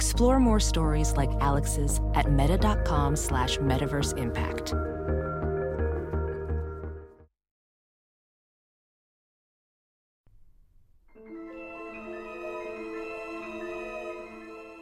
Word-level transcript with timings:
Explore 0.00 0.40
more 0.40 0.60
stories 0.60 1.12
like 1.12 1.30
Alex's 1.40 2.00
at 2.14 2.32
meta.com 2.32 3.14
slash 3.16 3.58
metaverse 3.58 4.16
impact. 4.16 4.72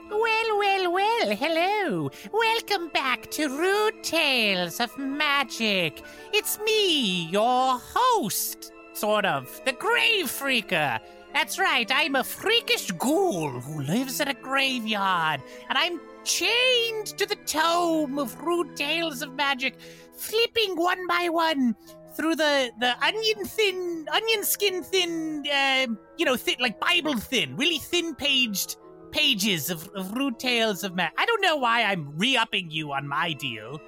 Well, 0.08 0.58
well, 0.58 0.92
well, 0.92 1.36
hello. 1.36 2.10
Welcome 2.32 2.88
back 2.90 3.28
to 3.32 3.48
Rude 3.48 4.04
Tales 4.04 4.78
of 4.78 4.96
Magic. 4.96 6.00
It's 6.32 6.60
me, 6.60 7.26
your 7.28 7.80
host, 7.80 8.72
sort 8.92 9.26
of, 9.26 9.60
the 9.64 9.72
Grave 9.72 10.26
Freaker. 10.26 11.00
That's 11.32 11.58
right, 11.58 11.90
I'm 11.92 12.16
a 12.16 12.24
freakish 12.24 12.90
ghoul 12.92 13.50
who 13.60 13.82
lives 13.82 14.20
in 14.20 14.28
a 14.28 14.34
graveyard, 14.34 15.40
and 15.68 15.78
I'm 15.78 16.00
chained 16.24 17.06
to 17.18 17.26
the 17.26 17.36
tome 17.46 18.18
of 18.18 18.40
Rude 18.40 18.76
Tales 18.76 19.22
of 19.22 19.34
Magic, 19.34 19.78
flipping 20.16 20.76
one 20.76 21.06
by 21.06 21.28
one 21.28 21.76
through 22.14 22.34
the, 22.34 22.70
the 22.80 23.04
onion 23.04 23.44
thin, 23.44 24.06
onion 24.12 24.44
skin 24.44 24.82
thin, 24.82 25.44
uh, 25.52 25.86
you 26.16 26.24
know, 26.24 26.36
thin, 26.36 26.56
like 26.58 26.80
Bible 26.80 27.16
thin, 27.16 27.56
really 27.56 27.78
thin 27.78 28.14
paged 28.14 28.76
pages 29.12 29.70
of, 29.70 29.88
of 29.94 30.12
rude 30.12 30.38
tales 30.38 30.82
of 30.82 30.94
magic. 30.96 31.14
I 31.18 31.26
don't 31.26 31.40
know 31.40 31.56
why 31.56 31.84
I'm 31.84 32.12
re-upping 32.18 32.70
you 32.70 32.92
on 32.92 33.06
my 33.06 33.32
deal. 33.34 33.80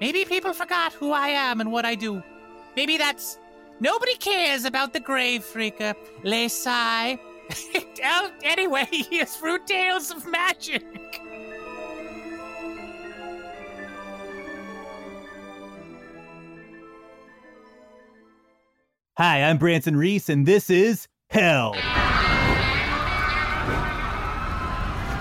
Maybe 0.00 0.24
people 0.24 0.52
forgot 0.52 0.92
who 0.94 1.12
I 1.12 1.28
am 1.28 1.60
and 1.60 1.70
what 1.70 1.84
I 1.84 1.94
do. 1.94 2.22
Maybe 2.76 2.96
that's 2.96 3.38
nobody 3.84 4.14
cares 4.16 4.64
about 4.64 4.94
the 4.94 5.00
grave 5.00 5.42
freaker. 5.42 5.94
Les. 6.24 6.66
Well, 8.00 8.32
anyway, 8.42 8.88
it's 8.90 9.40
rude 9.42 9.66
tales 9.66 10.10
of 10.10 10.26
magic. 10.26 10.84
Hi, 19.16 19.42
I'm 19.42 19.58
Branson 19.58 19.96
Reese, 19.96 20.28
and 20.28 20.44
this 20.46 20.70
is 20.70 21.06
Hell. 21.28 21.72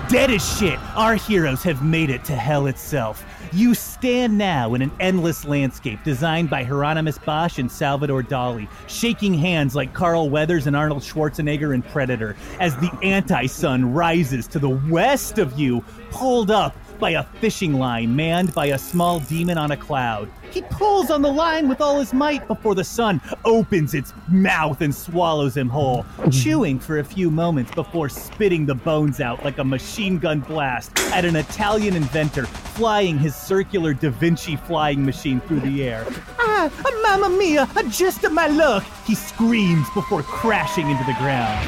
Dead 0.10 0.30
as 0.30 0.58
shit, 0.58 0.80
our 0.96 1.16
heroes 1.16 1.64
have 1.64 1.84
made 1.84 2.10
it 2.10 2.24
to 2.26 2.36
hell 2.36 2.68
itself. 2.68 3.26
You 3.56 3.76
stand 3.76 4.36
now 4.36 4.74
in 4.74 4.82
an 4.82 4.92
endless 5.00 5.46
landscape 5.46 6.04
designed 6.04 6.50
by 6.50 6.64
Hieronymus 6.64 7.20
Bosch 7.20 7.60
and 7.60 7.72
Salvador 7.72 8.24
Dali, 8.24 8.68
shaking 8.88 9.36
hands 9.36 9.76
like 9.76 9.94
Carl 9.94 10.32
Weathers 10.32 10.66
and 10.66 10.76
Arnold 10.76 11.04
Schwarzenegger 11.04 11.72
in 11.76 11.84
Predator, 11.84 12.36
as 12.60 12.76
the 12.78 12.92
anti 13.04 13.46
sun 13.46 13.94
rises 13.94 14.48
to 14.48 14.58
the 14.58 14.70
west 14.90 15.38
of 15.38 15.60
you, 15.60 15.84
pulled 16.10 16.50
up 16.50 16.76
by 16.98 17.12
a 17.12 17.24
fishing 17.24 17.76
line 17.76 18.16
manned 18.16 18.56
by 18.56 18.68
a 18.68 18.78
small 18.80 19.20
demon 19.20 19.60
on 19.60 19.70
a 19.70 19.78
cloud. 19.78 20.32
He 20.54 20.62
pulls 20.62 21.10
on 21.10 21.24
the 21.24 21.32
line 21.32 21.68
with 21.68 21.82
all 21.82 22.00
his 22.00 22.14
might 22.14 22.48
before 22.48 22.76
the 22.76 22.84
sun 22.84 23.20
opens 23.44 23.96
its 23.96 24.14
mouth 24.28 24.82
and 24.82 24.94
swallows 24.94 25.58
him 25.58 25.68
whole, 25.68 26.06
chewing 26.30 26.78
for 26.78 27.00
a 27.00 27.04
few 27.04 27.32
moments 27.32 27.72
before 27.72 28.08
spitting 28.08 28.68
the 28.68 28.76
bones 28.76 29.20
out 29.20 29.44
like 29.44 29.58
a 29.58 29.64
machine 29.64 30.20
gun 30.20 30.42
blast 30.42 30.92
at 31.12 31.26
an 31.26 31.36
Italian 31.36 31.96
inventor 31.96 32.46
flying 32.46 33.18
his 33.18 33.36
circular 33.36 33.96
Da 33.96 34.12
Vinci 34.12 34.56
flying 34.56 35.04
machine 35.04 35.42
through 35.42 35.62
the 35.62 35.84
air. 35.84 36.06
Ah, 36.38 36.72
mamma 37.02 37.36
mia, 37.36 37.68
just 37.90 38.24
of 38.24 38.32
my 38.32 38.46
luck! 38.46 38.86
He 39.08 39.16
screams 39.16 39.90
before 39.96 40.22
crashing 40.22 40.88
into 40.88 41.04
the 41.06 41.16
ground. 41.16 41.68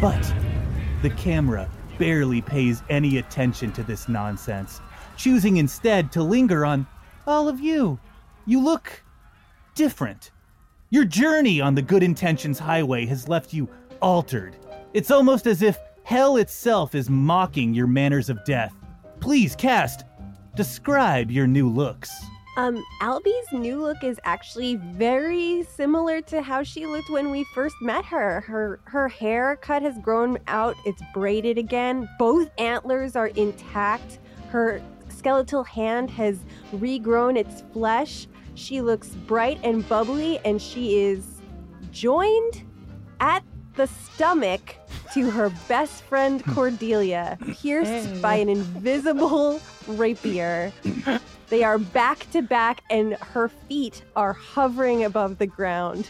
But 0.00 0.32
the 1.02 1.10
camera 1.10 1.68
barely 1.98 2.40
pays 2.40 2.84
any 2.88 3.18
attention 3.18 3.72
to 3.72 3.82
this 3.82 4.08
nonsense, 4.08 4.80
choosing 5.16 5.56
instead 5.56 6.12
to 6.12 6.22
linger 6.22 6.64
on 6.64 6.86
all 7.26 7.48
of 7.48 7.58
you. 7.58 7.98
You 8.44 8.60
look 8.60 9.02
different. 9.74 10.32
Your 10.90 11.04
journey 11.04 11.60
on 11.60 11.74
the 11.74 11.82
good 11.82 12.02
intentions 12.02 12.58
highway 12.58 13.06
has 13.06 13.28
left 13.28 13.52
you 13.52 13.68
altered. 14.00 14.56
It's 14.94 15.10
almost 15.10 15.46
as 15.46 15.62
if 15.62 15.78
hell 16.02 16.36
itself 16.36 16.94
is 16.94 17.08
mocking 17.08 17.72
your 17.72 17.86
manners 17.86 18.28
of 18.28 18.44
death. 18.44 18.74
Please, 19.20 19.54
cast, 19.54 20.04
describe 20.56 21.30
your 21.30 21.46
new 21.46 21.68
looks. 21.68 22.10
Um, 22.56 22.84
Albie's 23.00 23.50
new 23.52 23.80
look 23.80 24.02
is 24.02 24.18
actually 24.24 24.76
very 24.76 25.62
similar 25.62 26.20
to 26.22 26.42
how 26.42 26.62
she 26.62 26.84
looked 26.86 27.08
when 27.08 27.30
we 27.30 27.44
first 27.54 27.76
met 27.80 28.04
her. 28.04 28.42
Her 28.42 28.80
her 28.84 29.08
haircut 29.08 29.82
has 29.82 29.96
grown 29.98 30.38
out, 30.48 30.76
it's 30.84 31.00
braided 31.14 31.56
again. 31.56 32.08
Both 32.18 32.50
antlers 32.58 33.16
are 33.16 33.28
intact. 33.28 34.18
Her 34.50 34.82
skeletal 35.08 35.64
hand 35.64 36.10
has 36.10 36.40
regrown 36.74 37.38
its 37.38 37.62
flesh. 37.72 38.26
She 38.54 38.80
looks 38.80 39.08
bright 39.08 39.58
and 39.62 39.88
bubbly 39.88 40.38
and 40.44 40.60
she 40.60 40.98
is 40.98 41.26
joined 41.90 42.62
at 43.20 43.42
the 43.76 43.86
stomach 43.86 44.76
to 45.14 45.30
her 45.30 45.50
best 45.68 46.02
friend 46.04 46.44
Cordelia, 46.54 47.38
pierced 47.54 48.20
by 48.20 48.34
an 48.36 48.48
invisible 48.48 49.60
rapier. 49.86 50.72
They 51.48 51.64
are 51.64 51.78
back 51.78 52.30
to 52.32 52.40
back, 52.40 52.82
and 52.88 53.12
her 53.14 53.48
feet 53.48 54.02
are 54.16 54.32
hovering 54.32 55.04
above 55.04 55.36
the 55.36 55.46
ground. 55.46 56.08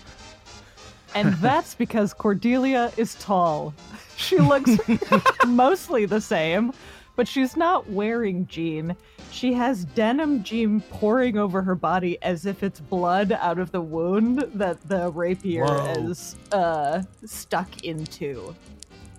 And 1.17 1.35
that's 1.41 1.75
because 1.75 2.15
Cordelia 2.15 2.93
is 2.97 3.17
tall. 3.17 3.75
She 4.17 4.39
looks 4.39 4.71
mostly 5.47 6.07
the 6.07 6.21
same, 6.21 6.73
but 7.17 7.29
she's 7.29 7.57
not 7.57 7.89
wearing 7.91 8.47
jean. 8.47 8.97
She 9.31 9.53
has 9.53 9.85
denim 9.85 10.43
jean 10.43 10.81
pouring 10.81 11.39
over 11.39 11.63
her 11.63 11.75
body 11.75 12.21
as 12.23 12.47
if 12.47 12.63
it's 12.63 12.81
blood 12.81 13.33
out 13.33 13.59
of 13.59 13.71
the 13.73 13.81
wound 13.81 14.45
that 14.55 14.81
the 14.89 15.11
rapier 15.11 15.65
Whoa. 15.65 16.11
is 16.11 16.37
uh, 16.53 17.03
stuck 17.25 17.85
into. 17.85 18.55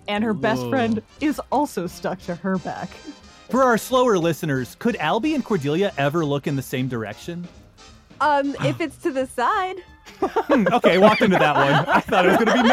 And 0.06 0.22
her 0.22 0.34
best 0.34 0.68
friend 0.68 1.02
is 1.20 1.40
also 1.50 1.86
stuck 1.86 2.18
to 2.20 2.34
her 2.34 2.58
back. 2.58 2.90
For 3.48 3.62
our 3.62 3.78
slower 3.78 4.18
listeners, 4.18 4.76
could 4.78 4.96
Albie 4.96 5.34
and 5.34 5.44
Cordelia 5.44 5.92
ever 5.96 6.24
look 6.24 6.46
in 6.46 6.56
the 6.56 6.62
same 6.62 6.88
direction? 6.88 7.46
Um, 8.20 8.54
if 8.64 8.80
it's 8.80 8.96
to 8.98 9.10
the 9.10 9.26
side, 9.26 9.76
Hmm, 10.20 10.66
okay, 10.72 10.98
walked 10.98 11.22
into 11.22 11.38
that 11.38 11.56
one. 11.56 11.72
I 11.88 12.00
thought 12.00 12.26
it 12.26 12.28
was 12.28 12.44
going 12.44 12.56
to 12.56 12.62
be 12.62 12.68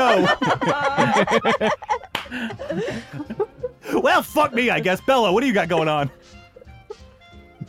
no. 3.40 3.48
well, 3.94 4.22
fuck 4.22 4.54
me, 4.54 4.70
I 4.70 4.80
guess. 4.80 5.02
Bello, 5.02 5.32
what 5.32 5.42
do 5.42 5.48
you 5.48 5.54
got 5.54 5.70
going 5.70 5.88
on? 5.88 6.10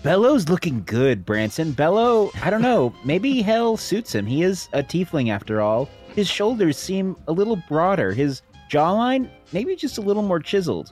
Bello's 0.02 0.48
looking 0.48 0.82
good, 0.84 1.24
Branson. 1.24 1.72
Bello, 1.72 2.32
I 2.42 2.50
don't 2.50 2.62
know, 2.62 2.92
maybe 3.04 3.40
hell 3.40 3.76
suits 3.76 4.14
him. 4.14 4.26
He 4.26 4.42
is 4.42 4.68
a 4.72 4.82
tiefling 4.82 5.30
after 5.30 5.60
all. 5.60 5.88
His 6.16 6.28
shoulders 6.28 6.76
seem 6.76 7.16
a 7.28 7.32
little 7.32 7.56
broader. 7.68 8.12
His 8.12 8.42
jawline, 8.68 9.30
maybe 9.52 9.76
just 9.76 9.98
a 9.98 10.00
little 10.00 10.22
more 10.22 10.40
chiseled. 10.40 10.90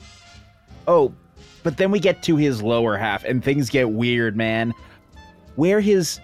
Oh, 0.87 1.13
but 1.63 1.77
then 1.77 1.91
we 1.91 1.99
get 1.99 2.23
to 2.25 2.37
his 2.37 2.63
lower 2.63 2.97
half 2.97 3.25
and 3.25 3.43
things 3.43 3.69
get 3.69 3.91
weird, 3.91 4.37
man. 4.37 4.73
Where 5.57 5.81
his 5.81 6.21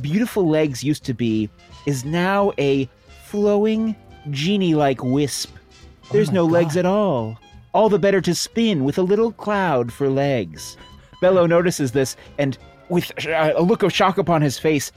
beautiful 0.00 0.48
legs 0.48 0.82
used 0.82 1.04
to 1.04 1.14
be 1.14 1.48
is 1.86 2.04
now 2.04 2.52
a 2.58 2.88
flowing, 3.24 3.94
genie 4.30 4.74
like 4.74 5.02
wisp. 5.02 5.54
Oh 5.56 6.08
There's 6.12 6.28
my 6.28 6.34
no 6.34 6.44
legs 6.44 6.76
at 6.76 6.86
all. 6.86 7.38
All 7.76 7.90
the 7.90 7.98
better 7.98 8.22
to 8.22 8.34
spin 8.34 8.84
with 8.84 8.96
a 8.96 9.02
little 9.02 9.32
cloud 9.32 9.92
for 9.92 10.08
legs. 10.08 10.78
Bello 11.20 11.44
notices 11.44 11.92
this 11.92 12.16
and, 12.38 12.56
with 12.88 13.12
a 13.28 13.60
look 13.60 13.82
of 13.82 13.92
shock 13.92 14.16
upon 14.16 14.40
his 14.40 14.58
face, 14.58 14.92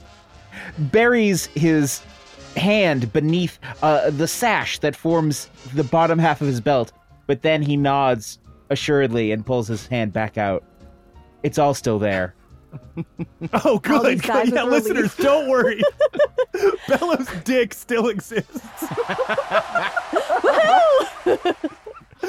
buries 0.78 1.44
his 1.48 2.00
hand 2.56 3.12
beneath 3.12 3.58
uh, 3.82 4.08
the 4.08 4.26
sash 4.26 4.78
that 4.78 4.96
forms 4.96 5.50
the 5.74 5.84
bottom 5.84 6.18
half 6.18 6.40
of 6.40 6.46
his 6.46 6.62
belt. 6.62 6.90
But 7.26 7.42
then 7.42 7.60
he 7.60 7.76
nods 7.76 8.38
assuredly 8.70 9.30
and 9.30 9.44
pulls 9.44 9.68
his 9.68 9.86
hand 9.86 10.14
back 10.14 10.38
out. 10.38 10.64
It's 11.42 11.58
all 11.58 11.74
still 11.74 11.98
there. 11.98 12.34
Oh, 13.64 13.78
good. 13.78 14.20
Albie 14.20 14.24
sighs 14.24 14.50
yeah, 14.52 14.62
listeners, 14.62 15.14
don't 15.16 15.48
worry. 15.48 15.82
Bello's 16.88 17.28
dick 17.44 17.74
still 17.74 18.08
exists. 18.08 18.60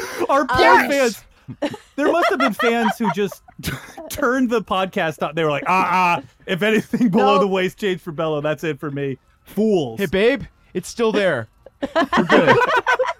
Our 0.29 0.45
poor 0.45 0.59
Yes! 0.59 1.23
fans. 1.57 1.75
There 1.95 2.11
must 2.11 2.29
have 2.29 2.39
been 2.39 2.53
fans 2.53 2.97
who 2.97 3.11
just 3.13 3.41
turned 4.09 4.49
the 4.49 4.61
podcast 4.61 5.25
on. 5.27 5.35
They 5.35 5.43
were 5.43 5.49
like, 5.49 5.65
ah, 5.67 6.19
ah. 6.21 6.23
If 6.45 6.61
anything 6.63 7.09
below 7.09 7.35
No. 7.35 7.39
the 7.41 7.47
waist 7.47 7.77
change 7.79 7.99
for 8.01 8.11
Bello, 8.11 8.39
that's 8.41 8.63
it 8.63 8.79
for 8.79 8.89
me. 8.91 9.17
Fools. 9.43 9.99
Hey, 9.99 10.05
babe, 10.05 10.43
it's 10.73 10.87
still 10.87 11.11
there. 11.11 11.49
We're 11.81 12.23
good. 12.25 12.57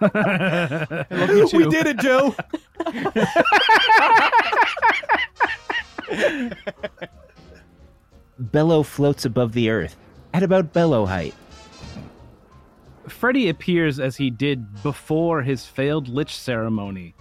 I 0.14 1.06
love 1.10 1.30
you 1.30 1.48
too. 1.48 1.56
we 1.58 1.66
did 1.68 1.86
it, 1.88 1.98
Joe. 1.98 2.34
Bello 8.38 8.82
floats 8.82 9.24
above 9.24 9.52
the 9.52 9.70
earth 9.70 9.96
at 10.34 10.42
about 10.42 10.72
bellow 10.72 11.06
height. 11.06 11.34
Freddy 13.12 13.48
appears 13.48 14.00
as 14.00 14.16
he 14.16 14.30
did 14.30 14.82
before 14.82 15.42
his 15.42 15.64
failed 15.64 16.08
lich 16.08 16.34
ceremony. 16.34 17.14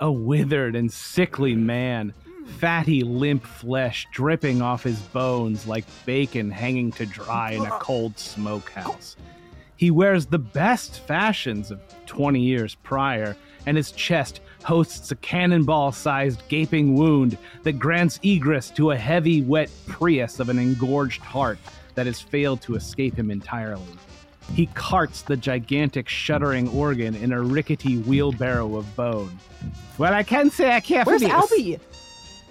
A 0.00 0.10
withered 0.10 0.74
and 0.74 0.90
sickly 0.90 1.54
man, 1.54 2.14
fatty, 2.58 3.02
limp 3.02 3.44
flesh 3.44 4.06
dripping 4.12 4.62
off 4.62 4.82
his 4.82 4.98
bones 4.98 5.66
like 5.66 5.84
bacon 6.06 6.50
hanging 6.50 6.90
to 6.92 7.04
dry 7.04 7.50
in 7.52 7.66
a 7.66 7.70
cold 7.80 8.18
smokehouse. 8.18 9.16
He 9.76 9.90
wears 9.90 10.24
the 10.26 10.38
best 10.38 11.00
fashions 11.00 11.70
of 11.70 11.80
20 12.06 12.40
years 12.40 12.76
prior, 12.76 13.36
and 13.66 13.76
his 13.76 13.92
chest 13.92 14.40
hosts 14.64 15.10
a 15.10 15.16
cannonball 15.16 15.92
sized 15.92 16.42
gaping 16.48 16.94
wound 16.94 17.36
that 17.62 17.78
grants 17.78 18.18
egress 18.22 18.70
to 18.70 18.92
a 18.92 18.96
heavy, 18.96 19.42
wet 19.42 19.70
Prius 19.86 20.40
of 20.40 20.48
an 20.48 20.58
engorged 20.58 21.20
heart 21.20 21.58
that 21.94 22.06
has 22.06 22.20
failed 22.20 22.62
to 22.62 22.74
escape 22.74 23.18
him 23.18 23.30
entirely. 23.30 23.98
He 24.54 24.66
carts 24.66 25.22
the 25.22 25.36
gigantic 25.36 26.08
shuddering 26.08 26.68
organ 26.68 27.14
in 27.14 27.32
a 27.32 27.40
rickety 27.40 27.98
wheelbarrow 27.98 28.76
of 28.76 28.94
bone. 28.96 29.38
Well, 29.98 30.12
I 30.12 30.22
can 30.22 30.50
say 30.50 30.74
I 30.74 30.80
care 30.80 31.04
Where's 31.04 31.22
for 31.22 31.28
this. 31.28 31.36
Albie? 31.36 31.80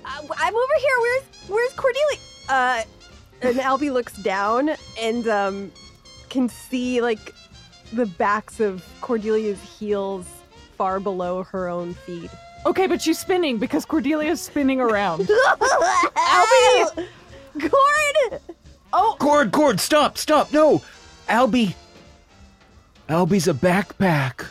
Uh, 0.05 0.27
I'm 0.37 0.55
over 0.55 0.73
here. 0.79 0.99
Where's 0.99 1.23
Where's 1.47 1.73
Cordelia? 1.73 2.17
Uh, 2.49 2.83
and 3.41 3.57
Albie 3.57 3.91
looks 3.91 4.13
down 4.23 4.71
and 4.99 5.27
um 5.27 5.71
can 6.29 6.47
see 6.49 7.01
like 7.01 7.33
the 7.93 8.05
backs 8.05 8.59
of 8.59 8.83
Cordelia's 9.01 9.61
heels 9.61 10.25
far 10.77 10.99
below 10.99 11.43
her 11.43 11.67
own 11.67 11.93
feet. 11.93 12.29
Okay, 12.65 12.87
but 12.87 13.01
she's 13.01 13.19
spinning 13.19 13.57
because 13.57 13.85
Cordelia's 13.85 14.41
spinning 14.41 14.79
around. 14.79 15.27
Albie, 16.15 17.07
Cord. 17.59 18.41
Oh, 18.93 19.15
Cord, 19.19 19.51
Cord, 19.51 19.79
stop, 19.79 20.17
stop, 20.17 20.53
no! 20.53 20.81
Albie. 21.31 21.73
Albie's 23.07 23.47
a 23.47 23.53
backpack. 23.53 24.47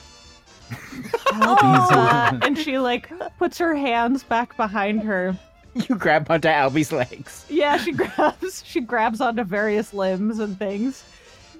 uh, 1.32 2.38
and 2.42 2.56
she 2.56 2.78
like 2.78 3.10
puts 3.38 3.58
her 3.58 3.74
hands 3.74 4.22
back 4.24 4.56
behind 4.56 5.02
her. 5.02 5.38
You 5.74 5.94
grab 5.96 6.30
onto 6.30 6.48
Albie's 6.48 6.90
legs. 6.90 7.44
Yeah, 7.48 7.76
she 7.76 7.92
grabs 8.00 8.64
she 8.66 8.80
grabs 8.80 9.20
onto 9.20 9.44
various 9.44 9.92
limbs 9.92 10.38
and 10.38 10.58
things. 10.58 11.04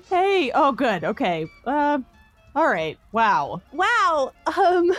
Hey, 0.08 0.50
oh 0.54 0.72
good, 0.72 1.04
okay. 1.04 1.46
Uh 1.64 2.00
all 2.54 2.68
right. 2.68 2.98
Wow. 3.12 3.62
Wow. 3.72 4.32
Um. 4.58 4.92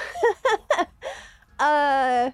uh. 1.59 2.31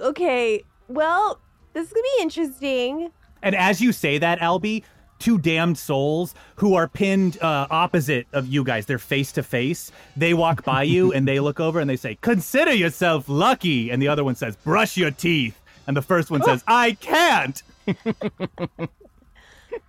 okay. 0.00 0.64
Well, 0.88 1.40
this 1.72 1.88
is 1.88 1.92
gonna 1.92 2.02
be 2.16 2.22
interesting. 2.22 3.10
And 3.42 3.56
as 3.56 3.80
you 3.80 3.92
say 3.92 4.18
that, 4.18 4.38
Albie, 4.38 4.84
two 5.24 5.38
damned 5.38 5.78
souls 5.78 6.34
who 6.56 6.74
are 6.74 6.86
pinned 6.86 7.38
uh, 7.40 7.66
opposite 7.70 8.26
of 8.34 8.46
you 8.46 8.62
guys, 8.62 8.84
they're 8.84 8.98
face 8.98 9.32
to 9.32 9.42
face. 9.42 9.90
They 10.18 10.34
walk 10.34 10.64
by 10.64 10.82
you 10.82 11.12
and 11.14 11.26
they 11.26 11.40
look 11.40 11.60
over 11.60 11.80
and 11.80 11.88
they 11.88 11.96
say, 11.96 12.18
Consider 12.20 12.74
yourself 12.74 13.26
lucky. 13.26 13.90
And 13.90 14.02
the 14.02 14.08
other 14.08 14.22
one 14.22 14.34
says, 14.34 14.54
Brush 14.56 14.98
your 14.98 15.10
teeth. 15.10 15.58
And 15.86 15.96
the 15.96 16.02
first 16.02 16.30
one 16.30 16.42
says, 16.42 16.62
I 16.66 16.92
can't. 16.92 17.62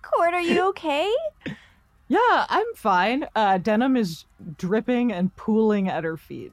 Court, 0.02 0.32
are 0.32 0.40
you 0.40 0.68
okay? 0.68 1.14
Yeah, 2.08 2.46
I'm 2.48 2.66
fine. 2.74 3.26
Uh 3.34 3.58
Denim 3.58 3.94
is 3.96 4.24
dripping 4.56 5.12
and 5.12 5.36
pooling 5.36 5.86
at 5.88 6.04
her 6.04 6.16
feet. 6.16 6.52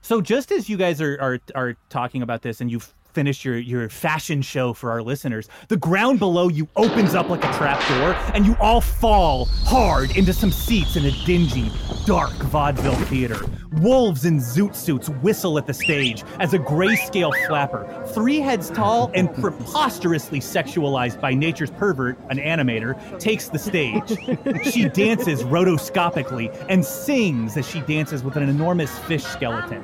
So 0.00 0.22
just 0.22 0.50
as 0.50 0.70
you 0.70 0.78
guys 0.78 1.02
are 1.02 1.18
are, 1.20 1.40
are 1.54 1.76
talking 1.90 2.22
about 2.22 2.40
this 2.40 2.62
and 2.62 2.70
you've 2.70 2.94
finished 3.14 3.44
your, 3.44 3.56
your 3.56 3.88
fashion 3.88 4.42
show 4.42 4.72
for 4.72 4.90
our 4.90 5.00
listeners, 5.00 5.48
the 5.68 5.76
ground 5.76 6.18
below 6.18 6.48
you 6.48 6.68
opens 6.74 7.14
up 7.14 7.28
like 7.28 7.44
a 7.44 7.52
trap 7.52 7.78
door 7.88 8.12
and 8.34 8.44
you 8.44 8.56
all 8.60 8.80
fall 8.80 9.44
hard 9.64 10.16
into 10.16 10.32
some 10.32 10.50
seats 10.50 10.96
in 10.96 11.04
a 11.04 11.12
dingy, 11.24 11.70
dark 12.06 12.32
vaudeville 12.32 12.96
theater. 13.06 13.38
Wolves 13.80 14.24
in 14.24 14.38
zoot 14.38 14.74
suits 14.74 15.08
whistle 15.08 15.58
at 15.58 15.66
the 15.66 15.74
stage 15.74 16.24
as 16.40 16.54
a 16.54 16.58
grayscale 16.58 17.32
flapper, 17.46 18.04
three 18.12 18.38
heads 18.38 18.70
tall 18.70 19.10
and 19.14 19.32
preposterously 19.34 20.40
sexualized 20.40 21.20
by 21.20 21.32
nature's 21.32 21.70
pervert, 21.70 22.18
an 22.30 22.38
animator, 22.38 22.98
takes 23.20 23.48
the 23.48 23.58
stage. 23.58 24.08
she 24.64 24.88
dances 24.88 25.44
rotoscopically 25.44 26.54
and 26.68 26.84
sings 26.84 27.56
as 27.56 27.68
she 27.68 27.80
dances 27.82 28.24
with 28.24 28.36
an 28.36 28.48
enormous 28.48 28.98
fish 29.00 29.24
skeleton. 29.24 29.82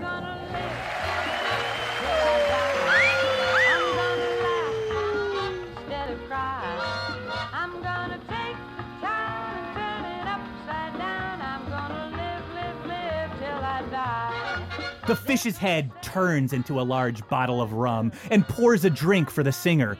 The 15.11 15.17
fish's 15.17 15.59
head 15.59 15.91
turns 16.03 16.53
into 16.53 16.81
a 16.81 16.83
large 16.83 17.27
bottle 17.27 17.61
of 17.61 17.73
rum 17.73 18.13
and 18.31 18.47
pours 18.47 18.85
a 18.85 18.91
drink 18.91 19.29
for 19.29 19.43
the 19.43 19.51
singer. 19.51 19.99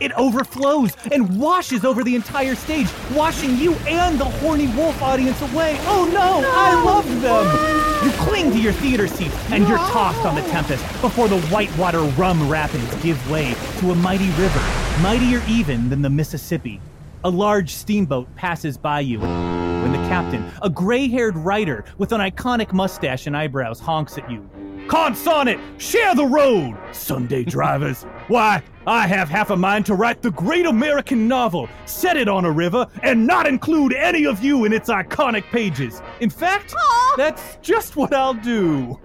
It 0.00 0.12
overflows 0.12 0.96
and 1.12 1.38
washes 1.38 1.84
over 1.84 2.02
the 2.02 2.14
entire 2.14 2.54
stage, 2.54 2.88
washing 3.12 3.58
you 3.58 3.74
and 3.86 4.18
the 4.18 4.24
horny 4.24 4.68
wolf 4.68 5.02
audience 5.02 5.42
away. 5.42 5.76
Oh 5.80 6.10
no, 6.10 6.42
I 6.42 6.82
love 6.82 7.04
them! 7.20 8.06
You 8.06 8.10
cling 8.24 8.50
to 8.52 8.58
your 8.58 8.72
theater 8.72 9.06
seat 9.06 9.30
and 9.50 9.68
you're 9.68 9.76
tossed 9.76 10.24
on 10.24 10.34
the 10.34 10.48
tempest 10.48 10.82
before 11.02 11.28
the 11.28 11.42
whitewater 11.48 12.00
rum 12.00 12.48
rapids 12.48 12.94
give 13.02 13.30
way 13.30 13.54
to 13.80 13.90
a 13.90 13.94
mighty 13.94 14.30
river, 14.40 14.62
mightier 15.02 15.42
even 15.46 15.90
than 15.90 16.00
the 16.00 16.08
Mississippi. 16.08 16.80
A 17.26 17.36
large 17.36 17.74
steamboat 17.74 18.32
passes 18.36 18.78
by 18.78 19.00
you 19.00 19.18
when 19.18 19.90
the 19.90 19.98
captain, 20.08 20.48
a 20.62 20.70
gray 20.70 21.08
haired 21.08 21.36
writer 21.36 21.84
with 21.98 22.12
an 22.12 22.20
iconic 22.20 22.72
mustache 22.72 23.26
and 23.26 23.36
eyebrows, 23.36 23.80
honks 23.80 24.16
at 24.16 24.30
you. 24.30 24.48
Consonnet, 24.86 25.58
share 25.80 26.14
the 26.14 26.24
road, 26.24 26.78
Sunday 26.92 27.42
drivers. 27.42 28.04
Why, 28.28 28.62
I 28.86 29.08
have 29.08 29.28
half 29.28 29.50
a 29.50 29.56
mind 29.56 29.86
to 29.86 29.96
write 29.96 30.22
the 30.22 30.30
great 30.30 30.66
American 30.66 31.26
novel, 31.26 31.68
set 31.84 32.16
it 32.16 32.28
on 32.28 32.44
a 32.44 32.50
river, 32.52 32.86
and 33.02 33.26
not 33.26 33.48
include 33.48 33.92
any 33.92 34.24
of 34.24 34.44
you 34.44 34.64
in 34.64 34.72
its 34.72 34.88
iconic 34.88 35.50
pages. 35.50 36.00
In 36.20 36.30
fact, 36.30 36.76
that's 37.16 37.58
just 37.60 37.96
what 37.96 38.14
I'll 38.14 38.34
do. 38.34 39.00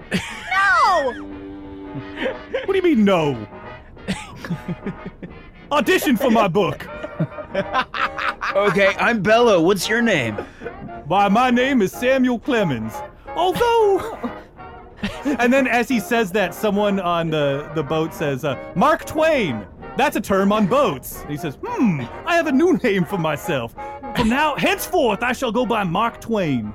No. 0.52 1.28
What 2.66 2.68
do 2.68 2.76
you 2.76 2.84
mean, 2.84 3.04
no? 3.04 3.48
Audition 5.72 6.16
for 6.16 6.30
my 6.30 6.48
book. 6.48 6.88
Okay, 8.54 8.88
I'm 9.00 9.22
Bello. 9.22 9.62
What's 9.62 9.88
your 9.88 10.02
name? 10.02 10.36
Why, 11.06 11.30
my 11.30 11.52
name 11.52 11.82
is 11.82 11.94
Samuel 11.94 12.38
Clemens. 12.38 12.94
Although. 13.30 14.20
and 15.40 15.54
then 15.54 15.68
as 15.68 15.88
he 15.88 16.02
says 16.02 16.34
that, 16.34 16.54
someone 16.54 17.00
on 17.00 17.30
the, 17.30 17.72
the 17.76 17.84
boat 17.84 18.14
says, 18.14 18.44
uh, 18.44 18.58
Mark 18.76 19.06
Twain. 19.06 19.66
That's 19.96 20.18
a 20.18 20.22
term 20.22 20.52
on 20.52 20.68
boats. 20.68 21.24
He 21.30 21.38
says, 21.38 21.58
hmm, 21.66 22.02
I 22.26 22.36
have 22.36 22.48
a 22.48 22.52
new 22.52 22.74
name 22.84 23.06
for 23.06 23.18
myself. 23.18 23.74
From 24.18 24.28
now, 24.28 24.56
henceforth, 24.56 25.24
I 25.24 25.32
shall 25.32 25.52
go 25.52 25.66
by 25.66 25.84
Mark 25.86 26.20
Twain. 26.20 26.74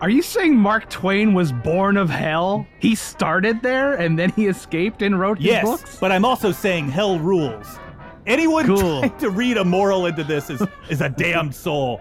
Are 0.00 0.10
you 0.10 0.20
saying 0.20 0.56
Mark 0.56 0.90
Twain 0.90 1.32
was 1.32 1.52
born 1.52 1.96
of 1.96 2.10
hell? 2.10 2.66
He 2.80 2.96
started 2.96 3.62
there 3.62 3.94
and 3.94 4.18
then 4.18 4.30
he 4.30 4.46
escaped 4.46 5.00
and 5.02 5.18
wrote 5.18 5.38
his 5.38 5.46
Yes, 5.46 5.64
books? 5.64 5.98
but 6.00 6.10
I'm 6.10 6.24
also 6.24 6.50
saying 6.50 6.88
hell 6.90 7.18
rules. 7.20 7.78
Anyone 8.26 8.66
Cool. 8.66 9.00
trying 9.00 9.18
to 9.18 9.30
read 9.30 9.56
a 9.56 9.64
moral 9.64 10.06
into 10.06 10.24
this 10.24 10.50
is, 10.50 10.62
is 10.88 11.00
a 11.00 11.08
damned 11.08 11.54
soul. 11.54 12.00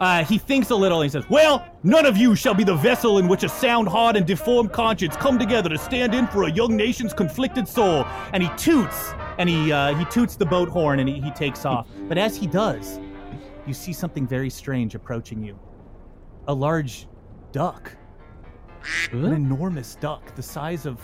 Uh, 0.00 0.24
he 0.24 0.36
thinks 0.36 0.68
a 0.70 0.74
little 0.76 1.00
and 1.00 1.10
he 1.10 1.12
says, 1.12 1.28
Well, 1.30 1.66
none 1.82 2.04
of 2.04 2.16
you 2.18 2.34
shall 2.36 2.52
be 2.54 2.64
the 2.64 2.74
vessel 2.74 3.18
in 3.18 3.28
which 3.28 3.44
a 3.44 3.48
sound 3.48 3.88
heart 3.88 4.14
and 4.16 4.26
deformed 4.26 4.72
conscience 4.72 5.16
come 5.16 5.38
together 5.38 5.70
to 5.70 5.78
stand 5.78 6.14
in 6.14 6.26
for 6.26 6.44
a 6.44 6.50
young 6.50 6.76
nation's 6.76 7.14
conflicted 7.14 7.66
soul. 7.66 8.04
And 8.34 8.42
he 8.42 8.50
toots, 8.56 9.14
and 9.38 9.48
he, 9.48 9.72
uh, 9.72 9.94
he 9.94 10.04
toots 10.06 10.36
the 10.36 10.44
boat 10.44 10.68
horn 10.68 11.00
and 11.00 11.08
he, 11.08 11.20
he 11.20 11.30
takes 11.30 11.64
off. 11.64 11.88
But 12.08 12.18
as 12.18 12.36
he 12.36 12.46
does, 12.46 13.00
you 13.66 13.72
see 13.72 13.92
something 13.92 14.26
very 14.26 14.50
strange 14.50 14.94
approaching 14.94 15.42
you 15.42 15.58
a 16.48 16.54
large 16.54 17.06
duck. 17.52 17.90
An 19.12 19.32
enormous 19.32 19.96
duck, 19.96 20.34
the 20.36 20.42
size 20.42 20.86
of 20.86 21.00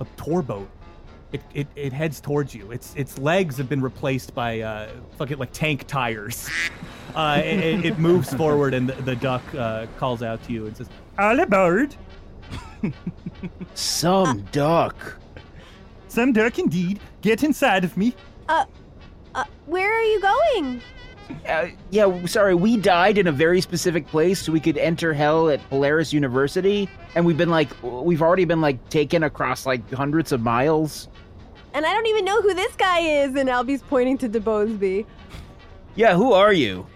a 0.00 0.06
tour 0.16 0.40
boat. 0.40 0.70
It, 1.30 1.42
it, 1.52 1.66
it 1.76 1.92
heads 1.92 2.20
towards 2.20 2.54
you. 2.54 2.70
Its 2.70 2.94
its 2.94 3.18
legs 3.18 3.58
have 3.58 3.68
been 3.68 3.82
replaced 3.82 4.34
by 4.34 4.60
uh, 4.60 4.88
fucking 5.18 5.36
like 5.38 5.52
tank 5.52 5.86
tires. 5.86 6.48
Uh, 7.14 7.40
it, 7.44 7.58
it- 7.58 7.84
it 7.84 7.98
moves 8.08 8.32
forward, 8.32 8.72
and 8.74 8.88
the, 8.88 8.94
the 9.02 9.16
duck 9.16 9.42
uh, 9.54 9.86
calls 9.98 10.22
out 10.22 10.42
to 10.44 10.52
you 10.52 10.66
and 10.66 10.76
says, 10.76 10.88
"Early 11.18 11.44
bird." 11.44 11.94
Some 13.74 14.42
duck. 14.52 15.18
Some 16.08 16.32
duck 16.32 16.58
indeed. 16.58 17.00
Get 17.20 17.42
inside 17.42 17.84
of 17.84 17.96
me. 17.96 18.14
Uh, 18.48 18.64
uh, 19.34 19.44
where 19.66 19.92
are 19.92 20.02
you 20.04 20.20
going? 20.20 20.80
Uh, 21.46 21.66
yeah, 21.90 22.24
sorry, 22.24 22.54
we 22.54 22.78
died 22.78 23.18
in 23.18 23.26
a 23.26 23.32
very 23.32 23.60
specific 23.60 24.06
place 24.06 24.40
so 24.40 24.50
we 24.50 24.60
could 24.60 24.78
enter 24.78 25.12
hell 25.12 25.50
at 25.50 25.60
Polaris 25.68 26.10
University, 26.10 26.88
and 27.14 27.26
we've 27.26 27.36
been 27.36 27.50
like, 27.50 27.68
we've 27.82 28.22
already 28.22 28.46
been 28.46 28.62
like 28.62 28.88
taken 28.88 29.22
across 29.24 29.66
like 29.66 29.90
hundreds 29.92 30.32
of 30.32 30.40
miles. 30.40 31.08
And 31.74 31.84
I 31.86 31.92
don't 31.92 32.06
even 32.06 32.24
know 32.24 32.40
who 32.42 32.54
this 32.54 32.74
guy 32.76 33.00
is. 33.00 33.34
And 33.36 33.48
Albie's 33.48 33.82
pointing 33.82 34.18
to 34.18 34.28
DeBonesby. 34.28 35.04
Yeah, 35.94 36.14
who 36.14 36.32
are 36.32 36.52
you? 36.52 36.86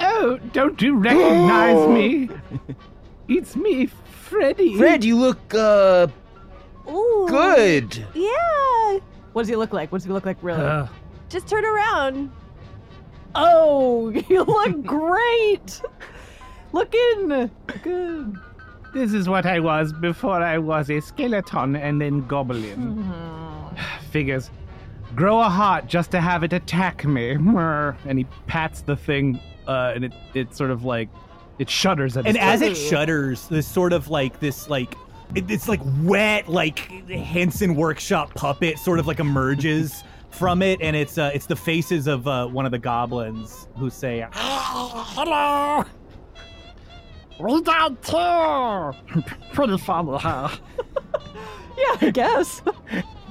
Oh, 0.00 0.38
don't 0.52 0.80
you 0.80 0.96
recognize 0.96 1.88
me? 1.88 2.28
It's 3.28 3.54
me, 3.54 3.86
Freddy. 3.86 4.76
Fred, 4.76 5.04
you 5.04 5.14
look 5.16 5.54
uh 5.54 6.08
Ooh. 6.88 7.26
good. 7.28 8.04
Yeah. 8.12 8.98
What 9.34 9.42
does 9.42 9.48
he 9.48 9.54
look 9.54 9.72
like? 9.72 9.92
What 9.92 9.98
does 9.98 10.04
he 10.06 10.12
look 10.12 10.26
like 10.26 10.38
really? 10.42 10.64
Uh, 10.64 10.88
Just 11.28 11.46
turn 11.46 11.64
around. 11.64 12.32
oh, 13.36 14.08
you 14.28 14.42
look 14.42 14.84
great. 14.84 15.80
Looking 16.72 17.50
good. 17.84 18.36
this 18.94 19.12
is 19.12 19.28
what 19.28 19.46
I 19.46 19.60
was 19.60 19.92
before 19.92 20.42
I 20.42 20.58
was 20.58 20.90
a 20.90 20.98
skeleton 21.00 21.76
and 21.76 22.00
then 22.00 22.26
goblin. 22.26 23.04
Figures. 24.10 24.50
Grow 25.14 25.40
a 25.40 25.48
heart 25.48 25.86
just 25.86 26.10
to 26.12 26.20
have 26.20 26.44
it 26.44 26.52
attack 26.52 27.04
me. 27.04 27.32
And 27.32 28.18
he 28.18 28.26
pats 28.46 28.82
the 28.82 28.96
thing, 28.96 29.40
uh, 29.66 29.92
and 29.94 30.04
it, 30.04 30.12
it 30.34 30.54
sort 30.54 30.70
of 30.70 30.84
like 30.84 31.08
it 31.58 31.68
shudders 31.68 32.16
at 32.16 32.26
And 32.26 32.38
as 32.38 32.62
it 32.62 32.76
shudders, 32.76 33.48
this 33.48 33.66
sort 33.66 33.92
of 33.92 34.08
like 34.08 34.40
this 34.40 34.68
like 34.70 34.94
it, 35.34 35.50
it's 35.50 35.68
like 35.68 35.80
wet 36.02 36.48
like 36.48 36.78
Henson 37.08 37.74
workshop 37.74 38.34
puppet 38.34 38.78
sort 38.78 38.98
of 38.98 39.06
like 39.06 39.20
emerges 39.20 40.02
from 40.30 40.62
it, 40.62 40.80
and 40.80 40.94
it's 40.96 41.18
uh 41.18 41.30
it's 41.34 41.46
the 41.46 41.56
faces 41.56 42.06
of 42.06 42.26
uh, 42.28 42.46
one 42.46 42.64
of 42.64 42.70
the 42.72 42.78
goblins 42.78 43.68
who 43.76 43.90
say, 43.90 44.26
Hello. 44.32 45.84
We 47.38 47.62
died 47.62 48.02
too. 48.02 49.22
Pretty 49.54 49.78
funny, 49.78 50.18
huh? 50.18 50.48
Yeah, 51.80 52.08
I 52.08 52.10
guess. 52.10 52.62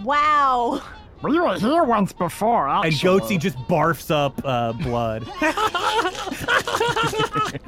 Wow. 0.03 0.82
We 1.22 1.38
were 1.38 1.60
here 1.60 1.84
once 1.84 2.13
before, 2.13 2.70
and 2.70 2.86
actually. 2.86 3.20
Goatsy 3.20 3.39
just 3.39 3.58
barfs 3.68 4.10
up 4.10 4.41
uh, 4.46 4.72
blood. 4.74 5.27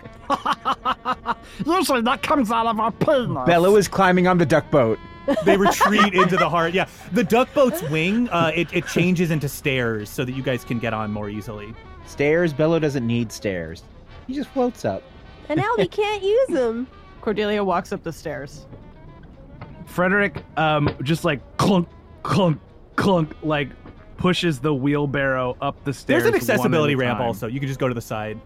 Usually 1.66 2.02
that 2.02 2.24
comes 2.24 2.52
out 2.52 2.68
of 2.68 2.80
our 2.80 2.92
penis. 2.92 3.46
Bello 3.46 3.76
is 3.76 3.88
climbing 3.88 4.28
on 4.28 4.38
the 4.38 4.46
duck 4.46 4.70
boat. 4.72 4.98
they 5.46 5.58
retreat 5.58 6.14
into 6.14 6.38
the 6.38 6.50
heart. 6.50 6.74
Yeah, 6.74 6.88
the 7.12 7.24
duck 7.24 7.54
boat's 7.54 7.82
wing 7.84 8.30
uh, 8.30 8.52
it 8.56 8.74
it 8.74 8.88
changes 8.88 9.30
into 9.32 9.48
stairs 9.50 10.10
so 10.10 10.26
that 10.26 10.32
you 10.32 10.42
guys 10.42 10.64
can 10.64 10.80
get 10.80 10.94
on 10.94 11.12
more 11.12 11.30
easily. 11.30 11.74
Stairs? 12.08 12.54
Bello 12.54 12.80
doesn't 12.80 13.06
need 13.06 13.32
stairs. 13.32 13.84
He 14.28 14.34
just 14.34 14.50
floats 14.50 14.86
up. 14.86 15.04
And 15.50 15.60
Albie 15.60 15.92
can't 15.92 16.24
use 16.24 16.48
them. 16.50 16.88
Cordelia 17.22 17.64
walks 17.64 17.92
up 17.92 18.04
the 18.04 18.14
stairs. 18.14 18.66
Frederick, 19.86 20.44
um, 20.58 20.96
just 21.04 21.24
like 21.26 21.58
clunk, 21.58 21.88
clunk, 22.24 22.60
clunk, 22.96 23.36
like 23.44 23.70
pushes 24.18 24.60
the 24.60 24.74
wheelbarrow 24.74 25.58
up 25.62 25.84
the 25.84 25.94
stairs. 25.94 26.24
There's 26.24 26.26
an 26.26 26.32
one 26.32 26.36
at 26.36 26.50
a 26.50 26.54
accessibility 26.54 26.96
ramp 26.96 27.18
time. 27.20 27.28
also. 27.28 27.48
You 27.48 27.60
can 27.60 27.68
just 27.68 27.80
go 27.80 27.88
to 27.88 27.94
the 27.94 28.02
side. 28.02 28.40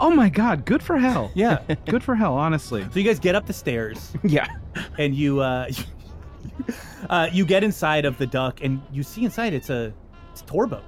Oh 0.00 0.10
my 0.10 0.28
god, 0.28 0.64
good 0.64 0.82
for 0.82 0.96
hell. 0.96 1.30
Yeah. 1.34 1.58
good 1.86 2.02
for 2.04 2.14
hell, 2.14 2.34
honestly. 2.34 2.82
So 2.92 2.98
you 3.00 3.04
guys 3.04 3.18
get 3.18 3.34
up 3.34 3.46
the 3.46 3.52
stairs. 3.52 4.12
Yeah. 4.22 4.46
and 4.98 5.14
you 5.14 5.40
uh, 5.40 5.68
uh 7.10 7.28
you 7.32 7.44
get 7.44 7.64
inside 7.64 8.04
of 8.04 8.16
the 8.18 8.26
duck 8.26 8.60
and 8.62 8.80
you 8.92 9.02
see 9.02 9.24
inside 9.24 9.52
it's 9.54 9.70
a 9.70 9.92
it's 10.32 10.42
a 10.42 10.44
tour 10.44 10.66
boat 10.66 10.84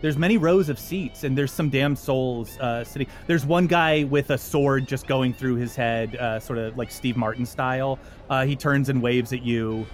there's 0.00 0.16
many 0.16 0.36
rows 0.38 0.68
of 0.68 0.78
seats 0.78 1.24
and 1.24 1.36
there's 1.36 1.52
some 1.52 1.68
damn 1.68 1.96
souls 1.96 2.58
uh 2.60 2.84
sitting 2.84 3.06
there's 3.26 3.44
one 3.44 3.66
guy 3.66 4.04
with 4.04 4.30
a 4.30 4.38
sword 4.38 4.86
just 4.86 5.06
going 5.06 5.32
through 5.34 5.56
his 5.56 5.74
head 5.74 6.14
uh 6.16 6.38
sort 6.38 6.58
of 6.58 6.76
like 6.76 6.90
steve 6.90 7.16
martin 7.16 7.44
style 7.46 7.98
uh 8.30 8.44
he 8.44 8.54
turns 8.54 8.88
and 8.88 9.02
waves 9.02 9.32
at 9.32 9.42
you 9.42 9.86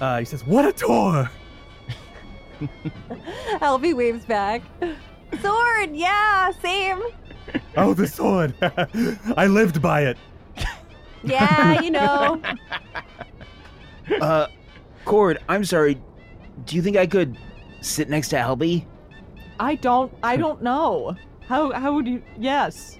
uh 0.00 0.18
he 0.18 0.24
says 0.24 0.44
what 0.46 0.64
a 0.64 0.72
tour 0.72 1.30
Albie 3.60 3.94
waves 3.94 4.24
back. 4.24 4.62
Sword, 5.40 5.94
yeah, 5.94 6.50
same. 6.60 7.00
oh 7.76 7.94
the 7.94 8.06
sword 8.06 8.52
i 9.36 9.46
lived 9.46 9.80
by 9.80 10.02
it 10.02 10.18
Yeah, 11.22 11.80
you 11.80 11.90
know. 11.90 12.40
Uh, 14.20 14.46
Cord, 15.04 15.38
I'm 15.48 15.64
sorry. 15.64 16.00
Do 16.64 16.76
you 16.76 16.82
think 16.82 16.96
I 16.96 17.06
could 17.06 17.36
sit 17.80 18.08
next 18.08 18.28
to 18.28 18.36
Albie? 18.36 18.84
I 19.60 19.74
don't. 19.76 20.12
I 20.22 20.36
don't 20.44 20.62
know. 20.62 21.16
How? 21.46 21.72
How 21.72 21.94
would 21.94 22.06
you? 22.06 22.22
Yes. 22.38 22.98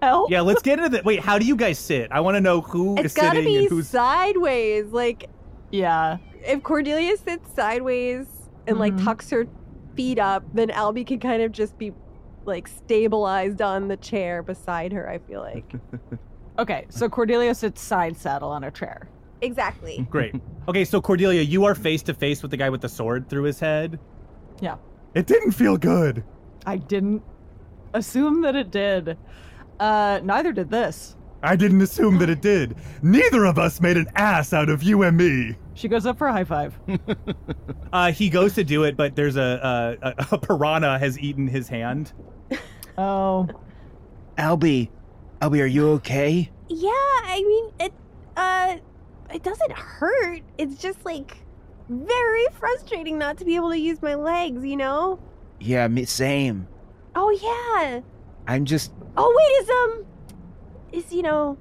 Help. 0.00 0.30
yeah 0.30 0.42
let's 0.42 0.62
get 0.62 0.78
into 0.78 0.90
the 0.90 1.02
wait 1.04 1.18
how 1.18 1.40
do 1.40 1.44
you 1.44 1.56
guys 1.56 1.76
sit 1.76 2.12
i 2.12 2.20
want 2.20 2.36
to 2.36 2.40
know 2.40 2.60
who 2.60 2.96
is 2.98 3.06
It's 3.06 3.14
gotta 3.14 3.38
sitting 3.38 3.44
be 3.52 3.56
and 3.58 3.68
who's 3.68 3.88
sideways. 3.88 4.92
Like, 4.92 5.28
Yeah. 5.72 6.18
if 6.46 6.62
Cordelia 6.62 7.16
sits 7.16 7.52
sideways 7.52 8.28
and 8.68 8.78
like 8.78 8.92
Mhm. 8.94 9.04
tucks 9.04 9.28
her 9.30 9.48
feet 9.96 10.20
up, 10.20 10.44
then 10.54 10.68
Albie 10.68 11.04
can 11.04 11.18
kind 11.18 11.42
of 11.42 11.50
just 11.50 11.76
be 11.78 11.92
like 12.44 12.68
stabilized 12.68 13.60
on 13.60 13.88
the 13.88 13.96
chair 13.96 14.40
beside 14.44 14.92
her. 14.92 15.10
I 15.10 15.18
feel 15.18 15.40
like 15.40 15.72
Okay. 16.60 16.86
So 16.90 17.08
Cordelia 17.08 17.52
sits 17.52 17.82
side 17.82 18.16
saddle 18.16 18.50
on 18.50 18.62
a 18.62 18.70
chair. 18.70 19.08
exactly. 19.42 20.06
Great. 20.08 20.32
Okay, 20.68 20.84
so 20.84 21.00
Cordelia, 21.00 21.42
you 21.42 21.64
are 21.64 21.74
face 21.74 22.04
to 22.04 22.14
face 22.14 22.40
with 22.40 22.52
the 22.52 22.56
guy 22.56 22.70
with 22.70 22.82
the 22.82 22.88
sword 22.88 23.28
through 23.28 23.42
his 23.44 23.58
head. 23.58 23.98
Yeah. 24.60 24.76
It 25.14 25.26
didn't 25.26 25.52
feel 25.52 25.76
good. 25.76 26.24
I 26.66 26.76
didn't 26.76 27.22
assume 27.94 28.42
that 28.42 28.54
it 28.54 28.70
did. 28.70 29.16
Uh, 29.80 30.20
neither 30.22 30.52
did 30.52 30.70
this. 30.70 31.16
I 31.42 31.54
didn't 31.56 31.80
assume 31.82 32.18
that 32.18 32.28
it 32.28 32.40
did. 32.42 32.74
Neither 33.00 33.44
of 33.44 33.58
us 33.58 33.80
made 33.80 33.96
an 33.96 34.08
ass 34.16 34.52
out 34.52 34.68
of 34.68 34.82
you 34.82 35.04
and 35.04 35.16
me. 35.16 35.56
She 35.74 35.86
goes 35.86 36.04
up 36.04 36.18
for 36.18 36.26
a 36.26 36.32
high 36.32 36.44
five. 36.44 36.78
Uh, 37.90 38.12
he 38.12 38.28
goes 38.28 38.52
to 38.52 38.62
do 38.62 38.84
it, 38.84 38.98
but 38.98 39.16
there's 39.16 39.36
a, 39.36 39.96
a, 40.02 40.08
a, 40.08 40.26
a 40.32 40.38
piranha 40.38 40.98
has 40.98 41.18
eaten 41.18 41.48
his 41.48 41.68
hand. 41.68 42.12
Oh. 42.98 43.48
Albie, 44.36 44.90
Albie, 45.40 45.62
are 45.62 45.66
you 45.66 45.88
okay? 45.90 46.50
Yeah, 46.68 46.90
I 46.90 47.44
mean 47.46 47.70
it. 47.78 47.92
Uh, 48.36 48.76
it 49.32 49.44
doesn't 49.44 49.70
hurt. 49.72 50.42
It's 50.58 50.82
just 50.82 51.04
like 51.04 51.36
very 51.88 52.46
frustrating 52.58 53.18
not 53.18 53.36
to 53.38 53.44
be 53.44 53.56
able 53.56 53.70
to 53.70 53.78
use 53.78 54.02
my 54.02 54.14
legs. 54.14 54.64
You 54.64 54.76
know. 54.76 55.18
Yeah, 55.60 55.88
me, 55.88 56.04
same. 56.04 56.68
Oh 57.14 57.30
yeah. 57.30 58.00
I'm 58.46 58.64
just. 58.64 58.92
Oh 59.16 59.34
wait, 59.36 59.62
is 59.62 59.70
um, 59.70 60.06
is 60.92 61.12
you 61.12 61.22
know, 61.22 61.58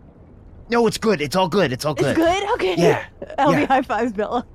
No, 0.70 0.86
it's 0.88 0.98
good. 0.98 1.22
It's 1.22 1.36
all 1.36 1.48
good. 1.48 1.72
It's 1.72 1.86
all 1.86 1.94
good. 1.94 2.18
it's 2.18 2.18
good. 2.18 2.54
Okay. 2.54 2.76
Yeah. 2.78 3.06
Albie 3.40 3.62
yeah. 3.62 3.66
high 3.66 3.82
fives 3.82 4.14
Bello. 4.14 4.46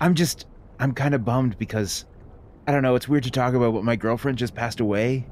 I'm 0.00 0.14
just. 0.14 0.46
I'm 0.78 0.92
kind 0.92 1.14
of 1.14 1.24
bummed 1.24 1.58
because. 1.58 2.06
I 2.66 2.72
don't 2.72 2.82
know. 2.82 2.94
It's 2.94 3.08
weird 3.08 3.24
to 3.24 3.30
talk 3.30 3.54
about, 3.54 3.74
but 3.74 3.84
my 3.84 3.96
girlfriend 3.96 4.38
just 4.38 4.54
passed 4.54 4.80
away. 4.80 5.26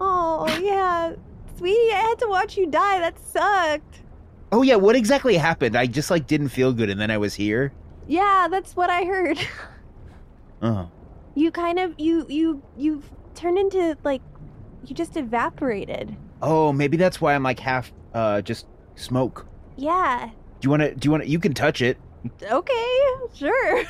Oh 0.00 0.46
yeah, 0.60 1.14
sweetie, 1.56 1.92
I 1.92 2.00
had 2.08 2.18
to 2.18 2.28
watch 2.28 2.56
you 2.56 2.66
die. 2.66 2.98
That 2.98 3.18
sucked. 3.18 4.01
Oh 4.52 4.60
yeah, 4.62 4.76
what 4.76 4.94
exactly 4.94 5.36
happened? 5.36 5.76
I 5.76 5.86
just 5.86 6.10
like 6.10 6.26
didn't 6.26 6.50
feel 6.50 6.72
good, 6.72 6.90
and 6.90 7.00
then 7.00 7.10
I 7.10 7.16
was 7.16 7.34
here. 7.34 7.72
Yeah, 8.06 8.48
that's 8.50 8.76
what 8.76 8.90
I 8.90 9.04
heard. 9.04 9.38
Oh. 10.64 10.88
You 11.34 11.50
kind 11.50 11.80
of 11.80 11.92
you 11.98 12.24
you 12.28 12.62
you 12.76 13.02
turned 13.34 13.58
into 13.58 13.98
like 14.04 14.22
you 14.84 14.94
just 14.94 15.16
evaporated. 15.16 16.16
Oh, 16.40 16.72
maybe 16.72 16.96
that's 16.96 17.20
why 17.20 17.34
I'm 17.34 17.42
like 17.42 17.58
half. 17.58 17.92
Uh, 18.14 18.42
just 18.42 18.66
smoke. 18.94 19.44
Yeah. 19.76 20.30
Do 20.60 20.66
you 20.66 20.70
want 20.70 20.82
to? 20.82 20.94
Do 20.94 21.06
you 21.06 21.10
want 21.10 21.24
to? 21.24 21.28
You 21.28 21.40
can 21.40 21.52
touch 21.52 21.82
it. 21.82 21.98
Okay, 22.42 22.96
sure. 23.34 23.82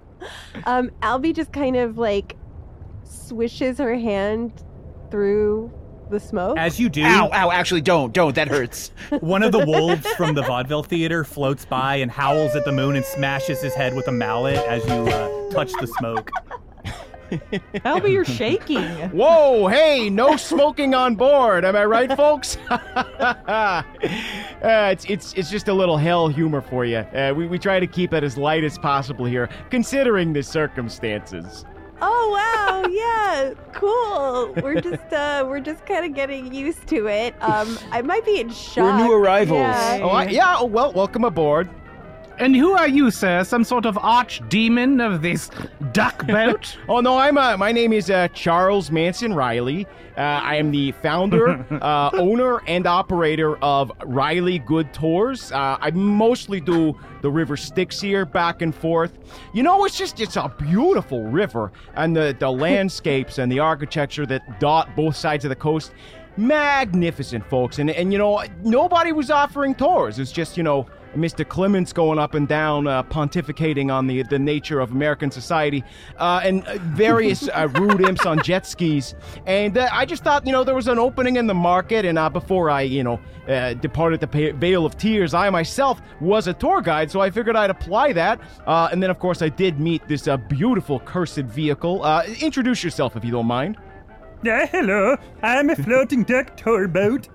um, 0.64 0.90
Albie 1.02 1.36
just 1.36 1.52
kind 1.52 1.76
of 1.76 1.98
like 1.98 2.36
swishes 3.04 3.78
her 3.78 3.94
hand 3.94 4.64
through 5.12 5.70
the 6.10 6.20
smoke. 6.20 6.58
As 6.58 6.78
you 6.78 6.88
do, 6.88 7.02
Ow! 7.04 7.30
Ow! 7.32 7.50
Actually, 7.50 7.80
don't! 7.80 8.12
Don't! 8.12 8.34
That 8.34 8.48
hurts. 8.48 8.90
one 9.20 9.42
of 9.42 9.52
the 9.52 9.64
wolves 9.64 10.06
from 10.12 10.34
the 10.34 10.42
vaudeville 10.42 10.82
theater 10.82 11.24
floats 11.24 11.64
by 11.64 11.96
and 11.96 12.10
howls 12.10 12.54
at 12.56 12.64
the 12.64 12.72
moon 12.72 12.96
and 12.96 13.04
smashes 13.04 13.60
his 13.60 13.74
head 13.74 13.94
with 13.94 14.08
a 14.08 14.12
mallet 14.12 14.56
as 14.66 14.84
you 14.86 14.92
uh, 14.92 15.50
touch 15.50 15.72
the 15.80 15.86
smoke. 15.86 16.30
Albie, 17.30 18.12
you're 18.12 18.24
shaking. 18.24 18.82
Whoa, 19.10 19.68
hey, 19.68 20.08
no 20.08 20.36
smoking 20.36 20.94
on 20.94 21.14
board. 21.14 21.64
Am 21.64 21.76
I 21.76 21.84
right, 21.84 22.14
folks? 22.16 22.56
uh, 22.70 23.82
it's, 24.62 25.04
it's, 25.04 25.32
it's 25.34 25.50
just 25.50 25.68
a 25.68 25.74
little 25.74 25.96
hell 25.96 26.28
humor 26.28 26.60
for 26.60 26.84
you. 26.84 26.98
Uh, 26.98 27.32
we, 27.36 27.46
we 27.46 27.58
try 27.58 27.80
to 27.80 27.86
keep 27.86 28.12
it 28.12 28.24
as 28.24 28.38
light 28.38 28.64
as 28.64 28.78
possible 28.78 29.26
here, 29.26 29.48
considering 29.70 30.32
the 30.32 30.42
circumstances. 30.42 31.64
Oh 32.00 32.30
wow, 32.32 32.88
yeah, 32.88 33.54
cool. 33.72 34.52
We're 34.62 34.80
just 34.80 35.12
uh 35.12 35.44
we're 35.46 35.60
just 35.60 35.84
kind 35.86 36.04
of 36.04 36.14
getting 36.14 36.52
used 36.52 36.86
to 36.88 37.06
it. 37.08 37.34
Um, 37.42 37.78
I 37.90 38.02
might 38.02 38.24
be 38.24 38.40
in 38.40 38.50
shock. 38.50 38.84
We're 38.84 38.96
new 38.96 39.12
arrivals. 39.12 39.58
Yeah. 39.58 40.00
Oh, 40.02 40.08
I, 40.08 40.24
yeah, 40.26 40.56
oh, 40.58 40.66
well, 40.66 40.92
welcome 40.92 41.24
aboard. 41.24 41.68
And 42.38 42.54
who 42.54 42.72
are 42.72 42.86
you, 42.86 43.10
sir? 43.10 43.42
Some 43.42 43.64
sort 43.64 43.84
of 43.84 43.96
archdemon 43.96 45.04
of 45.04 45.22
this 45.22 45.50
duck 45.92 46.24
boat? 46.26 46.76
Oh 46.88 47.00
no, 47.00 47.18
I'm 47.18 47.36
uh, 47.36 47.56
my 47.56 47.72
name 47.72 47.92
is 47.92 48.10
uh, 48.10 48.28
Charles 48.28 48.90
Manson 48.90 49.34
Riley. 49.34 49.86
Uh, 50.16 50.20
I 50.20 50.54
am 50.54 50.70
the 50.70 50.92
founder, 50.92 51.64
uh, 51.82 52.10
owner, 52.14 52.62
and 52.66 52.86
operator 52.86 53.56
of 53.58 53.92
Riley 54.04 54.60
Good 54.60 54.92
Tours. 54.94 55.52
Uh, 55.52 55.76
I 55.80 55.90
mostly 55.90 56.60
do 56.60 56.98
the 57.20 57.30
river 57.30 57.56
Styx 57.56 58.00
here, 58.00 58.24
back 58.24 58.62
and 58.62 58.74
forth. 58.74 59.18
You 59.52 59.62
know, 59.62 59.84
it's 59.84 59.98
just 59.98 60.20
it's 60.20 60.36
a 60.36 60.52
beautiful 60.58 61.24
river, 61.24 61.72
and 61.94 62.16
the 62.16 62.36
the 62.38 62.50
landscapes 62.66 63.38
and 63.38 63.50
the 63.50 63.58
architecture 63.58 64.26
that 64.26 64.60
dot 64.60 64.94
both 64.96 65.16
sides 65.16 65.44
of 65.44 65.48
the 65.48 65.56
coast. 65.56 65.92
Magnificent, 66.36 67.44
folks, 67.50 67.80
and 67.80 67.90
and 67.90 68.12
you 68.12 68.18
know 68.18 68.44
nobody 68.62 69.10
was 69.12 69.30
offering 69.30 69.74
tours. 69.74 70.20
It's 70.20 70.32
just 70.32 70.56
you 70.56 70.62
know 70.62 70.86
Mr. 71.16 71.46
Clemens 71.48 71.92
going 71.92 72.18
up 72.18 72.34
and 72.34 72.46
down, 72.48 72.86
uh, 72.86 73.02
pontificating 73.04 73.92
on 73.92 74.06
the 74.06 74.22
the 74.22 74.38
nature 74.38 74.80
of 74.80 74.92
American 74.92 75.30
society, 75.30 75.84
uh, 76.18 76.40
and 76.44 76.66
uh, 76.66 76.78
various 76.78 77.48
uh, 77.48 77.68
rude 77.74 78.00
imps 78.00 78.26
on 78.26 78.42
jet 78.42 78.66
skis. 78.66 79.14
And 79.46 79.78
uh, 79.78 79.88
I 79.92 80.04
just 80.04 80.24
thought, 80.24 80.46
you 80.46 80.52
know, 80.52 80.64
there 80.64 80.74
was 80.74 80.88
an 80.88 80.98
opening 80.98 81.36
in 81.36 81.46
the 81.46 81.54
market. 81.54 82.04
And 82.04 82.18
uh, 82.18 82.28
before 82.28 82.70
I, 82.70 82.82
you 82.82 83.02
know, 83.02 83.20
uh, 83.48 83.74
departed 83.74 84.20
the 84.20 84.52
Vale 84.56 84.84
of 84.84 84.96
Tears, 84.96 85.34
I 85.34 85.50
myself 85.50 86.00
was 86.20 86.46
a 86.46 86.54
tour 86.54 86.80
guide, 86.80 87.10
so 87.10 87.20
I 87.20 87.30
figured 87.30 87.56
I'd 87.56 87.70
apply 87.70 88.12
that. 88.14 88.40
Uh, 88.66 88.88
and 88.92 89.02
then, 89.02 89.10
of 89.10 89.18
course, 89.18 89.42
I 89.42 89.48
did 89.48 89.80
meet 89.80 90.06
this 90.08 90.28
uh, 90.28 90.36
beautiful 90.36 91.00
cursed 91.00 91.36
vehicle. 91.38 92.04
Uh, 92.04 92.24
introduce 92.40 92.84
yourself, 92.84 93.16
if 93.16 93.24
you 93.24 93.30
don't 93.30 93.46
mind. 93.46 93.76
Uh, 94.46 94.66
hello, 94.68 95.16
I'm 95.42 95.68
a 95.68 95.74
floating 95.74 96.22
duck 96.22 96.56
tour 96.56 96.86
boat. 96.86 97.28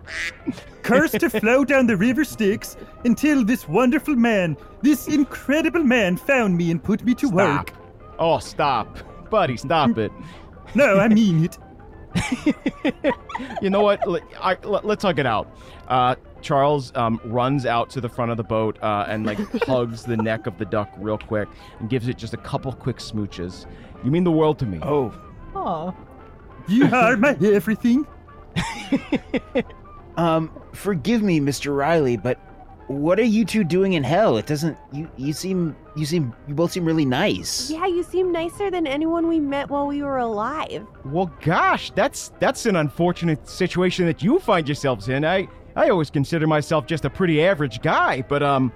Cursed 0.84 1.20
to 1.20 1.30
float 1.30 1.68
down 1.68 1.86
the 1.86 1.98
river 1.98 2.24
Styx 2.24 2.78
until 3.04 3.44
this 3.44 3.68
wonderful 3.68 4.16
man, 4.16 4.56
this 4.82 5.10
incredible 5.10 5.84
man, 5.84 6.16
found 6.16 6.56
me 6.56 6.72
and 6.72 6.82
put 6.82 7.04
me 7.04 7.14
to 7.16 7.28
Stop. 7.28 7.36
work. 7.36 7.74
Oh, 8.20 8.40
stop, 8.40 9.00
buddy, 9.30 9.58
stop 9.58 9.98
it. 9.98 10.14
No, 10.76 10.98
I 10.98 11.08
mean 11.10 11.44
it. 11.44 11.58
you 13.62 13.70
know 13.70 13.82
what? 13.82 14.08
Let, 14.08 14.24
I, 14.40 14.56
let, 14.64 14.86
us 14.86 15.02
hug 15.02 15.20
it 15.20 15.26
out. 15.26 15.54
Uh, 15.90 16.16
Charles 16.42 16.94
um, 16.96 17.20
runs 17.26 17.66
out 17.66 17.90
to 17.92 18.02
the 18.02 18.10
front 18.10 18.32
of 18.32 18.38
the 18.38 18.44
boat 18.44 18.78
uh, 18.82 19.06
and 19.10 19.26
like 19.26 19.40
hugs 19.64 20.04
the 20.04 20.16
neck 20.16 20.48
of 20.48 20.58
the 20.58 20.66
duck 20.66 20.90
real 20.98 21.18
quick 21.18 21.50
and 21.80 21.90
gives 21.90 22.08
it 22.08 22.18
just 22.18 22.34
a 22.34 22.38
couple 22.38 22.72
quick 22.72 22.98
smooches. 22.98 23.66
You 24.06 24.12
mean 24.12 24.24
the 24.24 24.32
world 24.32 24.58
to 24.60 24.66
me. 24.66 24.80
Oh, 24.82 25.14
Aw. 25.56 25.92
You 26.68 26.86
are 26.94 27.18
my 27.18 27.38
everything. 27.42 28.06
um, 30.18 30.52
forgive 30.74 31.22
me, 31.22 31.40
Mr. 31.40 31.76
Riley, 31.76 32.18
but 32.18 32.40
what 32.88 33.20
are 33.20 33.24
you 33.24 33.46
two 33.46 33.64
doing 33.64 33.94
in 33.94 34.04
hell? 34.04 34.38
It 34.38 34.46
doesn't. 34.46 34.78
You 34.92 35.10
you 35.18 35.34
seem 35.34 35.76
you 35.96 36.06
seem 36.06 36.34
you 36.48 36.54
both 36.54 36.72
seem 36.72 36.86
really 36.86 37.06
nice. 37.06 37.70
Yeah, 37.70 37.86
you 37.86 38.04
seem 38.04 38.32
nicer 38.32 38.70
than 38.70 38.86
anyone 38.86 39.28
we 39.28 39.40
met 39.40 39.70
while 39.70 39.88
we 39.88 40.04
were 40.04 40.18
alive. 40.18 40.86
Well, 41.06 41.32
gosh, 41.42 41.92
that's 41.92 42.32
that's 42.40 42.66
an 42.66 42.76
unfortunate 42.76 43.48
situation 43.48 44.06
that 44.06 44.22
you 44.22 44.40
find 44.40 44.68
yourselves 44.68 45.10
in. 45.10 45.24
I 45.26 45.48
I 45.76 45.90
always 45.90 46.10
consider 46.10 46.46
myself 46.46 46.86
just 46.86 47.06
a 47.06 47.10
pretty 47.10 47.44
average 47.44 47.82
guy, 47.82 48.22
but 48.22 48.44
um, 48.44 48.72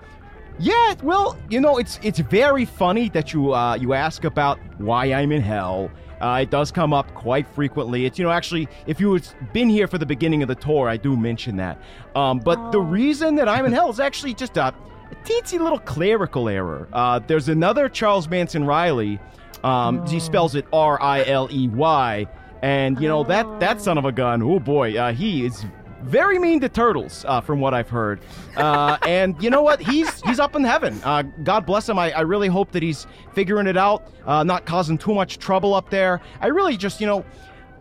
yeah. 0.57 0.95
Well, 1.03 1.37
you 1.49 1.59
know, 1.59 1.77
it's 1.77 1.99
it's 2.01 2.19
very 2.19 2.65
funny 2.65 3.09
that 3.09 3.33
you 3.33 3.53
uh 3.53 3.75
you 3.75 3.93
ask 3.93 4.23
about 4.23 4.59
why 4.77 5.05
I'm 5.13 5.31
in 5.31 5.41
hell. 5.41 5.91
Uh, 6.21 6.39
it 6.43 6.49
does 6.49 6.71
come 6.71 6.93
up 6.93 7.13
quite 7.13 7.47
frequently. 7.47 8.05
It's 8.05 8.17
you 8.17 8.25
know 8.25 8.31
actually, 8.31 8.67
if 8.87 8.99
you 8.99 9.13
had 9.13 9.27
been 9.53 9.69
here 9.69 9.87
for 9.87 9.97
the 9.97 10.05
beginning 10.05 10.41
of 10.41 10.47
the 10.47 10.55
tour, 10.55 10.89
I 10.89 10.97
do 10.97 11.15
mention 11.17 11.57
that. 11.57 11.79
Um, 12.15 12.39
but 12.39 12.71
the 12.71 12.79
Oh. 12.79 12.81
reason 12.81 13.35
that 13.35 13.47
I'm 13.47 13.65
in 13.65 13.71
hell 13.79 13.89
is 13.89 13.99
actually 13.99 14.33
just 14.33 14.57
a, 14.57 14.67
a 14.67 15.15
teensy 15.23 15.59
little 15.59 15.79
clerical 15.79 16.49
error. 16.49 16.87
Uh, 16.91 17.19
there's 17.19 17.49
another 17.49 17.87
Charles 17.89 18.27
Manson 18.29 18.63
Riley. 18.65 19.19
Um, 19.63 20.05
He 20.07 20.19
spells 20.19 20.55
it 20.55 20.65
R 20.73 21.01
I 21.01 21.23
L 21.25 21.49
E 21.51 21.67
Y, 21.67 22.27
and 22.61 22.99
you 23.01 23.07
know 23.07 23.23
that 23.23 23.59
that 23.59 23.81
son 23.81 23.97
of 23.97 24.05
a 24.05 24.11
gun. 24.11 24.41
Oh 24.41 24.59
boy, 24.59 24.97
uh, 24.97 25.13
he 25.13 25.45
is 25.45 25.65
very 26.07 26.39
mean 26.39 26.59
to 26.61 26.69
turtles, 26.69 27.25
uh, 27.27 27.41
from 27.41 27.59
what 27.59 27.73
I've 27.73 27.89
heard. 27.89 28.21
Uh, 28.55 28.97
and 29.07 29.41
you 29.41 29.49
know 29.49 29.61
what? 29.61 29.81
He's 29.81 30.21
he's 30.21 30.39
up 30.39 30.55
in 30.55 30.63
heaven. 30.63 30.99
Uh, 31.03 31.23
God 31.43 31.65
bless 31.65 31.87
him. 31.87 31.99
I, 31.99 32.11
I 32.11 32.21
really 32.21 32.47
hope 32.47 32.71
that 32.71 32.83
he's 32.83 33.05
figuring 33.33 33.67
it 33.67 33.77
out, 33.77 34.11
uh, 34.25 34.43
not 34.43 34.65
causing 34.65 34.97
too 34.97 35.13
much 35.13 35.37
trouble 35.37 35.73
up 35.73 35.89
there. 35.89 36.21
I 36.41 36.47
really 36.47 36.77
just, 36.77 36.99
you 37.01 37.07
know, 37.07 37.25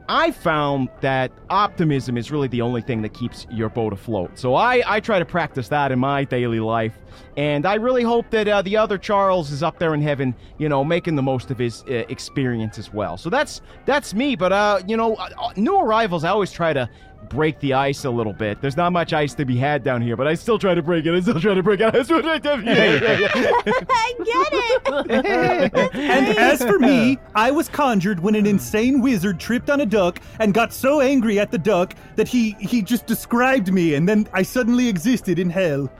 I 0.09 0.31
found 0.31 0.89
that 1.01 1.33
optimism 1.51 2.17
is 2.17 2.31
really 2.31 2.47
the 2.47 2.63
only 2.63 2.81
thing 2.81 3.03
that 3.03 3.13
keeps 3.13 3.47
your 3.51 3.69
boat 3.69 3.93
afloat. 3.93 4.39
So 4.39 4.55
I, 4.55 4.83
I 4.87 5.01
try 5.01 5.19
to 5.19 5.25
practice 5.25 5.69
that 5.69 5.91
in 5.91 5.99
my 5.99 6.23
daily 6.23 6.61
life. 6.61 6.97
And 7.37 7.67
I 7.67 7.75
really 7.75 8.05
hope 8.05 8.31
that 8.31 8.47
uh, 8.47 8.63
the 8.63 8.77
other 8.77 8.99
Charles 8.99 9.51
is 9.51 9.63
up 9.63 9.79
there 9.79 9.95
in 9.95 10.01
heaven, 10.01 10.35
you 10.59 10.69
know, 10.69 10.85
making 10.85 11.17
the 11.17 11.23
most 11.23 11.51
of 11.51 11.59
his 11.59 11.83
uh, 11.85 12.05
experience 12.09 12.79
as 12.79 12.93
well. 12.93 13.17
So 13.17 13.31
that's 13.31 13.63
that's 13.85 14.15
me. 14.15 14.37
But 14.37 14.53
uh, 14.53 14.83
you 14.87 14.97
know, 14.97 15.15
uh, 15.17 15.29
uh, 15.39 15.53
new 15.57 15.77
arrivals, 15.81 16.23
I 16.23 16.29
always 16.29 16.53
try 16.53 16.73
to 16.73 16.89
break 17.29 17.59
the 17.61 17.75
ice 17.75 18.05
a 18.05 18.11
little 18.11 18.33
bit. 18.33 18.61
There's 18.61 18.77
not 18.77 18.93
much 18.93 19.13
ice 19.13 19.35
to 19.35 19.45
be 19.45 19.57
had 19.57 19.83
down 19.83 20.03
here, 20.03 20.17
but 20.17 20.27
I 20.27 20.35
still 20.35 20.59
try 20.59 20.75
to 20.75 20.83
break 20.83 21.07
it. 21.07 21.15
I 21.15 21.21
still 21.21 21.41
try 21.41 21.55
to 21.55 21.63
break 21.63 21.81
it. 21.81 21.87
I 21.95 22.03
still 22.03 22.23
try 22.23 22.39
to- 22.39 22.63
yeah, 22.65 23.01
yeah, 23.01 23.19
yeah. 23.19 23.73
I 23.89 24.15
get 24.25 25.75
it. 25.75 25.95
And 25.95 26.39
as 26.39 26.63
for 26.63 26.79
me, 26.79 27.19
I 27.35 27.51
was 27.51 27.69
conjured 27.69 28.21
when 28.21 28.35
an 28.35 28.47
insane 28.47 29.01
wizard 29.01 29.41
tripped 29.41 29.71
on 29.71 29.81
a 29.81 29.87
duck 29.87 30.21
and 30.41 30.53
got 30.55 30.73
so 30.73 31.01
angry 31.01 31.39
at 31.39 31.51
the 31.51 31.59
duck 31.59 31.95
that 32.17 32.29
he 32.29 32.53
he 32.61 32.83
just 32.83 33.07
described 33.07 33.73
me, 33.73 33.95
and 33.95 34.09
then 34.09 34.29
I 34.33 34.43
suddenly 34.43 34.89
existed 34.89 35.39
in 35.39 35.51
hell. 35.51 35.91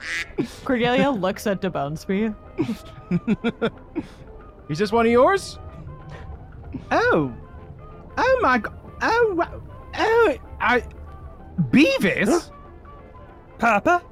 Cordelia 0.63 1.09
looks 1.11 1.47
at 1.47 1.61
DeBonesby. 1.61 2.35
Is 4.69 4.79
this 4.79 4.91
one 4.91 5.05
of 5.05 5.11
yours? 5.11 5.59
Oh, 6.91 7.33
oh 8.17 8.39
my 8.41 8.57
god! 8.57 8.73
Oh, 9.01 9.61
oh, 9.97 10.37
I, 10.59 10.83
Beavis. 11.59 12.51
Papa, 13.57 14.03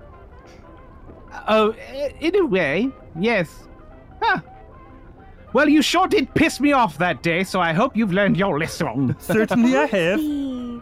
Oh, 1.47 1.75
in 2.19 2.35
a 2.35 2.45
way, 2.45 2.89
yes. 3.19 3.67
Huh. 4.21 4.41
Well, 5.53 5.69
you 5.69 5.81
sure 5.81 6.07
did 6.07 6.33
piss 6.33 6.59
me 6.59 6.71
off 6.71 6.97
that 6.97 7.23
day, 7.23 7.43
so 7.43 7.61
I 7.61 7.73
hope 7.73 7.95
you've 7.95 8.11
learned 8.11 8.37
your 8.37 8.59
lesson. 8.59 9.15
certainly 9.19 9.75
I 9.75 9.83
oh, 9.83 9.87
have. 9.87 10.81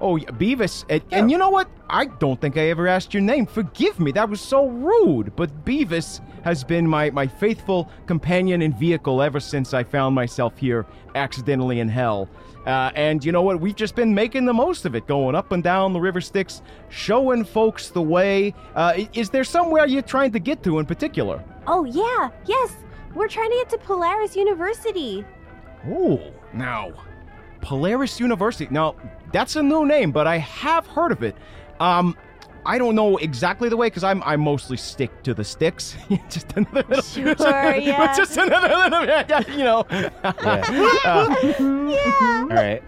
Oh, 0.00 0.16
yeah, 0.16 0.30
Beavis. 0.30 0.84
And, 0.88 1.02
and 1.12 1.30
you 1.30 1.38
know 1.38 1.50
what? 1.50 1.68
I 1.88 2.06
don't 2.06 2.40
think 2.40 2.56
I 2.56 2.70
ever 2.70 2.88
asked 2.88 3.14
your 3.14 3.22
name. 3.22 3.46
Forgive 3.46 4.00
me, 4.00 4.10
that 4.12 4.28
was 4.28 4.40
so 4.40 4.66
rude. 4.66 5.36
But 5.36 5.64
Beavis 5.64 6.20
has 6.42 6.64
been 6.64 6.88
my, 6.88 7.10
my 7.10 7.26
faithful 7.26 7.88
companion 8.06 8.62
and 8.62 8.76
vehicle 8.76 9.22
ever 9.22 9.38
since 9.38 9.74
I 9.74 9.84
found 9.84 10.14
myself 10.14 10.58
here 10.58 10.86
accidentally 11.14 11.78
in 11.78 11.88
hell. 11.88 12.28
Uh, 12.66 12.90
and 12.94 13.24
you 13.24 13.32
know 13.32 13.42
what? 13.42 13.60
We've 13.60 13.74
just 13.74 13.94
been 13.94 14.14
making 14.14 14.44
the 14.44 14.52
most 14.52 14.84
of 14.84 14.94
it, 14.94 15.06
going 15.06 15.34
up 15.34 15.52
and 15.52 15.62
down 15.62 15.92
the 15.92 16.00
River 16.00 16.20
Styx, 16.20 16.62
showing 16.88 17.44
folks 17.44 17.88
the 17.88 18.02
way. 18.02 18.54
Uh, 18.74 19.04
is 19.12 19.30
there 19.30 19.44
somewhere 19.44 19.86
you're 19.86 20.02
trying 20.02 20.32
to 20.32 20.38
get 20.38 20.62
to 20.64 20.78
in 20.78 20.86
particular? 20.86 21.42
Oh 21.66 21.84
yeah, 21.84 22.30
yes. 22.46 22.76
We're 23.14 23.28
trying 23.28 23.50
to 23.50 23.56
get 23.56 23.70
to 23.70 23.78
Polaris 23.78 24.36
University. 24.36 25.24
Oh, 25.88 26.20
now, 26.52 26.92
Polaris 27.60 28.18
University. 28.20 28.68
Now, 28.70 28.94
that's 29.32 29.56
a 29.56 29.62
new 29.62 29.84
name, 29.84 30.12
but 30.12 30.26
I 30.26 30.38
have 30.38 30.86
heard 30.86 31.12
of 31.12 31.22
it. 31.22 31.36
Um, 31.80 32.16
I 32.64 32.78
don't 32.78 32.94
know 32.94 33.16
exactly 33.16 33.68
the 33.68 33.76
way 33.76 33.88
because 33.88 34.04
I'm 34.04 34.22
I 34.24 34.36
mostly 34.36 34.76
stick 34.76 35.22
to 35.24 35.34
the 35.34 35.44
sticks. 35.44 35.96
just 36.30 36.52
another 36.56 36.84
little, 36.88 37.02
Sure, 37.02 37.24
yeah. 37.76 38.14
just 38.16 38.36
another 38.36 38.68
little, 38.68 39.04
yeah, 39.04 39.40
you 39.50 39.64
know. 39.64 39.84
Uh, 40.24 41.34
Yeah. 41.92 42.38
All 42.42 42.46
right. 42.48 42.82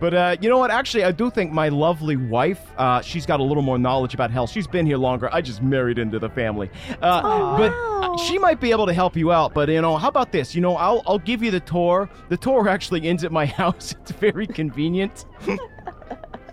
but 0.00 0.14
uh, 0.14 0.36
you 0.40 0.48
know 0.48 0.58
what? 0.58 0.70
Actually, 0.70 1.04
I 1.04 1.12
do 1.12 1.30
think 1.30 1.52
my 1.52 1.68
lovely 1.68 2.16
wife, 2.16 2.60
uh, 2.78 3.00
she's 3.00 3.26
got 3.26 3.40
a 3.40 3.42
little 3.42 3.62
more 3.62 3.78
knowledge 3.78 4.14
about 4.14 4.30
hell. 4.30 4.46
She's 4.46 4.66
been 4.66 4.86
here 4.86 4.96
longer. 4.96 5.28
I 5.32 5.40
just 5.40 5.62
married 5.62 5.98
into 5.98 6.18
the 6.18 6.30
family. 6.30 6.70
Uh, 7.02 7.20
Oh, 7.24 7.56
but 7.58 7.70
wow. 7.72 8.16
she 8.16 8.38
might 8.38 8.60
be 8.60 8.70
able 8.70 8.86
to 8.86 8.92
help 8.92 9.16
you 9.16 9.32
out. 9.32 9.52
But 9.54 9.68
you 9.68 9.80
know, 9.82 9.96
how 9.96 10.08
about 10.08 10.32
this? 10.32 10.54
You 10.54 10.60
know, 10.60 10.76
I'll 10.76 11.02
I'll 11.06 11.18
give 11.18 11.42
you 11.42 11.50
the 11.50 11.60
tour. 11.60 12.08
The 12.28 12.36
tour 12.36 12.68
actually 12.68 13.06
ends 13.08 13.24
at 13.24 13.32
my 13.32 13.46
house. 13.46 13.94
It's 14.00 14.12
very 14.12 14.46
convenient. 14.46 15.26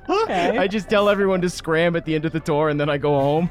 Okay. 0.08 0.58
I 0.58 0.68
just 0.68 0.90
tell 0.90 1.10
everyone 1.10 1.42
to 1.42 1.50
scram 1.50 1.96
at 1.96 2.06
the 2.06 2.16
end 2.16 2.26
of 2.26 2.32
the 2.32 2.40
tour, 2.40 2.70
and 2.70 2.80
then 2.80 2.90
I 2.90 2.98
go 2.98 3.20
home. 3.20 3.50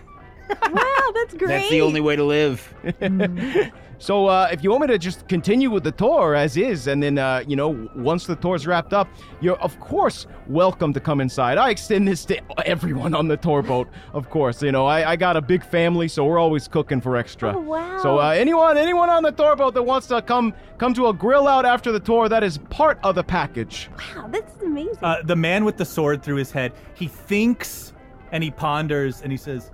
Wow, 0.49 1.13
that's 1.15 1.35
great. 1.35 1.49
That's 1.49 1.71
the 1.71 1.81
only 1.81 2.01
way 2.01 2.17
to 2.17 2.25
live. 2.25 2.75
So 3.99 4.27
uh, 4.27 4.49
if 4.51 4.63
you 4.63 4.71
want 4.71 4.83
me 4.83 4.87
to 4.89 4.99
just 4.99 5.29
continue 5.29 5.71
with 5.71 5.85
the 5.85 5.93
tour 5.93 6.35
as 6.35 6.57
is, 6.57 6.87
and 6.87 7.03
then 7.03 7.19
uh, 7.19 7.43
you 7.47 7.57
know 7.57 7.89
once 7.95 8.27
the 8.27 8.37
tour's 8.37 8.67
wrapped 8.67 8.93
up, 8.93 9.09
you're 9.41 9.57
of 9.57 9.79
course 9.81 10.27
welcome 10.47 10.93
to 10.93 11.01
come 11.01 11.21
inside. 11.21 11.59
I 11.59 11.71
extend 11.71 12.07
this 12.09 12.25
to 12.27 12.67
everyone 12.67 13.15
on 13.15 13.29
the 13.29 13.37
tour 13.37 13.63
boat, 13.63 13.89
of 14.13 14.31
course. 14.31 14.63
You 14.63 14.73
know 14.73 14.87
I, 14.87 15.13
I 15.13 15.17
got 15.17 15.37
a 15.37 15.43
big 15.43 15.65
family, 15.65 16.09
so 16.09 16.25
we're 16.25 16.39
always 16.39 16.69
cooking 16.69 17.01
for 17.01 17.17
extra. 17.17 17.57
Oh, 17.57 17.61
wow. 17.61 18.03
So 18.03 18.19
uh, 18.19 18.31
anyone 18.31 18.77
anyone 18.77 19.11
on 19.11 19.23
the 19.23 19.33
tour 19.33 19.57
boat 19.57 19.75
that 19.75 19.83
wants 19.83 20.07
to 20.09 20.23
come 20.23 20.55
come 20.79 20.95
to 20.95 21.09
a 21.09 21.13
grill 21.13 21.47
out 21.47 21.65
after 21.65 21.93
the 21.93 22.01
tour, 22.01 22.29
that 22.29 22.43
is 22.43 22.59
part 22.71 22.99
of 23.03 23.15
the 23.15 23.25
package. 23.25 23.91
Wow, 24.17 24.29
that's 24.29 24.61
amazing. 24.63 24.99
Uh, 25.03 25.23
the 25.23 25.37
man 25.37 25.65
with 25.65 25.77
the 25.77 25.85
sword 25.85 26.23
through 26.23 26.37
his 26.37 26.51
head, 26.51 26.73
he 26.95 27.09
thinks 27.09 27.93
and 28.33 28.43
he 28.43 28.51
ponders 28.51 29.23
and 29.23 29.31
he 29.31 29.39
says, 29.39 29.71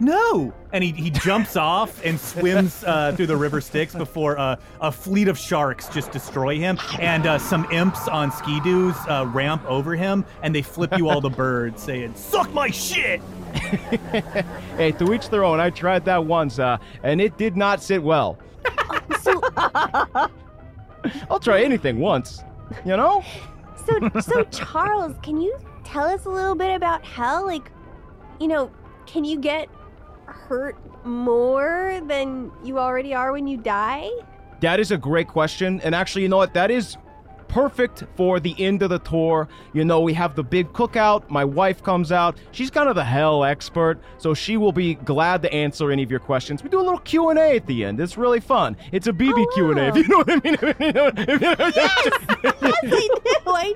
No! 0.00 0.52
And 0.72 0.84
he, 0.84 0.92
he 0.92 1.10
jumps 1.10 1.56
off 1.56 2.04
and 2.04 2.20
swims 2.20 2.84
uh, 2.84 3.12
through 3.16 3.26
the 3.26 3.36
river 3.36 3.60
Styx 3.60 3.94
before 3.94 4.38
uh, 4.38 4.56
a 4.80 4.92
fleet 4.92 5.28
of 5.28 5.36
sharks 5.36 5.88
just 5.88 6.12
destroy 6.12 6.56
him. 6.56 6.78
And 7.00 7.26
uh, 7.26 7.38
some 7.38 7.66
imps 7.72 8.06
on 8.06 8.30
ski-doos 8.30 8.94
uh, 9.08 9.28
ramp 9.32 9.64
over 9.66 9.96
him 9.96 10.24
and 10.42 10.54
they 10.54 10.62
flip 10.62 10.96
you 10.96 11.08
all 11.08 11.20
the 11.20 11.30
birds, 11.30 11.82
saying, 11.82 12.14
Suck 12.14 12.52
my 12.52 12.70
shit! 12.70 13.20
Hey, 14.76 14.92
to 14.92 15.12
each 15.12 15.28
their 15.30 15.42
own. 15.42 15.58
I 15.58 15.70
tried 15.70 16.04
that 16.04 16.24
once, 16.24 16.60
uh, 16.60 16.78
and 17.02 17.20
it 17.20 17.36
did 17.36 17.56
not 17.56 17.82
sit 17.82 18.02
well. 18.02 18.38
So, 19.22 19.40
I'll 21.30 21.40
try 21.40 21.62
anything 21.62 21.98
once, 21.98 22.44
you 22.84 22.96
know? 22.96 23.24
so, 23.84 24.20
so 24.20 24.44
Charles, 24.44 25.16
can 25.22 25.40
you 25.40 25.58
tell 25.84 26.04
us 26.04 26.24
a 26.24 26.30
little 26.30 26.54
bit 26.54 26.74
about 26.74 27.04
hell? 27.04 27.44
Like, 27.44 27.70
you 28.38 28.46
know, 28.48 28.70
can 29.06 29.24
you 29.24 29.38
get 29.38 29.68
hurt 30.48 30.76
more 31.04 32.00
than 32.06 32.50
you 32.64 32.78
already 32.78 33.14
are 33.14 33.32
when 33.32 33.46
you 33.46 33.56
die? 33.58 34.08
That 34.60 34.80
is 34.80 34.90
a 34.90 34.96
great 34.98 35.28
question. 35.28 35.80
And 35.82 35.94
actually, 35.94 36.22
you 36.22 36.28
know 36.28 36.38
what? 36.38 36.54
That 36.54 36.70
is 36.70 36.96
perfect 37.48 38.04
for 38.16 38.40
the 38.40 38.54
end 38.62 38.82
of 38.82 38.90
the 38.90 38.98
tour. 38.98 39.48
You 39.72 39.84
know, 39.84 40.00
we 40.00 40.12
have 40.14 40.34
the 40.34 40.42
big 40.42 40.72
cookout. 40.72 41.28
My 41.30 41.44
wife 41.44 41.82
comes 41.82 42.12
out. 42.12 42.36
She's 42.52 42.70
kind 42.70 42.88
of 42.88 42.94
the 42.94 43.04
hell 43.04 43.44
expert, 43.44 44.00
so 44.18 44.34
she 44.34 44.56
will 44.56 44.72
be 44.72 44.94
glad 44.94 45.42
to 45.42 45.52
answer 45.52 45.90
any 45.90 46.02
of 46.02 46.10
your 46.10 46.20
questions. 46.20 46.62
We 46.62 46.68
do 46.70 46.78
a 46.78 46.82
little 46.82 46.98
Q&A 46.98 47.56
at 47.56 47.66
the 47.66 47.84
end. 47.84 48.00
It's 48.00 48.16
really 48.18 48.40
fun. 48.40 48.76
It's 48.92 49.06
a 49.06 49.12
BB 49.12 49.32
Oh, 49.36 49.50
Q&A, 49.54 49.88
if 49.88 49.94
wow. 49.94 50.00
you 50.00 50.08
know 50.08 50.18
what 50.18 50.30
I 50.30 50.40
mean. 50.44 50.56
If 50.60 51.42
if 51.42 51.42
yes, 51.76 52.62
I 52.62 52.80
do. 52.82 53.40
I 53.46 53.74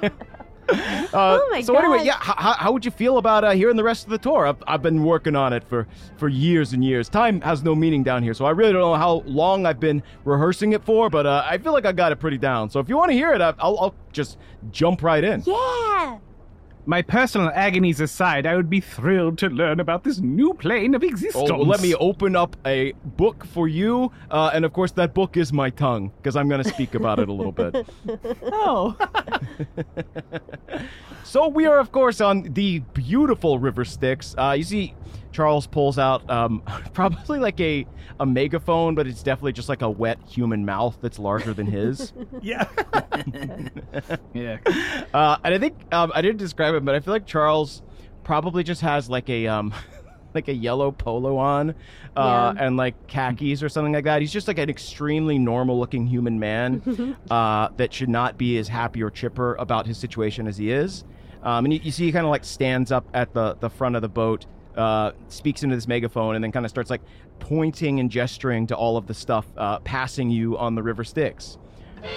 know. 0.00 0.10
Uh, 1.12 1.38
Oh 1.42 1.48
my 1.50 1.60
so 1.60 1.76
anyway, 1.76 2.02
yeah, 2.04 2.16
how, 2.18 2.34
how, 2.36 2.52
how 2.54 2.72
would 2.72 2.84
you 2.84 2.90
feel 2.90 3.18
about 3.18 3.44
uh, 3.44 3.50
hearing 3.50 3.76
the 3.76 3.84
rest 3.84 4.04
of 4.04 4.10
the 4.10 4.18
tour? 4.18 4.46
I've, 4.46 4.62
I've 4.66 4.80
been 4.82 5.04
working 5.04 5.36
on 5.36 5.52
it 5.52 5.62
for, 5.64 5.86
for 6.16 6.28
years 6.28 6.72
and 6.72 6.82
years. 6.82 7.08
Time 7.10 7.40
has 7.42 7.62
no 7.62 7.74
meaning 7.74 8.02
down 8.02 8.22
here, 8.22 8.32
so 8.32 8.46
I 8.46 8.50
really 8.50 8.72
don't 8.72 8.80
know 8.80 8.94
how 8.94 9.22
long 9.26 9.66
I've 9.66 9.80
been 9.80 10.02
rehearsing 10.24 10.72
it 10.72 10.82
for, 10.84 11.10
but 11.10 11.26
uh, 11.26 11.44
I 11.46 11.58
feel 11.58 11.72
like 11.72 11.84
I 11.84 11.92
got 11.92 12.12
it 12.12 12.16
pretty 12.16 12.38
down. 12.38 12.70
So 12.70 12.80
if 12.80 12.88
you 12.88 12.96
want 12.96 13.10
to 13.10 13.14
hear 13.14 13.32
it, 13.34 13.40
I'll, 13.42 13.54
I'll 13.60 13.94
just 14.12 14.38
jump 14.70 15.02
right 15.02 15.22
in. 15.22 15.42
Yeah. 15.46 16.18
My 16.84 17.00
personal 17.00 17.50
agonies 17.54 18.00
aside, 18.00 18.44
I 18.44 18.56
would 18.56 18.68
be 18.68 18.80
thrilled 18.80 19.38
to 19.38 19.48
learn 19.48 19.78
about 19.78 20.02
this 20.02 20.18
new 20.18 20.52
plane 20.54 20.94
of 20.94 21.04
existence. 21.04 21.50
Oh, 21.50 21.58
well, 21.58 21.66
let 21.66 21.80
me 21.80 21.94
open 21.94 22.34
up 22.34 22.56
a 22.66 22.92
book 23.04 23.46
for 23.46 23.68
you, 23.68 24.10
uh, 24.30 24.50
and 24.52 24.64
of 24.64 24.72
course 24.72 24.90
that 24.92 25.14
book 25.14 25.36
is 25.36 25.52
my 25.52 25.70
tongue 25.70 26.10
because 26.16 26.34
I'm 26.34 26.48
going 26.48 26.62
to 26.62 26.68
speak 26.68 26.94
about 26.94 27.20
it 27.20 27.28
a 27.28 27.32
little 27.32 27.52
bit. 27.52 27.86
Oh, 28.44 28.96
So 31.24 31.48
we 31.48 31.66
are, 31.66 31.78
of 31.78 31.92
course, 31.92 32.20
on 32.20 32.42
the 32.42 32.80
beautiful 32.92 33.58
River 33.58 33.84
Styx. 33.84 34.34
Uh, 34.36 34.54
you 34.58 34.64
see, 34.64 34.94
Charles 35.32 35.66
pulls 35.66 35.98
out 35.98 36.28
um, 36.30 36.62
probably 36.92 37.38
like 37.38 37.58
a 37.60 37.86
a 38.20 38.26
megaphone, 38.26 38.94
but 38.94 39.06
it's 39.06 39.22
definitely 39.22 39.52
just 39.52 39.68
like 39.68 39.82
a 39.82 39.90
wet 39.90 40.18
human 40.28 40.64
mouth 40.64 40.96
that's 41.00 41.18
larger 41.18 41.52
than 41.54 41.66
his. 41.66 42.12
Yeah. 42.42 42.68
Yeah. 44.34 44.58
uh, 45.14 45.36
and 45.44 45.54
I 45.54 45.58
think 45.58 45.76
um, 45.92 46.12
I 46.14 46.22
didn't 46.22 46.38
describe 46.38 46.74
it, 46.74 46.84
but 46.84 46.94
I 46.94 47.00
feel 47.00 47.12
like 47.12 47.26
Charles 47.26 47.82
probably 48.24 48.62
just 48.64 48.80
has 48.80 49.08
like 49.10 49.28
a 49.28 49.46
um, 49.46 49.74
like 50.34 50.48
a 50.48 50.54
yellow 50.54 50.90
polo 50.92 51.36
on, 51.36 51.70
uh, 52.16 52.52
Yeah. 52.56 52.64
and 52.66 52.76
like 52.76 53.06
khakis 53.06 53.62
or 53.62 53.68
something 53.68 53.92
like 53.92 54.04
that. 54.04 54.20
He's 54.22 54.32
just 54.32 54.48
like 54.48 54.58
an 54.58 54.70
extremely 54.70 55.38
normal-looking 55.38 56.06
human 56.06 56.38
man 56.38 57.16
uh, 57.30 57.68
that 57.76 57.92
should 57.92 58.08
not 58.08 58.38
be 58.38 58.56
as 58.58 58.68
happy 58.68 59.02
or 59.02 59.10
chipper 59.10 59.54
about 59.56 59.86
his 59.86 59.98
situation 59.98 60.46
as 60.46 60.56
he 60.56 60.70
is. 60.70 61.04
Um, 61.42 61.64
and 61.66 61.74
you, 61.74 61.80
you 61.82 61.90
see, 61.90 62.06
he 62.06 62.12
kind 62.12 62.24
of 62.24 62.30
like 62.30 62.44
stands 62.44 62.92
up 62.92 63.06
at 63.14 63.34
the 63.34 63.54
the 63.60 63.68
front 63.70 63.96
of 63.96 64.02
the 64.02 64.08
boat, 64.08 64.46
uh, 64.76 65.12
speaks 65.28 65.62
into 65.62 65.76
this 65.76 65.88
megaphone, 65.88 66.34
and 66.34 66.42
then 66.42 66.52
kind 66.52 66.66
of 66.66 66.70
starts 66.70 66.90
like 66.90 67.02
pointing 67.38 68.00
and 68.00 68.10
gesturing 68.10 68.66
to 68.68 68.76
all 68.76 68.96
of 68.96 69.06
the 69.06 69.14
stuff 69.14 69.46
uh, 69.56 69.78
passing 69.80 70.30
you 70.30 70.56
on 70.58 70.74
the 70.74 70.82
River 70.82 71.04
Styx. 71.04 71.58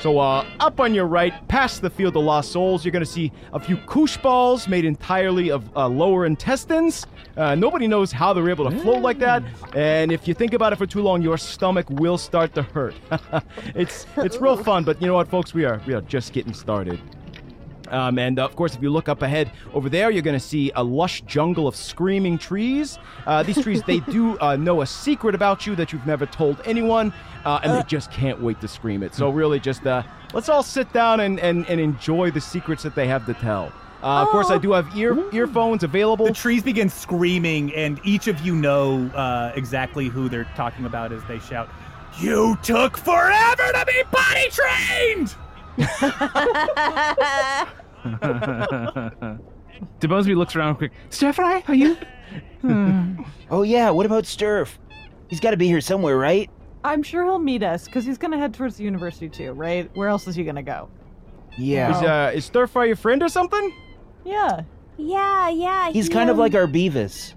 So, 0.02 0.20
uh, 0.20 0.46
up 0.60 0.80
on 0.80 0.94
your 0.94 1.06
right, 1.06 1.48
past 1.48 1.82
the 1.82 1.90
Field 1.90 2.18
of 2.18 2.24
Lost 2.24 2.52
Souls, 2.52 2.84
you're 2.84 2.92
going 2.92 3.06
to 3.06 3.12
see 3.12 3.32
a 3.54 3.60
few 3.60 3.78
koosh 3.78 4.18
balls 4.18 4.68
made 4.68 4.84
entirely 4.84 5.52
of 5.52 5.76
uh, 5.78 5.88
lower 5.88 6.26
intestines. 6.26 7.06
Uh, 7.38 7.54
nobody 7.54 7.88
knows 7.88 8.12
how 8.12 8.34
they're 8.34 8.50
able 8.50 8.70
to 8.70 8.80
float 8.80 9.02
like 9.02 9.20
that, 9.20 9.44
and 9.76 10.12
if 10.12 10.28
you 10.28 10.34
think 10.34 10.54
about 10.54 10.74
it 10.74 10.78
for 10.78 10.86
too 10.86 11.02
long, 11.02 11.22
your 11.22 11.38
stomach 11.38 11.88
will 11.90 12.18
start 12.18 12.56
to 12.56 12.64
hurt. 12.64 12.96
it's 13.76 14.08
it's 14.18 14.38
real 14.38 14.58
fun, 14.58 14.84
but 14.84 15.00
you 15.02 15.08
know 15.08 15.16
what, 15.16 15.28
folks, 15.28 15.54
we 15.54 15.66
are 15.66 15.82
we 15.86 15.94
are 15.94 16.02
just 16.02 16.34
getting 16.34 16.54
started. 16.54 17.00
Um, 17.90 18.18
and 18.20 18.40
of 18.40 18.56
course, 18.56 18.76
if 18.76 18.82
you 18.82 18.90
look 18.90 19.10
up 19.10 19.22
ahead 19.22 19.52
over 19.74 19.90
there, 19.90 20.12
you're 20.12 20.22
going 20.22 20.40
to 20.40 20.46
see 20.46 20.72
a 20.76 20.84
lush 20.84 21.22
jungle 21.22 21.68
of 21.68 21.76
screaming 21.76 22.38
trees. 22.38 22.98
Uh, 23.26 23.44
these 23.44 23.62
trees, 23.62 23.84
they 23.84 24.00
do 24.00 24.38
uh, 24.42 24.56
know 24.56 24.82
a 24.82 24.86
secret 24.86 25.36
about 25.36 25.66
you 25.68 25.76
that 25.76 25.94
you've 25.94 26.08
never 26.08 26.26
told 26.26 26.62
anyone, 26.66 27.14
uh, 27.46 27.60
and 27.64 27.74
they 27.74 27.84
just 27.84 28.12
can't 28.12 28.42
wait 28.42 28.60
to 28.62 28.68
scream 28.68 29.04
it. 29.04 29.14
So, 29.14 29.30
really, 29.30 29.60
just 29.60 29.86
uh, 29.86 30.04
let's 30.34 30.50
all 30.50 30.64
sit 30.64 30.92
down 30.94 31.20
and, 31.20 31.40
and, 31.40 31.68
and 31.70 31.80
enjoy 31.80 32.32
the 32.32 32.42
secrets 32.42 32.84
that 32.84 32.96
they 32.96 33.08
have 33.08 33.26
to 33.26 33.34
tell. 33.36 33.72
Uh, 34.04 34.22
of 34.22 34.28
course, 34.30 34.52
I 34.52 34.60
do 34.60 34.72
have 34.74 34.96
ear 34.96 35.18
earphones 35.34 35.84
available. 35.84 36.28
The 36.28 36.34
trees 36.34 36.62
begin 36.62 36.90
screaming, 36.90 37.74
and 37.74 38.00
each 38.04 38.28
of 38.28 38.40
you 38.42 38.56
know 38.56 39.08
uh, 39.16 39.52
exactly 39.56 40.10
who 40.10 40.30
they're 40.30 40.48
talking 40.56 40.86
about 40.86 41.12
as 41.12 41.24
they 41.24 41.40
shout, 41.40 41.70
You 42.20 42.56
took 42.62 42.98
forever 42.98 43.72
to 43.72 43.86
be 43.88 44.04
potty 44.12 44.50
trained! 44.52 45.36
DeBonesby 50.00 50.36
looks 50.36 50.56
around 50.56 50.76
quick. 50.76 50.92
Stephanie, 51.10 51.64
are 51.68 51.76
you? 51.76 51.98
Oh 53.52 53.64
yeah, 53.64 53.90
what 53.90 54.06
about 54.06 54.24
Sturf? 54.24 54.78
He's 55.28 55.40
got 55.40 55.52
to 55.52 55.58
be 55.58 55.68
here 55.68 55.82
somewhere, 55.82 56.18
right? 56.18 56.50
I'm 56.84 57.04
sure 57.04 57.24
he'll 57.24 57.40
meet 57.40 57.64
us 57.64 57.86
because 57.86 58.06
he's 58.06 58.18
gonna 58.18 58.38
head 58.38 58.54
towards 58.54 58.78
the 58.78 58.84
university 58.84 59.28
too, 59.28 59.54
right? 59.54 59.90
Where 59.96 60.08
else 60.08 60.28
is 60.28 60.36
he 60.36 60.44
gonna 60.44 60.64
go? 60.64 60.90
Yeah. 61.58 61.98
Is, 61.98 62.04
uh, 62.04 62.32
is 62.36 62.50
Stirfry 62.50 62.88
your 62.88 62.96
friend 62.96 63.24
or 63.24 63.30
something? 63.30 63.74
Yeah. 64.24 64.62
Yeah, 64.98 65.50
yeah. 65.50 65.92
He's 65.92 66.08
he, 66.08 66.14
kind 66.14 66.30
of 66.30 66.38
like 66.38 66.54
our 66.54 66.68
Beavis. 66.68 67.34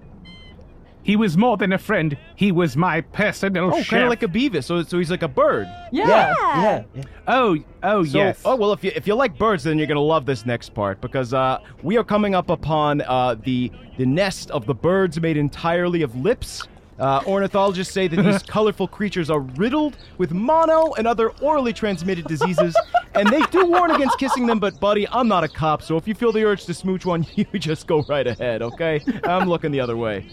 He 1.09 1.15
was 1.15 1.35
more 1.35 1.57
than 1.57 1.73
a 1.73 1.79
friend. 1.79 2.15
He 2.35 2.51
was 2.51 2.77
my 2.77 3.01
personal 3.01 3.73
Oh, 3.73 3.77
chef. 3.77 3.87
kind 3.87 4.03
of 4.03 4.09
like 4.09 4.21
a 4.21 4.27
Beavis. 4.27 4.65
So, 4.65 4.83
so 4.83 4.99
he's 4.99 5.09
like 5.09 5.23
a 5.23 5.27
bird. 5.27 5.65
Yeah. 5.91 6.07
yeah. 6.07 6.83
yeah. 6.93 7.03
oh, 7.27 7.57
oh 7.81 8.03
So, 8.03 8.15
yes. 8.19 8.39
Oh 8.45 8.55
well, 8.55 8.73
if 8.73 8.83
you 8.83 8.91
if 8.95 9.07
you 9.07 9.15
like 9.15 9.35
birds, 9.35 9.63
then 9.63 9.79
you're 9.79 9.87
gonna 9.87 9.99
love 10.01 10.27
this 10.27 10.45
next 10.45 10.75
part 10.75 11.01
because 11.01 11.33
uh, 11.33 11.57
we 11.81 11.97
are 11.97 12.03
coming 12.03 12.35
up 12.35 12.51
upon 12.51 13.01
uh, 13.01 13.33
the 13.43 13.71
the 13.97 14.05
nest 14.05 14.51
of 14.51 14.67
the 14.67 14.75
birds 14.75 15.19
made 15.19 15.35
entirely 15.35 16.03
of 16.03 16.15
lips. 16.15 16.61
Uh, 16.99 17.23
ornithologists 17.25 17.91
say 17.91 18.07
that 18.07 18.21
these 18.21 18.43
colorful 18.55 18.87
creatures 18.87 19.31
are 19.31 19.39
riddled 19.39 19.97
with 20.19 20.31
mono 20.31 20.93
and 20.95 21.07
other 21.07 21.29
orally 21.41 21.73
transmitted 21.73 22.27
diseases, 22.27 22.75
and 23.15 23.27
they 23.29 23.41
do 23.51 23.65
warn 23.65 23.91
against 23.91 24.17
kissing 24.19 24.45
them. 24.45 24.59
But 24.59 24.79
buddy, 24.79 25.07
I'm 25.09 25.27
not 25.27 25.43
a 25.43 25.47
cop, 25.47 25.81
so 25.81 25.97
if 25.97 26.07
you 26.07 26.13
feel 26.13 26.31
the 26.31 26.43
urge 26.43 26.65
to 26.65 26.73
smooch 26.73 27.05
one, 27.05 27.25
you 27.35 27.45
just 27.53 27.87
go 27.87 28.03
right 28.03 28.25
ahead. 28.25 28.61
Okay, 28.61 29.01
I'm 29.23 29.49
looking 29.49 29.71
the 29.71 29.79
other 29.79 29.97
way. 29.97 30.27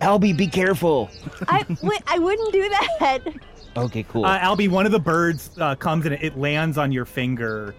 Albie, 0.00 0.36
be 0.36 0.46
careful. 0.46 1.10
I, 1.48 1.64
I 2.06 2.18
wouldn't 2.18 2.52
do 2.52 2.68
that. 2.68 3.22
Okay, 3.76 4.04
cool. 4.04 4.24
Uh, 4.24 4.38
Albie, 4.38 4.70
one 4.70 4.86
of 4.86 4.92
the 4.92 4.98
birds 4.98 5.50
uh, 5.60 5.74
comes 5.74 6.06
and 6.06 6.14
it 6.14 6.38
lands 6.38 6.78
on 6.78 6.92
your 6.92 7.04
finger, 7.04 7.74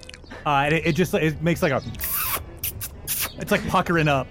uh, 0.45 0.63
and 0.65 0.73
it, 0.73 0.85
it 0.87 0.93
just 0.93 1.13
it 1.13 1.41
makes 1.41 1.61
like 1.61 1.71
a. 1.71 1.81
It's 3.39 3.51
like 3.51 3.67
puckering 3.67 4.07
up. 4.07 4.27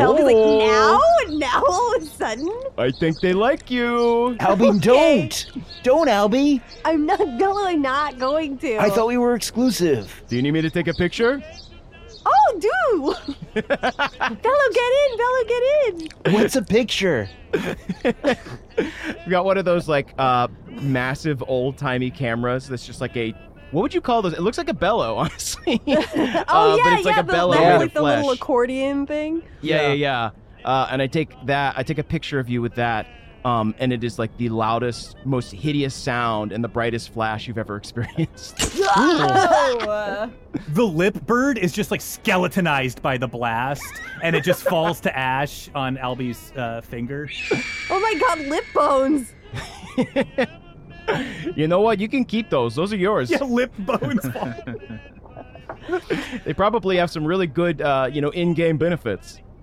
I'll 0.00 0.14
be 0.14 0.22
Oh. 0.22 0.26
like, 0.26 0.36
now? 0.68 1.38
Now 1.38 1.62
all 1.68 1.96
of 1.96 2.02
a 2.02 2.06
sudden? 2.06 2.50
I 2.78 2.90
think 2.90 3.20
they 3.20 3.32
like 3.32 3.70
you. 3.70 4.36
Albie, 4.40 4.80
don't! 4.82 5.46
Don't, 5.82 6.08
Albie! 6.08 6.60
I'm 6.84 7.06
not, 7.06 7.20
no, 7.26 7.66
I'm 7.66 7.82
not 7.82 8.18
going 8.18 8.58
to. 8.58 8.76
I 8.78 8.88
thought 8.90 9.06
we 9.08 9.18
were 9.18 9.34
exclusive. 9.34 10.22
Do 10.28 10.36
you 10.36 10.42
need 10.42 10.52
me 10.52 10.62
to 10.62 10.70
take 10.70 10.88
a 10.88 10.94
picture? 10.94 11.42
Oh, 12.24 12.58
do! 12.60 13.14
Bello, 13.62 14.68
get 14.72 14.92
in! 15.02 15.18
Bello, 15.18 15.44
get 15.48 15.62
in! 15.84 16.32
What's 16.34 16.56
a 16.56 16.62
picture? 16.62 17.28
We 19.26 19.30
got 19.30 19.44
one 19.44 19.58
of 19.58 19.64
those 19.66 19.86
like 19.88 20.14
uh 20.18 20.48
massive 20.80 21.44
old 21.46 21.76
timey 21.76 22.10
cameras 22.10 22.66
that's 22.66 22.86
just 22.86 23.00
like 23.02 23.16
a 23.16 23.34
what 23.72 23.82
would 23.82 23.94
you 23.94 24.00
call 24.00 24.22
those? 24.22 24.32
It 24.34 24.40
looks 24.40 24.58
like 24.58 24.68
a 24.68 24.74
bellow, 24.74 25.16
honestly. 25.18 25.80
Oh, 25.86 25.94
Uh, 26.72 26.76
yeah, 26.76 26.82
but 26.84 26.92
it's 26.94 27.04
like 27.04 27.14
yeah, 27.16 27.20
a 27.20 27.24
the, 27.24 27.32
bellow 27.32 27.54
the- 27.54 27.60
made 27.60 27.76
like 27.78 27.94
the 27.94 28.02
little 28.02 28.30
accordion 28.30 29.06
thing. 29.06 29.42
yeah, 29.60 29.88
yeah, 29.88 29.92
yeah. 29.92 30.30
Uh, 30.64 30.86
and 30.90 31.02
I 31.02 31.08
take 31.08 31.30
that. 31.46 31.74
I 31.76 31.82
take 31.82 31.98
a 31.98 32.04
picture 32.04 32.38
of 32.38 32.48
you 32.48 32.62
with 32.62 32.76
that. 32.76 33.06
Um, 33.44 33.74
and 33.80 33.92
it 33.92 34.04
is 34.04 34.20
like 34.20 34.36
the 34.36 34.50
loudest, 34.50 35.16
most 35.24 35.50
hideous 35.50 35.96
sound 35.96 36.52
and 36.52 36.62
the 36.62 36.68
brightest 36.68 37.12
flash 37.12 37.48
you've 37.48 37.58
ever 37.58 37.74
experienced. 37.82 38.56
The 38.56 40.30
lip 40.76 41.20
bird 41.26 41.58
is 41.58 41.72
just 41.72 41.90
like 41.90 42.00
skeletonized 42.00 43.02
by 43.02 43.16
the 43.18 43.26
blast, 43.26 43.82
and 44.22 44.36
it 44.36 44.44
just 44.44 44.62
falls 44.62 45.00
to 45.00 45.18
ash 45.18 45.68
on 45.74 45.96
Albie's 45.96 46.52
uh, 46.56 46.82
finger. 46.82 47.28
Oh 47.90 47.98
my 47.98 48.14
god, 48.20 48.46
lip 48.46 48.64
bones! 48.72 49.34
you 51.56 51.66
know 51.68 51.80
what? 51.80 52.00
You 52.00 52.08
can 52.08 52.24
keep 52.24 52.50
those. 52.50 52.74
Those 52.74 52.92
are 52.92 52.96
yours. 52.96 53.30
Yeah, 53.30 53.42
lip 53.44 53.72
bones. 53.78 54.26
They 56.44 56.54
probably 56.54 56.96
have 56.98 57.10
some 57.10 57.24
really 57.24 57.48
good, 57.48 57.82
uh, 57.82 58.08
you 58.12 58.20
know, 58.20 58.30
in-game 58.30 58.78
benefits. 58.78 59.40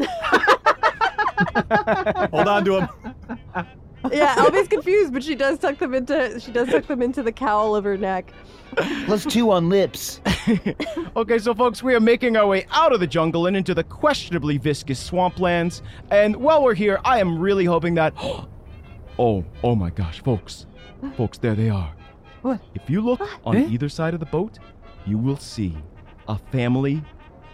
Hold 2.31 2.47
on 2.47 2.65
to 2.65 2.71
them. 2.73 2.89
yeah, 4.11 4.35
Albie's 4.35 4.67
confused, 4.67 5.13
but 5.13 5.23
she 5.23 5.35
does 5.35 5.59
tuck 5.59 5.77
them 5.77 5.93
into 5.93 6.37
she 6.39 6.51
does 6.51 6.67
tuck 6.69 6.87
them 6.87 7.01
into 7.01 7.23
the 7.23 7.31
cowl 7.31 7.73
of 7.73 7.85
her 7.85 7.95
neck. 7.97 8.33
Plus 9.05 9.23
two 9.25 9.51
on 9.51 9.69
lips. 9.69 10.19
Okay, 11.15 11.39
so 11.39 11.53
folks, 11.53 11.81
we 11.81 11.95
are 11.95 11.99
making 11.99 12.35
our 12.35 12.47
way 12.47 12.65
out 12.71 12.91
of 12.91 12.99
the 12.99 13.07
jungle 13.07 13.47
and 13.47 13.55
into 13.55 13.73
the 13.73 13.83
questionably 13.83 14.57
viscous 14.57 15.09
swamplands. 15.09 15.81
And 16.11 16.35
while 16.35 16.63
we're 16.63 16.73
here, 16.73 16.99
I 17.05 17.19
am 17.19 17.39
really 17.39 17.65
hoping 17.65 17.95
that. 17.95 18.13
Oh, 19.21 19.43
oh 19.65 19.75
my 19.75 19.89
gosh, 19.89 20.23
folks. 20.23 20.65
Folks, 21.15 21.37
there 21.37 21.55
they 21.55 21.69
are. 21.69 21.93
What? 22.41 22.61
If 22.75 22.89
you 22.89 23.01
look 23.01 23.21
on 23.45 23.57
Eh? 23.57 23.67
either 23.69 23.89
side 23.89 24.13
of 24.13 24.19
the 24.19 24.25
boat, 24.25 24.59
you 25.05 25.17
will 25.17 25.37
see 25.37 25.77
a 26.27 26.37
family 26.37 27.01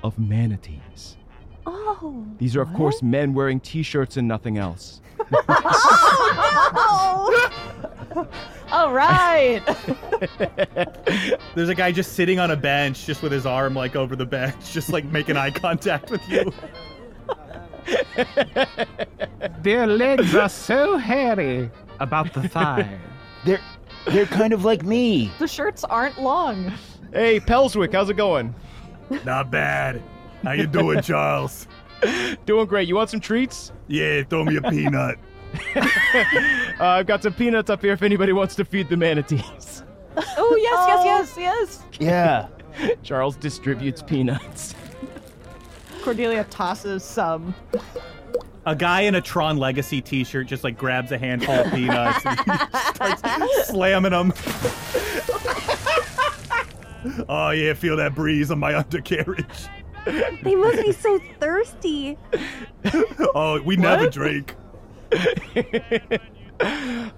of 0.04 0.18
manatees. 0.20 1.18
Oh. 1.66 2.26
These 2.38 2.56
are, 2.56 2.62
of 2.62 2.72
course, 2.74 3.02
men 3.02 3.34
wearing 3.34 3.60
t 3.60 3.82
shirts 3.84 4.18
and 4.18 4.28
nothing 4.28 4.58
else. 4.58 5.02
Oh! 6.78 8.28
All 8.72 8.92
right. 8.92 9.62
There's 11.56 11.70
a 11.70 11.76
guy 11.76 11.92
just 11.92 12.14
sitting 12.14 12.40
on 12.40 12.52
a 12.52 12.56
bench, 12.56 13.06
just 13.06 13.22
with 13.22 13.32
his 13.32 13.46
arm 13.46 13.74
like 13.76 13.96
over 13.96 14.16
the 14.16 14.26
bench, 14.26 14.74
just 14.74 14.90
like 14.90 15.06
making 15.06 15.38
eye 15.38 15.52
contact 15.52 16.12
with 16.12 16.22
you. 16.30 16.52
Their 19.62 19.88
legs 19.88 20.36
are 20.36 20.50
so 20.50 20.98
hairy 20.98 21.70
about 22.00 22.34
the 22.34 22.48
thigh. 22.48 22.98
They're 23.46 23.62
they're 24.08 24.26
kind 24.26 24.54
of 24.54 24.66
like 24.66 24.84
me. 24.84 25.32
the 25.40 25.48
shirts 25.48 25.84
aren't 25.84 26.22
long. 26.22 26.72
Hey, 27.14 27.40
Pelswick, 27.40 27.94
how's 27.94 28.10
it 28.10 28.16
going? 28.16 28.54
Not 29.24 29.52
bad. 29.52 30.02
How 30.44 30.52
you 30.52 30.68
doing, 30.68 31.02
Charles? 31.04 31.68
Doing 32.46 32.66
great. 32.68 32.88
You 32.88 32.96
want 32.96 33.10
some 33.10 33.20
treats? 33.20 33.72
Yeah, 33.88 34.24
throw 34.24 34.44
me 34.44 34.58
a 34.58 34.62
peanut. 34.70 35.18
Uh, 35.76 35.88
I've 36.80 37.08
got 37.08 37.24
some 37.24 37.34
peanuts 37.34 37.70
up 37.70 37.82
here 37.82 37.94
if 37.94 38.04
anybody 38.04 38.34
wants 38.34 38.56
to 38.56 38.66
feed 38.66 38.90
the 38.90 38.98
manatees. 38.98 39.84
Oh 40.18 40.56
yes, 40.60 41.06
yes, 41.06 41.38
yes, 41.38 41.84
yes. 42.00 42.50
Yeah. 42.80 42.94
Charles 43.04 43.38
distributes 43.38 44.02
peanuts. 44.02 44.76
Cordelia 46.02 46.44
tosses 46.46 47.04
some. 47.04 47.56
A 48.66 48.76
guy 48.76 49.02
in 49.02 49.16
a 49.16 49.22
Tron 49.22 49.58
Legacy 49.58 50.02
T-shirt 50.02 50.48
just 50.48 50.64
like 50.64 50.78
grabs 50.78 51.12
a 51.12 51.18
handful 51.18 51.54
of 51.56 51.72
peanuts 51.72 52.26
and 52.26 52.40
starts 52.96 53.22
slamming 53.68 54.12
them. 54.12 54.34
oh 57.30 57.52
yeah, 57.52 57.74
feel 57.74 57.96
that 57.98 58.14
breeze 58.16 58.50
on 58.50 58.60
my 58.60 58.76
undercarriage. 58.76 59.68
They 60.44 60.56
must 60.56 60.82
be 60.84 60.92
so 60.92 61.20
thirsty. 61.40 62.18
Oh, 63.36 63.62
we 63.64 63.76
never 63.76 64.10
drink. 64.10 64.56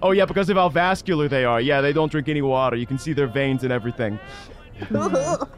Oh 0.02 0.12
yeah, 0.12 0.26
because 0.26 0.50
of 0.50 0.58
how 0.58 0.68
vascular 0.70 1.28
they 1.28 1.46
are. 1.46 1.62
Yeah, 1.62 1.80
they 1.82 1.94
don't 1.94 2.12
drink 2.12 2.28
any 2.28 2.42
water. 2.42 2.76
You 2.76 2.88
can 2.88 2.98
see 2.98 3.14
their 3.14 3.28
veins 3.28 3.64
and 3.64 3.72
everything. 3.72 4.20
well, 4.92 5.50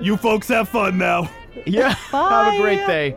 You 0.00 0.16
folks 0.16 0.48
have 0.48 0.68
fun 0.68 0.98
now. 0.98 1.30
yeah. 1.66 1.90
Have 2.10 2.54
a 2.54 2.58
great 2.58 2.86
day. 2.86 3.16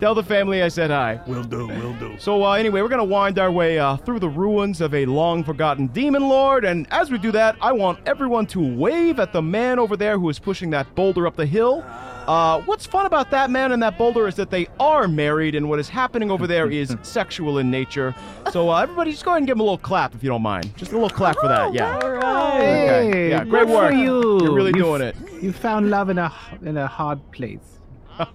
Tell 0.00 0.14
the 0.14 0.22
family 0.22 0.62
I 0.62 0.68
said 0.68 0.90
hi. 0.90 1.20
Will 1.26 1.44
do, 1.44 1.66
will 1.66 1.94
do. 1.94 2.16
So 2.18 2.44
uh, 2.44 2.52
anyway, 2.52 2.82
we're 2.82 2.88
gonna 2.88 3.04
wind 3.04 3.38
our 3.38 3.50
way 3.50 3.78
uh, 3.78 3.96
through 3.96 4.20
the 4.20 4.28
ruins 4.28 4.80
of 4.80 4.94
a 4.94 5.06
long-forgotten 5.06 5.88
demon 5.88 6.28
lord, 6.28 6.64
and 6.64 6.86
as 6.90 7.10
we 7.10 7.18
do 7.18 7.32
that, 7.32 7.56
I 7.60 7.72
want 7.72 8.00
everyone 8.06 8.46
to 8.48 8.76
wave 8.76 9.18
at 9.18 9.32
the 9.32 9.42
man 9.42 9.78
over 9.78 9.96
there 9.96 10.18
who 10.18 10.28
is 10.28 10.38
pushing 10.38 10.70
that 10.70 10.94
boulder 10.94 11.26
up 11.26 11.36
the 11.36 11.46
hill. 11.46 11.84
Uh, 12.26 12.62
what's 12.62 12.86
fun 12.86 13.04
about 13.04 13.30
that 13.30 13.50
man 13.50 13.72
and 13.72 13.82
that 13.82 13.98
boulder 13.98 14.26
is 14.26 14.34
that 14.36 14.50
they 14.50 14.66
are 14.80 15.06
married, 15.06 15.54
and 15.54 15.68
what 15.68 15.78
is 15.78 15.88
happening 15.88 16.30
over 16.30 16.46
there 16.46 16.70
is 16.70 16.96
sexual 17.02 17.58
in 17.58 17.70
nature. 17.70 18.14
So 18.50 18.70
uh, 18.70 18.82
everybody, 18.82 19.10
just 19.10 19.24
go 19.24 19.32
ahead 19.32 19.38
and 19.38 19.46
give 19.46 19.56
him 19.56 19.60
a 19.60 19.64
little 19.64 19.78
clap 19.78 20.14
if 20.14 20.22
you 20.22 20.30
don't 20.30 20.42
mind. 20.42 20.74
Just 20.76 20.92
a 20.92 20.94
little 20.94 21.10
clap 21.10 21.36
for 21.38 21.48
that. 21.48 21.74
Yeah. 21.74 21.98
All 21.98 22.10
right. 22.10 22.60
Okay. 22.60 23.30
Yeah. 23.30 23.44
Great 23.44 23.66
good 23.66 23.74
work. 23.74 23.90
For 23.92 23.96
you. 23.96 24.40
You're 24.40 24.54
really 24.54 24.72
You 24.74 24.82
doing 24.84 25.02
it. 25.02 25.16
You 25.42 25.52
found 25.52 25.90
love 25.90 26.08
in 26.08 26.18
a 26.18 26.32
in 26.62 26.76
a 26.78 26.86
hard 26.86 27.20
place. 27.30 27.63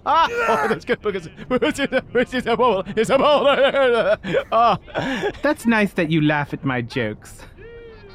Ah, 0.06 0.28
oh, 0.30 0.66
that's 0.68 0.84
good 0.86 1.00
because 1.00 1.28
it's 1.28 2.46
a 2.46 2.56
boulder. 2.56 2.92
It's 2.96 3.10
a 3.10 3.18
boulder. 3.18 4.18
Ah. 4.52 4.78
That's 5.42 5.66
nice 5.66 5.92
that 5.94 6.10
you 6.10 6.20
laugh 6.20 6.52
at 6.52 6.64
my 6.64 6.82
jokes. 6.82 7.40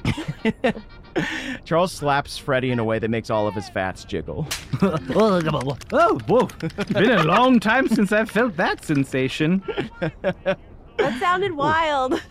Charles 1.63 1.91
slaps 1.93 2.37
Freddy 2.37 2.71
in 2.71 2.79
a 2.79 2.83
way 2.83 2.99
that 2.99 3.09
makes 3.09 3.29
all 3.29 3.47
of 3.47 3.53
his 3.53 3.69
fats 3.69 4.03
jiggle. 4.05 4.47
Oh, 5.17 6.19
whoa! 6.27 6.47
Been 6.93 7.11
a 7.11 7.23
long 7.23 7.59
time 7.59 7.87
since 7.87 8.11
I've 8.11 8.29
felt 8.29 8.57
that 8.57 8.83
sensation. 8.83 9.63
That 10.01 11.19
sounded 11.19 11.53
wild. 11.53 12.21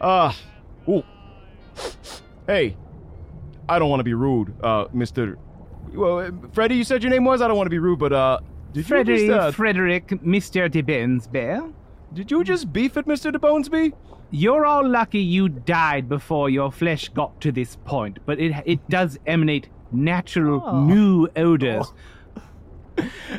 Uh, 0.00 0.32
ooh. 0.88 1.02
Hey, 2.46 2.76
I 3.68 3.78
don't 3.78 3.90
want 3.90 4.00
to 4.00 4.04
be 4.04 4.14
rude, 4.14 4.54
uh, 4.64 4.86
Mister. 4.92 5.38
Well, 5.94 6.30
Freddy, 6.52 6.76
you 6.76 6.84
said 6.84 7.02
your 7.02 7.10
name 7.10 7.24
was. 7.24 7.40
I 7.42 7.48
don't 7.48 7.56
want 7.56 7.66
to 7.66 7.70
be 7.70 7.78
rude, 7.78 7.98
but 7.98 8.12
uh, 8.12 8.38
did 8.72 8.80
you 8.80 8.84
Frederick, 8.84 9.26
just 9.26 9.30
uh, 9.40 9.50
Frederick, 9.52 10.08
Mr. 10.08 10.70
de 10.70 10.82
Bensbear. 10.82 11.72
did 12.12 12.30
you 12.30 12.44
just 12.44 12.72
beef 12.72 12.96
at 12.96 13.06
Mister 13.06 13.30
De 13.30 13.38
Bonesby? 13.38 13.92
You're 14.30 14.64
all 14.64 14.86
lucky 14.88 15.18
you 15.20 15.48
died 15.48 16.08
before 16.08 16.48
your 16.50 16.70
flesh 16.70 17.08
got 17.08 17.40
to 17.40 17.50
this 17.50 17.76
point, 17.84 18.18
but 18.26 18.38
it 18.38 18.52
it 18.64 18.88
does 18.88 19.18
emanate 19.26 19.68
natural 19.90 20.62
Oh. 20.64 20.84
new 20.84 21.28
odors. 21.36 21.92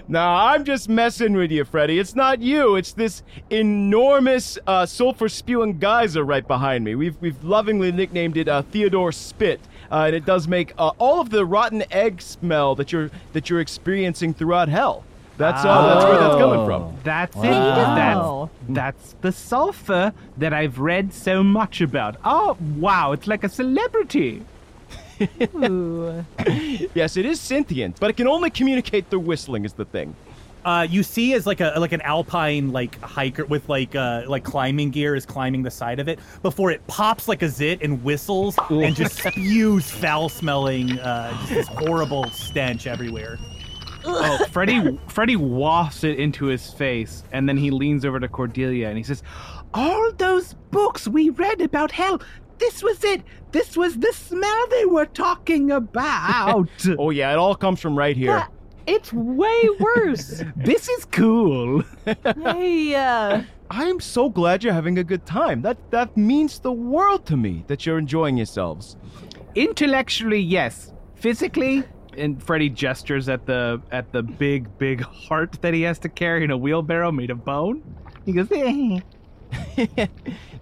Nah, 0.07 0.47
I'm 0.47 0.65
just 0.65 0.89
messing 0.89 1.33
with 1.33 1.51
you, 1.51 1.63
Freddy. 1.65 1.99
It's 1.99 2.15
not 2.15 2.41
you. 2.41 2.75
It's 2.77 2.93
this 2.93 3.21
enormous 3.51 4.57
uh, 4.65 4.87
sulfur 4.87 5.29
spewing 5.29 5.77
geyser 5.77 6.23
right 6.23 6.47
behind 6.47 6.83
me. 6.83 6.95
We've 6.95 7.15
we've 7.21 7.43
lovingly 7.43 7.91
nicknamed 7.91 8.37
it 8.37 8.47
uh, 8.47 8.63
Theodore 8.63 9.11
Spit, 9.11 9.59
uh, 9.91 10.05
and 10.07 10.15
it 10.15 10.25
does 10.25 10.47
make 10.47 10.73
uh, 10.77 10.91
all 10.97 11.19
of 11.19 11.29
the 11.29 11.45
rotten 11.45 11.83
egg 11.91 12.21
smell 12.21 12.75
that 12.75 12.91
you're 12.91 13.11
that 13.33 13.49
you're 13.49 13.59
experiencing 13.59 14.33
throughout 14.33 14.69
hell. 14.69 15.03
That's 15.37 15.63
uh, 15.65 15.93
that's 15.93 16.05
where 16.05 16.19
that's 16.19 16.35
coming 16.35 16.65
from. 16.65 16.97
That's 17.03 17.35
Wow. 17.35 18.49
it. 18.67 18.73
That's 18.73 19.01
that's 19.01 19.15
the 19.21 19.31
sulfur 19.31 20.13
that 20.37 20.53
I've 20.53 20.79
read 20.79 21.13
so 21.13 21.43
much 21.43 21.81
about. 21.81 22.17
Oh 22.23 22.57
wow, 22.77 23.11
it's 23.13 23.27
like 23.27 23.43
a 23.43 23.49
celebrity. 23.49 24.43
Yes, 26.95 27.15
it 27.17 27.25
is 27.25 27.39
sentient, 27.39 27.99
but 27.99 28.09
it 28.09 28.17
can 28.17 28.27
only 28.27 28.49
communicate 28.49 29.07
through 29.09 29.19
whistling. 29.19 29.65
Is 29.65 29.73
the 29.73 29.85
thing. 29.85 30.15
Uh, 30.63 30.85
you 30.89 31.01
see 31.03 31.33
as 31.33 31.47
like 31.47 31.59
a 31.59 31.73
like 31.77 31.91
an 31.91 32.01
alpine 32.01 32.71
like 32.71 32.99
hiker 33.01 33.45
with 33.45 33.67
like 33.67 33.95
uh 33.95 34.23
like 34.27 34.43
climbing 34.43 34.91
gear 34.91 35.15
is 35.15 35.25
climbing 35.25 35.63
the 35.63 35.71
side 35.71 35.99
of 35.99 36.07
it 36.07 36.19
before 36.43 36.69
it 36.69 36.85
pops 36.87 37.27
like 37.27 37.41
a 37.41 37.49
zit 37.49 37.81
and 37.81 38.03
whistles 38.03 38.55
and 38.69 38.95
just 38.95 39.17
spews 39.23 39.89
foul 39.89 40.29
smelling 40.29 40.99
uh 40.99 41.31
just 41.47 41.49
this 41.49 41.67
horrible 41.67 42.29
stench 42.29 42.85
everywhere. 42.85 43.39
Oh, 44.03 44.45
Freddy 44.51 44.99
Freddy 45.07 45.35
wafts 45.35 46.03
it 46.03 46.19
into 46.19 46.45
his 46.45 46.71
face, 46.73 47.23
and 47.31 47.47
then 47.47 47.55
he 47.57 47.69
leans 47.71 48.03
over 48.03 48.19
to 48.19 48.27
Cordelia 48.27 48.87
and 48.89 48.97
he 48.97 49.03
says, 49.03 49.21
"All 49.75 50.11
those 50.13 50.55
books 50.71 51.07
we 51.07 51.29
read 51.29 51.61
about 51.61 51.91
hell. 51.91 52.19
This 52.57 52.81
was 52.83 53.03
it. 53.03 53.21
This 53.51 53.75
was 53.77 53.97
the 53.99 54.11
smell 54.13 54.67
they 54.69 54.85
were 54.85 55.05
talking 55.07 55.71
about. 55.71 56.69
Oh 56.99 57.09
yeah, 57.11 57.31
it 57.31 57.37
all 57.37 57.55
comes 57.55 57.79
from 57.79 57.95
right 57.97 58.15
here. 58.17 58.33
That- 58.33 58.51
it's 58.87 59.13
way 59.13 59.69
worse. 59.79 60.43
this 60.55 60.89
is 60.89 61.05
cool." 61.05 61.83
hey, 62.05 62.95
uh, 62.95 63.43
I'm 63.69 63.99
so 63.99 64.29
glad 64.29 64.63
you're 64.63 64.73
having 64.73 64.97
a 64.97 65.03
good 65.03 65.25
time. 65.25 65.61
That 65.61 65.77
that 65.91 66.15
means 66.17 66.59
the 66.59 66.71
world 66.71 67.25
to 67.27 67.37
me 67.37 67.63
that 67.67 67.85
you're 67.85 67.97
enjoying 67.97 68.37
yourselves. 68.37 68.97
Intellectually, 69.55 70.39
yes. 70.39 70.93
Physically, 71.15 71.83
and 72.17 72.41
Freddy 72.41 72.69
gestures 72.69 73.29
at 73.29 73.45
the 73.45 73.81
at 73.91 74.11
the 74.11 74.23
big 74.23 74.77
big 74.77 75.01
heart 75.01 75.61
that 75.61 75.73
he 75.73 75.83
has 75.83 75.99
to 75.99 76.09
carry 76.09 76.43
in 76.43 76.51
a 76.51 76.57
wheelbarrow 76.57 77.11
made 77.11 77.29
of 77.29 77.45
bone. 77.45 77.83
He 78.25 78.33
goes, 78.33 78.51
eh. 78.51 78.99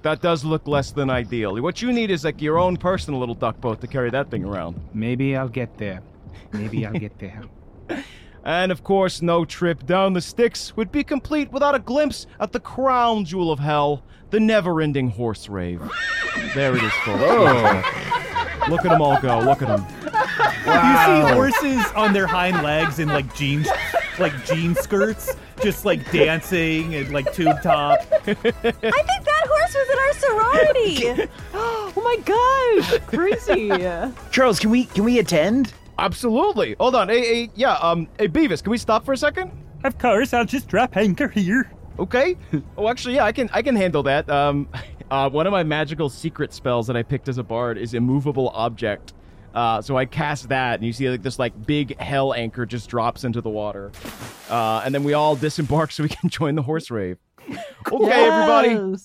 That 0.02 0.22
does 0.22 0.46
look 0.46 0.66
less 0.68 0.92
than 0.92 1.10
ideal. 1.10 1.60
What 1.62 1.82
you 1.82 1.92
need 1.92 2.10
is 2.10 2.24
like 2.24 2.42
your 2.42 2.58
own 2.58 2.78
personal 2.78 3.20
little 3.20 3.36
duck 3.36 3.60
boat 3.60 3.82
to 3.82 3.88
carry 3.88 4.10
that 4.12 4.32
thing 4.32 4.46
around. 4.46 4.80
Maybe 4.94 5.36
I'll 5.36 5.50
get 5.50 5.78
there. 5.78 6.02
Maybe 6.54 6.86
I'll 6.86 6.94
get 6.94 7.20
there. 7.20 7.42
And 8.44 8.72
of 8.72 8.84
course, 8.84 9.22
no 9.22 9.46
trip 9.46 9.86
down 9.86 10.14
the 10.14 10.22
Styx 10.22 10.76
would 10.76 10.92
be 10.92 11.04
complete 11.04 11.52
without 11.52 11.76
a 11.76 11.80
glimpse 11.80 12.26
at 12.40 12.52
the 12.52 12.60
crown 12.60 13.26
jewel 13.26 13.52
of 13.52 13.60
hell, 13.60 14.04
the 14.30 14.40
never-ending 14.40 15.10
horse 15.10 15.50
rave. 15.50 15.82
There 16.56 16.76
it 16.76 16.84
is, 16.84 16.94
folks. 17.04 17.22
Oh. 17.22 18.10
Look 18.70 18.86
at 18.86 18.90
them 18.90 19.02
all 19.02 19.20
go. 19.20 19.40
Look 19.40 19.62
at 19.62 19.68
them. 19.68 19.86
You 20.66 21.06
see 21.06 21.34
horses 21.34 21.92
on 21.94 22.14
their 22.14 22.28
hind 22.28 22.62
legs 22.64 23.00
in 23.00 23.10
like 23.10 23.34
jeans 23.36 23.68
like 24.20 24.46
jean 24.46 24.76
skirts 24.76 25.36
just 25.62 25.86
like 25.86 26.12
dancing 26.12 26.96
and 26.96 27.12
like 27.12 27.32
tube 27.34 27.62
top. 27.64 28.00
I 28.28 28.34
think 28.34 28.56
that 28.62 29.44
horse 29.48 29.76
was 29.76 29.90
in 29.90 29.98
our 30.00 30.14
sorority. 30.14 31.30
oh 31.54 31.94
my 31.96 32.18
gosh, 32.26 33.00
crazy. 33.08 33.70
Charles, 34.32 34.60
can 34.60 34.70
we 34.70 34.86
can 34.86 35.04
we 35.04 35.20
attend? 35.20 35.74
Absolutely. 36.00 36.76
Hold 36.80 36.96
on. 36.96 37.10
Hey, 37.10 37.22
hey, 37.22 37.50
yeah. 37.56 37.74
Um. 37.76 38.08
Hey, 38.18 38.28
Beavis, 38.28 38.64
can 38.64 38.72
we 38.72 38.78
stop 38.78 39.06
for 39.06 39.14
a 39.14 39.18
second? 39.18 39.52
Of 39.84 39.98
course, 39.98 40.34
I'll 40.34 40.46
just 40.46 40.68
drop 40.68 40.98
anchor 40.98 41.28
here. 41.28 41.72
Okay. 42.00 42.38
Oh, 42.78 42.88
actually, 42.88 43.16
yeah, 43.16 43.26
I 43.26 43.32
can 43.32 43.50
I 43.54 43.62
can 43.62 43.76
handle 43.76 44.04
that. 44.04 44.30
Um, 44.30 44.68
uh, 45.12 45.30
one 45.30 45.48
of 45.48 45.52
my 45.52 45.64
magical 45.64 46.10
secret 46.10 46.54
spells 46.54 46.88
that 46.88 46.96
I 46.96 47.04
picked 47.04 47.28
as 47.28 47.38
a 47.38 47.44
bard 47.44 47.78
is 47.78 47.94
immovable 47.94 48.50
object. 48.50 49.14
Uh, 49.54 49.82
so 49.82 49.98
I 49.98 50.06
cast 50.06 50.50
that, 50.50 50.76
and 50.76 50.86
you 50.86 50.94
see 50.94 51.10
like 51.10 51.24
this 51.24 51.40
like 51.40 51.66
big 51.66 52.00
hell 52.00 52.34
anchor 52.34 52.66
just 52.66 52.90
drops 52.90 53.24
into 53.24 53.42
the 53.42 53.50
water, 53.50 53.92
uh, 54.50 54.82
and 54.86 54.94
then 54.94 55.04
we 55.04 55.14
all 55.14 55.36
disembark 55.36 55.92
so 55.92 56.04
we 56.04 56.10
can 56.10 56.30
join 56.30 56.56
the 56.56 56.64
horse 56.64 56.90
rave. 56.90 57.18
Okay, 57.92 58.28
everybody. 58.28 58.98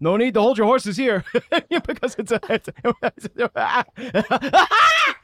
No 0.00 0.18
need 0.18 0.34
to 0.34 0.42
hold 0.42 0.58
your 0.58 0.66
horses 0.66 0.96
here 0.96 1.24
because 1.70 2.16
it's 2.18 2.32
a. 2.32 2.40
It's 2.50 2.68
a 2.68 5.14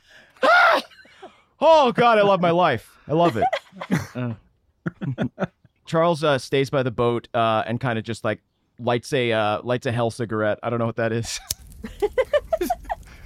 oh 1.61 1.93
God, 1.93 2.19
I 2.19 2.23
love 2.23 2.41
my 2.41 2.51
life. 2.51 2.99
I 3.09 3.13
love 3.13 3.37
it. 3.37 4.37
Charles 5.87 6.25
uh, 6.25 6.39
stays 6.39 6.71
by 6.71 6.83
the 6.83 6.91
boat 6.91 7.29
uh, 7.35 7.63
and 7.67 7.81
kind 7.81 7.99
of 7.99 8.05
just 8.05 8.25
like 8.25 8.41
lights 8.79 9.13
a 9.13 9.33
uh, 9.33 9.63
lights 9.63 9.87
a 9.87 9.93
hell 9.93 10.11
cigarette. 10.11 10.59
I 10.63 10.71
don't 10.71 10.79
know 10.79 10.87
what 10.87 10.97
that 10.97 11.13
is. 11.13 11.41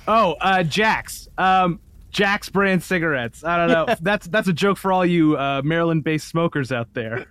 Oh, 0.09 0.33
uh, 0.41 0.65
Jax. 0.65 1.29
Um, 1.39 1.79
Jax 2.11 2.49
brand 2.49 2.83
cigarettes. 2.83 3.45
I 3.45 3.57
don't 3.57 3.69
know. 3.69 3.95
that's 4.01 4.27
that's 4.27 4.49
a 4.49 4.53
joke 4.53 4.77
for 4.77 4.93
all 4.93 5.07
you 5.07 5.37
uh, 5.37 5.63
Maryland-based 5.63 6.27
smokers 6.27 6.73
out 6.73 6.93
there. 6.95 7.27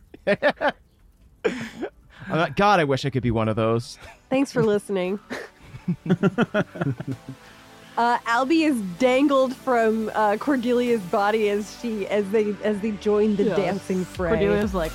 Uh, 2.30 2.48
God, 2.56 2.80
I 2.80 2.84
wish 2.84 3.06
I 3.06 3.10
could 3.10 3.24
be 3.24 3.32
one 3.32 3.50
of 3.50 3.56
those. 3.56 3.98
Thanks 4.30 4.52
for 4.52 4.64
listening. 4.64 5.20
Uh, 8.00 8.18
Albie 8.20 8.66
is 8.66 8.80
dangled 8.98 9.54
from 9.54 10.08
uh, 10.16 10.38
Cordelia's 10.38 11.02
body 11.02 11.50
as 11.50 11.78
she 11.82 12.08
as 12.08 12.30
they 12.32 12.56
as 12.64 12.80
they 12.80 12.92
join 12.92 13.36
the 13.36 13.44
Yeah. 13.44 13.56
dancing 13.58 14.06
fray. 14.06 14.30
Cordelia's 14.32 14.74
like 14.74 14.94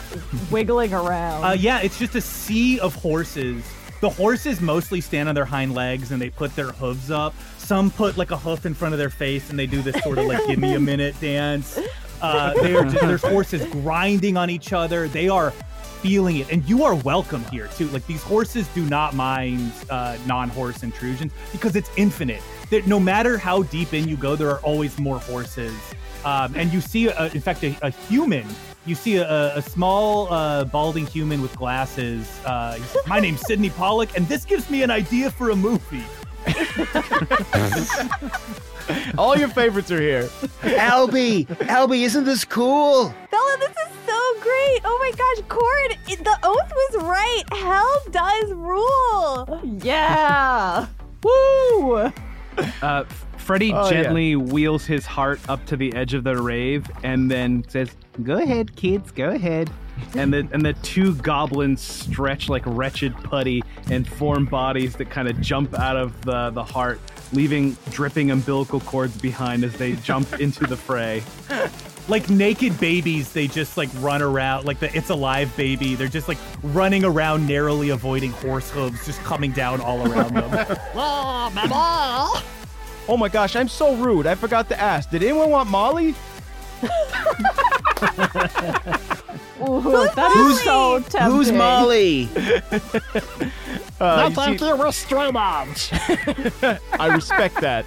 wiggling 0.51 0.95
around. 0.95 1.45
Uh, 1.45 1.51
yeah, 1.53 1.81
it's 1.83 1.99
just 1.99 2.15
a 2.15 2.23
sea 2.23 2.81
of 2.81 2.95
horses. 2.95 3.63
The 4.01 4.09
horses 4.09 4.63
mostly 4.63 5.03
stand 5.03 5.29
on 5.29 5.35
their 5.35 5.45
hind 5.45 5.75
legs 5.75 6.13
and 6.13 6.23
they 6.23 6.31
put 6.31 6.57
their 6.57 6.69
hooves 6.73 7.11
up. 7.11 7.35
Some 7.59 7.91
put 7.91 8.17
like 8.17 8.31
a 8.31 8.39
hoof 8.39 8.65
in 8.65 8.73
front 8.73 8.95
of 8.95 8.99
their 8.99 9.11
face 9.11 9.51
and 9.51 9.59
they 9.59 9.67
do 9.67 9.83
this 9.83 10.03
sort 10.03 10.17
of 10.17 10.25
like 10.25 10.47
give 10.47 10.59
me 10.59 10.73
a 10.73 10.81
minute 10.81 11.15
dance. 11.21 11.79
Uh, 12.23 12.55
they 12.55 12.75
are 12.75 12.85
just, 12.85 13.01
there's 13.03 13.21
horses 13.23 13.67
grinding 13.71 14.39
on 14.39 14.49
each 14.49 14.73
other. 14.73 15.09
They 15.09 15.29
are 15.29 15.51
feeling 16.01 16.37
it, 16.37 16.51
and 16.51 16.67
you 16.67 16.85
are 16.85 16.95
welcome 16.95 17.45
here 17.47 17.69
too. 17.77 17.89
Like 17.89 18.07
these 18.07 18.23
horses 18.23 18.67
do 18.69 18.85
not 18.87 19.13
mind 19.15 19.73
uh, 19.91 20.17
non-horse 20.27 20.83
intrusions 20.83 21.33
because 21.53 21.77
it's 21.77 21.91
infinite. 21.99 22.43
That 22.75 22.89
no 22.89 22.99
matter 22.99 23.39
how 23.39 23.63
deep 23.63 23.95
in 23.95 24.09
you 24.09 24.17
go, 24.17 24.35
there 24.35 24.51
are 24.51 24.59
always 24.59 24.99
more 24.99 25.21
horses. 25.21 25.73
Um, 26.25 26.57
and 26.57 26.73
you 26.73 26.81
see, 26.81 27.09
uh, 27.09 27.29
in 27.29 27.41
fact, 27.41 27.63
a, 27.63 27.77
a 27.83 27.91
human. 27.91 28.45
You 28.85 28.97
see 28.97 29.19
a, 29.19 29.57
a 29.57 29.63
small, 29.63 30.27
uh, 30.33 30.65
balding 30.65 31.07
human 31.07 31.41
with 31.41 31.57
glasses. 31.57 32.29
Uh, 32.45 32.75
says, 32.75 32.97
My 33.07 33.21
name's 33.21 33.47
Sydney 33.47 33.71
Pollack, 33.71 34.17
and 34.17 34.27
this 34.27 34.45
gives 34.45 34.69
me 34.71 34.83
an 34.83 34.91
idea 34.91 35.31
for 35.31 35.51
a 35.51 35.55
movie. 35.55 36.03
All 39.17 39.39
your 39.39 39.51
favorites 39.51 39.93
are 39.93 40.01
here. 40.01 40.25
Albie, 40.63 41.47
Albie, 41.47 42.03
isn't 42.03 42.25
this 42.25 42.45
cool? 42.45 43.15
Bella, 43.31 43.57
this 43.61 43.71
is 43.71 43.93
so 44.05 44.19
great! 44.41 44.81
Oh 44.85 44.99
my 45.01 45.13
gosh, 45.13 45.45
Cord, 45.49 45.97
the 46.09 46.37
oath 46.43 46.73
was 46.75 46.97
right. 47.05 47.45
Hell 47.53 48.03
does 48.11 48.53
rule. 48.53 49.61
yeah. 49.85 50.89
Woo! 51.23 52.11
Uh, 52.83 53.05
Freddy 53.39 53.73
Oh, 53.73 53.85
yeah. 53.91 54.03
gently 54.03 54.37
wheels 54.37 54.87
his 54.87 55.05
heart 55.07 55.41
up 55.49 55.65
to 55.67 55.77
the 55.77 55.93
edge 55.95 56.15
of 56.15 56.25
the 56.25 56.41
rave 56.41 56.87
and 57.03 57.31
then 57.31 57.65
says, 57.69 57.91
"Go 58.23 58.39
ahead, 58.39 58.75
kids, 58.77 59.11
go 59.11 59.31
ahead." 59.31 59.71
And 60.17 60.33
the 60.33 60.49
and 60.53 60.65
the 60.65 60.73
two 60.75 61.15
goblins 61.17 61.81
stretch 61.81 62.49
like 62.49 62.63
wretched 62.67 63.15
putty 63.23 63.63
and 63.91 64.07
form 64.09 64.47
bodies 64.47 64.97
that 64.97 65.11
kind 65.11 65.29
of 65.29 65.41
jump 65.41 65.75
out 65.79 65.97
of 65.97 66.21
the 66.23 66.51
the 66.51 66.65
heart, 66.65 67.01
leaving 67.33 67.77
dripping 67.91 68.31
umbilical 68.31 68.81
cords 68.81 69.17
behind 69.21 69.63
as 69.65 69.75
they 69.77 69.93
jump 69.97 70.41
into 70.41 70.67
the 70.67 70.77
fray. 70.77 71.23
Like 72.07 72.29
naked 72.29 72.79
babies, 72.79 73.33
they 73.33 73.47
just 73.47 73.79
like 73.79 73.89
run 73.99 74.21
around 74.21 74.67
like 74.67 74.79
the 74.79 74.95
It's 74.95 75.09
Alive 75.11 75.55
baby. 75.57 75.95
They're 75.95 76.09
just 76.09 76.29
like 76.29 76.39
running 76.63 77.05
around, 77.05 77.47
narrowly 77.47 77.91
avoiding 77.91 78.33
horse 78.33 78.71
hooves 78.71 79.07
just 79.07 79.21
coming 79.21 79.53
down 79.53 79.81
all 79.81 80.07
around 80.11 80.35
them. 80.35 80.79
Oh 83.07 83.19
my 83.19 83.29
gosh, 83.29 83.55
I'm 83.55 83.69
so 83.69 83.95
rude. 83.97 84.27
I 84.27 84.35
forgot 84.35 84.71
to 84.71 84.81
ask. 84.81 85.11
Did 85.11 85.23
anyone 85.23 85.51
want 85.51 85.69
Molly? 85.69 86.15
Ooh, 89.61 90.09
that 90.15 90.37
is 90.37 90.61
so 90.63 90.99
tempting. 91.01 91.21
Who's 91.23 91.53
Molly? 91.53 92.29
Uh, 94.01 94.29
you 94.29 94.59
see- 94.59 94.67
you, 94.67 94.77
we're 94.77 94.91
straight 94.93 95.35
edge. 95.37 95.91
I 96.99 97.07
respect 97.15 97.61
that. 97.61 97.87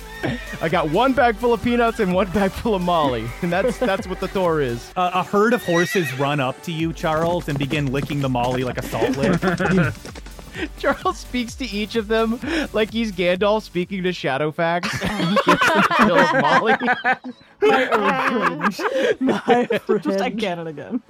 I 0.61 0.69
got 0.69 0.89
one 0.89 1.11
bag 1.13 1.35
full 1.35 1.51
of 1.53 1.61
peanuts 1.61 1.99
and 1.99 2.13
one 2.13 2.31
bag 2.31 2.51
full 2.51 2.75
of 2.75 2.81
Molly, 2.81 3.27
and 3.41 3.51
that's 3.51 3.77
that's 3.77 4.07
what 4.07 4.19
the 4.21 4.27
Thor 4.27 4.61
is. 4.61 4.91
Uh, 4.95 5.11
a 5.13 5.23
herd 5.23 5.53
of 5.53 5.63
horses 5.65 6.11
run 6.17 6.39
up 6.39 6.61
to 6.63 6.71
you, 6.71 6.93
Charles, 6.93 7.49
and 7.49 7.59
begin 7.59 7.91
licking 7.91 8.21
the 8.21 8.29
molly 8.29 8.63
like 8.63 8.77
a 8.77 8.83
salt 8.83 9.17
lick. 9.17 9.41
Charles 10.79 11.17
speaks 11.17 11.55
to 11.55 11.65
each 11.65 11.95
of 11.95 12.07
them 12.07 12.39
like 12.73 12.91
he's 12.91 13.11
Gandalf 13.11 13.63
speaking 13.63 14.03
to 14.03 14.09
Shadowfax. 14.09 14.87
He 15.27 15.51
gets 15.51 15.97
to 15.97 16.41
Molly. 16.41 16.75
My 17.61 17.89
own 17.89 18.71
cringe. 18.71 18.81
My 19.19 19.67
Just 19.99 20.21
again 20.25 20.59
and 20.59 20.69
again. 20.69 21.01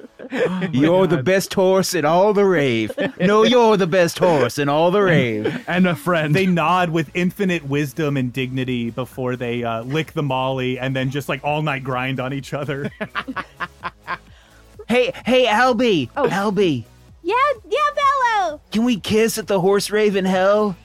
you're 0.71 1.07
the 1.07 1.21
best 1.21 1.53
horse 1.53 1.93
in 1.93 2.05
all 2.05 2.33
the 2.33 2.45
rave. 2.45 2.91
No, 3.19 3.43
you're 3.43 3.75
the 3.77 3.87
best 3.87 4.17
horse 4.19 4.57
in 4.57 4.69
all 4.69 4.89
the 4.91 5.01
rave. 5.01 5.63
And 5.67 5.87
a 5.87 5.95
friend. 5.95 6.33
they 6.35 6.45
nod 6.45 6.89
with 6.89 7.09
infinite 7.13 7.63
wisdom 7.65 8.15
and 8.17 8.31
dignity 8.31 8.89
before 8.91 9.35
they 9.35 9.63
uh, 9.63 9.83
lick 9.83 10.13
the 10.13 10.23
molly 10.23 10.79
and 10.79 10.95
then 10.95 11.09
just 11.11 11.27
like 11.29 11.43
all 11.43 11.61
night 11.61 11.83
grind 11.83 12.19
on 12.19 12.33
each 12.33 12.53
other. 12.53 12.89
Hey, 14.87 15.11
hey, 15.25 15.45
Albie, 15.47 16.09
Oh. 16.15 16.27
Albie, 16.29 16.85
Yeah, 17.27 17.35
yeah, 17.69 17.79
Bello. 17.93 18.61
can 18.71 18.85
we 18.85 19.01
kiss 19.01 19.37
at 19.37 19.47
the 19.47 19.59
horse 19.59 19.91
rave 19.91 20.15
in 20.15 20.23
hell? 20.23 20.77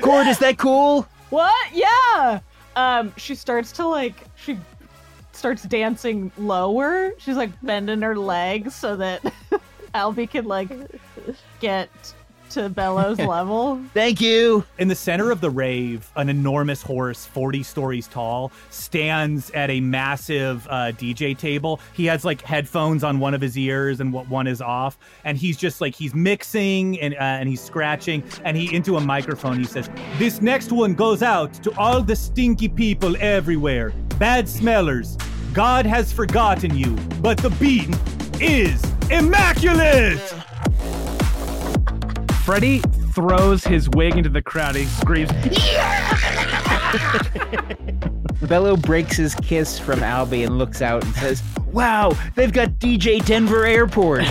Cord, 0.00 0.28
is 0.28 0.38
that 0.38 0.56
cool? 0.56 1.08
What? 1.30 1.74
Yeah. 1.74 2.38
Um, 2.76 3.12
she 3.16 3.34
starts 3.34 3.72
to 3.72 3.88
like 3.88 4.14
she 4.36 4.56
starts 5.32 5.64
dancing 5.64 6.30
lower. 6.38 7.10
She's 7.18 7.36
like 7.36 7.50
bending 7.60 8.02
her 8.02 8.16
legs 8.16 8.72
so 8.72 8.94
that 8.98 9.22
Albie 9.94 10.30
can 10.30 10.44
like 10.44 10.70
get 11.58 11.90
to 12.56 12.70
Bello's 12.70 13.18
level. 13.34 13.80
Thank 13.92 14.20
you. 14.20 14.64
In 14.78 14.88
the 14.88 14.94
center 14.94 15.30
of 15.30 15.42
the 15.42 15.50
rave, 15.50 16.10
an 16.16 16.30
enormous 16.30 16.80
horse, 16.80 17.26
40 17.26 17.62
stories 17.62 18.08
tall, 18.08 18.50
stands 18.70 19.50
at 19.50 19.68
a 19.68 19.80
massive 19.80 20.66
uh, 20.68 20.92
DJ 20.92 21.36
table. 21.36 21.80
He 21.92 22.06
has 22.06 22.24
like 22.24 22.40
headphones 22.40 23.04
on 23.04 23.18
one 23.18 23.34
of 23.34 23.42
his 23.42 23.58
ears 23.58 24.00
and 24.00 24.10
what 24.10 24.28
one 24.30 24.46
is 24.46 24.62
off, 24.62 24.98
and 25.24 25.36
he's 25.36 25.58
just 25.58 25.82
like 25.82 25.94
he's 25.94 26.14
mixing 26.14 26.98
and 27.00 27.14
uh, 27.14 27.18
and 27.18 27.48
he's 27.48 27.60
scratching, 27.60 28.24
and 28.42 28.56
he 28.56 28.74
into 28.74 28.96
a 28.96 29.00
microphone 29.00 29.58
he 29.58 29.64
says, 29.64 29.90
"This 30.16 30.40
next 30.40 30.72
one 30.72 30.94
goes 30.94 31.22
out 31.22 31.52
to 31.62 31.70
all 31.78 32.02
the 32.02 32.16
stinky 32.16 32.68
people 32.68 33.16
everywhere, 33.20 33.90
bad 34.18 34.48
smellers. 34.48 35.18
God 35.52 35.84
has 35.84 36.10
forgotten 36.10 36.74
you, 36.74 36.96
but 37.20 37.36
the 37.36 37.50
beat 37.50 37.94
is 38.40 38.82
immaculate." 39.10 40.34
Freddy 42.46 42.78
throws 43.12 43.64
his 43.64 43.90
wig 43.90 44.16
into 44.16 44.30
the 44.30 44.40
crowd. 44.40 44.76
He 44.76 44.84
screams, 44.84 45.32
Bello 48.48 48.76
breaks 48.76 49.16
his 49.16 49.34
kiss 49.34 49.80
from 49.80 49.98
Albie 49.98 50.46
and 50.46 50.56
looks 50.56 50.80
out 50.80 51.04
and 51.04 51.12
says, 51.16 51.42
Wow, 51.72 52.12
they've 52.36 52.52
got 52.52 52.68
DJ 52.78 53.26
Denver 53.26 53.66
Airport. 53.66 54.20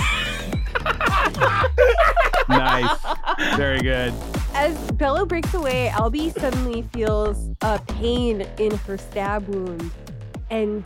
"Nice, 2.47 2.97
very 3.57 3.81
good." 3.81 4.13
As 4.53 4.77
Bello 4.93 5.25
breaks 5.25 5.53
away, 5.53 5.89
Albie 5.91 6.31
suddenly 6.39 6.83
feels 6.93 7.49
a 7.63 7.79
pain 7.79 8.47
in 8.59 8.77
her 8.77 8.97
stab 8.97 9.45
wound, 9.49 9.91
and 10.49 10.85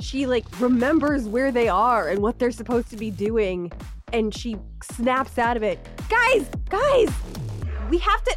she 0.00 0.28
like 0.28 0.44
remembers 0.60 1.26
where 1.26 1.50
they 1.50 1.68
are 1.68 2.10
and 2.10 2.20
what 2.20 2.38
they're 2.38 2.52
supposed 2.52 2.90
to 2.90 2.96
be 2.96 3.10
doing, 3.10 3.72
and 4.12 4.34
she 4.34 4.56
snaps 4.82 5.38
out 5.38 5.56
of 5.56 5.62
it. 5.62 5.78
Guys, 6.08 6.48
guys, 6.68 7.08
we 7.88 7.98
have 7.98 8.22
to. 8.24 8.36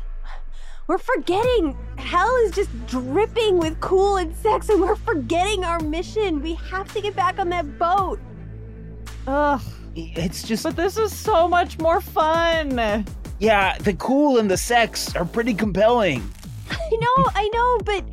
We're 0.88 0.98
forgetting. 0.98 1.78
Hell 1.98 2.36
is 2.46 2.52
just 2.52 2.70
dripping 2.88 3.58
with 3.58 3.80
cool 3.80 4.18
and 4.18 4.36
sex, 4.36 4.68
and 4.70 4.82
we're 4.82 4.96
forgetting 4.98 5.64
our 5.64 5.80
mission. 5.80 6.42
We 6.42 6.56
have 6.56 6.92
to 6.94 7.02
get 7.02 7.16
back 7.16 7.40
on 7.40 7.50
that 7.50 7.80
boat. 7.80 8.20
Ugh. 9.28 9.62
It's 9.96 10.42
just, 10.44 10.64
But 10.64 10.76
this 10.76 10.98
is 10.98 11.16
so 11.16 11.48
much 11.48 11.78
more 11.80 12.02
fun. 12.02 13.06
yeah, 13.40 13.78
the 13.78 13.94
cool 13.94 14.40
and 14.40 14.50
the 14.50 14.58
sex 14.58 15.16
are 15.16 15.24
pretty 15.26 15.54
compelling. 15.54 16.20
I 16.72 16.90
know, 17.00 17.30
I 17.36 17.50
know, 17.54 17.78
but 17.86 18.04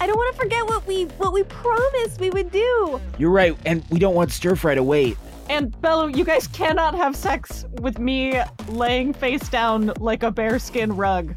I 0.00 0.06
don't 0.06 0.16
want 0.16 0.34
to 0.36 0.40
forget 0.40 0.64
what 0.66 0.86
we 0.86 1.04
what 1.18 1.32
we 1.32 1.42
promised 1.42 2.20
we 2.20 2.30
would 2.30 2.52
do. 2.52 3.00
You're 3.18 3.32
right, 3.32 3.56
and 3.66 3.84
we 3.90 3.98
don't 3.98 4.14
want 4.14 4.30
stir 4.30 4.54
fry 4.54 4.76
to 4.76 4.82
wait. 4.82 5.18
And 5.48 5.80
Bello, 5.80 6.06
you 6.06 6.24
guys 6.24 6.46
cannot 6.46 6.94
have 6.94 7.16
sex 7.16 7.64
with 7.80 7.98
me 7.98 8.40
laying 8.68 9.12
face 9.12 9.48
down 9.48 9.92
like 9.98 10.22
a 10.22 10.30
bearskin 10.30 10.94
rug. 10.94 11.34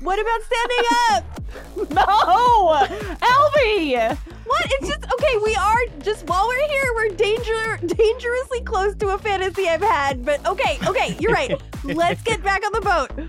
What 0.00 0.18
about 0.20 0.40
standing 0.42 0.84
up? 1.10 1.24
No! 1.92 2.86
Albie! 3.20 4.16
What? 4.46 4.66
It's 4.66 4.88
just 4.88 5.04
okay. 5.12 5.38
We 5.42 5.54
are 5.54 5.78
just 6.00 6.26
while 6.26 6.46
we're 6.46 6.66
here, 6.68 6.84
we're 6.94 7.08
danger 7.10 7.78
dangerously 7.86 8.60
close 8.62 8.94
to 8.96 9.10
a 9.10 9.18
fantasy 9.18 9.68
I've 9.68 9.82
had. 9.82 10.24
But 10.24 10.46
okay, 10.46 10.78
okay, 10.86 11.16
you're 11.18 11.32
right. 11.32 11.60
Let's 11.84 12.22
get 12.22 12.42
back 12.42 12.64
on 12.64 12.72
the 12.72 12.80
boat. 12.80 13.26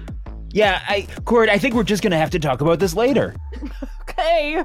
Yeah, 0.51 0.81
I, 0.88 1.07
Cord, 1.25 1.49
I 1.49 1.57
think 1.57 1.75
we're 1.75 1.84
just 1.84 2.03
gonna 2.03 2.17
have 2.17 2.29
to 2.31 2.39
talk 2.39 2.61
about 2.61 2.79
this 2.79 2.93
later. 2.93 3.36
Okay. 4.01 4.63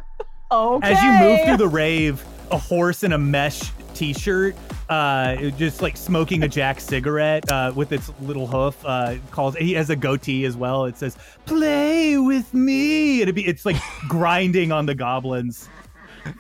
Okay. 0.51 0.93
As 0.93 1.03
you 1.03 1.11
move 1.13 1.45
through 1.45 1.57
the 1.57 1.69
rave, 1.69 2.25
a 2.51 2.59
horse 2.59 3.03
in 3.03 3.13
a 3.13 3.19
mesh 3.19 3.71
t-shirt, 3.99 4.55
uh, 4.89 5.37
just 5.51 5.83
like 5.83 5.97
smoking 5.97 6.45
a 6.45 6.49
Jack 6.49 6.81
cigarette 6.81 7.51
uh, 7.51 7.73
with 7.75 7.91
its 7.93 8.13
little 8.21 8.47
hoof, 8.47 8.77
uh, 8.85 9.17
calls. 9.33 9.57
He 9.57 9.73
has 9.73 9.91
a 9.91 9.97
goatee 9.97 10.45
as 10.45 10.57
well. 10.57 10.85
It 10.85 10.97
says 10.97 11.17
"Play 11.47 12.17
with 12.17 12.55
me," 12.55 13.21
and 13.21 13.29
it 13.29 13.33
be, 13.33 13.47
it's 13.47 13.67
like 13.67 13.77
grinding 14.09 14.71
on 14.71 14.87
the 14.87 14.95
goblins. 14.95 15.69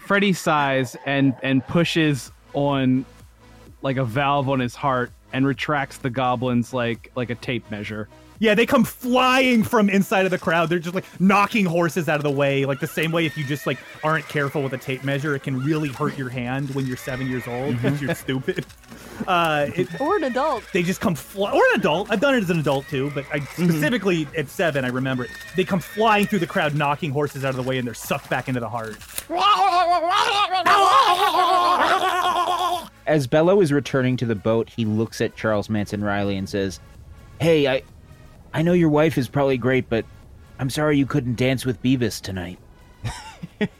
Freddy 0.06 0.32
sighs 0.32 0.96
and 1.04 1.34
and 1.42 1.66
pushes 1.66 2.30
on 2.54 3.04
like 3.82 3.96
a 3.96 4.04
valve 4.04 4.48
on 4.48 4.60
his 4.60 4.74
heart 4.74 5.10
and 5.32 5.46
retracts 5.46 5.98
the 5.98 6.10
goblins 6.10 6.72
like 6.72 7.10
like 7.16 7.30
a 7.30 7.34
tape 7.34 7.68
measure. 7.70 8.08
Yeah, 8.40 8.54
they 8.54 8.66
come 8.66 8.84
flying 8.84 9.64
from 9.64 9.90
inside 9.90 10.24
of 10.24 10.30
the 10.30 10.38
crowd. 10.38 10.68
They're 10.68 10.78
just 10.78 10.94
like 10.94 11.04
knocking 11.20 11.64
horses 11.64 12.08
out 12.08 12.16
of 12.16 12.22
the 12.22 12.30
way, 12.30 12.64
like 12.66 12.78
the 12.78 12.86
same 12.86 13.10
way 13.10 13.26
if 13.26 13.36
you 13.36 13.44
just 13.44 13.66
like 13.66 13.78
aren't 14.04 14.28
careful 14.28 14.62
with 14.62 14.72
a 14.74 14.78
tape 14.78 15.02
measure, 15.02 15.34
it 15.34 15.42
can 15.42 15.60
really 15.64 15.88
hurt 15.88 16.16
your 16.16 16.28
hand 16.28 16.70
when 16.74 16.86
you're 16.86 16.96
seven 16.96 17.28
years 17.28 17.46
old 17.48 17.74
because 17.76 18.00
you're 18.00 18.14
stupid. 18.14 18.64
Uh, 19.26 19.66
it, 19.74 20.00
Or 20.00 20.16
an 20.16 20.22
adult. 20.24 20.62
they 20.72 20.84
just 20.84 21.00
come 21.00 21.16
fly- 21.16 21.50
or 21.50 21.60
an 21.74 21.80
adult. 21.80 22.10
I've 22.12 22.20
done 22.20 22.36
it 22.36 22.42
as 22.44 22.50
an 22.50 22.60
adult 22.60 22.86
too, 22.86 23.10
but 23.14 23.24
I 23.32 23.40
specifically 23.40 24.28
at 24.36 24.48
seven, 24.48 24.84
I 24.84 24.88
remember 24.88 25.24
it. 25.24 25.30
They 25.56 25.64
come 25.64 25.80
flying 25.80 26.26
through 26.26 26.38
the 26.38 26.46
crowd, 26.46 26.76
knocking 26.76 27.10
horses 27.10 27.44
out 27.44 27.50
of 27.50 27.56
the 27.56 27.62
way, 27.68 27.78
and 27.78 27.86
they're 27.86 27.94
sucked 27.94 28.30
back 28.30 28.46
into 28.48 28.60
the 28.60 28.68
heart. 28.68 28.96
As 33.06 33.26
Bello 33.26 33.60
is 33.60 33.72
returning 33.72 34.16
to 34.18 34.26
the 34.26 34.34
boat, 34.34 34.68
he 34.68 34.84
looks 34.84 35.20
at 35.20 35.34
Charles 35.34 35.70
Manson 35.70 36.04
Riley 36.04 36.36
and 36.36 36.48
says, 36.48 36.78
Hey, 37.40 37.66
I 37.66 37.82
I 38.52 38.62
know 38.62 38.72
your 38.72 38.88
wife 38.88 39.18
is 39.18 39.28
probably 39.28 39.58
great, 39.58 39.88
but 39.88 40.04
I'm 40.58 40.70
sorry 40.70 40.98
you 40.98 41.06
couldn't 41.06 41.36
dance 41.36 41.64
with 41.64 41.82
Beavis 41.82 42.20
tonight. 42.20 42.58
Uh, 43.60 43.70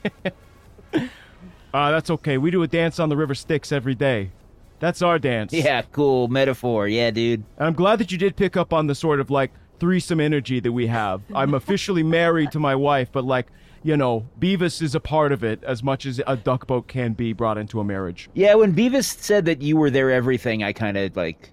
that's 1.91 2.09
okay. 2.09 2.37
We 2.37 2.51
do 2.51 2.63
a 2.63 2.67
dance 2.67 2.99
on 2.99 3.09
the 3.09 3.17
River 3.17 3.35
Styx 3.35 3.71
every 3.71 3.95
day. 3.95 4.31
That's 4.79 5.01
our 5.01 5.19
dance. 5.19 5.51
Yeah, 5.51 5.81
cool 5.91 6.29
metaphor. 6.29 6.87
Yeah, 6.87 7.11
dude. 7.11 7.43
And 7.57 7.67
I'm 7.67 7.73
glad 7.73 7.99
that 7.99 8.11
you 8.11 8.17
did 8.17 8.35
pick 8.35 8.55
up 8.55 8.71
on 8.73 8.87
the 8.87 8.95
sort 8.95 9.19
of 9.19 9.29
like 9.29 9.51
threesome 9.79 10.19
energy 10.19 10.59
that 10.59 10.71
we 10.71 10.87
have. 10.87 11.21
I'm 11.33 11.53
officially 11.53 12.03
married 12.03 12.51
to 12.53 12.59
my 12.59 12.75
wife, 12.75 13.11
but 13.11 13.25
like, 13.25 13.47
you 13.83 13.97
know, 13.97 14.27
Beavis 14.39 14.81
is 14.81 14.95
a 14.95 14.99
part 14.99 15.31
of 15.31 15.43
it 15.43 15.63
as 15.63 15.83
much 15.83 16.05
as 16.05 16.21
a 16.27 16.35
duck 16.35 16.67
boat 16.67 16.87
can 16.87 17.13
be 17.13 17.33
brought 17.33 17.57
into 17.57 17.79
a 17.79 17.83
marriage. 17.83 18.29
Yeah, 18.33 18.55
when 18.55 18.73
Beavis 18.73 19.05
said 19.19 19.45
that 19.45 19.61
you 19.61 19.77
were 19.77 19.89
their 19.89 20.11
everything, 20.11 20.63
I 20.63 20.73
kind 20.73 20.97
of 20.97 21.15
like 21.15 21.51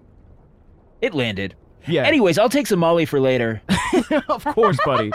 it 1.00 1.14
landed. 1.14 1.54
Yeah. 1.86 2.02
Anyways, 2.04 2.38
I'll 2.38 2.48
take 2.48 2.66
some 2.66 2.78
Molly 2.80 3.04
for 3.04 3.20
later. 3.20 3.62
of 4.28 4.44
course, 4.44 4.78
buddy. 4.84 5.12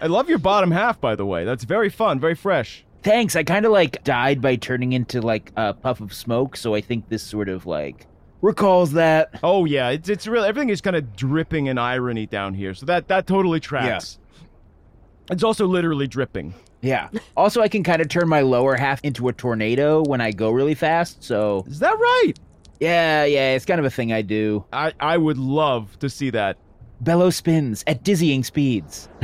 I 0.00 0.06
love 0.06 0.28
your 0.28 0.38
bottom 0.38 0.70
half, 0.70 1.00
by 1.00 1.14
the 1.14 1.26
way. 1.26 1.44
That's 1.44 1.64
very 1.64 1.90
fun, 1.90 2.20
very 2.20 2.34
fresh. 2.34 2.84
Thanks. 3.02 3.36
I 3.36 3.44
kind 3.44 3.64
of 3.66 3.72
like 3.72 4.02
died 4.04 4.40
by 4.40 4.56
turning 4.56 4.92
into 4.92 5.20
like 5.20 5.52
a 5.56 5.74
puff 5.74 6.00
of 6.00 6.12
smoke, 6.12 6.56
so 6.56 6.74
I 6.74 6.80
think 6.80 7.08
this 7.08 7.22
sort 7.22 7.48
of 7.48 7.66
like 7.66 8.06
recalls 8.42 8.92
that. 8.92 9.38
Oh 9.42 9.64
yeah, 9.64 9.88
it's 9.90 10.08
it's 10.08 10.26
real. 10.26 10.44
Everything 10.44 10.68
is 10.68 10.80
kind 10.80 10.96
of 10.96 11.16
dripping 11.16 11.66
in 11.66 11.78
irony 11.78 12.26
down 12.26 12.54
here, 12.54 12.74
so 12.74 12.86
that 12.86 13.08
that 13.08 13.26
totally 13.26 13.60
tracks. 13.60 14.18
Yeah. 14.20 15.34
It's 15.34 15.44
also 15.44 15.66
literally 15.66 16.06
dripping. 16.06 16.54
Yeah. 16.82 17.08
Also, 17.36 17.60
I 17.60 17.68
can 17.68 17.82
kind 17.82 18.02
of 18.02 18.08
turn 18.08 18.28
my 18.28 18.40
lower 18.40 18.74
half 18.74 19.00
into 19.04 19.28
a 19.28 19.32
tornado 19.32 20.02
when 20.02 20.20
I 20.20 20.32
go 20.32 20.50
really 20.50 20.74
fast. 20.74 21.22
So 21.22 21.64
Is 21.68 21.78
that 21.78 21.98
right? 21.98 22.32
Yeah, 22.80 23.24
yeah, 23.24 23.52
it's 23.52 23.66
kind 23.66 23.78
of 23.78 23.84
a 23.84 23.90
thing 23.90 24.12
I 24.12 24.22
do. 24.22 24.64
I 24.72 24.92
I 24.98 25.18
would 25.18 25.36
love 25.38 25.98
to 25.98 26.08
see 26.08 26.30
that. 26.30 26.56
Bello 27.00 27.30
spins 27.30 27.84
at 27.86 28.02
dizzying 28.02 28.42
speeds. 28.42 29.08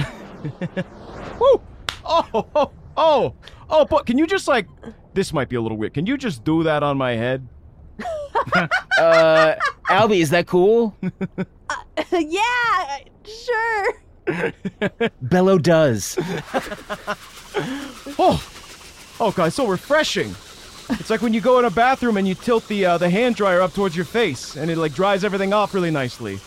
Woo! 1.40 1.60
Oh, 2.04 2.46
oh, 2.54 2.70
oh, 2.96 3.34
oh, 3.68 3.84
but 3.84 4.06
can 4.06 4.16
you 4.18 4.26
just 4.26 4.46
like, 4.46 4.66
this 5.14 5.32
might 5.32 5.48
be 5.48 5.56
a 5.56 5.60
little 5.60 5.76
weird. 5.76 5.94
Can 5.94 6.06
you 6.06 6.16
just 6.16 6.44
do 6.44 6.62
that 6.62 6.82
on 6.82 6.96
my 6.96 7.12
head? 7.12 7.46
Uh, 8.98 9.56
Albie, 9.90 10.20
is 10.20 10.30
that 10.30 10.46
cool? 10.46 10.96
yeah, 12.12 12.98
sure. 13.24 14.52
Bello 15.20 15.58
does. 15.58 16.16
Oh, 18.18 18.42
oh, 19.20 19.32
God, 19.32 19.52
so 19.52 19.66
refreshing. 19.66 20.34
It's 20.90 21.10
like 21.10 21.22
when 21.22 21.34
you 21.34 21.40
go 21.40 21.58
in 21.58 21.64
a 21.64 21.70
bathroom 21.70 22.16
and 22.16 22.26
you 22.28 22.34
tilt 22.34 22.66
the 22.68 22.84
uh, 22.84 22.98
the 22.98 23.10
hand 23.10 23.36
dryer 23.36 23.60
up 23.60 23.74
towards 23.74 23.96
your 23.96 24.04
face, 24.04 24.56
and 24.56 24.70
it 24.70 24.78
like 24.78 24.94
dries 24.94 25.24
everything 25.24 25.52
off 25.52 25.74
really 25.74 25.90
nicely. 25.90 26.38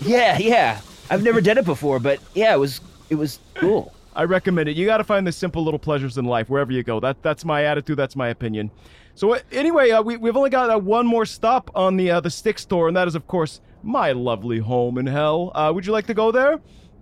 Yeah, 0.00 0.38
yeah. 0.38 0.80
I've 1.10 1.22
never 1.22 1.40
done 1.40 1.58
it 1.58 1.64
before, 1.64 2.00
but 2.00 2.20
yeah, 2.34 2.54
it 2.54 2.58
was 2.58 2.80
it 3.10 3.14
was 3.14 3.38
cool. 3.54 3.92
I 4.14 4.24
recommend 4.24 4.68
it. 4.68 4.76
You 4.76 4.86
got 4.86 4.96
to 4.96 5.04
find 5.04 5.26
the 5.26 5.32
simple 5.32 5.62
little 5.62 5.78
pleasures 5.78 6.16
in 6.18 6.24
life 6.24 6.48
wherever 6.48 6.72
you 6.72 6.82
go. 6.82 7.00
That 7.00 7.22
that's 7.22 7.44
my 7.44 7.64
attitude. 7.64 7.98
That's 7.98 8.16
my 8.16 8.28
opinion. 8.28 8.70
So 9.14 9.34
uh, 9.34 9.40
anyway, 9.52 9.90
uh, 9.90 10.02
we 10.02 10.16
we've 10.16 10.36
only 10.36 10.50
got 10.50 10.70
uh, 10.70 10.78
one 10.78 11.06
more 11.06 11.26
stop 11.26 11.70
on 11.74 11.96
the 11.96 12.10
uh, 12.10 12.20
the 12.20 12.30
Styx 12.30 12.64
tour, 12.64 12.88
and 12.88 12.96
that 12.96 13.06
is 13.06 13.14
of 13.14 13.26
course 13.26 13.60
my 13.82 14.12
lovely 14.12 14.58
home 14.58 14.98
in 14.98 15.06
hell. 15.06 15.52
Uh, 15.54 15.70
would 15.74 15.86
you 15.86 15.92
like 15.92 16.06
to 16.06 16.14
go 16.14 16.32
there? 16.32 16.60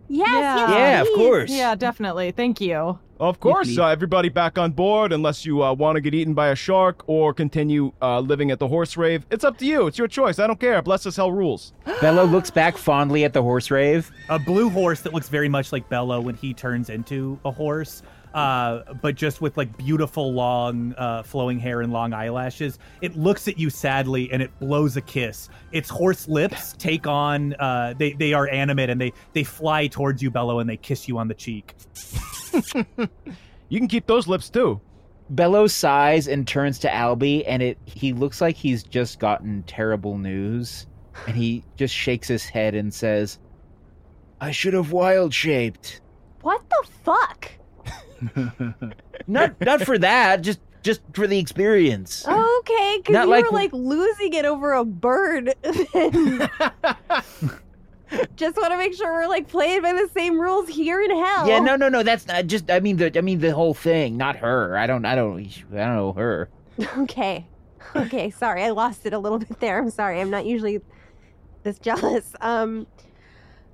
Yes, 0.08 0.28
Yeah. 0.28 0.56
yes, 0.68 0.70
Yeah, 0.70 1.00
of 1.02 1.06
please. 1.08 1.16
course. 1.16 1.50
Yeah, 1.50 1.74
definitely. 1.74 2.30
Thank 2.30 2.60
you. 2.60 2.98
Of 3.20 3.38
course. 3.38 3.78
Uh, 3.78 3.86
everybody 3.86 4.28
back 4.28 4.58
on 4.58 4.72
board, 4.72 5.12
unless 5.12 5.46
you 5.46 5.62
uh, 5.62 5.72
want 5.72 5.94
to 5.96 6.00
get 6.00 6.14
eaten 6.14 6.34
by 6.34 6.48
a 6.48 6.54
shark 6.56 7.04
or 7.06 7.32
continue 7.32 7.92
uh, 8.02 8.18
living 8.20 8.50
at 8.50 8.58
the 8.58 8.66
horse 8.66 8.96
rave. 8.96 9.24
It's 9.30 9.44
up 9.44 9.56
to 9.58 9.64
you. 9.64 9.86
It's 9.86 9.96
your 9.96 10.08
choice. 10.08 10.38
I 10.40 10.46
don't 10.48 10.58
care. 10.58 10.82
Bless 10.82 11.06
us 11.06 11.14
hell 11.16 11.30
rules. 11.30 11.72
Bello 12.00 12.24
looks 12.24 12.50
back 12.50 12.76
fondly 12.76 13.24
at 13.24 13.32
the 13.32 13.40
horse 13.42 13.70
rave. 13.70 14.10
A 14.28 14.38
blue 14.38 14.68
horse 14.68 15.00
that 15.02 15.14
looks 15.14 15.28
very 15.28 15.48
much 15.48 15.72
like 15.72 15.88
Bello 15.88 16.20
when 16.20 16.34
he 16.34 16.52
turns 16.52 16.90
into 16.90 17.38
a 17.44 17.52
horse, 17.52 18.02
uh, 18.34 18.92
but 19.00 19.14
just 19.14 19.40
with 19.40 19.56
like 19.56 19.74
beautiful 19.78 20.32
long 20.32 20.94
uh, 20.98 21.22
flowing 21.22 21.58
hair 21.58 21.80
and 21.80 21.92
long 21.92 22.12
eyelashes. 22.12 22.78
It 23.00 23.16
looks 23.16 23.48
at 23.48 23.58
you 23.58 23.70
sadly 23.70 24.30
and 24.32 24.42
it 24.42 24.50
blows 24.58 24.96
a 24.96 25.00
kiss. 25.00 25.48
Its 25.72 25.88
horse 25.88 26.28
lips 26.28 26.74
take 26.78 27.06
on 27.06 27.54
uh, 27.54 27.94
they 27.96 28.12
they 28.12 28.32
are 28.32 28.48
animate 28.48 28.90
and 28.90 29.00
they 29.00 29.12
they 29.32 29.44
fly 29.44 29.86
towards 29.86 30.22
you, 30.22 30.30
Bello, 30.30 30.58
and 30.58 30.68
they 30.68 30.76
kiss 30.76 31.08
you 31.08 31.16
on 31.18 31.28
the 31.28 31.34
cheek. 31.34 31.74
You 33.68 33.78
can 33.80 33.88
keep 33.88 34.06
those 34.06 34.28
lips 34.28 34.50
too. 34.50 34.80
Bello 35.30 35.66
sighs 35.66 36.28
and 36.28 36.46
turns 36.46 36.78
to 36.80 36.88
Albie, 36.88 37.44
and 37.46 37.62
it 37.62 37.78
he 37.86 38.12
looks 38.12 38.40
like 38.40 38.56
he's 38.56 38.82
just 38.82 39.18
gotten 39.18 39.62
terrible 39.62 40.18
news, 40.18 40.86
and 41.26 41.34
he 41.34 41.64
just 41.76 41.94
shakes 41.94 42.28
his 42.28 42.44
head 42.44 42.74
and 42.74 42.92
says, 42.92 43.38
"I 44.40 44.50
should 44.50 44.74
have 44.74 44.92
wild 44.92 45.32
shaped." 45.32 46.02
What 46.42 46.62
the 46.68 46.88
fuck? 47.04 47.50
Not 49.26 49.60
not 49.60 49.82
for 49.82 49.98
that, 49.98 50.42
just 50.42 50.60
just 50.82 51.00
for 51.12 51.26
the 51.26 51.38
experience. 51.38 52.26
Okay, 52.26 52.98
because 52.98 53.14
you 53.24 53.30
like- 53.30 53.44
were 53.44 53.50
like 53.56 53.72
losing 53.72 54.34
it 54.34 54.44
over 54.44 54.72
a 54.72 54.84
bird. 54.84 55.54
Just 58.36 58.56
want 58.56 58.70
to 58.70 58.78
make 58.78 58.94
sure 58.94 59.12
we're 59.12 59.26
like 59.26 59.48
playing 59.48 59.82
by 59.82 59.92
the 59.92 60.08
same 60.14 60.40
rules 60.40 60.68
here 60.68 61.00
in 61.02 61.10
hell. 61.10 61.48
Yeah, 61.48 61.58
no, 61.58 61.74
no, 61.74 61.88
no. 61.88 62.02
That's 62.04 62.28
not 62.28 62.46
just. 62.46 62.70
I 62.70 62.78
mean 62.78 62.96
the. 62.96 63.16
I 63.18 63.22
mean 63.22 63.40
the 63.40 63.50
whole 63.52 63.74
thing, 63.74 64.16
not 64.16 64.36
her. 64.36 64.76
I 64.76 64.86
don't. 64.86 65.04
I 65.04 65.14
don't. 65.16 65.40
I 65.72 65.76
don't 65.76 65.96
know 65.96 66.12
her. 66.12 66.48
Okay. 66.98 67.46
Okay, 67.96 68.30
sorry. 68.30 68.62
I 68.64 68.70
lost 68.70 69.06
it 69.06 69.12
a 69.12 69.18
little 69.18 69.38
bit 69.38 69.58
there. 69.60 69.78
I'm 69.78 69.90
sorry. 69.90 70.20
I'm 70.20 70.30
not 70.30 70.46
usually 70.46 70.80
this 71.62 71.78
jealous. 71.78 72.34
Um 72.40 72.86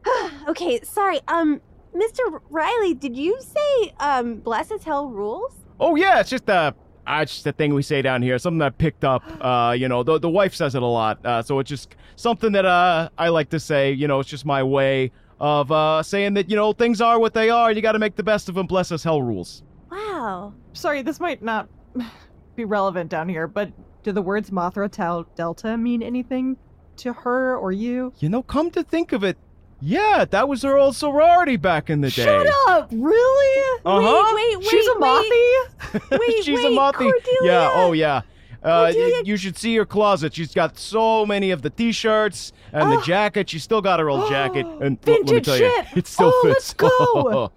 Okay, 0.48 0.80
sorry. 0.84 1.20
Um 1.28 1.60
Mr. 1.94 2.40
Riley, 2.50 2.94
did 2.94 3.16
you 3.16 3.38
say 3.40 3.92
um 3.98 4.36
bless 4.36 4.70
as 4.70 4.84
hell 4.84 5.08
rules? 5.08 5.54
Oh 5.78 5.96
yeah, 5.96 6.20
it's 6.20 6.30
just 6.30 6.48
a. 6.48 6.74
Uh, 7.06 7.20
it's 7.22 7.32
just 7.32 7.46
a 7.46 7.52
thing 7.52 7.74
we 7.74 7.82
say 7.82 8.02
down 8.02 8.22
here. 8.22 8.38
Something 8.38 8.62
I 8.62 8.70
picked 8.70 9.04
up. 9.04 9.22
Uh, 9.40 9.72
you 9.72 9.88
know, 9.88 10.02
the 10.02 10.18
the 10.18 10.28
wife 10.28 10.54
says 10.54 10.74
it 10.74 10.82
a 10.82 10.86
lot. 10.86 11.24
Uh, 11.24 11.42
so 11.42 11.58
it's 11.58 11.68
just 11.68 11.96
something 12.16 12.52
that 12.52 12.66
uh 12.66 13.08
I 13.18 13.28
like 13.28 13.48
to 13.50 13.60
say. 13.60 13.90
You 13.92 14.06
know, 14.06 14.20
it's 14.20 14.28
just 14.28 14.44
my 14.44 14.62
way 14.62 15.12
of 15.40 15.72
uh 15.72 16.02
saying 16.02 16.34
that 16.34 16.50
you 16.50 16.56
know 16.56 16.72
things 16.72 17.00
are 17.00 17.18
what 17.18 17.34
they 17.34 17.48
are. 17.50 17.72
You 17.72 17.80
got 17.80 17.92
to 17.92 17.98
make 17.98 18.16
the 18.16 18.22
best 18.22 18.48
of 18.48 18.54
them. 18.54 18.66
Bless 18.66 18.92
us 18.92 19.02
hell 19.02 19.22
rules. 19.22 19.62
Wow. 19.90 20.54
Sorry, 20.74 21.02
this 21.02 21.18
might 21.18 21.42
not 21.42 21.68
be 22.56 22.64
relevant 22.64 23.10
down 23.10 23.28
here, 23.28 23.48
but 23.48 23.72
do 24.02 24.12
the 24.12 24.22
words 24.22 24.50
Mothra 24.50 24.90
Tau 24.90 25.24
Delta 25.34 25.76
mean 25.76 26.02
anything 26.02 26.56
to 26.98 27.12
her 27.12 27.56
or 27.56 27.72
you? 27.72 28.12
You 28.18 28.28
know, 28.28 28.42
come 28.42 28.70
to 28.72 28.82
think 28.82 29.12
of 29.12 29.24
it, 29.24 29.36
Yeah, 29.80 30.24
that 30.30 30.48
was 30.48 30.62
her 30.62 30.76
old 30.76 30.94
sorority 30.96 31.56
back 31.56 31.88
in 31.90 32.00
the 32.02 32.10
day. 32.10 32.24
Shut 32.24 32.46
up! 32.68 32.90
Really? 32.92 33.78
Uh-huh. 33.84 34.32
Wait, 34.34 34.34
wait, 34.34 34.56
wait. 34.58 34.66
She's 34.66 34.86
a 34.86 34.92
wait, 34.92 35.00
mothy? 35.00 36.16
Wait, 36.18 36.44
She's 36.44 36.58
wait, 36.58 36.66
a 36.66 36.74
mothy. 36.74 36.98
Cordelia. 37.10 37.38
Yeah, 37.42 37.70
oh 37.74 37.92
yeah. 37.92 38.16
Uh, 38.16 38.22
y- 38.62 38.92
Cordelia- 38.92 39.22
you 39.24 39.36
should 39.38 39.56
see 39.56 39.74
her 39.76 39.86
closet. 39.86 40.34
She's 40.34 40.52
got 40.52 40.76
so 40.78 41.24
many 41.24 41.50
of 41.50 41.62
the 41.62 41.70
T-shirts 41.70 42.52
and 42.72 42.92
the 42.92 43.00
jacket. 43.00 43.48
She 43.48 43.58
still 43.58 43.80
got 43.80 44.00
her 44.00 44.10
old 44.10 44.28
jacket. 44.28 44.66
And 44.82 44.98
l- 45.06 45.14
let 45.14 45.22
me 45.22 45.26
Vintage 45.32 45.44
tell 45.46 45.56
shit. 45.56 45.84
you, 45.92 45.98
it 45.98 46.06
still 46.06 46.30
Oh, 46.34 46.42
fits. 46.42 46.54
let's 46.54 46.74
go. 46.74 47.52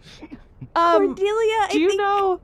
Um, 0.76 1.08
Cordelia, 1.08 1.68
do 1.72 1.78
I 1.78 1.82
you 1.82 1.88
think... 1.90 2.00
know 2.00 2.40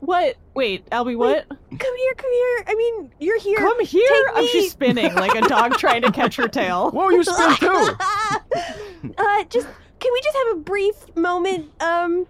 what? 0.00 0.36
Wait, 0.54 0.88
Albie, 0.90 1.16
what? 1.16 1.48
Come 1.48 1.96
here, 1.96 2.14
come 2.14 2.32
here. 2.32 2.64
I 2.66 2.74
mean, 2.76 3.12
you're 3.20 3.38
here. 3.40 3.58
Come 3.58 3.84
here! 3.84 4.02
Take 4.08 4.36
Oh, 4.36 4.40
me. 4.42 4.48
she's 4.48 4.72
spinning 4.72 5.14
like 5.14 5.34
a 5.34 5.42
dog 5.48 5.78
trying 5.78 6.02
to 6.02 6.10
catch 6.12 6.36
her 6.36 6.48
tail. 6.48 6.90
Whoa, 6.90 7.10
you 7.10 7.22
spin 7.24 7.56
too. 7.56 7.66
uh, 9.18 9.44
just 9.44 9.68
can 9.98 10.12
we 10.12 10.20
just 10.22 10.36
have 10.36 10.56
a 10.56 10.60
brief 10.60 10.94
moment? 11.16 11.70
Um, 11.82 12.26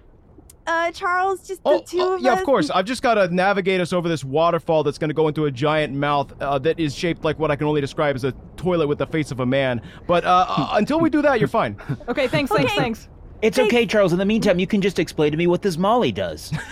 uh, 0.67 0.93
Charles, 0.93 1.47
just 1.49 1.63
the 1.65 1.71
Oh, 1.71 1.83
two 1.85 1.99
oh, 2.01 2.15
of 2.17 2.21
yeah, 2.21 2.35
us. 2.35 2.41
of 2.41 2.47
course. 2.47 2.71
I've 2.71 2.85
just 2.85 3.03
got 3.03 3.15
to 3.15 3.33
navigate 3.35 3.81
us 3.81 3.93
over 3.93 4.09
this 4.09 4.23
waterfall 4.23 4.83
that's 4.85 4.99
going 4.99 5.09
to 5.09 5.15
go 5.15 5.27
into 5.27 5.47
a 5.47 5.51
giant 5.51 5.95
mouth 5.95 6.33
uh, 6.41 6.59
that 6.61 6.79
is 6.79 6.95
shaped 6.95 7.25
like 7.25 7.39
what 7.39 7.51
I 7.51 7.57
can 7.57 7.67
only 7.67 7.81
describe 7.81 8.15
as 8.15 8.25
a 8.25 8.33
toilet 8.57 8.87
with 8.87 8.99
the 8.99 9.07
face 9.07 9.31
of 9.31 9.41
a 9.41 9.47
man. 9.47 9.81
But 10.07 10.25
uh, 10.25 10.47
uh, 10.49 10.69
until 10.75 11.01
we 11.01 11.11
do 11.11 11.23
that, 11.23 11.41
you're 11.41 11.49
fine. 11.49 11.77
Okay, 12.09 12.29
thanks, 12.29 12.53
thanks, 12.53 12.73
thanks. 12.75 13.09
It's 13.43 13.59
okay, 13.59 13.87
Charles. 13.87 14.13
In 14.13 14.19
the 14.19 14.25
meantime, 14.25 14.59
you 14.59 14.67
can 14.67 14.81
just 14.81 14.99
explain 14.99 15.31
to 15.33 15.37
me 15.37 15.47
what 15.47 15.63
this 15.63 15.77
Molly 15.77 16.13
does. 16.13 16.53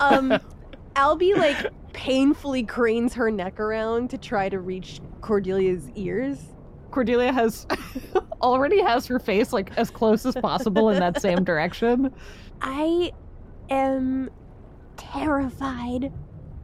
Um, 0.00 0.36
Albie 0.96 1.36
like 1.36 1.72
painfully 1.92 2.64
cranes 2.64 3.14
her 3.14 3.30
neck 3.30 3.60
around 3.60 4.10
to 4.10 4.18
try 4.18 4.48
to 4.48 4.58
reach 4.58 5.00
Cordelia's 5.20 5.88
ears. 5.94 6.38
Cordelia 6.90 7.32
has 7.32 7.68
already 8.42 8.82
has 8.82 9.06
her 9.06 9.20
face 9.20 9.52
like 9.52 9.70
as 9.78 9.88
close 9.88 10.26
as 10.26 10.34
possible 10.34 10.88
in 10.90 10.98
that 10.98 11.22
same 11.22 11.44
direction. 11.44 12.12
I 12.60 13.12
am 13.68 14.30
terrified 14.96 16.12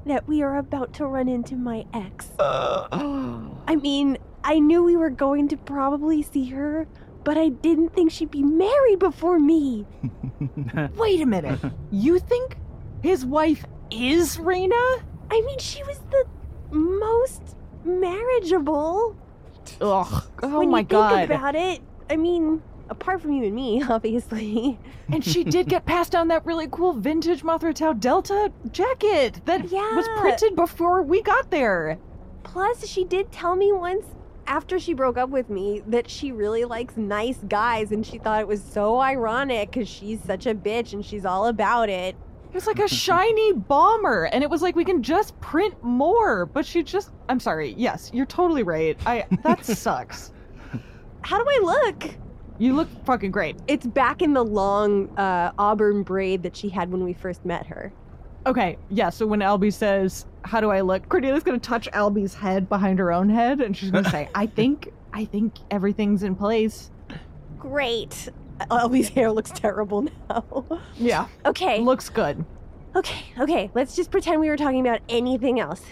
that 0.04 0.26
we 0.26 0.42
are 0.42 0.58
about 0.58 0.92
to 0.94 1.06
run 1.06 1.28
into 1.28 1.56
my 1.56 1.84
ex. 1.92 2.30
I 2.40 3.76
mean, 3.80 4.18
I 4.44 4.58
knew 4.58 4.82
we 4.82 4.96
were 4.96 5.10
going 5.10 5.48
to 5.48 5.56
probably 5.56 6.22
see 6.22 6.46
her, 6.50 6.86
but 7.26 7.36
I 7.36 7.48
didn't 7.48 7.88
think 7.92 8.12
she'd 8.12 8.30
be 8.30 8.44
married 8.44 9.00
before 9.00 9.40
me. 9.40 9.84
Wait 10.96 11.20
a 11.20 11.26
minute. 11.26 11.58
You 11.90 12.20
think 12.20 12.56
his 13.02 13.26
wife 13.26 13.66
is 13.90 14.36
Raina? 14.36 15.02
I 15.32 15.40
mean, 15.40 15.58
she 15.58 15.82
was 15.82 16.00
the 16.12 16.24
most 16.70 17.56
marriageable. 17.84 19.16
Ugh. 19.80 20.24
Oh 20.44 20.58
when 20.60 20.70
my 20.70 20.78
you 20.78 20.84
think 20.84 20.88
god. 20.90 21.24
about 21.24 21.56
it, 21.56 21.80
I 22.08 22.16
mean, 22.16 22.62
apart 22.90 23.22
from 23.22 23.32
you 23.32 23.42
and 23.46 23.56
me, 23.56 23.82
obviously. 23.88 24.78
And 25.08 25.24
she 25.24 25.42
did 25.42 25.68
get 25.68 25.84
passed 25.84 26.12
down 26.12 26.28
that 26.28 26.46
really 26.46 26.68
cool 26.70 26.92
vintage 26.92 27.42
Mothra 27.42 27.74
Tau 27.74 27.92
Delta 27.92 28.52
jacket 28.70 29.40
that 29.46 29.64
was 29.64 30.08
printed 30.20 30.54
before 30.54 31.02
we 31.02 31.22
got 31.22 31.50
there. 31.50 31.98
Plus, 32.44 32.86
she 32.86 33.04
did 33.04 33.32
tell 33.32 33.56
me 33.56 33.72
once 33.72 34.06
after 34.46 34.78
she 34.78 34.94
broke 34.94 35.16
up 35.18 35.30
with 35.30 35.50
me 35.50 35.82
that 35.88 36.08
she 36.08 36.32
really 36.32 36.64
likes 36.64 36.96
nice 36.96 37.38
guys 37.48 37.92
and 37.92 38.04
she 38.04 38.18
thought 38.18 38.40
it 38.40 38.48
was 38.48 38.62
so 38.62 39.00
ironic 39.00 39.70
because 39.70 39.88
she's 39.88 40.22
such 40.22 40.46
a 40.46 40.54
bitch 40.54 40.92
and 40.92 41.04
she's 41.04 41.24
all 41.24 41.46
about 41.46 41.88
it. 41.88 42.16
It 42.48 42.54
was 42.54 42.66
like 42.66 42.78
a 42.78 42.88
shiny 42.88 43.52
bomber, 43.52 44.24
and 44.32 44.42
it 44.42 44.48
was 44.48 44.62
like 44.62 44.76
we 44.76 44.84
can 44.84 45.02
just 45.02 45.38
print 45.40 45.74
more. 45.82 46.46
But 46.46 46.64
she 46.64 46.82
just 46.82 47.10
I'm 47.28 47.40
sorry, 47.40 47.74
yes, 47.76 48.10
you're 48.14 48.24
totally 48.24 48.62
right. 48.62 48.96
I 49.04 49.26
that 49.42 49.64
sucks. 49.66 50.32
How 51.20 51.38
do 51.38 51.44
I 51.46 51.60
look? 51.62 52.14
You 52.58 52.74
look 52.74 52.88
fucking 53.04 53.30
great. 53.32 53.56
It's 53.66 53.86
back 53.86 54.22
in 54.22 54.32
the 54.32 54.44
long 54.44 55.10
uh, 55.18 55.52
auburn 55.58 56.02
braid 56.02 56.42
that 56.44 56.56
she 56.56 56.70
had 56.70 56.90
when 56.90 57.04
we 57.04 57.12
first 57.12 57.44
met 57.44 57.66
her. 57.66 57.92
Okay, 58.46 58.78
yeah, 58.90 59.10
so 59.10 59.26
when 59.26 59.40
Albie 59.40 59.72
says, 59.72 60.24
How 60.42 60.60
do 60.60 60.70
I 60.70 60.80
look? 60.80 61.08
Cordelia's 61.08 61.42
gonna 61.42 61.58
touch 61.58 61.88
Albie's 61.92 62.32
head 62.32 62.68
behind 62.68 63.00
her 63.00 63.12
own 63.12 63.28
head, 63.28 63.60
and 63.60 63.76
she's 63.76 63.90
gonna 63.90 64.08
say, 64.08 64.28
I 64.34 64.46
think 64.46 64.92
I 65.12 65.24
think 65.24 65.54
everything's 65.70 66.22
in 66.22 66.36
place. 66.36 66.90
Great. 67.58 68.28
Albie's 68.70 69.08
hair 69.08 69.32
looks 69.32 69.50
terrible 69.50 70.02
now. 70.30 70.64
Yeah. 70.96 71.26
Okay. 71.44 71.80
Looks 71.80 72.08
good. 72.08 72.44
Okay, 72.94 73.24
okay. 73.38 73.70
Let's 73.74 73.96
just 73.96 74.10
pretend 74.10 74.40
we 74.40 74.48
were 74.48 74.56
talking 74.56 74.80
about 74.80 75.00
anything 75.08 75.60
else. 75.60 75.82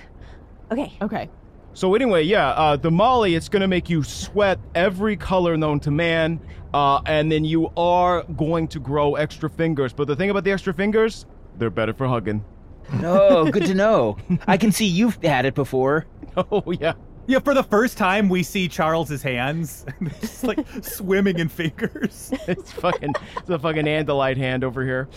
Okay. 0.71 0.93
Okay. 1.03 1.29
So 1.75 1.95
anyway, 1.95 2.23
yeah, 2.23 2.51
uh, 2.51 2.77
the 2.77 2.91
Molly, 2.91 3.35
it's 3.35 3.49
gonna 3.49 3.67
make 3.67 3.91
you 3.91 4.05
sweat 4.05 4.61
every 4.77 5.17
color 5.17 5.57
known 5.57 5.81
to 5.81 5.91
man, 5.91 6.41
uh, 6.73 7.01
and 7.05 7.31
then 7.33 7.45
you 7.45 7.71
are 7.77 8.23
going 8.37 8.69
to 8.69 8.79
grow 8.79 9.17
extra 9.17 9.51
fingers. 9.51 9.93
But 9.93 10.07
the 10.07 10.15
thing 10.15 10.31
about 10.31 10.45
the 10.45 10.53
extra 10.53 10.73
fingers, 10.73 11.27
they're 11.59 11.71
better 11.71 11.93
for 11.95 12.07
hugging. 12.07 12.45
Oh, 13.03 13.51
good 13.51 13.65
to 13.67 13.75
know. 13.75 14.17
I 14.47 14.57
can 14.57 14.71
see 14.73 14.85
you've 14.87 15.19
had 15.23 15.45
it 15.47 15.55
before. 15.55 16.07
Oh 16.37 16.65
yeah. 16.81 16.95
Yeah, 17.29 17.39
for 17.39 17.55
the 17.55 17.63
first 17.63 17.97
time, 17.97 18.29
we 18.29 18.43
see 18.43 18.67
Charles's 18.67 19.23
hands, 19.23 19.87
just 20.21 20.43
like 20.43 20.59
swimming 20.83 21.39
in 21.39 21.49
fingers. 21.49 22.33
It's 22.49 22.73
fucking, 22.73 23.15
it's 23.37 23.49
a 23.49 23.59
fucking 23.59 23.85
Andalite 23.85 24.37
hand 24.37 24.65
over 24.65 24.85
here. 24.85 25.09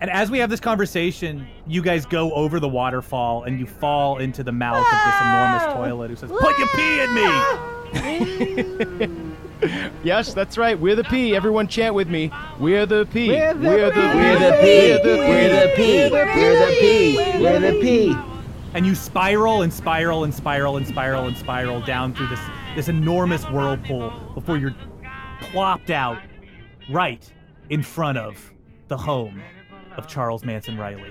And 0.00 0.10
as 0.10 0.30
we 0.30 0.38
have 0.38 0.48
this 0.48 0.60
conversation, 0.60 1.46
you 1.66 1.82
guys 1.82 2.06
go 2.06 2.32
over 2.32 2.58
the 2.58 2.68
waterfall 2.68 3.42
and 3.44 3.60
you 3.60 3.66
fall 3.66 4.16
into 4.16 4.42
the 4.42 4.52
mouth 4.52 4.78
of 4.78 4.90
this 4.90 5.20
enormous 5.20 5.64
toilet 5.74 6.08
who 6.08 6.16
says, 6.16 6.30
Put 6.30 6.58
your 6.58 6.68
pee 6.68 7.00
in 7.02 7.14
me! 9.20 9.26
Yes, 10.02 10.34
that's 10.34 10.56
right. 10.56 10.78
We're 10.78 10.96
the 10.96 11.04
P. 11.04 11.36
Everyone 11.36 11.68
chant 11.68 11.94
with 11.94 12.08
me. 12.08 12.32
We're 12.58 12.86
the 12.86 13.06
P. 13.06 13.28
We're 13.28 13.54
the 13.54 13.68
We're 13.68 13.90
the 13.90 14.00
We're 14.00 14.38
the 14.38 14.56
P. 14.60 15.00
We're 15.02 15.66
the 15.66 15.72
P. 15.76 16.10
We're 16.10 16.66
the 16.66 16.76
P. 16.80 17.40
We're 17.40 17.60
the 17.60 17.80
P. 17.80 18.16
And 18.72 18.86
you 18.86 18.94
spiral 18.94 19.62
and 19.62 19.72
spiral 19.72 20.24
and 20.24 20.32
spiral 20.32 20.76
and 20.76 20.86
spiral 20.86 21.26
and 21.26 21.36
spiral 21.36 21.80
down 21.80 22.14
through 22.14 22.28
this, 22.28 22.40
this 22.76 22.88
enormous 22.88 23.44
whirlpool 23.50 24.12
before 24.34 24.56
you're 24.56 24.74
plopped 25.40 25.90
out 25.90 26.18
right 26.90 27.30
in 27.68 27.82
front 27.82 28.18
of 28.18 28.52
the 28.88 28.96
home 28.96 29.42
of 29.96 30.06
Charles 30.06 30.44
Manson 30.44 30.78
Riley. 30.78 31.10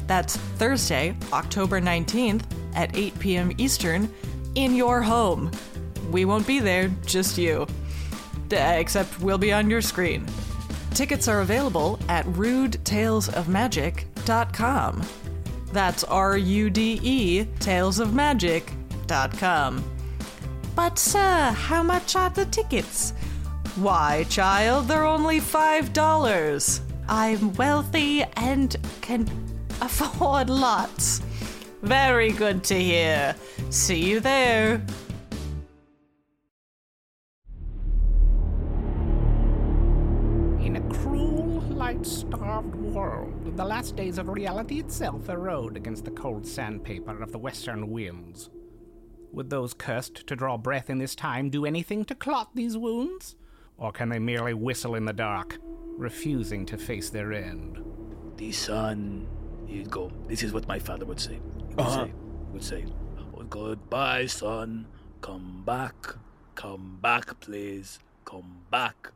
That's 0.06 0.36
Thursday, 0.36 1.16
October 1.32 1.80
19th 1.80 2.42
at 2.74 2.94
8 2.94 3.18
p.m. 3.18 3.52
Eastern 3.56 4.12
in 4.54 4.76
your 4.76 5.00
home. 5.00 5.50
We 6.10 6.26
won't 6.26 6.46
be 6.46 6.60
there, 6.60 6.90
just 7.06 7.38
you. 7.38 7.66
D- 8.53 8.59
except 8.59 9.18
we'll 9.20 9.38
be 9.38 9.50
on 9.50 9.70
your 9.70 9.80
screen. 9.80 10.26
Tickets 10.90 11.26
are 11.26 11.40
available 11.40 11.98
at 12.11 12.26
rudetalesofmagic.com. 12.26 15.03
That's 15.72 16.05
R 16.05 16.36
U 16.36 16.68
D 16.68 17.00
E, 17.03 17.44
talesofmagic.com. 17.61 19.84
But, 20.76 20.98
sir, 20.98 21.55
how 21.57 21.82
much 21.82 22.14
are 22.14 22.28
the 22.28 22.44
tickets? 22.44 23.12
Why, 23.76 24.26
child, 24.28 24.86
they're 24.86 25.07
only 25.07 25.40
$5. 25.40 26.80
I'm 27.09 27.55
wealthy 27.55 28.22
and 28.36 28.76
can 29.00 29.26
afford 29.80 30.50
lots. 30.50 31.22
Very 31.80 32.32
good 32.32 32.62
to 32.64 32.78
hear. 32.78 33.34
See 33.70 34.11
you 34.11 34.20
there. 34.20 34.84
Light 41.93 42.07
starved 42.07 42.74
world, 42.74 43.57
the 43.57 43.64
last 43.64 43.97
days 43.97 44.16
of 44.18 44.28
reality 44.28 44.80
itself 44.80 45.28
erode 45.28 45.76
against 45.76 46.05
the 46.05 46.11
cold 46.11 46.47
sandpaper 46.47 47.22
of 47.22 47.32
the 47.32 47.38
western 47.38 47.90
winds. 47.90 48.49
Would 49.32 49.51
those 49.51 49.74
cursed 49.74 50.26
to 50.26 50.36
draw 50.36 50.57
breath 50.57 50.88
in 50.90 50.99
this 50.99 51.14
time 51.14 51.51
do 51.51 51.64
anything 51.66 52.05
to 52.07 52.14
clot 52.14 52.55
these 52.55 52.76
wounds? 52.78 53.36
Or 53.76 53.93
can 53.93 54.09
they 54.09 54.18
merely 54.18 54.55
whistle 54.55 54.95
in 54.95 55.05
the 55.05 55.12
dark, 55.12 55.59
refusing 55.97 56.64
to 56.66 56.78
face 56.78 57.11
their 57.11 57.32
end? 57.32 57.82
The 58.36 58.53
sun, 58.53 59.28
you 59.66 59.84
go. 59.84 60.11
This 60.28 60.43
is 60.43 60.53
what 60.53 60.66
my 60.68 60.78
father 60.78 61.05
would 61.05 61.20
say. 61.20 61.34
He 61.68 61.74
would 61.74 61.80
Uh-huh. 61.80 62.05
say, 62.07 62.12
would 62.53 62.64
say, 62.64 62.84
oh, 63.36 63.43
goodbye, 63.45 64.26
son. 64.26 64.86
Come 65.20 65.62
back. 65.64 66.16
Come 66.55 66.99
back, 67.03 67.38
please. 67.40 67.99
Come 68.24 68.59
back. 68.70 69.11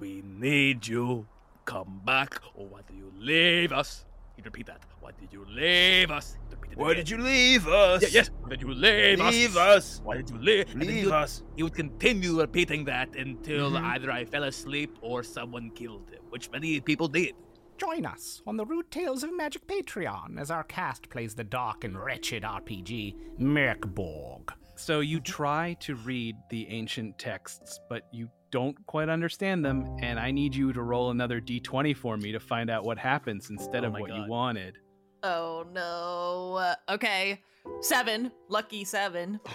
We 0.00 0.22
need 0.24 0.86
you. 0.86 1.26
Come 1.68 2.00
back. 2.06 2.40
Or 2.54 2.66
why 2.66 2.80
did 2.86 2.96
you 2.96 3.12
leave 3.14 3.72
us? 3.72 4.06
He'd 4.36 4.46
repeat 4.46 4.66
that. 4.66 4.80
Why 5.00 5.10
did 5.20 5.30
you 5.32 5.44
leave 5.50 6.10
us? 6.10 6.38
He'd 6.48 6.56
repeat 6.56 6.72
it 6.72 6.78
Why 6.78 6.92
again. 6.92 6.96
did 7.04 7.10
you 7.10 7.18
leave 7.18 7.68
us? 7.68 8.02
Yeah, 8.02 8.08
yes. 8.12 8.30
Why 8.40 8.48
did 8.48 8.62
you 8.62 8.72
leave, 8.72 9.18
Leave 9.20 9.56
us? 9.56 9.76
us. 9.76 10.00
Why 10.02 10.16
did 10.16 10.30
you 10.30 10.38
leave? 10.38 10.72
And 10.72 10.82
he 10.82 10.88
Leave 10.88 11.04
would- 11.06 11.14
us. 11.14 11.42
He 11.56 11.62
would 11.62 11.74
continue 11.74 12.40
repeating 12.40 12.84
that 12.86 13.14
until 13.16 13.72
Mhm. 13.72 13.82
either 13.84 14.10
I 14.10 14.24
fell 14.24 14.44
asleep 14.44 14.96
or 15.02 15.22
someone 15.22 15.70
killed 15.72 16.08
him, 16.10 16.22
which 16.30 16.50
many 16.50 16.80
people 16.80 17.06
did. 17.08 17.34
Join 17.76 18.06
us 18.06 18.42
on 18.46 18.56
the 18.56 18.64
Rude 18.64 18.90
Tales 18.90 19.22
of 19.22 19.36
Magic 19.36 19.66
Patreon 19.66 20.40
as 20.40 20.50
our 20.50 20.64
cast 20.64 21.10
plays 21.10 21.34
the 21.34 21.44
dark 21.44 21.84
and 21.84 21.98
wretched 22.02 22.44
RPG 22.44 23.14
Mörk 23.38 23.94
Borg. 23.94 24.52
So 24.76 25.00
you 25.00 25.20
try 25.20 25.74
to 25.80 25.94
read 25.96 26.36
the 26.50 26.66
ancient 26.68 27.18
texts, 27.18 27.78
but 27.90 28.06
you 28.12 28.30
don't 28.50 28.76
quite 28.86 29.08
understand 29.08 29.64
them, 29.64 29.96
and 30.00 30.18
I 30.18 30.30
need 30.30 30.54
you 30.54 30.72
to 30.72 30.82
roll 30.82 31.10
another 31.10 31.40
d20 31.40 31.96
for 31.96 32.16
me 32.16 32.32
to 32.32 32.40
find 32.40 32.70
out 32.70 32.84
what 32.84 32.98
happens 32.98 33.50
instead 33.50 33.84
Oh 33.84 33.88
of 33.88 33.92
my 33.92 34.00
what 34.00 34.14
you 34.14 34.24
wanted. 34.26 34.78
Oh 35.22 35.66
no. 35.72 36.74
Okay. 36.88 37.42
Seven. 37.80 38.32
Lucky 38.48 38.84
seven. 38.84 39.40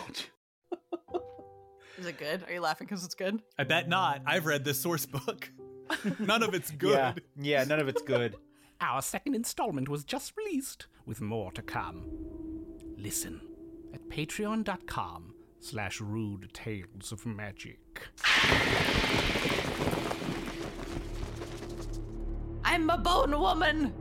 Oh, 1.14 1.22
Is 2.00 2.08
it 2.08 2.18
good? 2.18 2.44
Are 2.48 2.54
you 2.54 2.60
laughing 2.60 2.88
because 2.88 3.06
it's 3.06 3.14
good? 3.16 3.40
I 3.58 3.64
bet 3.64 3.88
not. 3.88 4.22
I've 4.26 4.46
read 4.48 4.64
the 4.64 4.74
source 4.74 5.06
book. 5.06 5.50
None 6.20 6.42
of 6.44 6.54
it's 6.56 6.72
good. 6.86 6.92
Yeah, 6.92 7.14
yeah, 7.40 7.64
none 7.66 7.80
of 7.80 7.88
it's 7.88 8.02
good. 8.02 8.36
Our 8.82 9.02
second 9.02 9.36
installment 9.36 9.88
was 9.88 10.04
just 10.04 10.34
released, 10.36 10.88
with 11.06 11.22
more 11.22 11.52
to 11.52 11.62
come. 11.62 12.06
Listen 12.98 13.40
at 13.94 14.10
patreon.com 14.10 15.33
slash 15.64 16.02
rude 16.02 16.54
tales 16.54 17.12
of 17.12 17.26
magic. 17.26 18.10
I'm 22.66 22.90
a 22.90 22.98
bone 22.98 23.40
woman. 23.40 23.94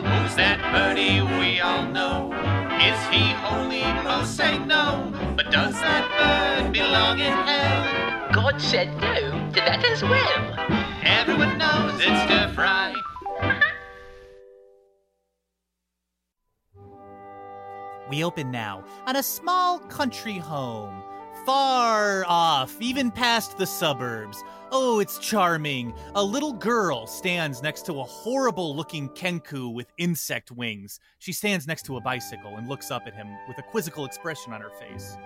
Who's 0.00 0.34
that 0.34 0.60
birdie 0.72 1.20
we 1.38 1.60
all 1.60 1.86
know? 1.86 2.32
Is 2.80 2.98
he 3.08 3.30
holy? 3.34 3.82
Most 4.02 4.36
say 4.36 4.58
no. 4.58 5.12
But 5.36 5.52
does 5.52 5.74
that 5.74 6.60
bird 6.60 6.72
belong 6.72 7.20
in 7.20 7.32
hell? 7.32 8.32
God 8.32 8.60
said 8.60 8.88
no 9.00 9.14
to 9.52 9.60
that 9.60 9.84
as 9.84 10.02
well. 10.02 10.54
Everyone 11.02 11.56
knows 11.56 12.00
it's 12.00 12.22
stir 12.24 12.52
fry. 12.54 12.99
We 18.10 18.24
open 18.24 18.50
now 18.50 18.82
on 19.06 19.14
a 19.14 19.22
small 19.22 19.78
country 19.78 20.36
home, 20.36 21.00
far 21.46 22.24
off, 22.26 22.76
even 22.80 23.12
past 23.12 23.56
the 23.56 23.66
suburbs. 23.66 24.42
Oh, 24.72 24.98
it's 24.98 25.20
charming. 25.20 25.94
A 26.16 26.24
little 26.24 26.52
girl 26.52 27.06
stands 27.06 27.62
next 27.62 27.86
to 27.86 28.00
a 28.00 28.02
horrible 28.02 28.74
looking 28.74 29.10
Kenku 29.10 29.72
with 29.72 29.92
insect 29.96 30.50
wings. 30.50 30.98
She 31.20 31.32
stands 31.32 31.68
next 31.68 31.84
to 31.84 31.98
a 31.98 32.00
bicycle 32.00 32.56
and 32.56 32.68
looks 32.68 32.90
up 32.90 33.04
at 33.06 33.14
him 33.14 33.28
with 33.46 33.58
a 33.58 33.62
quizzical 33.62 34.04
expression 34.04 34.52
on 34.52 34.60
her 34.60 34.70
face. 34.70 35.16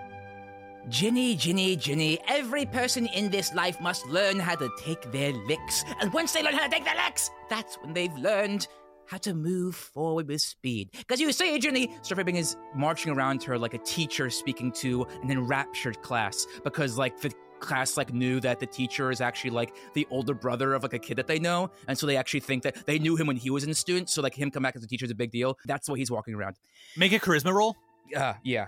Ginny, 0.91 1.35
Ginny, 1.37 1.77
Ginny, 1.77 2.19
every 2.29 2.67
person 2.67 3.07
in 3.07 3.31
this 3.31 3.55
life 3.55 3.81
must 3.81 4.07
learn 4.09 4.39
how 4.39 4.57
to 4.57 4.69
take 4.79 5.11
their 5.11 5.33
licks. 5.33 5.83
And 6.03 6.13
once 6.13 6.33
they 6.33 6.43
learn 6.43 6.53
how 6.53 6.65
to 6.65 6.71
take 6.71 6.85
their 6.85 6.97
licks, 6.97 7.31
that's 7.49 7.77
when 7.77 7.95
they've 7.95 8.15
learned 8.19 8.69
how 9.07 9.19
to 9.19 9.35
move 9.35 9.75
forward 9.75 10.29
with 10.29 10.41
speed. 10.41 10.91
Because 10.99 11.21
you 11.21 11.33
see, 11.33 11.59
Ginny, 11.59 11.95
Sir 12.03 12.19
is 12.21 12.57
marching 12.75 13.13
around 13.13 13.43
her 13.45 13.59
like 13.59 13.75
a 13.75 13.79
teacher 13.79 14.31
speaking 14.31 14.73
to 14.73 15.05
an 15.23 15.31
enraptured 15.31 16.01
class. 16.03 16.47
Because, 16.63 16.99
like, 16.99 17.21
the 17.21 17.33
class 17.61 17.97
like 17.97 18.13
knew 18.13 18.41
that 18.41 18.61
the 18.61 18.67
teacher 18.67 19.11
is 19.11 19.23
actually 19.23 19.49
like 19.49 19.75
the 19.95 20.07
older 20.11 20.35
brother 20.35 20.75
of 20.75 20.83
like 20.83 20.93
a 20.93 20.99
kid 20.99 21.17
that 21.17 21.27
they 21.27 21.39
know 21.39 21.71
and 21.89 21.97
so 21.97 22.07
they 22.07 22.17
actually 22.17 22.41
think 22.41 22.63
that 22.63 22.85
they 22.85 22.99
knew 22.99 23.17
him 23.17 23.27
when 23.27 23.37
he 23.37 23.49
was 23.49 23.65
in 23.65 23.71
a 23.71 23.75
student 23.75 24.11
so 24.11 24.21
like 24.21 24.35
him 24.35 24.51
come 24.51 24.63
back 24.63 24.77
as 24.77 24.85
a 24.85 24.87
teacher 24.87 25.07
is 25.07 25.11
a 25.11 25.15
big 25.15 25.31
deal 25.31 25.57
that's 25.65 25.89
why 25.89 25.97
he's 25.97 26.11
walking 26.11 26.35
around 26.35 26.57
Make 26.95 27.13
a 27.13 27.19
charisma 27.19 27.55
roll. 27.55 27.75
uh, 28.15 28.35
yeah. 28.43 28.67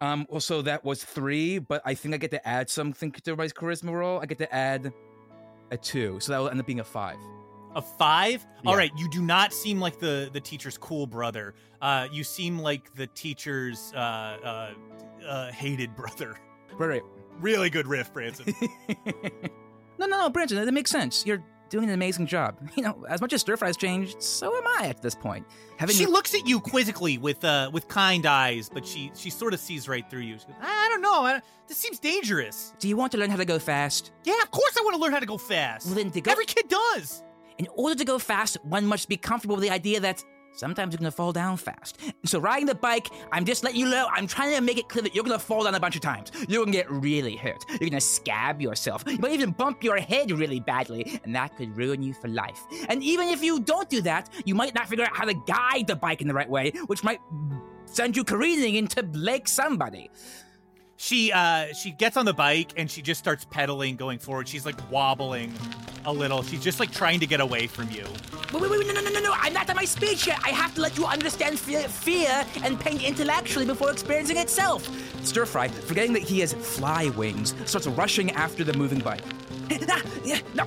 Um. 0.00 0.26
Well, 0.28 0.40
so 0.40 0.62
that 0.62 0.84
was 0.84 1.04
three, 1.04 1.58
but 1.58 1.80
I 1.84 1.94
think 1.94 2.14
I 2.14 2.18
get 2.18 2.30
to 2.32 2.48
add 2.48 2.68
something 2.68 3.12
to 3.12 3.20
everybody's 3.26 3.52
charisma 3.52 3.92
roll. 3.92 4.18
I 4.20 4.26
get 4.26 4.38
to 4.38 4.54
add 4.54 4.92
a 5.70 5.76
two, 5.76 6.18
so 6.20 6.32
that 6.32 6.38
will 6.38 6.48
end 6.48 6.60
up 6.60 6.66
being 6.66 6.80
a 6.80 6.84
five. 6.84 7.16
A 7.74 7.82
five? 7.82 8.46
All 8.64 8.72
Yeah. 8.74 8.78
right, 8.78 8.90
you 8.96 9.08
do 9.08 9.20
not 9.22 9.52
seem 9.52 9.80
like 9.80 9.98
the 9.98 10.30
the 10.32 10.40
teacher's 10.40 10.78
cool 10.78 11.06
brother. 11.06 11.54
Uh, 11.82 12.08
you 12.10 12.24
seem 12.24 12.58
like 12.58 12.94
the 12.94 13.06
teacher's 13.08 13.92
uh, 13.94 13.98
uh, 13.98 15.26
uh, 15.26 15.50
hated 15.52 15.94
brother. 15.96 16.36
Right, 16.76 16.88
right. 16.88 17.02
Really 17.40 17.70
good 17.70 17.86
riff, 17.86 18.12
Branson. 18.12 18.52
No, 19.98 20.06
no, 20.06 20.18
no, 20.18 20.28
Branson, 20.30 20.56
that 20.64 20.72
makes 20.72 20.90
sense. 20.90 21.24
You're 21.24 21.40
doing 21.68 21.84
an 21.84 21.94
amazing 21.94 22.26
job. 22.26 22.58
You 22.76 22.82
know, 22.82 23.04
as 23.08 23.20
much 23.20 23.32
as 23.32 23.42
stir 23.42 23.56
fry's 23.56 23.76
changed, 23.76 24.20
so 24.22 24.56
am 24.56 24.64
I 24.80 24.88
at 24.88 25.00
this 25.02 25.14
point. 25.14 25.46
Having 25.76 25.94
she 25.96 26.06
looks 26.06 26.34
at 26.34 26.46
you 26.48 26.58
quizzically 26.60 27.16
with 27.18 27.44
uh, 27.44 27.70
with 27.72 27.86
kind 27.86 28.26
eyes, 28.26 28.68
but 28.68 28.84
she 28.84 29.12
she 29.14 29.30
sort 29.30 29.54
of 29.54 29.60
sees 29.60 29.88
right 29.88 30.08
through 30.10 30.22
you. 30.22 30.36
She 30.38 30.46
goes, 30.46 30.56
I 30.60 30.88
don't 30.90 31.00
know. 31.02 31.24
I, 31.24 31.40
this 31.68 31.76
seems 31.78 32.00
dangerous. 32.00 32.74
Do 32.80 32.88
you 32.88 32.96
want 32.96 33.12
to 33.12 33.18
learn 33.18 33.30
how 33.30 33.36
to 33.36 33.44
go 33.44 33.58
fast? 33.60 34.10
Yeah, 34.24 34.40
of 34.42 34.50
course 34.50 34.76
I 34.76 34.82
want 34.82 34.96
to 34.96 35.00
learn 35.02 35.12
how 35.12 35.20
to 35.20 35.26
go 35.26 35.38
fast. 35.38 35.86
Well, 35.86 35.94
then 35.94 36.10
to 36.10 36.20
go- 36.20 36.32
Every 36.32 36.46
kid 36.46 36.68
does. 36.68 37.22
In 37.58 37.68
order 37.76 37.94
to 37.94 38.04
go 38.04 38.18
fast, 38.18 38.56
one 38.64 38.84
must 38.86 39.08
be 39.08 39.16
comfortable 39.16 39.56
with 39.56 39.62
the 39.62 39.70
idea 39.70 40.00
that 40.00 40.24
sometimes 40.52 40.92
you're 40.92 40.98
gonna 40.98 41.10
fall 41.10 41.32
down 41.32 41.56
fast. 41.56 42.00
So 42.24 42.40
riding 42.40 42.66
the 42.66 42.74
bike, 42.74 43.08
I'm 43.30 43.44
just 43.44 43.62
letting 43.62 43.78
you 43.78 43.88
know, 43.88 44.08
I'm 44.10 44.26
trying 44.26 44.54
to 44.54 44.60
make 44.60 44.78
it 44.78 44.88
clear 44.88 45.02
that 45.02 45.14
you're 45.14 45.24
gonna 45.24 45.38
fall 45.38 45.64
down 45.64 45.74
a 45.74 45.80
bunch 45.80 45.94
of 45.94 46.02
times. 46.02 46.32
You're 46.48 46.64
gonna 46.64 46.72
get 46.72 46.90
really 46.90 47.36
hurt. 47.36 47.64
You're 47.80 47.90
gonna 47.90 48.00
scab 48.00 48.60
yourself. 48.60 49.04
You 49.06 49.18
might 49.18 49.32
even 49.32 49.52
bump 49.52 49.84
your 49.84 49.98
head 49.98 50.32
really 50.32 50.58
badly, 50.58 51.20
and 51.24 51.34
that 51.34 51.56
could 51.56 51.76
ruin 51.76 52.02
you 52.02 52.12
for 52.12 52.28
life. 52.28 52.60
And 52.88 53.02
even 53.04 53.28
if 53.28 53.42
you 53.42 53.60
don't 53.60 53.88
do 53.88 54.00
that, 54.02 54.30
you 54.44 54.54
might 54.54 54.74
not 54.74 54.88
figure 54.88 55.04
out 55.04 55.16
how 55.16 55.24
to 55.24 55.34
guide 55.34 55.86
the 55.86 55.96
bike 55.96 56.20
in 56.20 56.28
the 56.28 56.34
right 56.34 56.50
way, 56.50 56.72
which 56.86 57.04
might 57.04 57.20
send 57.86 58.16
you 58.16 58.24
careening 58.24 58.74
into 58.74 59.02
Lake 59.12 59.46
somebody. 59.46 60.10
She 60.96 61.32
uh 61.32 61.72
she 61.72 61.90
gets 61.90 62.16
on 62.16 62.24
the 62.24 62.32
bike 62.34 62.72
and 62.76 62.90
she 62.90 63.02
just 63.02 63.18
starts 63.20 63.44
pedaling 63.50 63.96
going 63.96 64.18
forward. 64.18 64.48
She's 64.48 64.64
like 64.66 64.78
wobbling 64.90 65.52
a 66.04 66.12
little. 66.12 66.42
She's 66.42 66.62
just 66.62 66.80
like 66.80 66.92
trying 66.92 67.20
to 67.20 67.26
get 67.26 67.40
away 67.40 67.66
from 67.66 67.90
you. 67.90 68.04
Wait, 68.52 68.62
wait, 68.62 68.70
wait, 68.70 68.86
no, 68.86 68.92
no, 68.92 69.00
no, 69.00 69.10
no, 69.10 69.20
no. 69.20 69.32
I'm 69.36 69.52
not 69.52 69.68
at 69.68 69.76
my 69.76 69.84
speech 69.84 70.26
yet. 70.26 70.38
I 70.44 70.50
have 70.50 70.74
to 70.74 70.80
let 70.80 70.96
you 70.96 71.06
understand 71.06 71.58
fear, 71.58 71.82
fear 71.88 72.44
and 72.62 72.78
pain 72.78 73.00
intellectually 73.00 73.66
before 73.66 73.90
experiencing 73.90 74.36
itself. 74.36 74.88
Stir 75.24 75.46
Fry, 75.46 75.68
forgetting 75.68 76.12
that 76.12 76.22
he 76.22 76.40
has 76.40 76.52
fly 76.52 77.08
wings, 77.10 77.54
starts 77.64 77.86
rushing 77.86 78.30
after 78.32 78.62
the 78.64 78.74
moving 78.74 79.00
bike. 79.00 79.22
Ah, 79.88 80.02
yeah, 80.24 80.38
no. 80.54 80.66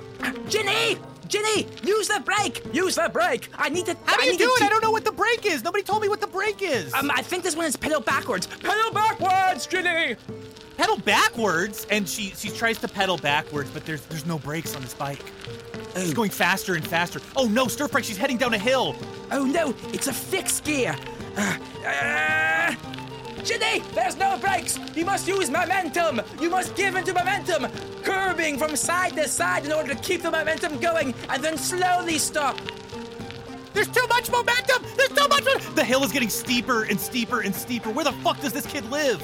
Ginny! 0.50 0.98
Ginny! 1.28 1.68
Use 1.84 2.08
the 2.08 2.22
brake! 2.24 2.62
Use 2.74 2.96
the 2.96 3.10
brake! 3.12 3.50
I 3.56 3.70
need 3.70 3.86
to. 3.86 3.96
How 4.06 4.18
do 4.18 4.24
I 4.24 4.32
you 4.32 4.38
do 4.38 4.52
it? 4.58 4.64
I 4.64 4.70
don't 4.70 4.84
know 4.84 4.92
what 4.92 5.06
the 5.06 5.12
brake 5.12 5.46
is. 5.46 5.64
Nobody 5.64 5.84
told 5.84 6.02
me 6.02 6.10
what 6.10 6.22
the 6.22 6.28
brake 6.28 6.62
is. 6.62 6.94
Um, 6.94 7.12
I 7.12 7.22
think 7.22 7.44
this 7.44 7.56
one 7.56 7.66
is 7.66 7.76
pedal 7.76 8.02
backwards. 8.02 8.48
Pedal 8.48 8.92
backwards, 8.92 9.68
Ginny! 9.68 10.16
pedal 10.78 10.98
backwards, 11.00 11.88
and 11.90 12.08
she 12.08 12.30
she 12.36 12.50
tries 12.50 12.78
to 12.78 12.88
pedal 12.88 13.18
backwards, 13.18 13.70
but 13.72 13.86
there's 13.86 14.02
there's 14.06 14.26
no 14.26 14.40
brakes 14.40 14.76
on 14.76 14.82
this 14.82 14.94
bike. 14.94 15.24
She's 15.96 16.14
going 16.14 16.30
faster 16.30 16.76
and 16.76 16.88
faster. 16.88 17.20
Oh 17.36 17.48
no, 17.48 17.68
stir 17.68 17.88
fry! 17.88 18.02
She's 18.02 18.18
heading 18.18 18.38
down 18.38 18.54
a 18.54 18.60
hill. 18.60 18.96
Oh 19.32 19.44
no, 19.44 19.74
it's 19.94 20.08
a 20.08 20.14
fixed 20.14 20.64
gear. 20.64 20.96
Uh, 21.36 21.58
uh, 21.86 22.76
Ginny, 23.48 23.80
there's 23.94 24.18
no 24.18 24.38
brakes. 24.38 24.78
You 24.94 25.06
must 25.06 25.26
use 25.26 25.50
momentum. 25.50 26.22
You 26.42 26.50
must 26.50 26.76
give 26.76 26.98
into 26.98 27.14
momentum, 27.14 27.68
curbing 28.04 28.58
from 28.58 28.76
side 28.76 29.16
to 29.16 29.26
side 29.26 29.66
in 29.66 29.72
order 29.72 29.94
to 29.94 30.02
keep 30.02 30.22
the 30.22 30.30
momentum 30.30 30.78
going, 30.80 31.14
and 31.30 31.42
then 31.42 31.58
slowly 31.58 32.18
stop. 32.18 32.60
There's 33.74 33.88
too 33.88 34.06
much 34.10 34.30
momentum. 34.30 34.84
There's 34.98 35.12
too 35.12 35.28
much. 35.30 35.46
The 35.76 35.84
hill 35.86 36.04
is 36.04 36.12
getting 36.12 36.28
steeper 36.28 36.84
and 36.84 37.00
steeper 37.00 37.40
and 37.40 37.56
steeper. 37.56 37.90
Where 37.90 38.04
the 38.04 38.12
fuck 38.12 38.42
does 38.42 38.52
this 38.52 38.66
kid 38.66 38.84
live? 38.92 39.24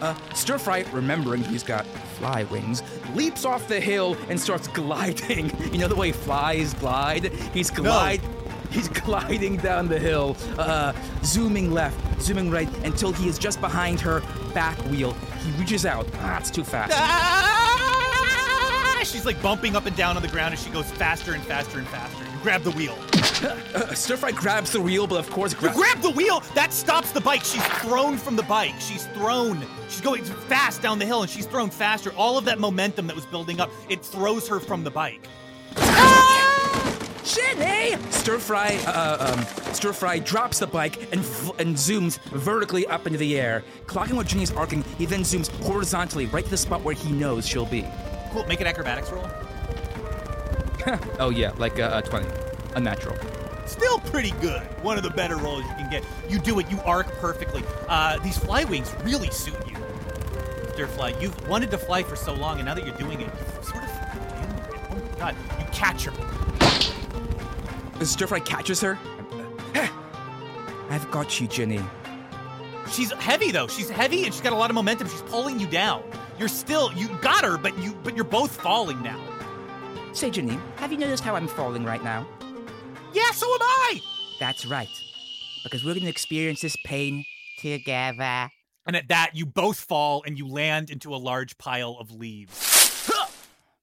Uh, 0.00 0.14
Stir 0.32 0.58
Fry, 0.58 0.84
remembering 0.92 1.42
he's 1.42 1.64
got 1.64 1.86
fly 2.18 2.44
wings, 2.44 2.84
leaps 3.14 3.44
off 3.44 3.66
the 3.66 3.80
hill 3.80 4.16
and 4.28 4.38
starts 4.38 4.68
gliding. 4.68 5.50
You 5.72 5.78
know 5.78 5.88
the 5.88 5.96
way 5.96 6.12
flies 6.12 6.72
glide? 6.74 7.32
He's 7.52 7.70
glide. 7.70 8.20
He's 8.70 8.88
gliding 9.04 9.56
down 9.56 9.88
the 9.88 9.98
hill, 9.98 10.36
uh, 10.58 10.92
zooming 11.24 11.72
left, 11.72 12.22
zooming 12.22 12.50
right, 12.50 12.68
until 12.84 13.12
he 13.12 13.28
is 13.28 13.38
just 13.38 13.60
behind 13.60 14.00
her 14.00 14.22
back 14.54 14.78
wheel. 14.90 15.12
He 15.44 15.50
reaches 15.58 15.84
out. 15.86 16.06
Ah, 16.16 16.38
it's 16.38 16.50
too 16.50 16.64
fast. 16.64 16.92
Ah! 16.96 19.00
She's 19.04 19.24
like 19.26 19.40
bumping 19.42 19.74
up 19.76 19.86
and 19.86 19.96
down 19.96 20.16
on 20.16 20.22
the 20.22 20.28
ground 20.28 20.54
as 20.54 20.62
she 20.62 20.70
goes 20.70 20.90
faster 20.92 21.32
and 21.32 21.42
faster 21.44 21.78
and 21.78 21.88
faster. 21.88 22.22
You 22.22 22.38
grab 22.42 22.62
the 22.62 22.70
wheel. 22.72 22.96
Uh, 23.42 23.94
Stir 23.94 24.18
Fry 24.18 24.32
grabs 24.32 24.70
the 24.72 24.80
wheel, 24.82 25.06
but 25.06 25.18
of 25.18 25.30
course, 25.30 25.54
gra- 25.54 25.70
You 25.70 25.74
grab 25.76 26.02
the 26.02 26.10
wheel. 26.10 26.42
That 26.54 26.74
stops 26.74 27.10
the 27.10 27.22
bike. 27.22 27.42
She's 27.42 27.64
thrown 27.78 28.18
from 28.18 28.36
the 28.36 28.42
bike. 28.42 28.74
She's 28.80 29.06
thrown. 29.14 29.64
She's 29.88 30.02
going 30.02 30.24
fast 30.24 30.82
down 30.82 30.98
the 30.98 31.06
hill, 31.06 31.22
and 31.22 31.30
she's 31.30 31.46
thrown 31.46 31.70
faster. 31.70 32.12
All 32.18 32.36
of 32.36 32.44
that 32.44 32.58
momentum 32.58 33.06
that 33.06 33.16
was 33.16 33.24
building 33.24 33.58
up, 33.58 33.70
it 33.88 34.04
throws 34.04 34.46
her 34.48 34.60
from 34.60 34.84
the 34.84 34.90
bike. 34.90 35.26
Ginny! 37.34 37.96
Stir 38.10 38.38
Fry, 38.38 38.76
uh, 38.86 39.34
um, 39.36 39.72
Stir 39.72 39.92
Fry 39.92 40.18
drops 40.18 40.58
the 40.58 40.66
bike 40.66 41.12
and 41.12 41.20
f- 41.20 41.58
and 41.60 41.76
zooms 41.76 42.18
vertically 42.30 42.86
up 42.88 43.06
into 43.06 43.18
the 43.18 43.38
air. 43.38 43.62
Clocking 43.86 44.14
what 44.14 44.26
Ginny's 44.26 44.52
arcing, 44.52 44.82
he 44.98 45.06
then 45.06 45.20
zooms 45.20 45.48
horizontally 45.64 46.26
right 46.26 46.42
to 46.44 46.50
the 46.50 46.56
spot 46.56 46.82
where 46.82 46.94
he 46.94 47.12
knows 47.12 47.46
she'll 47.46 47.66
be. 47.66 47.86
Cool. 48.32 48.44
Make 48.46 48.60
an 48.60 48.66
acrobatics 48.66 49.12
roll. 49.12 49.28
oh 51.20 51.30
yeah, 51.30 51.52
like 51.56 51.78
a, 51.78 51.98
a 51.98 52.02
twenty, 52.02 52.26
a 52.74 52.80
natural. 52.80 53.16
Still 53.66 54.00
pretty 54.00 54.32
good. 54.40 54.62
One 54.82 54.96
of 54.96 55.04
the 55.04 55.10
better 55.10 55.36
rolls 55.36 55.62
you 55.62 55.74
can 55.74 55.88
get. 55.90 56.04
You 56.28 56.40
do 56.40 56.58
it. 56.58 56.68
You 56.68 56.80
arc 56.80 57.06
perfectly. 57.18 57.62
Uh, 57.86 58.18
these 58.18 58.36
fly 58.38 58.64
wings 58.64 58.92
really 59.04 59.30
suit 59.30 59.54
you. 59.68 59.76
Stir 60.72 60.88
fly. 60.88 61.14
You've 61.20 61.48
wanted 61.48 61.70
to 61.70 61.78
fly 61.78 62.02
for 62.02 62.16
so 62.16 62.34
long, 62.34 62.56
and 62.58 62.66
now 62.66 62.74
that 62.74 62.84
you're 62.84 62.96
doing 62.96 63.20
it, 63.20 63.28
you 63.28 63.62
sort 63.62 63.84
of. 63.84 63.90
Oh 64.90 64.96
my 65.12 65.18
god! 65.18 65.36
You 65.60 65.66
catch 65.66 66.06
her. 66.06 66.49
Stir 68.06 68.26
Fry 68.26 68.40
catches 68.40 68.80
her. 68.80 68.98
I've 70.90 71.08
got 71.10 71.40
you, 71.40 71.46
Ginny. 71.46 71.80
She's 72.90 73.12
heavy 73.12 73.52
though. 73.52 73.68
She's 73.68 73.88
heavy 73.88 74.24
and 74.24 74.34
she's 74.34 74.42
got 74.42 74.52
a 74.52 74.56
lot 74.56 74.70
of 74.70 74.74
momentum. 74.74 75.08
She's 75.08 75.22
pulling 75.22 75.60
you 75.60 75.66
down. 75.68 76.02
You're 76.38 76.48
still 76.48 76.92
you 76.94 77.08
got 77.22 77.44
her, 77.44 77.56
but 77.56 77.78
you 77.78 77.92
but 78.02 78.16
you're 78.16 78.24
both 78.24 78.60
falling 78.60 79.00
now. 79.02 79.20
Say, 80.12 80.30
Ginny, 80.30 80.58
have 80.76 80.90
you 80.90 80.98
noticed 80.98 81.22
how 81.22 81.36
I'm 81.36 81.46
falling 81.46 81.84
right 81.84 82.02
now? 82.02 82.26
Yeah, 83.12 83.30
so 83.30 83.46
am 83.46 83.62
I. 83.62 84.00
That's 84.40 84.66
right. 84.66 84.88
Because 85.62 85.84
we're 85.84 85.94
gonna 85.94 86.08
experience 86.08 86.62
this 86.62 86.76
pain 86.84 87.24
together. 87.60 88.48
And 88.86 88.96
at 88.96 89.08
that, 89.08 89.32
you 89.34 89.46
both 89.46 89.78
fall 89.78 90.24
and 90.26 90.36
you 90.36 90.48
land 90.48 90.90
into 90.90 91.14
a 91.14 91.18
large 91.18 91.56
pile 91.58 91.96
of 92.00 92.10
leaves. 92.10 92.69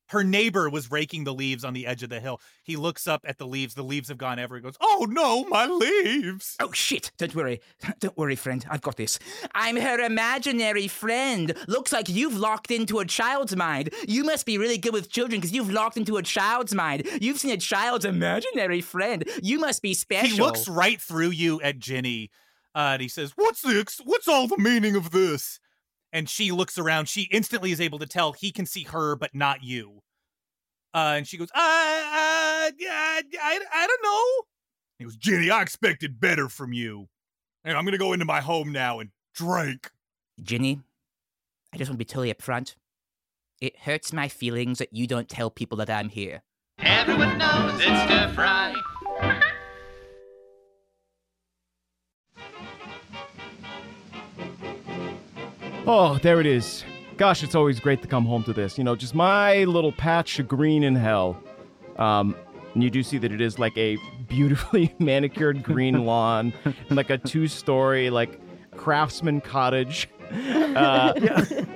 Her 0.09 0.23
neighbor 0.23 0.69
was 0.69 0.91
raking 0.91 1.23
the 1.23 1.33
leaves 1.33 1.63
on 1.63 1.73
the 1.73 1.85
edge 1.85 2.03
of 2.03 2.09
the 2.09 2.19
hill. 2.19 2.39
He 2.63 2.75
looks 2.75 3.07
up 3.07 3.21
at 3.25 3.37
the 3.37 3.47
leaves. 3.47 3.73
The 3.75 3.83
leaves 3.83 4.09
have 4.09 4.17
gone 4.17 4.39
everywhere. 4.39 4.59
He 4.59 4.63
goes, 4.63 4.77
"Oh 4.81 5.05
no, 5.09 5.45
my 5.45 5.65
leaves!" 5.65 6.55
Oh 6.59 6.71
shit! 6.71 7.11
Don't 7.17 7.35
worry, 7.35 7.61
don't 7.99 8.17
worry, 8.17 8.35
friend. 8.35 8.65
I've 8.69 8.81
got 8.81 8.95
this. 8.95 9.19
I'm 9.53 9.75
her 9.75 9.99
imaginary 9.99 10.87
friend. 10.87 11.53
Looks 11.67 11.91
like 11.91 12.09
you've 12.09 12.37
locked 12.37 12.71
into 12.71 12.99
a 12.99 13.05
child's 13.05 13.55
mind. 13.55 13.89
You 14.07 14.23
must 14.23 14.45
be 14.45 14.57
really 14.57 14.77
good 14.77 14.93
with 14.93 15.11
children 15.11 15.39
because 15.39 15.53
you've 15.53 15.71
locked 15.71 15.97
into 15.97 16.17
a 16.17 16.23
child's 16.23 16.73
mind. 16.73 17.07
You've 17.21 17.39
seen 17.39 17.51
a 17.51 17.57
child's 17.57 18.05
imaginary 18.05 18.81
friend. 18.81 19.23
You 19.41 19.59
must 19.59 19.81
be 19.81 19.93
special. 19.93 20.35
He 20.35 20.41
looks 20.41 20.67
right 20.67 21.01
through 21.01 21.31
you 21.31 21.61
at 21.61 21.79
Ginny, 21.79 22.29
uh, 22.73 22.91
and 22.93 23.01
he 23.01 23.07
says, 23.07 23.33
"What's 23.35 23.61
the 23.61 23.79
ex- 23.79 24.01
what's 24.03 24.27
all 24.27 24.47
the 24.47 24.57
meaning 24.57 24.95
of 24.95 25.11
this?" 25.11 25.59
And 26.17 26.27
she 26.27 26.51
looks 26.51 26.79
around. 26.79 27.07
She 27.07 27.29
instantly 27.29 27.71
is 27.71 27.79
able 27.79 27.99
to 27.99 28.07
tell 28.07 28.33
he 28.33 28.51
can 28.51 28.65
see 28.65 28.85
her, 28.85 29.15
but 29.15 29.35
not 29.35 29.63
you. 29.63 30.01
Uh, 30.91 31.13
and 31.17 31.27
she 31.27 31.37
goes, 31.37 31.51
"Uh, 31.53 31.59
uh, 31.59 31.61
I, 31.61 33.21
I, 33.39 33.59
I 33.71 33.85
don't 33.85 34.01
know." 34.03 34.45
He 34.97 35.03
goes, 35.03 35.15
"Ginny, 35.15 35.51
I 35.51 35.61
expected 35.61 36.19
better 36.19 36.49
from 36.49 36.73
you, 36.73 37.07
and 37.63 37.77
I'm 37.77 37.85
gonna 37.85 37.99
go 37.99 38.13
into 38.13 38.25
my 38.25 38.41
home 38.41 38.71
now 38.71 38.99
and 38.99 39.11
drink." 39.35 39.91
Ginny, 40.41 40.81
I 41.71 41.77
just 41.77 41.87
want 41.87 41.99
to 41.99 42.03
be 42.03 42.05
totally 42.05 42.33
upfront. 42.33 42.73
It 43.61 43.77
hurts 43.81 44.11
my 44.11 44.27
feelings 44.27 44.79
that 44.79 44.93
you 44.93 45.05
don't 45.05 45.29
tell 45.29 45.51
people 45.51 45.77
that 45.77 45.89
I'm 45.91 46.09
here. 46.09 46.41
Everyone 46.79 47.37
knows 47.37 47.75
it's 47.75 48.03
stir 48.05 48.31
fry. 48.33 48.73
Oh, 55.89 56.17
there 56.17 56.41
it 56.41 56.45
is. 56.45 56.83
Gosh, 57.15 57.43
it's 57.43 57.55
always 57.55 57.79
great 57.79 58.01
to 58.01 58.09
come 58.09 58.25
home 58.25 58.43
to 58.43 58.51
this. 58.51 58.77
You 58.77 58.83
know, 58.83 58.93
just 58.93 59.15
my 59.15 59.63
little 59.63 59.93
patch 59.93 60.37
of 60.37 60.45
green 60.45 60.83
in 60.83 60.95
hell. 60.95 61.41
Um, 61.95 62.35
and 62.73 62.83
you 62.83 62.89
do 62.89 63.01
see 63.01 63.17
that 63.19 63.31
it 63.31 63.39
is 63.39 63.57
like 63.57 63.77
a 63.77 63.97
beautifully 64.27 64.93
manicured 64.99 65.63
green 65.63 66.03
lawn, 66.05 66.51
and 66.65 66.97
like 66.97 67.09
a 67.09 67.17
two-story 67.17 68.09
like 68.09 68.37
craftsman 68.75 69.39
cottage, 69.39 70.09
uh, 70.29 71.13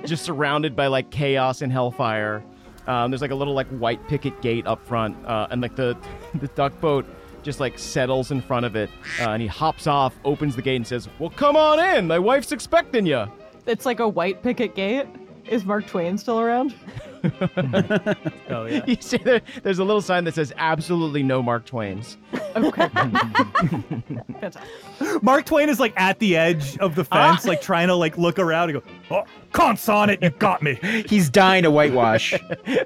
just 0.04 0.24
surrounded 0.24 0.76
by 0.76 0.88
like 0.88 1.10
chaos 1.10 1.62
and 1.62 1.72
hellfire. 1.72 2.44
Um, 2.86 3.10
there's 3.10 3.22
like 3.22 3.30
a 3.30 3.34
little 3.34 3.54
like 3.54 3.68
white 3.68 4.06
picket 4.08 4.42
gate 4.42 4.66
up 4.66 4.86
front, 4.86 5.16
uh, 5.24 5.46
and 5.50 5.62
like 5.62 5.74
the 5.74 5.96
the 6.34 6.48
duck 6.48 6.78
boat 6.82 7.06
just 7.42 7.60
like 7.60 7.78
settles 7.78 8.30
in 8.30 8.42
front 8.42 8.66
of 8.66 8.76
it, 8.76 8.90
uh, 9.20 9.30
and 9.30 9.40
he 9.40 9.48
hops 9.48 9.86
off, 9.86 10.14
opens 10.26 10.54
the 10.54 10.62
gate, 10.62 10.76
and 10.76 10.86
says, 10.86 11.08
"Well, 11.18 11.30
come 11.30 11.56
on 11.56 11.80
in. 11.80 12.06
My 12.06 12.18
wife's 12.18 12.52
expecting 12.52 13.06
you." 13.06 13.26
It's 13.66 13.86
like 13.86 14.00
a 14.00 14.08
white 14.08 14.42
picket 14.42 14.74
gate. 14.74 15.06
Is 15.46 15.64
Mark 15.64 15.86
Twain 15.86 16.18
still 16.18 16.40
around? 16.40 16.74
Oh 18.50 18.66
yeah. 18.66 18.84
you 18.86 18.96
see 19.00 19.16
there, 19.16 19.40
there's 19.62 19.78
a 19.78 19.84
little 19.84 20.02
sign 20.02 20.24
that 20.24 20.34
says 20.34 20.52
absolutely 20.56 21.22
no 21.22 21.40
Mark 21.40 21.64
Twains. 21.64 22.16
Okay. 22.56 22.88
Mark 25.22 25.46
Twain 25.46 25.68
is 25.68 25.78
like 25.78 25.94
at 25.96 26.18
the 26.18 26.36
edge 26.36 26.76
of 26.78 26.96
the 26.96 27.04
fence, 27.04 27.46
ah. 27.46 27.48
like 27.48 27.62
trying 27.62 27.86
to 27.86 27.94
like 27.94 28.18
look 28.18 28.40
around 28.40 28.70
and 28.70 28.80
go, 28.80 28.86
"Oh, 29.10 29.22
conch 29.52 29.88
on 29.88 30.10
it, 30.10 30.20
you 30.20 30.30
got 30.30 30.62
me." 30.62 30.74
He's 31.08 31.30
dying 31.30 31.62
to 31.62 31.70
whitewash. 31.70 32.34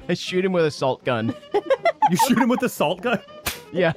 I 0.09 0.15
shoot 0.15 0.45
him 0.45 0.53
with 0.53 0.67
a 0.67 0.71
salt 0.71 1.03
gun. 1.05 1.35
You 2.11 2.17
shoot 2.29 2.37
him 2.39 2.51
with 2.51 2.63
a 2.63 2.69
salt 2.69 3.01
gun. 3.01 3.19
Yeah. 3.73 3.95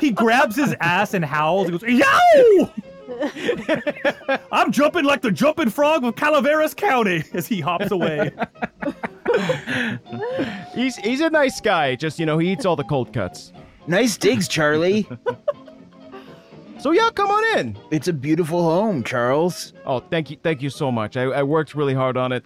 He 0.00 0.12
grabs 0.12 0.54
his 0.56 0.74
ass 0.80 1.12
and 1.12 1.24
howls. 1.24 1.68
He 1.68 1.72
goes, 1.76 1.82
"Yow!" 1.82 2.70
I'm 4.52 4.72
jumping 4.72 5.04
like 5.04 5.22
the 5.22 5.30
jumping 5.30 5.70
frog 5.70 6.04
of 6.04 6.16
Calaveras 6.16 6.74
County 6.74 7.22
as 7.34 7.46
he 7.46 7.60
hops 7.60 7.90
away. 7.90 8.30
He's 10.74 10.96
he's 10.96 11.20
a 11.20 11.30
nice 11.30 11.60
guy. 11.60 11.94
Just 11.94 12.18
you 12.18 12.26
know, 12.26 12.38
he 12.38 12.52
eats 12.52 12.64
all 12.64 12.76
the 12.76 12.84
cold 12.84 13.12
cuts. 13.12 13.52
Nice 13.86 14.16
digs, 14.16 14.48
Charlie. 14.48 15.08
So 16.78 16.90
yeah, 16.92 17.08
come 17.12 17.30
on 17.30 17.58
in. 17.58 17.76
It's 17.90 18.06
a 18.06 18.12
beautiful 18.12 18.62
home, 18.62 19.02
Charles. 19.02 19.72
Oh, 19.86 19.98
thank 19.98 20.30
you, 20.30 20.36
thank 20.42 20.60
you 20.60 20.68
so 20.68 20.92
much. 20.92 21.16
I, 21.16 21.22
I 21.22 21.42
worked 21.42 21.74
really 21.74 21.94
hard 21.94 22.18
on 22.18 22.32
it. 22.32 22.44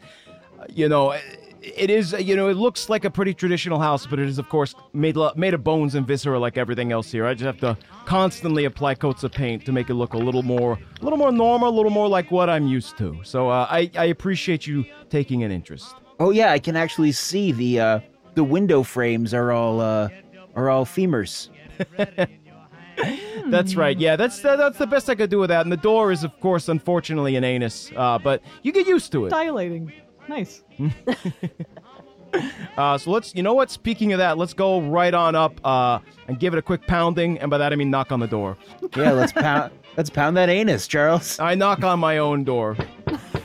Uh, 0.58 0.64
You 0.72 0.88
know, 0.88 1.18
it 1.62 1.90
is, 1.90 2.14
uh, 2.14 2.18
you 2.18 2.36
know, 2.36 2.48
it 2.48 2.56
looks 2.56 2.88
like 2.88 3.04
a 3.04 3.11
pretty 3.11 3.34
traditional 3.34 3.78
house, 3.78 4.06
but 4.06 4.18
it 4.18 4.28
is, 4.28 4.38
of 4.38 4.48
course, 4.48 4.74
made 4.92 5.16
made 5.36 5.54
of 5.54 5.62
bones 5.62 5.94
and 5.94 6.06
viscera 6.06 6.38
like 6.38 6.56
everything 6.56 6.92
else 6.92 7.11
here. 7.11 7.26
I 7.26 7.34
just 7.34 7.44
have 7.44 7.61
to 7.61 7.76
constantly 8.06 8.64
apply 8.64 8.94
coats 8.94 9.24
of 9.24 9.32
paint 9.32 9.64
to 9.66 9.72
make 9.72 9.90
it 9.90 9.94
look 9.94 10.14
a 10.14 10.18
little 10.18 10.42
more, 10.42 10.78
a 11.00 11.04
little 11.04 11.18
more 11.18 11.32
normal, 11.32 11.68
a 11.68 11.76
little 11.76 11.90
more 11.90 12.08
like 12.08 12.30
what 12.30 12.48
I'm 12.48 12.66
used 12.66 12.96
to. 12.98 13.20
So 13.22 13.48
uh, 13.48 13.66
I, 13.70 13.90
I 13.96 14.06
appreciate 14.06 14.66
you 14.66 14.84
taking 15.11 15.42
an 15.42 15.50
interest. 15.50 15.94
Oh 16.18 16.30
yeah, 16.30 16.52
I 16.52 16.58
can 16.58 16.76
actually 16.76 17.12
see 17.12 17.52
the 17.52 17.80
uh, 17.80 18.00
the 18.34 18.44
window 18.44 18.82
frames 18.82 19.34
are 19.34 19.52
all 19.52 19.80
uh, 19.80 20.08
are 20.54 20.70
all 20.70 20.84
femurs. 20.84 21.48
That's 23.46 23.74
right. 23.74 23.98
Yeah, 23.98 24.16
that's 24.16 24.44
uh, 24.44 24.56
that's 24.56 24.76
the 24.78 24.86
best 24.86 25.08
I 25.08 25.14
could 25.14 25.30
do 25.30 25.38
with 25.38 25.48
that. 25.48 25.62
And 25.62 25.72
the 25.72 25.78
door 25.78 26.12
is, 26.12 26.22
of 26.22 26.38
course, 26.40 26.68
unfortunately, 26.68 27.34
an 27.36 27.44
anus. 27.44 27.90
Uh, 27.96 28.18
but 28.18 28.42
you 28.62 28.72
get 28.72 28.86
used 28.86 29.11
to 29.12 29.24
it. 29.24 29.30
Dilating. 29.30 29.90
Nice. 30.31 30.62
Uh, 32.78 32.97
so 32.97 33.11
let's, 33.11 33.35
you 33.35 33.43
know 33.43 33.55
what? 33.55 33.72
Speaking 33.72 34.12
of 34.12 34.18
that, 34.18 34.39
let's 34.39 34.55
go 34.55 34.81
right 34.81 35.12
on 35.12 35.35
up 35.35 35.61
uh, 35.66 35.99
and 36.28 36.39
give 36.39 36.55
it 36.55 36.59
a 36.59 36.62
quick 36.62 36.87
pounding, 36.87 37.37
and 37.41 37.51
by 37.51 37.59
that 37.59 37.72
I 37.72 37.76
mean 37.76 37.91
knock 37.91 38.12
on 38.12 38.20
the 38.20 38.28
door. 38.28 38.57
Yeah, 38.97 39.11
let's 39.11 39.33
pound. 39.47 39.72
let's 39.97 40.11
pound 40.11 40.37
that 40.37 40.49
anus, 40.49 40.87
Charles. 40.87 41.41
I 41.41 41.57
knock 41.57 41.83
on 41.83 41.99
my 41.99 42.18
own 42.18 42.45
door 42.45 42.76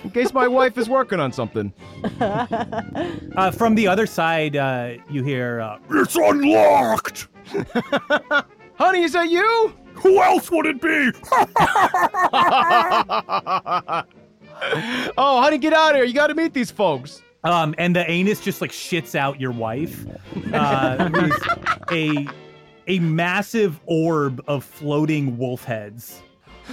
in 0.03 0.11
case 0.11 0.31
my 0.33 0.47
wife 0.47 0.77
is 0.77 0.87
working 0.87 1.19
on 1.19 1.31
something. 1.33 1.73
Uh, 2.21 3.49
from 3.51 3.73
the 3.73 3.87
other 3.87 4.05
side, 4.05 4.55
uh, 4.55 4.93
you 5.09 5.23
hear, 5.23 5.59
uh, 5.61 5.79
It's 5.89 6.15
unlocked! 6.15 7.27
Honey, 8.75 9.01
is 9.01 9.13
that 9.13 9.29
you? 9.29 9.73
Who 9.95 10.21
else 10.21 10.51
would 10.51 10.67
it 10.67 10.79
be? 10.79 11.11
Oh, 15.17 15.41
honey, 15.41 15.57
get 15.57 15.73
out 15.73 15.91
of 15.91 15.95
here! 15.97 16.05
You 16.05 16.13
got 16.13 16.27
to 16.27 16.35
meet 16.35 16.53
these 16.53 16.71
folks. 16.71 17.21
Um, 17.43 17.75
and 17.77 17.95
the 17.95 18.09
anus 18.09 18.39
just 18.39 18.59
like 18.59 18.71
shits 18.71 19.13
out 19.13 19.39
your 19.39 19.51
wife. 19.51 20.05
Uh, 20.51 21.29
a 21.91 22.27
a 22.87 22.99
massive 22.99 23.79
orb 23.85 24.43
of 24.47 24.63
floating 24.63 25.37
wolf 25.37 25.63
heads. 25.63 26.21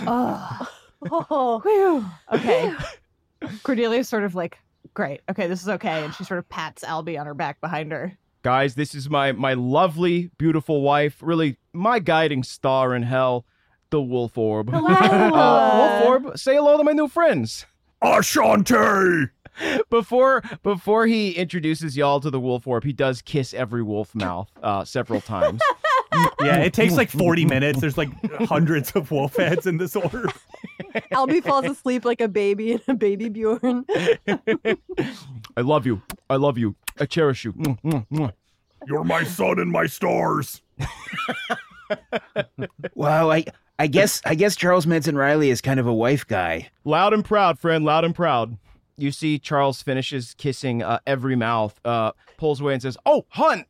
Oh. 0.07 0.69
oh. 1.11 2.19
Okay. 2.33 2.75
Cordelia's 3.65 4.09
sort 4.09 4.25
of 4.25 4.35
like, 4.35 4.59
great. 4.95 5.21
Okay, 5.31 5.47
this 5.47 5.63
is 5.63 5.69
okay. 5.69 6.05
And 6.05 6.15
she 6.15 6.25
sort 6.25 6.39
of 6.39 6.49
pats 6.49 6.85
Albie 6.85 7.19
on 7.19 7.27
her 7.27 7.35
back 7.35 7.61
behind 7.61 7.93
her. 7.93 8.17
Guys, 8.43 8.75
this 8.75 8.95
is 8.95 9.09
my 9.09 9.33
my 9.33 9.55
lovely, 9.55 10.31
beautiful 10.37 10.83
wife. 10.83 11.19
Really, 11.21 11.59
my 11.73 11.99
guiding 11.99 12.43
star 12.43 12.95
in 12.95 13.03
hell, 13.05 13.45
the 13.91 14.03
Wolf 14.03 14.37
Orb. 14.37 14.71
Hello. 14.71 14.89
Uh, 14.89 16.01
Wolf 16.03 16.25
Orb, 16.25 16.39
say 16.39 16.57
hello 16.57 16.77
to 16.77 16.83
my 16.83 16.93
new 16.93 17.07
friends. 17.07 17.67
Ashante! 18.03 19.31
Before 19.91 20.43
before 20.63 21.07
he 21.07 21.33
introduces 21.33 21.97
y'all 21.97 22.21
to 22.21 22.31
the 22.31 22.41
Wolf 22.41 22.67
Orb, 22.67 22.85
he 22.85 22.93
does 22.93 23.21
kiss 23.21 23.53
every 23.53 23.83
wolf 23.83 24.15
mouth 24.15 24.51
uh, 24.63 24.85
several 24.85 25.21
times. 25.21 25.61
Yeah, 26.43 26.59
it 26.59 26.75
takes 26.75 26.95
like 26.95 27.09
40 27.09 27.47
minutes. 27.47 27.81
There's 27.81 27.97
like 27.97 28.11
hundreds 28.47 28.91
of 28.93 29.11
wolf 29.11 29.37
heads 29.37 29.67
in 29.67 29.79
this 29.79 29.97
orb. 29.97 30.13
Albie 31.11 31.43
falls 31.43 31.65
asleep 31.65 32.05
like 32.05 32.21
a 32.21 32.29
baby 32.29 32.73
in 32.73 32.83
a 32.87 32.93
baby 32.95 33.31
Bjorn. 33.31 33.87
I 35.57 35.61
love 35.63 35.87
you. 35.87 36.03
I 36.29 36.37
love 36.37 36.59
you. 36.59 36.75
I 37.01 37.07
cherish 37.07 37.47
you. 37.47 37.55
You're 38.87 39.05
my 39.05 39.25
sun 39.25 39.59
and 39.59 39.71
my 39.71 39.87
stars. 39.87 40.61
Wow, 42.95 43.31
I 43.31 43.45
I 43.79 43.87
guess 43.87 44.21
I 44.25 44.35
guess 44.35 44.55
Charles 44.57 44.87
Manson 44.87 45.17
Riley 45.17 45.51
is 45.51 45.61
kind 45.61 45.81
of 45.81 45.87
a 45.87 45.93
wife 45.95 46.27
guy. 46.27 46.71
Loud 46.85 47.13
and 47.13 47.25
proud, 47.25 47.59
friend. 47.59 47.85
Loud 47.85 48.05
and 48.05 48.15
proud. 48.15 48.57
You 48.97 49.11
see, 49.11 49.39
Charles 49.39 49.83
finishes 49.83 50.35
kissing 50.39 50.83
uh, 50.83 50.99
every 51.07 51.35
mouth, 51.35 51.81
uh, 51.85 52.13
pulls 52.37 52.61
away 52.61 52.75
and 52.75 52.83
says, 52.83 52.97
"Oh, 53.07 53.25
hun, 53.31 53.65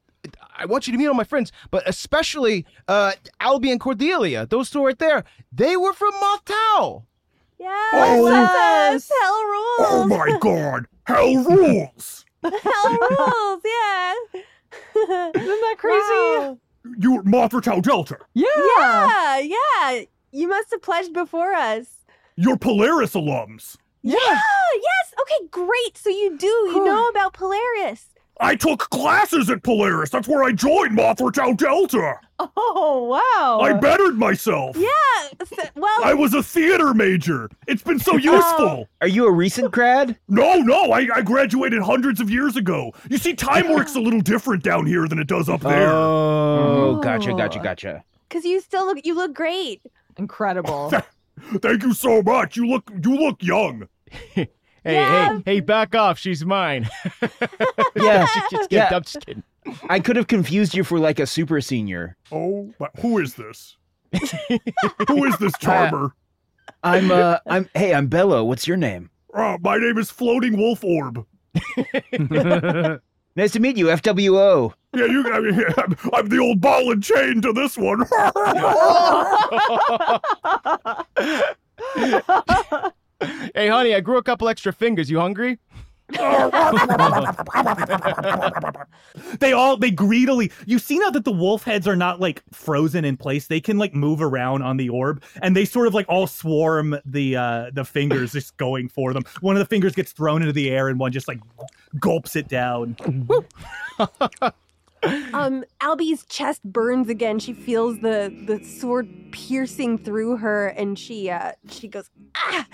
I 0.57 0.67
want 0.67 0.87
you 0.87 0.93
to 0.93 0.99
meet 0.99 1.07
all 1.07 1.15
my 1.15 1.25
friends, 1.25 1.53
but 1.71 1.83
especially 1.89 2.67
uh, 2.89 3.13
Albie 3.41 3.71
and 3.71 3.81
Cordelia. 3.81 4.47
Those 4.47 4.69
two 4.71 4.85
right 4.85 4.99
there. 4.99 5.25
They 5.53 5.77
were 5.77 5.93
from 5.93 6.13
Mothtow. 6.15 7.05
Yes, 7.59 7.95
Oh. 7.95 8.29
yes, 8.29 9.11
hell 9.21 9.45
rules. 9.45 9.79
Oh 9.79 10.07
my 10.09 10.39
god! 10.41 10.87
Hell 11.05 11.45
rules! 11.45 12.25
hell 12.43 12.99
rules, 12.99 13.63
yeah. 13.65 14.15
Isn't 14.95 15.33
that 15.35 15.75
crazy? 15.79 16.59
You're 16.99 17.23
Mothra 17.23 17.63
Tau 17.63 17.81
Delta. 17.81 18.19
Yeah. 18.35 18.47
Yeah, 18.57 19.39
yeah. 19.39 20.03
You 20.33 20.49
must 20.49 20.71
have 20.71 20.83
pledged 20.83 21.13
before 21.13 21.53
us. 21.53 21.87
You're 22.37 22.57
Polaris 22.57 23.15
alums. 23.15 23.77
Yeah. 24.03 24.17
yes. 24.19 25.15
Okay, 25.21 25.47
great. 25.51 25.97
So 25.97 26.11
you 26.11 26.37
do. 26.37 26.47
You 26.47 26.85
know 26.85 27.09
about 27.09 27.35
Polaris. 27.35 28.07
I 28.41 28.57
took 28.57 28.81
classes 28.91 29.51
at 29.51 29.63
Polaris. 29.63 30.11
That's 30.11 30.27
where 30.27 30.43
I 30.43 30.53
joined 30.53 30.97
Mothra 30.99 31.33
Tau 31.33 31.53
Delta. 31.53 32.15
Oh, 32.41 33.05
wow. 33.09 33.61
I 33.61 33.73
bettered 33.75 34.19
myself. 34.19 34.77
Yeah. 34.77 34.89
s- 35.41 35.71
Well, 35.77 36.05
I 36.05 36.13
was 36.15 36.35
a 36.35 36.43
theater 36.43 36.93
major. 36.93 37.49
It's 37.69 37.83
been 37.83 38.01
so 38.01 38.17
useful. 38.17 38.67
Oh. 38.67 38.89
Are 39.01 39.07
you 39.07 39.27
a 39.27 39.31
recent 39.31 39.71
grad? 39.71 40.19
No, 40.29 40.55
no, 40.57 40.91
I, 40.93 41.07
I 41.15 41.23
graduated 41.23 41.83
hundreds 41.83 42.21
of 42.21 42.31
years 42.31 42.57
ago. 42.57 42.93
You 43.09 43.19
see, 43.19 43.35
time 43.35 43.73
works 43.73 43.95
a 43.95 44.01
little 44.01 44.21
different 44.21 44.65
down 44.65 44.87
here 44.87 45.07
than 45.07 45.21
it 45.21 45.29
does 45.29 45.49
up 45.49 45.61
there. 45.61 45.91
Oh, 45.93 46.97
oh. 46.97 47.01
gotcha, 47.01 47.33
gotcha, 47.35 47.61
gotcha. 47.61 48.03
because 48.29 48.45
you 48.45 48.61
still 48.61 48.87
look. 48.87 48.99
You 49.05 49.15
look 49.15 49.35
great. 49.35 49.83
Incredible. 50.17 50.91
Thank 51.59 51.83
you 51.85 51.95
so 51.95 52.23
much. 52.23 52.57
You 52.57 52.67
look 52.67 52.91
you 53.05 53.15
look 53.17 53.43
young. 53.43 53.89
Hey, 54.85 54.95
Yeah. 54.95 55.37
hey, 55.37 55.43
hey, 55.55 55.61
back 55.61 55.95
off. 55.95 56.19
She's 56.19 56.45
mine. 56.45 56.89
Yeah, 57.95 58.27
just, 58.27 58.35
just 58.51 58.51
kidding. 58.51 58.67
yeah. 58.71 58.89
I'm 58.93 59.03
just 59.03 59.27
kidding. 59.27 59.43
I 59.89 60.01
could 60.01 60.17
have 60.17 60.27
confused 60.27 60.75
you 60.75 60.83
for 60.83 60.99
like 60.99 61.21
a 61.21 61.27
super 61.27 61.61
senior. 61.61 62.17
Oh, 62.33 62.73
but 62.79 62.91
who 63.01 63.19
is 63.19 63.35
this? 63.35 63.77
who 65.09 65.25
is 65.25 65.37
this 65.39 65.53
charmer? 65.59 66.15
I'm 66.83 67.11
uh 67.11 67.39
I'm 67.47 67.69
hey, 67.75 67.95
I'm 67.95 68.09
Bello. 68.09 68.45
What's 68.45 68.67
your 68.67 68.77
name? 68.77 69.11
Uh, 69.33 69.57
my 69.61 69.77
name 69.79 69.99
is 69.99 70.11
Floating 70.11 70.57
Wolf 70.57 70.83
Orb. 70.83 71.25
Nice 73.35 73.53
to 73.53 73.61
meet 73.61 73.77
you, 73.77 73.87
FWO. 73.87 74.73
Yeah, 74.95 75.05
you. 75.07 75.33
I 75.33 75.41
mean, 75.41 75.65
I'm, 75.79 75.97
I'm 76.13 76.29
the 76.29 76.39
old 76.39 76.61
ball 76.61 76.91
and 76.93 77.03
chain 77.03 77.41
to 77.43 77.53
this 77.53 77.79
one. 77.79 78.03
Hey, 83.55 83.69
honey, 83.69 83.95
I 83.95 84.01
grew 84.01 84.17
a 84.19 84.23
couple 84.23 84.49
extra 84.49 84.73
fingers. 84.73 85.11
You 85.11 85.21
hungry? 85.21 85.59
They 89.41 89.53
all 89.53 89.77
they 89.77 89.91
greedily. 89.91 90.51
You 90.67 90.79
see 90.79 90.99
now 90.99 91.11
that 91.11 91.25
the 91.25 91.33
wolf 91.33 91.65
heads 91.65 91.89
are 91.89 91.97
not 91.97 92.21
like 92.21 92.43
frozen 92.53 93.05
in 93.05 93.17
place. 93.17 93.47
They 93.47 93.61
can 93.61 93.79
like 93.79 93.95
move 93.95 94.23
around 94.23 94.63
on 94.63 94.77
the 94.77 94.89
orb, 94.89 95.23
and 95.43 95.57
they 95.57 95.65
sort 95.65 95.87
of 95.87 95.95
like 95.95 96.07
all 96.09 96.27
swarm 96.27 96.97
the 97.05 97.37
uh 97.37 97.71
the 97.73 97.85
fingers 97.85 98.33
just 98.33 98.57
going 98.57 98.89
for 98.89 99.13
them. 99.13 99.25
One 99.41 99.57
of 99.57 99.61
the 99.61 99.67
fingers 99.67 99.95
gets 99.95 100.13
thrown 100.13 100.43
into 100.43 100.53
the 100.53 100.71
air, 100.71 100.89
and 100.89 100.99
one 100.99 101.13
just 101.13 101.29
like 101.29 101.41
gulps 101.99 102.37
it 102.37 102.49
down. 102.49 102.97
Um, 105.33 105.65
Albie's 105.81 106.25
chest 106.27 106.63
burns 106.63 107.09
again. 107.09 107.39
She 107.39 107.53
feels 107.53 107.99
the 108.01 108.33
the 108.47 108.65
sword 108.65 109.09
piercing 109.33 109.99
through 109.99 110.37
her, 110.39 110.69
and 110.69 110.99
she 110.99 111.29
uh 111.29 111.53
she 111.69 111.89
goes 111.89 112.09
ah. 112.37 112.67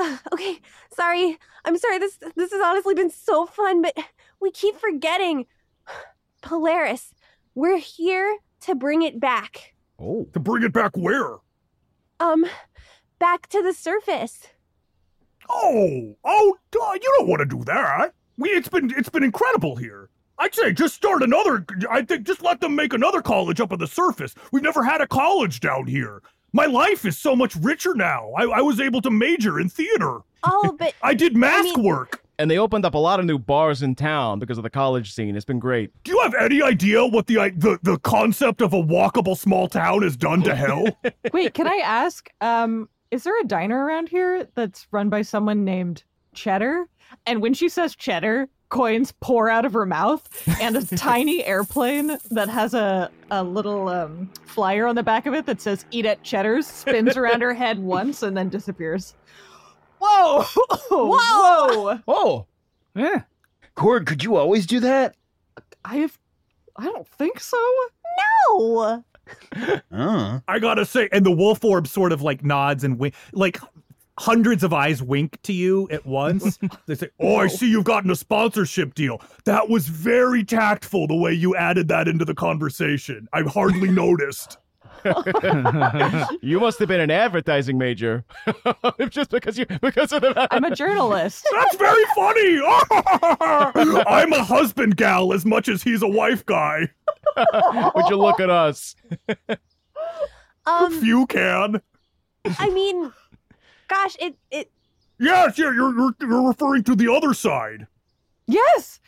Uh, 0.00 0.16
okay, 0.32 0.60
sorry. 0.94 1.38
I'm 1.66 1.76
sorry. 1.76 1.98
This 1.98 2.18
this 2.34 2.52
has 2.52 2.62
honestly 2.64 2.94
been 2.94 3.10
so 3.10 3.44
fun, 3.44 3.82
but 3.82 3.94
we 4.40 4.50
keep 4.50 4.76
forgetting 4.76 5.44
Polaris. 6.42 7.12
We're 7.54 7.78
here 7.78 8.38
to 8.62 8.74
bring 8.74 9.02
it 9.02 9.20
back. 9.20 9.74
Oh, 9.98 10.26
to 10.32 10.40
bring 10.40 10.62
it 10.62 10.72
back 10.72 10.96
where? 10.96 11.36
Um, 12.18 12.46
back 13.18 13.46
to 13.48 13.62
the 13.62 13.74
surface. 13.74 14.46
Oh, 15.50 16.16
oh, 16.24 16.56
duh, 16.70 16.92
you 16.94 17.14
don't 17.18 17.28
want 17.28 17.40
to 17.40 17.56
do 17.56 17.64
that. 17.64 18.14
We, 18.38 18.50
it's 18.50 18.68
been, 18.68 18.92
it's 18.96 19.08
been 19.08 19.24
incredible 19.24 19.76
here. 19.76 20.08
I'd 20.38 20.54
say 20.54 20.72
just 20.72 20.94
start 20.94 21.22
another. 21.22 21.66
I 21.90 22.02
think 22.02 22.26
just 22.26 22.42
let 22.42 22.60
them 22.60 22.74
make 22.74 22.94
another 22.94 23.20
college 23.20 23.60
up 23.60 23.72
on 23.72 23.78
the 23.78 23.86
surface. 23.86 24.34
We've 24.52 24.62
never 24.62 24.82
had 24.82 25.02
a 25.02 25.06
college 25.06 25.60
down 25.60 25.86
here. 25.86 26.22
My 26.52 26.66
life 26.66 27.04
is 27.04 27.16
so 27.18 27.36
much 27.36 27.54
richer 27.56 27.94
now. 27.94 28.30
I, 28.36 28.44
I 28.44 28.60
was 28.60 28.80
able 28.80 29.00
to 29.02 29.10
major 29.10 29.60
in 29.60 29.68
theater. 29.68 30.18
Oh, 30.42 30.74
but 30.78 30.94
I 31.02 31.14
did 31.14 31.36
mask 31.36 31.76
work. 31.78 32.22
And 32.38 32.50
they 32.50 32.56
opened 32.56 32.86
up 32.86 32.94
a 32.94 32.98
lot 32.98 33.20
of 33.20 33.26
new 33.26 33.38
bars 33.38 33.82
in 33.82 33.94
town 33.94 34.38
because 34.38 34.56
of 34.56 34.62
the 34.64 34.70
college 34.70 35.12
scene. 35.12 35.36
It's 35.36 35.44
been 35.44 35.58
great. 35.58 35.90
Do 36.04 36.12
you 36.12 36.20
have 36.22 36.32
any 36.34 36.62
idea 36.62 37.04
what 37.06 37.26
the 37.26 37.38
i- 37.38 37.50
the 37.50 37.78
the 37.82 37.98
concept 37.98 38.62
of 38.62 38.72
a 38.72 38.82
walkable 38.82 39.36
small 39.36 39.68
town 39.68 40.02
has 40.02 40.16
done 40.16 40.42
to 40.44 40.54
hell? 40.54 40.86
Wait, 41.34 41.52
can 41.52 41.66
I 41.66 41.82
ask? 41.84 42.30
Um, 42.40 42.88
is 43.10 43.24
there 43.24 43.38
a 43.40 43.44
diner 43.44 43.84
around 43.84 44.08
here 44.08 44.48
that's 44.54 44.86
run 44.90 45.10
by 45.10 45.20
someone 45.20 45.64
named 45.66 46.02
Cheddar? 46.34 46.86
And 47.26 47.42
when 47.42 47.52
she 47.52 47.68
says 47.68 47.94
Cheddar, 47.94 48.48
coins 48.70 49.12
pour 49.20 49.50
out 49.50 49.64
of 49.66 49.72
her 49.74 49.84
mouth, 49.84 50.26
and 50.60 50.76
a 50.76 50.84
tiny 50.96 51.44
airplane 51.44 52.16
that 52.30 52.48
has 52.48 52.72
a 52.74 53.10
a 53.30 53.44
little 53.44 53.88
um, 53.88 54.30
flyer 54.46 54.86
on 54.86 54.94
the 54.94 55.02
back 55.02 55.26
of 55.26 55.34
it 55.34 55.44
that 55.46 55.60
says 55.60 55.84
"Eat 55.90 56.06
at 56.06 56.22
Cheddar's" 56.22 56.66
spins 56.66 57.16
around 57.18 57.42
her 57.42 57.52
head 57.52 57.78
once 57.80 58.22
and 58.22 58.36
then 58.36 58.48
disappears. 58.48 59.14
Whoa! 60.00 60.42
Whoa! 60.90 61.06
Whoa! 62.00 62.00
Oh, 62.08 62.46
Yeah. 62.94 63.22
Cord, 63.74 64.06
could 64.06 64.24
you 64.24 64.36
always 64.36 64.66
do 64.66 64.80
that? 64.80 65.14
I 65.84 65.96
have. 65.96 66.18
I 66.76 66.84
don't 66.84 67.06
think 67.06 67.38
so. 67.40 67.58
No. 68.48 69.02
Uh. 69.92 70.40
I 70.48 70.58
gotta 70.58 70.84
say, 70.86 71.08
and 71.12 71.24
the 71.24 71.30
wolf 71.30 71.64
orb 71.64 71.86
sort 71.86 72.12
of 72.12 72.22
like 72.22 72.42
nods 72.42 72.82
and 72.84 72.98
wink, 72.98 73.14
like 73.32 73.58
hundreds 74.20 74.62
of 74.62 74.72
eyes 74.72 75.02
wink 75.02 75.40
to 75.42 75.52
you 75.52 75.88
at 75.90 76.04
once. 76.04 76.58
they 76.86 76.94
say, 76.94 77.08
"Oh, 77.18 77.36
I 77.36 77.48
see 77.48 77.70
you've 77.70 77.84
gotten 77.84 78.10
a 78.10 78.16
sponsorship 78.16 78.94
deal. 78.94 79.20
That 79.44 79.68
was 79.68 79.88
very 79.88 80.44
tactful 80.44 81.06
the 81.06 81.16
way 81.16 81.32
you 81.32 81.56
added 81.56 81.88
that 81.88 82.06
into 82.06 82.24
the 82.24 82.34
conversation. 82.34 83.28
I've 83.32 83.46
hardly 83.46 83.88
noticed." 83.90 84.58
you 86.42 86.60
must 86.60 86.78
have 86.78 86.88
been 86.88 87.00
an 87.00 87.10
advertising 87.10 87.78
major, 87.78 88.22
just 89.08 89.30
because 89.30 89.56
you 89.56 89.64
because 89.80 90.12
of 90.12 90.20
the. 90.20 90.46
I'm 90.50 90.64
a 90.64 90.74
journalist. 90.74 91.48
That's 91.50 91.76
very 91.76 92.04
funny. 92.14 92.60
I'm 94.06 94.32
a 94.34 94.44
husband 94.44 94.98
gal 94.98 95.32
as 95.32 95.46
much 95.46 95.70
as 95.70 95.82
he's 95.82 96.02
a 96.02 96.08
wife 96.08 96.44
guy. 96.44 96.90
Would 97.94 98.10
you 98.10 98.16
look 98.16 98.40
at 98.40 98.50
us? 98.50 98.94
Um, 100.66 100.92
if 100.92 101.02
you 101.02 101.24
can. 101.26 101.80
I 102.58 102.68
mean, 102.68 103.10
gosh, 103.90 104.16
it 104.20 104.36
it 104.50 104.70
Yes, 105.20 105.58
yeah, 105.58 105.66
you're, 105.66 105.94
you're 105.94 106.14
you're 106.20 106.48
referring 106.48 106.82
to 106.84 106.96
the 106.96 107.12
other 107.12 107.34
side. 107.34 107.86
Yes. 108.46 109.00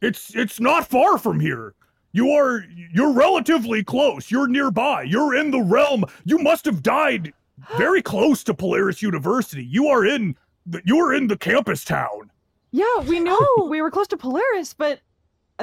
It's 0.00 0.34
it's 0.34 0.58
not 0.58 0.88
far 0.88 1.18
from 1.18 1.38
here. 1.38 1.74
You 2.12 2.30
are 2.30 2.64
you're 2.92 3.12
relatively 3.12 3.84
close. 3.84 4.30
You're 4.30 4.48
nearby. 4.48 5.02
You're 5.02 5.34
in 5.34 5.50
the 5.50 5.60
realm. 5.60 6.06
You 6.24 6.38
must 6.38 6.64
have 6.64 6.82
died 6.82 7.34
very 7.76 8.00
close 8.00 8.42
to 8.44 8.54
Polaris 8.54 9.02
University. 9.02 9.62
You 9.62 9.88
are 9.88 10.06
in 10.06 10.34
the, 10.64 10.80
you 10.86 10.98
are 10.98 11.12
in 11.12 11.26
the 11.26 11.36
campus 11.36 11.84
town. 11.84 12.30
Yeah, 12.72 13.00
we 13.00 13.20
know 13.20 13.46
we 13.68 13.82
were 13.82 13.90
close 13.90 14.08
to 14.08 14.16
Polaris, 14.16 14.72
but 14.72 15.00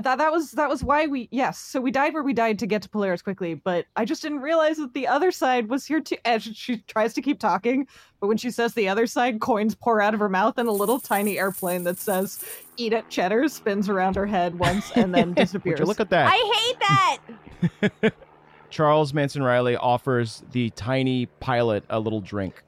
that 0.01 0.17
that 0.17 0.31
was 0.31 0.51
that 0.51 0.69
was 0.69 0.83
why 0.83 1.07
we 1.07 1.27
yes. 1.31 1.57
So 1.57 1.81
we 1.81 1.91
died 1.91 2.13
where 2.13 2.23
we 2.23 2.33
died 2.33 2.59
to 2.59 2.67
get 2.67 2.81
to 2.83 2.89
Polaris 2.89 3.21
quickly, 3.21 3.53
but 3.55 3.85
I 3.95 4.05
just 4.05 4.21
didn't 4.21 4.39
realize 4.39 4.77
that 4.77 4.93
the 4.93 5.07
other 5.07 5.31
side 5.31 5.69
was 5.69 5.85
here 5.85 5.99
too. 5.99 6.17
And 6.25 6.41
she, 6.41 6.53
she 6.53 6.77
tries 6.87 7.13
to 7.13 7.21
keep 7.21 7.39
talking, 7.39 7.87
but 8.19 8.27
when 8.27 8.37
she 8.37 8.51
says 8.51 8.73
the 8.73 8.89
other 8.89 9.07
side, 9.07 9.39
coins 9.39 9.75
pour 9.75 10.01
out 10.01 10.13
of 10.13 10.19
her 10.19 10.29
mouth, 10.29 10.57
and 10.57 10.67
a 10.67 10.71
little 10.71 10.99
tiny 10.99 11.39
airplane 11.39 11.83
that 11.83 11.99
says 11.99 12.43
"Eat 12.77 12.93
it, 12.93 13.09
Cheddar" 13.09 13.47
spins 13.49 13.89
around 13.89 14.15
her 14.15 14.25
head 14.25 14.57
once 14.57 14.91
and 14.95 15.13
then 15.13 15.33
disappears. 15.35 15.79
Would 15.79 15.85
you 15.85 15.85
look 15.85 15.99
at 15.99 16.09
that? 16.09 16.29
I 16.31 16.53
hate 16.55 17.91
that. 18.01 18.13
Charles 18.69 19.13
Manson 19.13 19.41
Riley 19.41 19.77
offers 19.77 20.43
the 20.51 20.69
tiny 20.71 21.25
pilot 21.25 21.83
a 21.89 21.99
little 21.99 22.21
drink. 22.21 22.63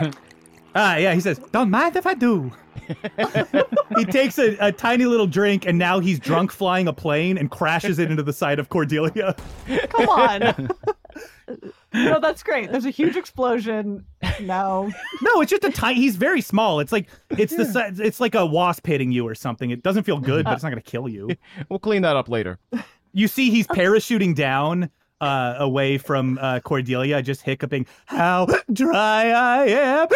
Ah, 0.74 0.96
yeah, 0.96 1.14
he 1.14 1.20
says, 1.20 1.38
Don't 1.50 1.70
mind 1.70 1.96
if 1.96 2.06
I 2.06 2.14
do. 2.14 2.52
He 3.96 4.04
takes 4.04 4.38
a, 4.38 4.56
a 4.60 4.72
tiny 4.72 5.04
little 5.04 5.26
drink 5.26 5.66
and 5.66 5.78
now 5.78 5.98
he's 6.00 6.18
drunk 6.18 6.52
flying 6.52 6.88
a 6.88 6.92
plane 6.92 7.38
and 7.38 7.50
crashes 7.50 7.98
it 7.98 8.10
into 8.10 8.22
the 8.22 8.32
side 8.32 8.58
of 8.58 8.68
Cordelia. 8.68 9.34
Come 9.88 10.08
on. 10.08 10.70
no, 11.94 12.20
that's 12.20 12.42
great. 12.42 12.70
There's 12.70 12.84
a 12.84 12.90
huge 12.90 13.16
explosion. 13.16 14.04
No. 14.40 14.90
No, 15.22 15.40
it's 15.40 15.50
just 15.50 15.64
a 15.64 15.70
tiny. 15.70 15.96
He's 15.96 16.16
very 16.16 16.40
small. 16.40 16.80
It's 16.80 16.92
like 16.92 17.08
it's 17.30 17.54
the 17.54 17.64
size. 17.64 18.00
It's 18.00 18.20
like 18.20 18.34
a 18.34 18.46
wasp 18.46 18.86
hitting 18.86 19.12
you 19.12 19.26
or 19.26 19.34
something. 19.34 19.70
It 19.70 19.82
doesn't 19.82 20.04
feel 20.04 20.18
good, 20.18 20.44
but 20.44 20.52
it's 20.54 20.62
not 20.62 20.70
going 20.70 20.82
to 20.82 20.90
kill 20.90 21.08
you. 21.08 21.30
We'll 21.68 21.78
clean 21.78 22.02
that 22.02 22.16
up 22.16 22.28
later. 22.28 22.58
You 23.12 23.28
see, 23.28 23.50
he's 23.50 23.66
parachuting 23.66 24.34
down 24.34 24.90
uh, 25.20 25.54
away 25.58 25.98
from 25.98 26.38
uh, 26.40 26.60
Cordelia, 26.60 27.22
just 27.22 27.42
hiccuping. 27.42 27.86
How 28.06 28.46
dry 28.72 29.30
I 29.30 29.64
am! 29.66 30.08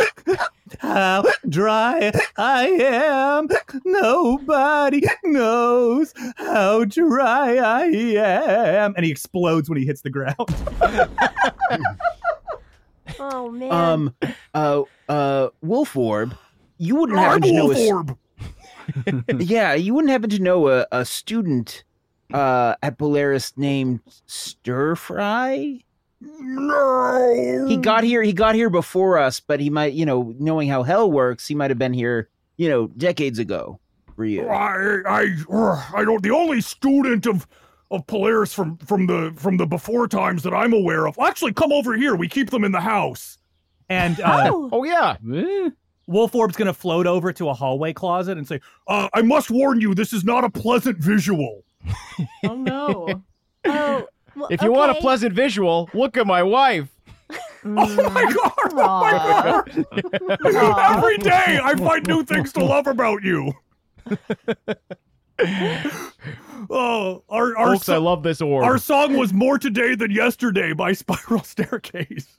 How 0.78 1.24
dry 1.48 2.12
I 2.36 2.66
am! 2.68 3.48
Nobody 3.84 5.02
knows 5.24 6.14
how 6.36 6.84
dry 6.84 7.57
I 7.57 7.84
am. 7.84 8.94
And 8.96 9.05
he 9.05 9.11
explodes 9.11 9.68
when 9.68 9.78
he 9.78 9.84
hits 9.84 10.00
the 10.02 10.11
ground. 10.11 10.36
Oh 13.20 13.50
man. 13.50 13.70
Um, 13.70 14.14
uh, 14.55 14.82
uh, 15.09 15.48
Wolf 15.62 15.96
Orb, 15.96 16.34
you 16.78 16.96
wouldn't 16.96 17.18
happen 17.18 17.42
I'm 17.44 17.48
to 17.48 17.52
know 17.52 17.64
Wolf 17.66 17.76
a 17.76 17.80
s- 17.80 17.90
Orb. 17.90 18.18
yeah, 19.40 19.74
you 19.74 19.94
wouldn't 19.94 20.11
happen 20.11 20.30
to 20.30 20.38
know 20.40 20.68
a, 20.68 20.86
a 20.90 21.05
student 21.05 21.84
uh, 22.32 22.74
at 22.82 22.98
Polaris 22.98 23.52
named 23.56 24.00
Stir 24.26 24.94
Fry? 24.96 25.80
No. 26.20 27.66
He 27.68 27.76
got 27.76 28.04
here. 28.04 28.22
He 28.22 28.32
got 28.32 28.54
here 28.54 28.70
before 28.70 29.18
us, 29.18 29.40
but 29.40 29.60
he 29.60 29.70
might, 29.70 29.92
you 29.92 30.06
know, 30.06 30.34
knowing 30.38 30.68
how 30.68 30.82
hell 30.82 31.10
works, 31.10 31.46
he 31.46 31.54
might 31.54 31.70
have 31.70 31.78
been 31.78 31.92
here, 31.92 32.28
you 32.56 32.68
know, 32.68 32.86
decades 32.88 33.38
ago. 33.38 33.78
For 34.16 34.24
you, 34.24 34.46
I, 34.48 35.00
I, 35.06 35.26
I 35.94 36.04
don't. 36.04 36.22
The 36.22 36.30
only 36.30 36.60
student 36.60 37.26
of 37.26 37.48
of 37.90 38.06
Polaris 38.06 38.54
from 38.54 38.76
from 38.78 39.06
the 39.06 39.34
from 39.36 39.56
the 39.56 39.66
before 39.66 40.06
times 40.06 40.44
that 40.44 40.54
I'm 40.54 40.72
aware 40.72 41.06
of. 41.08 41.18
Actually, 41.18 41.52
come 41.52 41.72
over 41.72 41.94
here. 41.96 42.14
We 42.14 42.28
keep 42.28 42.50
them 42.50 42.62
in 42.64 42.70
the 42.72 42.80
house. 42.80 43.38
And 43.88 44.20
uh, 44.20 44.50
Oh. 44.52 44.68
Oh 44.72 44.84
yeah. 44.84 45.16
Wolf 46.06 46.34
Orb's 46.34 46.56
gonna 46.56 46.72
float 46.72 47.06
over 47.06 47.32
to 47.32 47.48
a 47.48 47.54
hallway 47.54 47.92
closet 47.92 48.38
and 48.38 48.46
say, 48.46 48.60
uh, 48.86 49.08
"I 49.12 49.22
must 49.22 49.50
warn 49.50 49.80
you, 49.80 49.94
this 49.94 50.12
is 50.12 50.24
not 50.24 50.44
a 50.44 50.50
pleasant 50.50 50.98
visual." 50.98 51.63
Oh 52.45 52.55
no. 52.57 53.22
oh. 53.64 54.07
Well, 54.37 54.49
If 54.51 54.62
you 54.62 54.72
want 54.72 54.91
a 54.97 55.01
pleasant 55.01 55.32
visual, 55.32 55.89
look 55.95 56.16
at 56.16 56.26
my 56.26 56.43
wife. 56.43 56.89
Oh 57.30 57.37
my 57.64 57.87
mm. 57.87 58.35
god! 58.35 58.57
Oh 58.74 60.26
my 60.26 60.37
god! 60.51 60.97
Every 60.97 61.18
day 61.18 61.61
I 61.62 61.74
find 61.76 62.07
new 62.07 62.24
things 62.24 62.53
to 62.55 62.64
love 62.64 62.87
about 62.87 63.22
you. 63.22 63.53
oh, 66.70 67.22
our 67.28 67.57
our 67.57 67.74
Folks, 67.74 67.89
I 67.89 67.97
love 67.97 68.22
this 68.22 68.41
orb. 68.43 68.64
Our 68.64 68.78
song 68.78 69.16
was 69.16 69.32
"More 69.32 69.59
Today 69.59 69.95
Than 69.95 70.11
Yesterday" 70.11 70.72
by 70.74 70.93
Spiral 70.93 71.43
Staircase. 71.45 72.37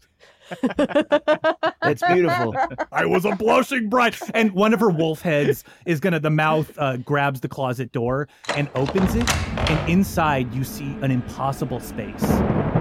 that's 1.82 2.04
beautiful. 2.08 2.56
I 2.92 3.06
was 3.06 3.26
a 3.26 3.36
blushing 3.36 3.90
bride. 3.90 4.16
And 4.34 4.52
one 4.52 4.74
of 4.74 4.80
her 4.80 4.90
wolf 4.90 5.22
heads 5.22 5.64
is 5.86 6.00
gonna, 6.00 6.20
the 6.20 6.30
mouth 6.30 6.72
uh, 6.78 6.98
grabs 6.98 7.42
the 7.42 7.48
closet 7.48 7.92
door 7.92 8.28
and 8.56 8.70
opens 8.76 9.16
it. 9.16 9.30
And 9.70 9.90
inside, 9.90 10.54
you 10.54 10.64
see 10.64 10.96
an 11.02 11.12
impossible 11.12 11.80
space. 11.80 12.24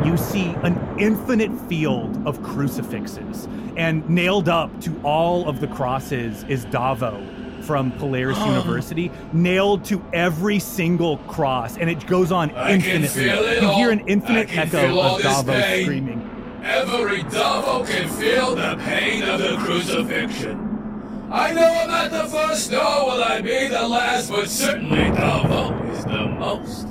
You 0.04 0.16
see 0.16 0.54
an 0.62 0.78
infinite 0.98 1.52
field 1.68 2.26
of 2.26 2.42
crucifixes. 2.42 3.48
And 3.76 4.08
nailed 4.08 4.48
up 4.48 4.80
to 4.82 5.00
all 5.02 5.48
of 5.48 5.60
the 5.60 5.66
crosses 5.68 6.44
is 6.44 6.66
Davo 6.66 7.64
from 7.64 7.92
Polaris 7.92 8.38
University, 8.46 9.10
nailed 9.32 9.84
to 9.86 10.04
every 10.12 10.58
single 10.58 11.16
cross. 11.18 11.78
And 11.78 11.88
it 11.88 12.06
goes 12.06 12.30
on 12.30 12.50
I 12.50 12.78
can 12.78 13.02
infinitely. 13.02 13.08
feel 13.08 13.42
it 13.44 13.62
you 13.62 13.70
hear 13.70 13.90
an 13.90 14.06
infinite 14.06 14.54
echo 14.56 15.00
of 15.00 15.20
Davo 15.22 15.46
pain. 15.60 15.84
screaming. 15.84 16.30
Every 16.64 17.22
Davo 17.24 17.86
can 17.86 18.08
feel 18.08 18.54
the 18.54 18.76
pain 18.82 19.22
of 19.22 19.38
the 19.38 19.56
crucifixion. 19.58 21.28
I 21.30 21.52
know 21.52 21.62
I'm 21.62 21.88
not 21.88 22.10
the 22.10 22.24
first, 22.26 22.70
nor 22.70 23.04
will 23.04 23.22
I 23.22 23.42
be 23.42 23.68
the 23.68 23.86
last, 23.86 24.30
but 24.30 24.48
certainly 24.48 25.10
Davo 25.10 25.92
is 25.92 26.04
the 26.04 26.26
most. 26.26 26.88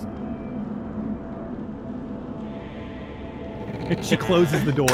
She 4.08 4.16
closes 4.16 4.64
the 4.64 4.72
door. 4.72 4.88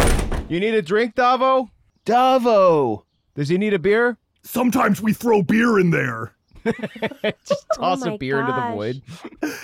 You 0.48 0.62
need 0.62 0.74
a 0.74 0.82
drink, 0.82 1.14
Davo? 1.14 1.70
Davo. 2.06 3.04
Does 3.36 3.50
he 3.50 3.58
need 3.58 3.74
a 3.74 3.80
beer? 3.80 4.18
Sometimes 4.44 5.02
we 5.02 5.12
throw 5.12 5.42
beer 5.42 5.78
in 5.78 5.92
there. 5.92 6.36
Just 6.64 7.66
oh 7.72 7.76
toss 7.76 8.06
my 8.06 8.14
a 8.14 8.18
beer 8.18 8.40
into 8.40 8.54
the 8.54 8.72
void. 8.74 9.02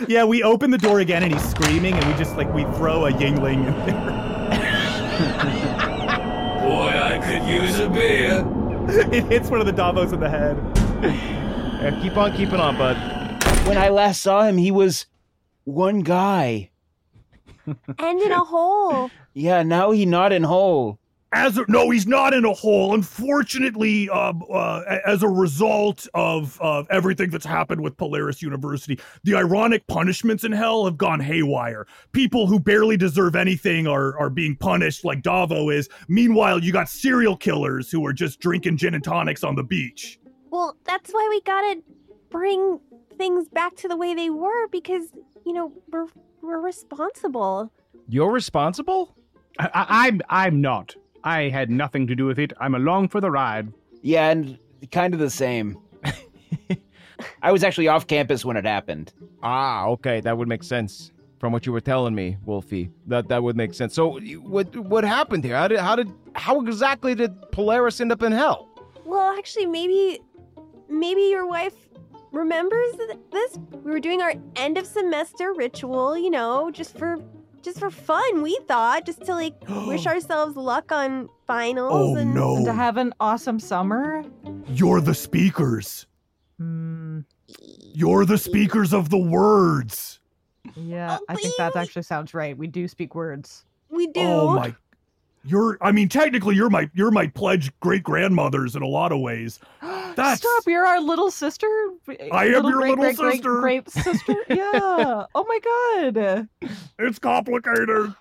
Yeah, 0.10 0.26
we 0.26 0.44
open 0.44 0.72
the 0.72 0.78
door 0.78 1.00
again 1.00 1.24
and 1.24 1.32
he's 1.32 1.50
screaming, 1.50 1.94
and 1.94 2.06
we 2.06 2.14
just 2.14 2.36
like 2.36 2.54
we 2.54 2.64
throw 2.78 3.06
a 3.06 3.12
Yuengling 3.12 3.68
in 3.68 3.86
there. 3.86 4.35
Boy, 5.16 6.90
I 6.90 7.20
could 7.24 7.48
use 7.48 7.80
a 7.80 7.90
beer. 7.90 8.46
it 9.14 9.26
hits 9.26 9.50
one 9.50 9.60
of 9.62 9.66
the 9.66 9.72
Davos 9.72 10.12
in 10.12 10.20
the 10.20 10.30
head. 10.30 10.58
Yeah, 11.02 11.98
keep 12.02 12.18
on 12.18 12.36
keeping 12.36 12.60
on, 12.60 12.78
bud. 12.78 12.98
When 13.68 13.78
I 13.78 13.90
last 13.90 14.22
saw 14.22 14.44
him, 14.44 14.58
he 14.58 14.72
was 14.72 15.06
one 15.64 16.02
guy. 16.02 16.72
And 17.66 18.22
in 18.22 18.32
a 18.32 18.44
hole. 18.44 19.10
Yeah, 19.38 19.64
now 19.64 19.92
he 19.92 20.06
not 20.06 20.32
in 20.32 20.44
hole. 20.44 20.98
As 21.36 21.58
a, 21.58 21.66
no, 21.68 21.90
he's 21.90 22.08
not 22.08 22.34
in 22.34 22.46
a 22.46 22.54
hole. 22.54 22.94
Unfortunately, 22.94 24.10
um, 24.10 24.42
uh, 24.50 24.84
as 25.06 25.22
a 25.22 25.28
result 25.28 26.08
of 26.14 26.58
of 26.62 26.88
everything 26.90 27.30
that's 27.30 27.46
happened 27.46 27.82
with 27.82 27.98
Polaris 27.98 28.42
University, 28.42 28.98
the 29.26 29.36
ironic 29.36 29.86
punishments 29.88 30.46
in 30.46 30.54
hell 30.54 30.86
have 30.86 30.98
gone 30.98 31.20
haywire. 31.20 31.88
People 32.14 32.48
who 32.48 32.58
barely 32.58 32.96
deserve 32.96 33.36
anything 33.36 33.86
are 33.86 34.18
are 34.18 34.30
being 34.30 34.56
punished, 34.56 35.04
like 35.04 35.24
Davo 35.24 35.76
is. 35.76 35.90
Meanwhile, 36.08 36.64
you 36.64 36.72
got 36.72 36.88
serial 36.88 37.36
killers 37.36 37.92
who 37.92 38.06
are 38.06 38.14
just 38.14 38.40
drinking 38.40 38.78
gin 38.78 38.94
and 38.94 39.04
tonics 39.04 39.44
on 39.44 39.56
the 39.56 39.64
beach. 39.64 40.18
Well, 40.52 40.78
that's 40.86 41.12
why 41.12 41.28
we 41.30 41.42
gotta 41.42 41.82
bring 42.30 42.80
things 43.18 43.50
back 43.50 43.76
to 43.76 43.90
the 43.90 43.98
way 43.98 44.14
they 44.14 44.30
were 44.30 44.70
because 44.70 45.10
you 45.46 45.52
know 45.52 45.74
we're 45.92 46.08
we're 46.42 46.62
responsible. 46.62 47.74
You're 48.08 48.32
responsible? 48.32 49.18
I, 49.60 49.70
I, 49.74 50.08
I'm 50.08 50.22
I'm 50.30 50.62
not. 50.62 50.96
I 51.26 51.50
had 51.50 51.70
nothing 51.70 52.08
to 52.08 52.16
do 52.16 52.26
with 52.26 52.40
it. 52.40 52.54
I'm 52.60 52.76
along 52.76 53.10
for 53.10 53.20
the 53.20 53.32
ride. 53.32 53.74
Yeah, 54.02 54.30
and 54.30 54.58
kind 54.92 55.14
of 55.14 55.20
the 55.20 55.30
same. 55.30 55.78
I 57.42 57.52
was 57.52 57.64
actually 57.64 57.88
off 57.88 58.08
campus 58.08 58.46
when 58.46 58.56
it 58.56 58.66
happened. 58.66 59.12
Ah, 59.42 59.88
okay, 59.88 60.22
that 60.22 60.38
would 60.38 60.48
make 60.48 60.64
sense 60.64 61.12
from 61.40 61.52
what 61.52 61.66
you 61.66 61.72
were 61.72 61.82
telling 61.82 62.16
me, 62.16 62.38
Wolfie. 62.46 62.92
That 63.08 63.28
that 63.30 63.42
would 63.44 63.58
make 63.58 63.74
sense. 63.74 63.94
So, 63.96 64.20
what 64.40 64.76
what 64.78 65.04
happened 65.04 65.44
here? 65.44 65.56
How 65.56 65.68
did 65.68 65.80
how 65.80 65.96
did 65.96 66.12
how 66.36 66.62
exactly 66.62 67.16
did 67.16 67.34
Polaris 67.52 68.00
end 68.00 68.12
up 68.12 68.22
in 68.22 68.32
hell? 68.32 68.70
Well, 69.06 69.36
actually, 69.38 69.68
maybe, 69.68 70.20
maybe 70.90 71.22
your 71.24 71.48
wife 71.48 71.76
remembers 72.32 72.96
th- 72.98 73.20
this. 73.32 73.58
We 73.84 73.92
were 73.92 74.00
doing 74.00 74.22
our 74.22 74.34
end 74.56 74.78
of 74.78 74.86
semester 74.86 75.54
ritual, 75.54 76.18
you 76.18 76.32
know, 76.32 76.72
just 76.72 76.98
for, 76.98 77.18
just 77.66 77.80
for 77.80 77.90
fun. 77.90 78.44
We 78.44 78.58
thought, 78.68 79.06
just 79.06 79.26
to 79.26 79.34
like 79.34 79.56
wish 79.88 80.06
ourselves 80.06 80.56
luck 80.56 80.92
on 80.92 81.28
finals. 81.48 81.92
Oh, 81.92 82.16
and 82.16 82.34
no. 82.34 82.58
And 82.58 82.66
to 82.66 82.74
have 82.74 82.96
an 82.96 83.14
awesome 83.20 83.60
summer. 83.60 84.24
You're 84.70 85.02
the 85.02 85.16
speakers. 85.16 86.06
Hmm. 86.58 87.22
You're 87.94 88.26
the 88.26 88.38
speakers 88.38 88.94
of 88.94 89.10
the 89.10 89.18
words. 89.18 90.20
Yeah, 90.76 91.18
I 91.30 91.36
think 91.36 91.54
that 91.58 91.76
actually 91.76 92.04
sounds 92.04 92.34
right. 92.34 92.58
We 92.58 92.68
do 92.68 92.88
speak 92.88 93.14
words. 93.16 93.66
We 93.90 94.08
do. 94.08 94.22
Oh 94.22 94.54
my 94.56 94.76
you're 95.46 95.78
I 95.82 95.92
mean 95.92 96.10
technically 96.10 96.56
you're 96.56 96.70
my 96.70 96.90
you're 96.94 97.12
my 97.12 97.28
pledged 97.28 97.72
great 97.80 98.04
grandmothers 98.04 98.76
in 98.76 98.82
a 98.82 98.88
lot 98.88 99.12
of 99.12 99.20
ways. 99.20 99.60
That's 100.16 100.40
Stop! 100.42 100.64
You're 100.68 100.86
our 100.86 101.02
little 101.02 101.30
sister. 101.32 101.68
I 102.32 102.46
am 102.46 102.52
your 102.52 102.62
great, 102.74 102.90
little 102.90 102.96
great, 103.04 103.18
great, 103.18 103.34
sister. 103.34 103.60
Great 103.60 103.90
sister. 103.90 104.36
Yeah. 104.50 105.26
Oh 105.36 105.46
my 105.48 105.60
god. 106.14 106.48
it's 107.00 107.20
complicated. 107.20 108.14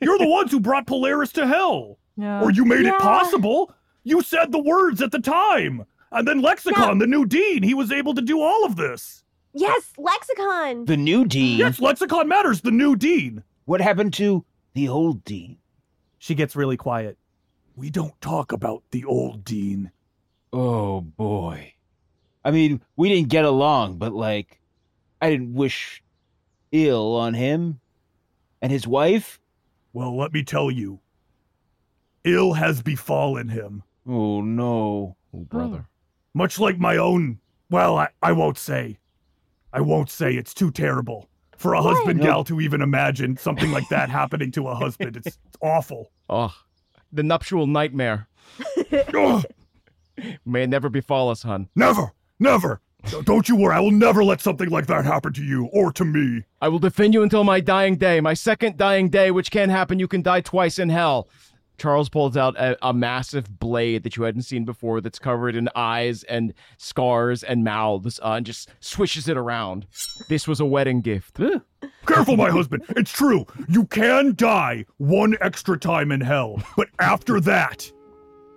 you're 0.00 0.18
the 0.18 0.26
ones 0.28 0.50
who 0.50 0.60
brought 0.60 0.86
Polaris 0.86 1.32
to 1.32 1.46
hell. 1.46 1.98
Yeah. 2.16 2.42
Or 2.42 2.50
you 2.50 2.64
made 2.64 2.84
Yeah. 2.84 2.96
it 2.96 3.00
possible. 3.00 3.72
You 4.04 4.22
said 4.22 4.52
the 4.52 4.58
words 4.62 5.02
at 5.02 5.10
the 5.12 5.18
time. 5.20 5.84
And 6.10 6.26
then 6.26 6.40
Lexicon, 6.40 6.98
the 6.98 7.06
new 7.06 7.26
dean, 7.26 7.62
he 7.62 7.74
was 7.74 7.92
able 7.92 8.14
to 8.14 8.22
do 8.22 8.40
all 8.40 8.64
of 8.64 8.76
this. 8.76 9.24
Yes, 9.52 9.92
lexicon. 9.98 10.86
The 10.86 10.96
new 10.96 11.24
dean. 11.26 11.58
Yes, 11.58 11.80
Lexicon 11.80 12.28
matters, 12.28 12.60
the 12.62 12.70
new 12.70 12.96
dean. 12.96 13.42
What 13.66 13.80
happened 13.82 14.14
to 14.14 14.44
the 14.74 14.88
old 14.88 15.24
dean? 15.24 15.57
She 16.18 16.34
gets 16.34 16.56
really 16.56 16.76
quiet. 16.76 17.16
We 17.76 17.90
don't 17.90 18.20
talk 18.20 18.52
about 18.52 18.82
the 18.90 19.04
old 19.04 19.44
dean. 19.44 19.92
Oh 20.52 21.00
boy. 21.00 21.74
I 22.44 22.50
mean, 22.50 22.82
we 22.96 23.08
didn't 23.08 23.28
get 23.28 23.44
along, 23.44 23.98
but 23.98 24.12
like, 24.12 24.60
I 25.20 25.30
didn't 25.30 25.54
wish 25.54 26.02
ill 26.72 27.14
on 27.16 27.34
him 27.34 27.80
and 28.60 28.72
his 28.72 28.86
wife. 28.86 29.40
Well, 29.92 30.16
let 30.16 30.32
me 30.32 30.42
tell 30.42 30.70
you. 30.70 31.00
Ill 32.24 32.52
has 32.54 32.82
befallen 32.82 33.48
him. 33.48 33.82
Oh 34.06 34.40
no. 34.40 35.16
Oh, 35.34 35.40
brother. 35.40 35.86
Much 36.34 36.58
like 36.58 36.78
my 36.78 36.96
own. 36.96 37.38
Well, 37.70 37.98
I, 37.98 38.08
I 38.22 38.32
won't 38.32 38.58
say. 38.58 38.98
I 39.72 39.80
won't 39.80 40.10
say 40.10 40.34
it's 40.34 40.54
too 40.54 40.70
terrible. 40.70 41.28
For 41.58 41.74
a 41.74 41.82
husband 41.82 42.20
gal 42.20 42.44
to 42.44 42.60
even 42.60 42.80
imagine 42.80 43.36
something 43.36 43.72
like 43.72 43.88
that 43.88 44.08
happening 44.10 44.52
to 44.52 44.68
a 44.68 44.74
husband, 44.76 45.16
it's, 45.16 45.26
it's 45.26 45.56
awful. 45.60 46.12
Oh, 46.30 46.54
the 47.12 47.22
nuptial 47.24 47.66
nightmare. 47.66 48.28
Ugh, 49.14 49.44
May 50.46 50.62
it 50.64 50.68
never 50.68 50.88
befall 50.88 51.30
us, 51.30 51.42
hun. 51.42 51.68
never, 51.74 52.12
never. 52.38 52.80
Don't 53.24 53.48
you 53.48 53.56
worry, 53.56 53.74
I 53.74 53.80
will 53.80 53.90
never 53.92 54.24
let 54.24 54.40
something 54.40 54.68
like 54.70 54.86
that 54.86 55.04
happen 55.04 55.32
to 55.34 55.42
you 55.42 55.66
or 55.72 55.92
to 55.92 56.04
me. 56.04 56.44
I 56.60 56.68
will 56.68 56.80
defend 56.80 57.14
you 57.14 57.22
until 57.22 57.44
my 57.44 57.60
dying 57.60 57.96
day, 57.96 58.20
my 58.20 58.34
second 58.34 58.76
dying 58.76 59.08
day, 59.08 59.30
which 59.30 59.50
can 59.52 59.70
happen. 59.70 59.98
You 60.00 60.08
can 60.08 60.22
die 60.22 60.40
twice 60.40 60.78
in 60.78 60.88
hell. 60.88 61.28
Charles 61.78 62.08
pulls 62.08 62.36
out 62.36 62.56
a, 62.56 62.76
a 62.86 62.92
massive 62.92 63.58
blade 63.58 64.02
that 64.02 64.16
you 64.16 64.24
hadn't 64.24 64.42
seen 64.42 64.64
before 64.64 65.00
that's 65.00 65.18
covered 65.18 65.54
in 65.56 65.68
eyes 65.74 66.24
and 66.24 66.52
scars 66.76 67.42
and 67.42 67.64
mouths 67.64 68.18
uh, 68.22 68.32
and 68.32 68.44
just 68.44 68.68
swishes 68.80 69.28
it 69.28 69.36
around. 69.36 69.86
This 70.28 70.46
was 70.48 70.60
a 70.60 70.66
wedding 70.66 71.00
gift. 71.00 71.38
Careful, 72.06 72.36
my 72.36 72.50
husband. 72.50 72.82
It's 72.90 73.12
true. 73.12 73.46
You 73.68 73.86
can 73.86 74.34
die 74.34 74.84
one 74.96 75.36
extra 75.40 75.78
time 75.78 76.10
in 76.10 76.20
hell, 76.20 76.60
but 76.76 76.88
after 76.98 77.40
that, 77.42 77.90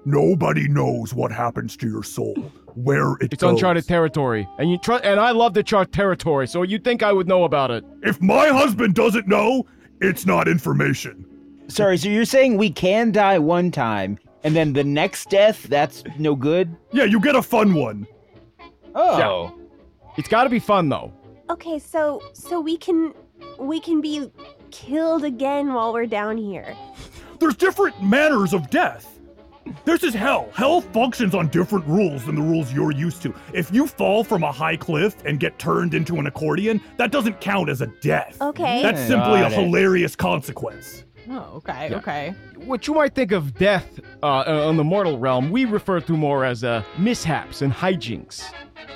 nobody 0.06 0.68
knows 0.68 1.14
what 1.14 1.32
happens 1.32 1.78
to 1.78 1.88
your 1.88 2.04
soul, 2.04 2.34
where 2.74 3.14
it 3.22 3.34
It's 3.34 3.42
goes. 3.44 3.52
uncharted 3.52 3.88
territory, 3.88 4.48
and 4.58 4.72
you 4.72 4.80
and 5.04 5.20
I 5.20 5.32
love 5.32 5.54
to 5.54 5.64
chart 5.64 5.92
territory, 5.92 6.48
so 6.48 6.64
you'd 6.64 6.84
think 6.84 7.04
I 7.04 7.12
would 7.14 7.28
know 7.28 7.44
about 7.44 7.70
it. 7.72 7.84
If 8.02 8.22
my 8.22 8.48
husband 8.48 8.96
doesn't 8.96 9.28
know, 9.28 9.66
it's 10.00 10.26
not 10.26 10.48
information. 10.48 11.26
Sorry, 11.72 11.98
so 11.98 12.10
you're 12.10 12.26
saying 12.26 12.58
we 12.58 12.70
can 12.70 13.14
die 13.14 13.40
one 13.40 13.72
time, 13.72 14.20
and 14.44 14.54
then 14.54 14.74
the 14.74 14.84
next 14.84 15.30
death, 15.30 15.64
that's 15.64 16.04
no 16.20 16.36
good? 16.36 16.76
Yeah, 16.92 17.06
you 17.06 17.20
get 17.22 17.34
a 17.34 17.42
fun 17.42 17.74
one. 17.74 18.06
Oh. 18.94 19.58
It's 20.18 20.28
got 20.28 20.44
to 20.44 20.50
be 20.50 20.60
fun 20.60 20.90
though. 20.90 21.14
Okay, 21.50 21.80
so 21.80 22.22
so 22.34 22.60
we 22.60 22.76
can 22.76 23.14
we 23.58 23.80
can 23.80 24.02
be 24.02 24.30
killed 24.72 25.24
again 25.24 25.74
while 25.74 25.94
we're 25.94 26.06
down 26.06 26.38
here. 26.38 26.76
There's 27.40 27.56
different 27.56 28.04
manners 28.04 28.54
of 28.54 28.70
death. 28.70 29.08
This 29.86 30.04
is 30.04 30.14
hell. 30.14 30.50
Hell 30.54 30.82
functions 30.82 31.34
on 31.34 31.48
different 31.48 31.86
rules 31.86 32.26
than 32.26 32.36
the 32.36 32.42
rules 32.42 32.74
you're 32.74 32.92
used 32.92 33.22
to. 33.22 33.34
If 33.54 33.74
you 33.74 33.88
fall 33.88 34.26
from 34.26 34.44
a 34.44 34.52
high 34.52 34.76
cliff 34.76 35.16
and 35.24 35.40
get 35.40 35.58
turned 35.58 35.94
into 35.94 36.18
an 36.18 36.28
accordion, 36.28 36.82
that 36.98 37.12
doesn't 37.12 37.40
count 37.40 37.70
as 37.70 37.80
a 37.82 37.88
death. 38.02 38.42
Okay. 38.42 38.82
That's 38.82 39.00
simply 39.00 39.40
a 39.40 39.48
it. 39.48 39.54
hilarious 39.54 40.16
consequence. 40.16 41.06
Oh, 41.30 41.58
okay, 41.58 41.90
Yeah. 41.90 41.98
okay. 41.98 42.34
What 42.66 42.88
you 42.88 42.94
might 42.94 43.14
think 43.16 43.32
of 43.32 43.54
death 43.56 44.00
uh, 44.24 44.44
uh, 44.48 44.68
on 44.68 44.78
the 44.78 44.84
mortal 44.84 45.18
realm, 45.20 45.52
we 45.52 45.66
refer 45.66 46.00
to 46.02 46.14
more 46.18 46.46
as 46.46 46.64
uh, 46.64 46.84
mishaps 46.98 47.62
and 47.62 47.72
hijinks. 47.74 48.44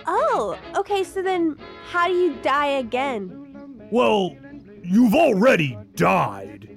Oh, 0.07 0.57
okay, 0.75 1.03
so 1.03 1.21
then 1.21 1.57
how 1.89 2.07
do 2.07 2.13
you 2.13 2.35
die 2.41 2.67
again? 2.67 3.87
Well, 3.91 4.35
you've 4.83 5.15
already 5.15 5.77
died. 5.95 6.69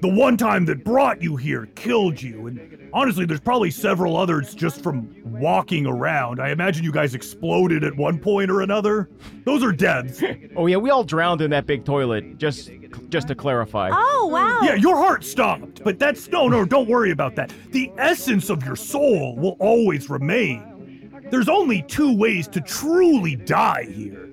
The 0.00 0.08
one 0.08 0.36
time 0.36 0.64
that 0.66 0.84
brought 0.84 1.22
you 1.22 1.36
here 1.36 1.66
killed 1.76 2.20
you, 2.20 2.46
and 2.48 2.71
honestly, 2.92 3.24
there's 3.26 3.40
probably 3.40 3.70
several 3.70 4.16
others 4.16 4.54
just 4.54 4.82
from 4.82 5.14
walking 5.24 5.86
around. 5.86 6.40
I 6.40 6.50
imagine 6.50 6.84
you 6.84 6.92
guys 6.92 7.14
exploded 7.14 7.84
at 7.84 7.96
one 7.96 8.18
point 8.18 8.50
or 8.50 8.60
another. 8.62 9.08
Those 9.44 9.62
are 9.62 9.72
deaths. 9.72 10.22
Oh 10.54 10.66
yeah, 10.66 10.76
we 10.76 10.90
all 10.90 11.02
drowned 11.02 11.40
in 11.40 11.50
that 11.52 11.66
big 11.66 11.84
toilet. 11.84 12.36
Just, 12.36 12.70
just 13.08 13.26
to 13.28 13.34
clarify. 13.34 13.88
Oh, 13.90 14.28
wow. 14.30 14.60
Yeah, 14.62 14.74
your 14.74 14.96
heart 14.96 15.24
stopped, 15.24 15.82
but 15.82 15.98
that's 15.98 16.28
no, 16.28 16.46
no, 16.46 16.66
don't 16.66 16.88
worry 16.88 17.10
about 17.10 17.36
that. 17.36 17.52
The 17.70 17.90
essence 17.96 18.50
of 18.50 18.62
your 18.64 18.76
soul 18.76 19.34
will 19.36 19.56
always 19.58 20.10
remain. 20.10 21.10
There's 21.30 21.48
only 21.48 21.82
two 21.82 22.14
ways 22.14 22.48
to 22.48 22.60
truly 22.60 23.34
die 23.36 23.86
here. 23.90 24.28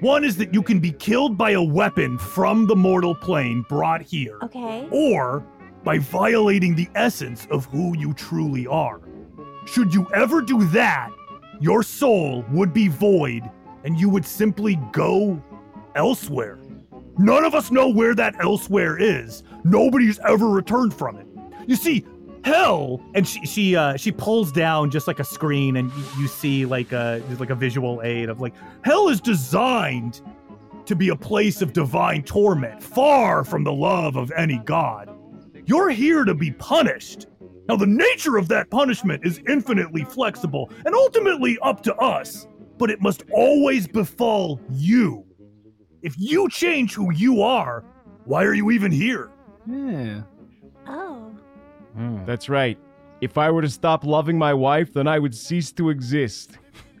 One 0.00 0.22
is 0.22 0.36
that 0.36 0.54
you 0.54 0.62
can 0.62 0.78
be 0.78 0.92
killed 0.92 1.36
by 1.36 1.50
a 1.52 1.62
weapon 1.62 2.18
from 2.18 2.68
the 2.68 2.76
mortal 2.76 3.16
plane 3.16 3.64
brought 3.68 4.00
here. 4.02 4.38
Okay. 4.44 4.86
or 4.92 5.44
by 5.88 5.96
violating 5.96 6.74
the 6.74 6.86
essence 6.94 7.46
of 7.50 7.64
who 7.64 7.96
you 7.96 8.12
truly 8.12 8.66
are. 8.66 9.00
Should 9.64 9.94
you 9.94 10.06
ever 10.14 10.42
do 10.42 10.62
that, 10.66 11.08
your 11.62 11.82
soul 11.82 12.44
would 12.50 12.74
be 12.74 12.88
void 12.88 13.50
and 13.84 13.98
you 13.98 14.10
would 14.10 14.26
simply 14.26 14.78
go 14.92 15.42
elsewhere. 15.94 16.58
None 17.16 17.42
of 17.42 17.54
us 17.54 17.70
know 17.70 17.88
where 17.88 18.14
that 18.14 18.34
elsewhere 18.38 18.98
is. 18.98 19.44
Nobody's 19.64 20.18
ever 20.28 20.50
returned 20.50 20.92
from 20.92 21.16
it. 21.16 21.26
You 21.66 21.74
see, 21.74 22.04
hell 22.44 23.02
And 23.14 23.26
she 23.26 23.46
she 23.46 23.74
uh 23.74 23.96
she 23.96 24.12
pulls 24.12 24.52
down 24.52 24.90
just 24.90 25.06
like 25.06 25.20
a 25.20 25.24
screen 25.24 25.76
and 25.76 25.90
you, 25.92 26.04
you 26.20 26.28
see 26.28 26.66
like 26.66 26.92
a 26.92 27.22
like 27.38 27.48
a 27.48 27.54
visual 27.54 28.02
aid 28.02 28.28
of 28.28 28.42
like 28.42 28.52
hell 28.84 29.08
is 29.08 29.22
designed 29.22 30.20
to 30.84 30.94
be 30.94 31.08
a 31.08 31.16
place 31.16 31.62
of 31.62 31.72
divine 31.72 32.24
torment, 32.24 32.82
far 32.82 33.42
from 33.42 33.64
the 33.64 33.72
love 33.72 34.16
of 34.16 34.30
any 34.36 34.58
god. 34.58 35.14
You're 35.68 35.90
here 35.90 36.24
to 36.24 36.32
be 36.32 36.52
punished. 36.52 37.26
Now, 37.68 37.76
the 37.76 37.86
nature 37.86 38.38
of 38.38 38.48
that 38.48 38.70
punishment 38.70 39.26
is 39.26 39.42
infinitely 39.46 40.02
flexible 40.02 40.70
and 40.86 40.94
ultimately 40.94 41.58
up 41.60 41.82
to 41.82 41.94
us, 41.96 42.48
but 42.78 42.90
it 42.90 43.02
must 43.02 43.24
always 43.34 43.86
befall 43.86 44.58
you. 44.70 45.26
If 46.00 46.14
you 46.16 46.48
change 46.48 46.94
who 46.94 47.12
you 47.12 47.42
are, 47.42 47.84
why 48.24 48.44
are 48.44 48.54
you 48.54 48.70
even 48.70 48.90
here? 48.90 49.30
Yeah. 49.66 50.22
Oh. 50.86 51.36
Hmm, 51.94 52.24
that's 52.24 52.48
right. 52.48 52.78
If 53.20 53.36
I 53.36 53.50
were 53.50 53.60
to 53.60 53.68
stop 53.68 54.04
loving 54.04 54.38
my 54.38 54.54
wife, 54.54 54.94
then 54.94 55.06
I 55.06 55.18
would 55.18 55.34
cease 55.34 55.70
to 55.72 55.90
exist. 55.90 56.52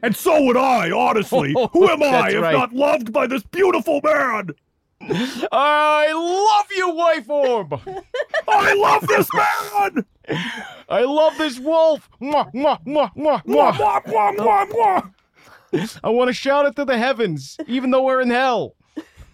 And 0.02 0.14
so 0.14 0.42
would 0.42 0.58
I, 0.58 0.90
honestly. 0.90 1.54
Oh, 1.56 1.68
who 1.68 1.88
am 1.88 2.02
I 2.02 2.32
if 2.32 2.42
right. 2.42 2.52
not 2.52 2.74
loved 2.74 3.14
by 3.14 3.26
this 3.26 3.42
beautiful 3.44 4.02
man? 4.04 4.50
I 5.00 6.12
love 6.12 6.66
you, 6.76 6.90
wife 6.94 7.30
orb. 7.30 7.80
I 8.48 8.74
love 8.74 9.06
this 9.06 9.28
man. 9.32 10.04
I 10.88 11.02
love 11.02 11.38
this 11.38 11.58
wolf. 11.58 12.08
Mwah, 12.20 12.52
mwah, 12.52 12.84
mwah, 12.84 13.14
mwah, 13.14 13.42
Mwah, 13.44 13.44
mwah. 13.44 13.72
mwah, 13.74 14.04
mwah, 14.06 14.36
mwah, 14.36 15.10
mwah. 15.72 15.94
I 16.02 16.08
want 16.10 16.28
to 16.28 16.32
shout 16.32 16.66
it 16.66 16.76
to 16.76 16.84
the 16.84 16.98
heavens, 16.98 17.56
even 17.66 17.90
though 17.90 18.02
we're 18.02 18.20
in 18.20 18.30
hell. 18.30 18.74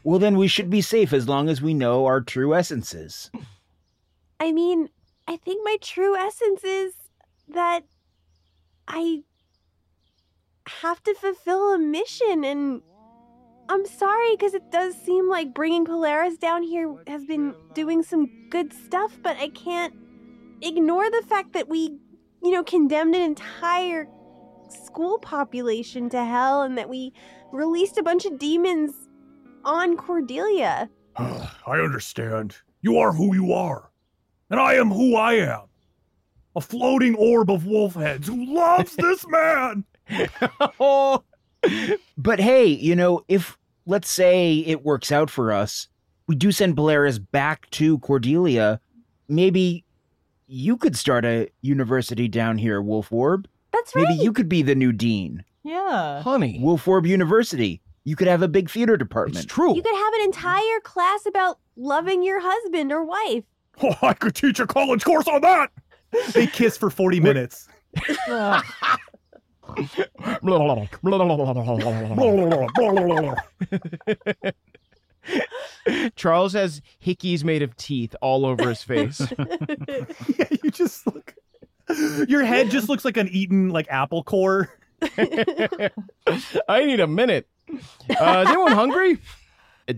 Well, 0.03 0.19
then 0.19 0.37
we 0.37 0.49
should 0.49 0.69
be 0.69 0.83
safe 0.83 1.13
as 1.13 1.29
long 1.29 1.49
as 1.49 1.63
we 1.63 1.73
know 1.75 2.05
our 2.07 2.21
true 2.21 2.55
essences. 2.55 3.31
I 4.39 4.53
mean, 4.53 4.91
I 5.27 5.37
think 5.37 5.63
my 5.65 5.79
true 5.81 6.17
essence 6.17 6.63
is 6.63 6.93
that 7.49 7.85
I 8.87 9.23
have 10.67 11.03
to 11.05 11.15
fulfill 11.15 11.73
a 11.75 11.79
mission 11.79 12.45
and 12.45 12.83
I'm 13.69 13.87
sorry 13.87 14.37
because 14.37 14.55
it 14.55 14.71
does 14.71 14.95
seem 14.95 15.29
like 15.29 15.55
bringing 15.55 15.85
Polaris 15.85 16.37
down 16.37 16.63
here 16.63 16.95
has 17.07 17.25
been 17.25 17.55
doing 17.73 18.03
some 18.03 18.31
good 18.51 18.73
stuff, 18.73 19.19
but 19.23 19.37
I 19.39 19.49
can't 19.49 19.95
ignore 20.61 21.11
the 21.11 21.23
fact 21.27 21.53
that 21.55 21.69
we, 21.69 21.99
you 22.43 22.51
know, 22.51 22.63
condemned 22.63 23.15
an 23.15 23.23
entire 23.23 24.07
school 24.69 25.19
population 25.19 26.11
to 26.11 26.25
hell 26.25 26.63
and 26.63 26.77
that 26.77 26.89
we 26.89 27.13
released 27.53 27.97
a 27.97 28.03
bunch 28.03 28.27
of 28.27 28.39
demons 28.39 28.93
on 29.65 29.97
Cordelia. 29.97 30.91
I 31.17 31.79
understand. 31.79 32.57
You 32.83 32.99
are 32.99 33.13
who 33.13 33.35
you 33.35 33.55
are. 33.55 33.91
And 34.51 34.61
I 34.61 34.75
am 34.75 34.91
who 34.91 35.17
I 35.17 35.35
am. 35.35 35.63
A 36.55 36.61
floating 36.61 37.15
orb 37.17 37.51
of 37.51 37.67
wolf 37.67 37.95
heads 37.95 38.29
who 38.29 38.55
loves 38.55 38.95
this 38.97 39.27
man. 39.27 39.85
oh. 40.79 41.25
But 42.17 42.41
hey, 42.41 42.67
you 42.67 42.97
know, 42.97 43.25
if 43.29 43.59
let's 43.87 44.11
say 44.11 44.59
it 44.59 44.85
works 44.85 45.13
out 45.13 45.31
for 45.31 45.53
us, 45.53 45.89
we 46.27 46.35
do 46.35 46.53
send 46.53 46.77
Polaris 46.77 47.19
back 47.19 47.71
to 47.73 47.99
Cordelia, 47.99 48.81
maybe 49.29 49.85
you 50.47 50.77
could 50.77 50.97
start 50.97 51.25
a 51.25 51.49
university 51.63 52.29
down 52.29 52.59
here, 52.59 52.81
Wolf 52.81 53.13
Orb. 53.13 53.49
That's 53.73 53.95
right. 53.95 54.07
Maybe 54.09 54.23
you 54.23 54.33
could 54.33 54.49
be 54.49 54.63
the 54.63 54.75
new 54.75 54.93
dean. 54.93 55.45
Yeah. 55.63 56.23
Honey. 56.23 56.59
Wolf 56.63 56.87
Orb 56.87 57.07
University. 57.07 57.81
You 58.05 58.17
could 58.17 58.29
have 58.29 58.43
a 58.43 58.49
big 58.49 58.71
theater 58.71 58.97
department. 58.97 59.45
It's 59.45 59.53
true. 59.53 59.75
You 59.75 59.83
could 59.83 59.95
have 59.95 60.15
an 60.15 60.21
entire 60.23 60.81
class 60.81 61.27
about 61.27 61.59
loving 61.77 62.23
your 62.23 62.41
husband 62.41 62.93
or 62.93 63.03
wife. 63.05 63.45
Oh, 63.83 63.97
I 64.03 64.13
could 64.13 64.35
teach 64.35 64.61
a 64.61 64.67
college 64.67 65.05
course 65.05 65.27
on 65.27 65.41
that. 65.41 65.71
They 66.33 66.47
kiss 66.47 66.77
for 66.77 66.91
40 66.91 67.19
minutes. 67.21 67.69
Charles 76.17 76.53
has 76.53 76.83
hickeys 77.05 77.45
made 77.45 77.63
of 77.63 77.77
teeth 77.77 78.15
all 78.21 78.45
over 78.47 78.69
his 78.69 78.83
face. 78.83 79.21
yeah, 80.39 80.47
you 80.63 80.71
just 80.71 81.07
look. 81.07 81.35
Your 82.29 82.45
head 82.45 82.71
just 82.71 82.89
looks 82.89 83.05
like 83.05 83.17
an 83.17 83.29
eaten 83.29 83.71
like 83.71 83.87
apple 83.91 84.23
core. 84.23 84.71
I 86.69 86.85
need 86.85 87.01
a 87.01 87.07
minute. 87.07 87.47
Uh, 87.71 88.45
is 88.45 88.49
anyone 88.49 88.73
hungry? 88.73 89.19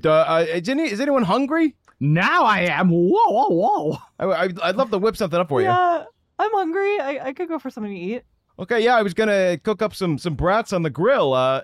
Uh, 0.04 0.08
uh, 0.08 0.46
is, 0.48 0.68
any, 0.68 0.90
is 0.90 1.00
anyone 1.00 1.22
hungry? 1.22 1.76
Now 2.00 2.44
I 2.44 2.60
am. 2.62 2.90
Whoa, 2.90 3.30
whoa, 3.30 3.48
whoa. 3.48 3.98
I, 4.18 4.24
I, 4.24 4.46
would 4.46 4.76
love 4.76 4.90
to 4.90 4.98
whip 4.98 5.16
something 5.16 5.38
up 5.38 5.48
for 5.48 5.60
you. 5.60 5.68
Yeah, 5.68 6.04
I'm 6.38 6.52
hungry. 6.52 7.00
I, 7.00 7.20
I 7.28 7.32
could 7.32 7.48
go 7.48 7.58
for 7.58 7.70
something 7.70 7.92
to 7.92 7.98
eat. 7.98 8.22
Okay, 8.58 8.82
yeah, 8.82 8.96
I 8.96 9.02
was 9.02 9.12
gonna 9.12 9.58
cook 9.58 9.82
up 9.82 9.94
some 9.94 10.16
some 10.18 10.34
brats 10.34 10.72
on 10.72 10.82
the 10.82 10.90
grill. 10.90 11.34
Uh, 11.34 11.62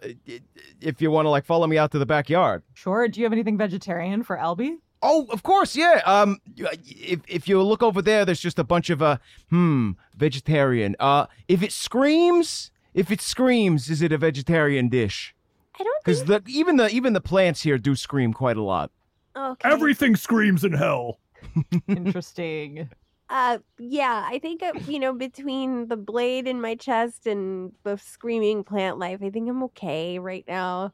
if 0.81 1.01
you 1.01 1.11
want 1.11 1.27
to 1.27 1.31
like 1.31 1.45
follow 1.47 1.67
me 1.67 1.79
out 1.79 1.91
to 1.93 1.99
the 1.99 2.07
backyard. 2.07 2.63
Sure. 2.75 3.09
Do 3.09 3.21
you 3.21 3.25
have 3.25 3.33
anything 3.33 3.57
vegetarian 3.57 4.23
for 4.23 4.37
Albie? 4.37 4.77
Oh, 5.03 5.27
of 5.31 5.43
course, 5.43 5.75
yeah. 5.75 6.01
Um, 6.05 6.39
if 6.57 7.21
if 7.27 7.49
you 7.49 7.63
look 7.63 7.83
over 7.83 8.03
there, 8.03 8.25
there's 8.25 8.41
just 8.41 8.59
a 8.59 8.65
bunch 8.65 8.91
of 8.91 9.03
uh, 9.03 9.17
hmm, 9.51 9.93
vegetarian. 10.17 10.95
Uh, 11.01 11.27
if 11.49 11.63
it 11.63 11.73
screams, 11.73 12.71
if 12.95 13.11
it 13.11 13.21
screams, 13.21 13.89
is 13.91 14.03
it 14.03 14.13
a 14.13 14.19
vegetarian 14.19 14.89
dish? 14.89 15.35
I 15.81 15.85
don't 15.85 16.05
Because 16.05 16.25
the 16.25 16.43
even 16.47 16.77
the 16.77 16.89
even 16.91 17.15
the 17.15 17.21
plants 17.21 17.63
here 17.63 17.79
do 17.79 17.97
scream 17.97 18.33
quite 18.33 18.57
a 18.57 18.63
lot. 18.63 18.91
Okay. 19.35 19.69
Everything 19.69 20.15
screams 20.15 20.63
in 20.63 20.75
hell. 20.75 21.19
Interesting. 21.89 22.91
Uh, 23.33 23.57
yeah, 23.79 24.29
I 24.29 24.39
think 24.41 24.63
uh, 24.63 24.75
you 24.87 24.99
know 24.99 25.15
between 25.15 25.89
the 25.89 25.97
blade 25.97 26.47
in 26.47 26.61
my 26.61 26.75
chest 26.75 27.27
and 27.27 27.73
the 27.83 27.97
screaming 27.97 28.63
plant 28.63 28.99
life, 28.99 29.21
I 29.23 29.31
think 29.31 29.49
I'm 29.49 29.63
okay 29.65 30.19
right 30.19 30.45
now. 30.47 30.93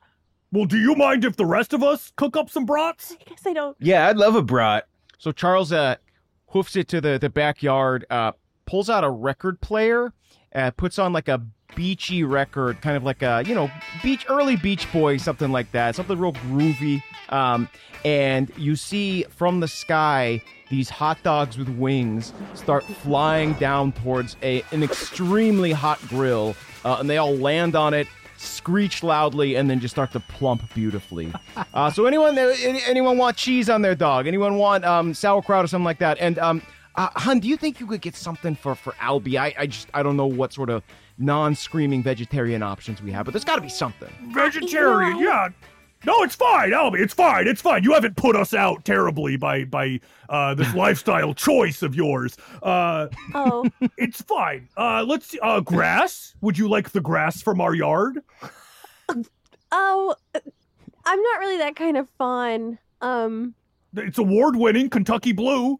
Well, 0.52 0.64
do 0.64 0.78
you 0.78 0.94
mind 0.94 1.24
if 1.24 1.34
the 1.34 1.44
rest 1.44 1.72
of 1.72 1.82
us 1.82 2.12
cook 2.14 2.36
up 2.36 2.48
some 2.48 2.64
brats? 2.64 3.16
I 3.20 3.24
guess 3.28 3.44
I 3.44 3.52
don't. 3.54 3.76
Yeah, 3.80 4.06
I'd 4.06 4.16
love 4.16 4.36
a 4.36 4.42
brat. 4.42 4.86
So 5.18 5.32
Charles 5.32 5.72
uh 5.72 5.96
hoofs 6.46 6.76
it 6.76 6.86
to 6.88 7.00
the 7.00 7.18
the 7.18 7.28
backyard, 7.28 8.06
uh 8.08 8.32
pulls 8.66 8.88
out 8.88 9.02
a 9.02 9.10
record 9.10 9.60
player, 9.60 10.12
uh 10.54 10.70
puts 10.70 10.96
on 11.00 11.12
like 11.12 11.26
a 11.26 11.44
beachy 11.74 12.22
record, 12.22 12.80
kind 12.80 12.96
of 12.96 13.02
like 13.02 13.20
a, 13.20 13.42
you 13.46 13.54
know, 13.56 13.68
beach 14.00 14.24
early 14.28 14.54
beach 14.54 14.90
boy, 14.92 15.16
something 15.16 15.50
like 15.50 15.72
that, 15.72 15.96
something 15.96 16.16
real 16.16 16.34
groovy. 16.34 17.02
Um 17.30 17.68
and 18.04 18.52
you 18.56 18.76
see 18.76 19.24
from 19.24 19.58
the 19.58 19.66
sky 19.66 20.40
these 20.70 20.88
hot 20.88 21.22
dogs 21.22 21.56
with 21.56 21.68
wings 21.68 22.32
start 22.54 22.84
flying 22.84 23.54
down 23.54 23.92
towards 23.92 24.36
a 24.42 24.62
an 24.72 24.82
extremely 24.82 25.72
hot 25.72 26.00
grill, 26.08 26.54
uh, 26.84 26.96
and 27.00 27.08
they 27.08 27.18
all 27.18 27.34
land 27.36 27.74
on 27.74 27.94
it, 27.94 28.06
screech 28.36 29.02
loudly, 29.02 29.56
and 29.56 29.68
then 29.70 29.80
just 29.80 29.94
start 29.94 30.12
to 30.12 30.20
plump 30.20 30.62
beautifully. 30.74 31.32
Uh, 31.74 31.90
so 31.90 32.06
anyone 32.06 32.36
any, 32.38 32.80
anyone 32.86 33.18
want 33.18 33.36
cheese 33.36 33.68
on 33.68 33.82
their 33.82 33.94
dog? 33.94 34.26
Anyone 34.26 34.56
want 34.56 34.84
um, 34.84 35.12
sauerkraut 35.12 35.64
or 35.64 35.68
something 35.68 35.84
like 35.84 35.98
that? 35.98 36.16
And 36.18 36.38
um, 36.38 36.62
uh, 36.94 37.08
Hun, 37.14 37.40
do 37.40 37.46
you 37.48 37.56
think 37.56 37.78
you 37.78 37.86
could 37.86 38.00
get 38.00 38.16
something 38.16 38.56
for 38.56 38.74
for 38.74 38.92
Albie? 38.94 39.38
I, 39.38 39.54
I 39.58 39.66
just 39.66 39.88
I 39.92 40.02
don't 40.02 40.16
know 40.16 40.26
what 40.26 40.52
sort 40.52 40.70
of 40.70 40.82
non-screaming 41.18 42.02
vegetarian 42.02 42.62
options 42.62 43.02
we 43.02 43.10
have, 43.12 43.26
but 43.26 43.32
there's 43.32 43.44
got 43.44 43.56
to 43.56 43.60
be 43.60 43.68
something. 43.68 44.08
Vegetarian, 44.32 45.18
yeah. 45.18 45.48
No, 46.06 46.22
it's 46.22 46.36
fine, 46.36 46.70
Albie. 46.70 47.00
It's 47.00 47.12
fine. 47.14 47.48
It's 47.48 47.60
fine. 47.60 47.82
You 47.82 47.92
haven't 47.92 48.16
put 48.16 48.36
us 48.36 48.54
out 48.54 48.84
terribly 48.84 49.36
by 49.36 49.64
by 49.64 50.00
uh, 50.28 50.54
this 50.54 50.72
lifestyle 50.84 51.34
choice 51.34 51.82
of 51.82 51.94
yours. 51.94 52.36
Uh, 52.62 53.08
oh, 53.34 53.68
it's 53.98 54.22
fine. 54.22 54.68
Uh, 54.76 55.04
let's 55.06 55.26
see. 55.26 55.38
Uh, 55.40 55.60
grass. 55.60 56.34
Would 56.40 56.56
you 56.56 56.68
like 56.68 56.90
the 56.90 57.00
grass 57.00 57.42
from 57.42 57.60
our 57.60 57.74
yard? 57.74 58.20
Oh, 59.70 60.14
I'm 60.34 61.22
not 61.22 61.40
really 61.40 61.58
that 61.58 61.76
kind 61.76 61.96
of 61.98 62.08
fun. 62.16 62.78
Um, 63.02 63.54
It's 63.94 64.18
award-winning 64.18 64.88
Kentucky 64.90 65.32
Blue. 65.32 65.78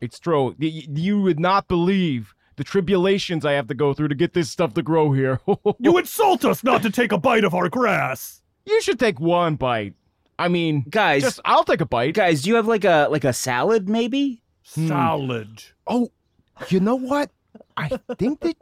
It's 0.00 0.18
true. 0.18 0.56
Y- 0.58 0.86
You 0.88 1.20
would 1.20 1.38
not 1.38 1.68
believe 1.68 2.34
the 2.56 2.64
tribulations 2.64 3.44
I 3.44 3.52
have 3.52 3.66
to 3.68 3.74
go 3.74 3.92
through 3.94 4.08
to 4.08 4.14
get 4.14 4.32
this 4.32 4.50
stuff 4.50 4.74
to 4.74 4.82
grow 4.82 5.12
here. 5.12 5.40
You 5.78 5.98
insult 5.98 6.44
us 6.44 6.64
not 6.64 6.82
to 6.82 6.90
take 6.90 7.12
a 7.12 7.18
bite 7.18 7.44
of 7.44 7.54
our 7.54 7.68
grass. 7.68 8.41
You 8.64 8.80
should 8.82 8.98
take 8.98 9.20
one 9.20 9.56
bite. 9.56 9.94
I 10.38 10.48
mean, 10.48 10.84
guys, 10.88 11.22
just 11.22 11.40
I'll 11.44 11.64
take 11.64 11.80
a 11.80 11.86
bite. 11.86 12.14
Guys, 12.14 12.42
do 12.42 12.50
you 12.50 12.56
have 12.56 12.66
like 12.66 12.84
a 12.84 13.08
like 13.10 13.24
a 13.24 13.32
salad 13.32 13.88
maybe? 13.88 14.42
Salad. 14.62 15.62
Oh, 15.86 16.10
you 16.68 16.80
know 16.80 16.96
what? 16.96 17.30
I 17.76 17.88
think 18.18 18.40
that 18.40 18.56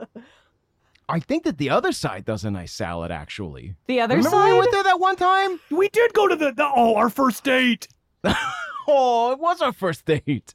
I 1.09 1.21
think 1.21 1.45
that 1.45 1.59
the 1.59 1.71
other 1.71 1.93
side 1.93 2.25
does 2.25 2.45
a 2.45 2.51
nice 2.51 2.73
salad 2.73 3.11
actually. 3.11 3.75
The 3.87 4.01
other 4.01 4.17
Remember 4.17 4.37
side? 4.37 4.53
we 4.53 4.59
went 4.59 4.73
there 4.73 4.85
that 4.85 5.01
one 5.01 5.17
time? 5.17 5.61
We 5.71 5.89
did 5.89 6.13
go 6.13 6.29
to 6.29 6.37
the, 6.37 6.53
the 6.53 6.71
oh 6.75 6.95
our 6.97 7.11
first 7.11 7.45
date. 7.45 7.89
oh, 8.87 9.33
it 9.33 9.39
was 9.39 9.61
our 9.61 9.73
first 9.73 10.05
date. 10.05 10.55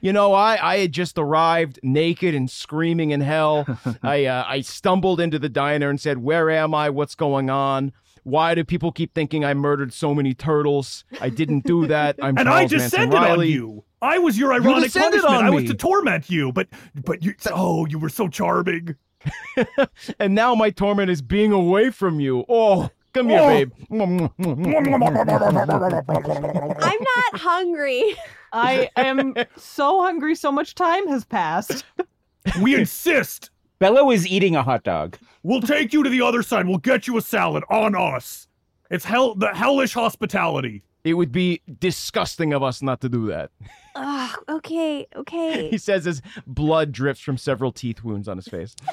You 0.00 0.12
know, 0.12 0.32
I 0.32 0.58
I 0.60 0.78
had 0.78 0.92
just 0.92 1.18
arrived 1.18 1.78
naked 1.82 2.34
and 2.34 2.50
screaming 2.50 3.10
in 3.10 3.20
hell. 3.20 3.66
I 4.02 4.26
uh, 4.26 4.44
I 4.46 4.60
stumbled 4.60 5.20
into 5.20 5.38
the 5.38 5.48
diner 5.48 5.88
and 5.88 6.00
said, 6.00 6.18
"Where 6.18 6.50
am 6.50 6.74
I? 6.74 6.90
What's 6.90 7.14
going 7.14 7.48
on?" 7.48 7.92
Why 8.24 8.54
do 8.54 8.64
people 8.64 8.90
keep 8.90 9.14
thinking 9.14 9.44
I 9.44 9.54
murdered 9.54 9.92
so 9.92 10.14
many 10.14 10.34
turtles? 10.34 11.04
I 11.20 11.28
didn't 11.28 11.64
do 11.64 11.86
that. 11.86 12.16
I'm 12.22 12.36
and 12.38 12.46
Charles 12.46 12.48
I 12.56 12.60
Manson 12.62 12.78
descended 12.78 13.18
on 13.18 13.22
Riley. 13.24 13.52
you. 13.52 13.84
I 14.02 14.18
was 14.18 14.38
your 14.38 14.52
ironic 14.52 14.84
descended 14.84 15.20
punishment. 15.22 15.36
on 15.36 15.44
I 15.46 15.50
was 15.50 15.64
to 15.66 15.74
torment 15.74 16.28
you, 16.30 16.52
but 16.52 16.68
but 17.04 17.22
you 17.22 17.34
oh 17.52 17.86
you 17.86 17.98
were 17.98 18.08
so 18.08 18.28
charming. 18.28 18.96
and 20.18 20.34
now 20.34 20.54
my 20.54 20.70
torment 20.70 21.10
is 21.10 21.22
being 21.22 21.52
away 21.52 21.90
from 21.90 22.20
you. 22.20 22.44
Oh, 22.48 22.90
come 23.14 23.28
here, 23.28 23.40
Oh. 23.40 23.48
babe. 23.48 23.72
I'm 26.00 26.98
not 27.00 27.40
hungry. 27.40 28.16
I 28.52 28.90
am 28.96 29.34
so 29.56 30.02
hungry. 30.02 30.34
So 30.34 30.52
much 30.52 30.74
time 30.74 31.08
has 31.08 31.24
passed. 31.24 31.84
We 32.60 32.74
insist. 32.74 33.50
Bello 33.84 34.10
is 34.10 34.26
eating 34.26 34.56
a 34.56 34.62
hot 34.62 34.82
dog. 34.82 35.18
We'll 35.42 35.60
take 35.60 35.92
you 35.92 36.02
to 36.02 36.08
the 36.08 36.22
other 36.22 36.42
side. 36.42 36.66
We'll 36.66 36.78
get 36.78 37.06
you 37.06 37.18
a 37.18 37.20
salad 37.20 37.64
on 37.68 37.94
us. 37.94 38.48
It's 38.90 39.04
hell 39.04 39.34
the 39.34 39.48
hellish 39.48 39.92
hospitality. 39.92 40.82
It 41.04 41.12
would 41.12 41.30
be 41.30 41.60
disgusting 41.80 42.54
of 42.54 42.62
us 42.62 42.80
not 42.80 43.02
to 43.02 43.10
do 43.10 43.26
that. 43.26 43.50
Ugh, 43.94 44.38
okay, 44.48 45.06
okay. 45.14 45.68
He 45.70 45.76
says 45.76 46.06
as 46.06 46.22
blood 46.46 46.92
drips 46.92 47.20
from 47.20 47.36
several 47.36 47.72
teeth 47.72 48.02
wounds 48.02 48.26
on 48.26 48.38
his 48.38 48.48
face. 48.48 48.74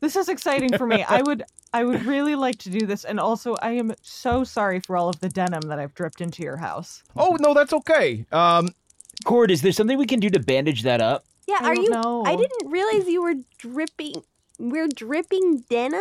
This 0.00 0.16
is 0.16 0.28
exciting 0.28 0.76
for 0.76 0.86
me. 0.86 1.02
I 1.02 1.22
would 1.22 1.44
I 1.72 1.84
would 1.84 2.04
really 2.04 2.34
like 2.34 2.56
to 2.58 2.70
do 2.70 2.86
this 2.86 3.04
and 3.04 3.18
also 3.18 3.54
I 3.62 3.72
am 3.72 3.94
so 4.02 4.44
sorry 4.44 4.80
for 4.80 4.98
all 4.98 5.08
of 5.08 5.20
the 5.20 5.30
denim 5.30 5.62
that 5.62 5.78
I've 5.78 5.94
dripped 5.94 6.20
into 6.20 6.42
your 6.42 6.58
house. 6.58 7.02
Oh 7.16 7.38
no, 7.40 7.54
that's 7.54 7.72
okay. 7.72 8.26
Um 8.32 8.68
Cord, 9.24 9.50
is 9.50 9.62
there 9.62 9.72
something 9.72 9.96
we 9.96 10.06
can 10.06 10.20
do 10.20 10.28
to 10.28 10.40
bandage 10.40 10.82
that 10.82 11.00
up? 11.00 11.24
Yeah, 11.50 11.66
I 11.66 11.70
are 11.70 11.74
don't 11.74 11.84
you? 11.84 11.90
know. 11.90 12.22
I 12.24 12.36
didn't 12.36 12.70
realize 12.70 13.08
you 13.08 13.22
were 13.22 13.34
dripping. 13.58 14.22
We're 14.60 14.88
dripping 14.88 15.64
denim. 15.68 16.00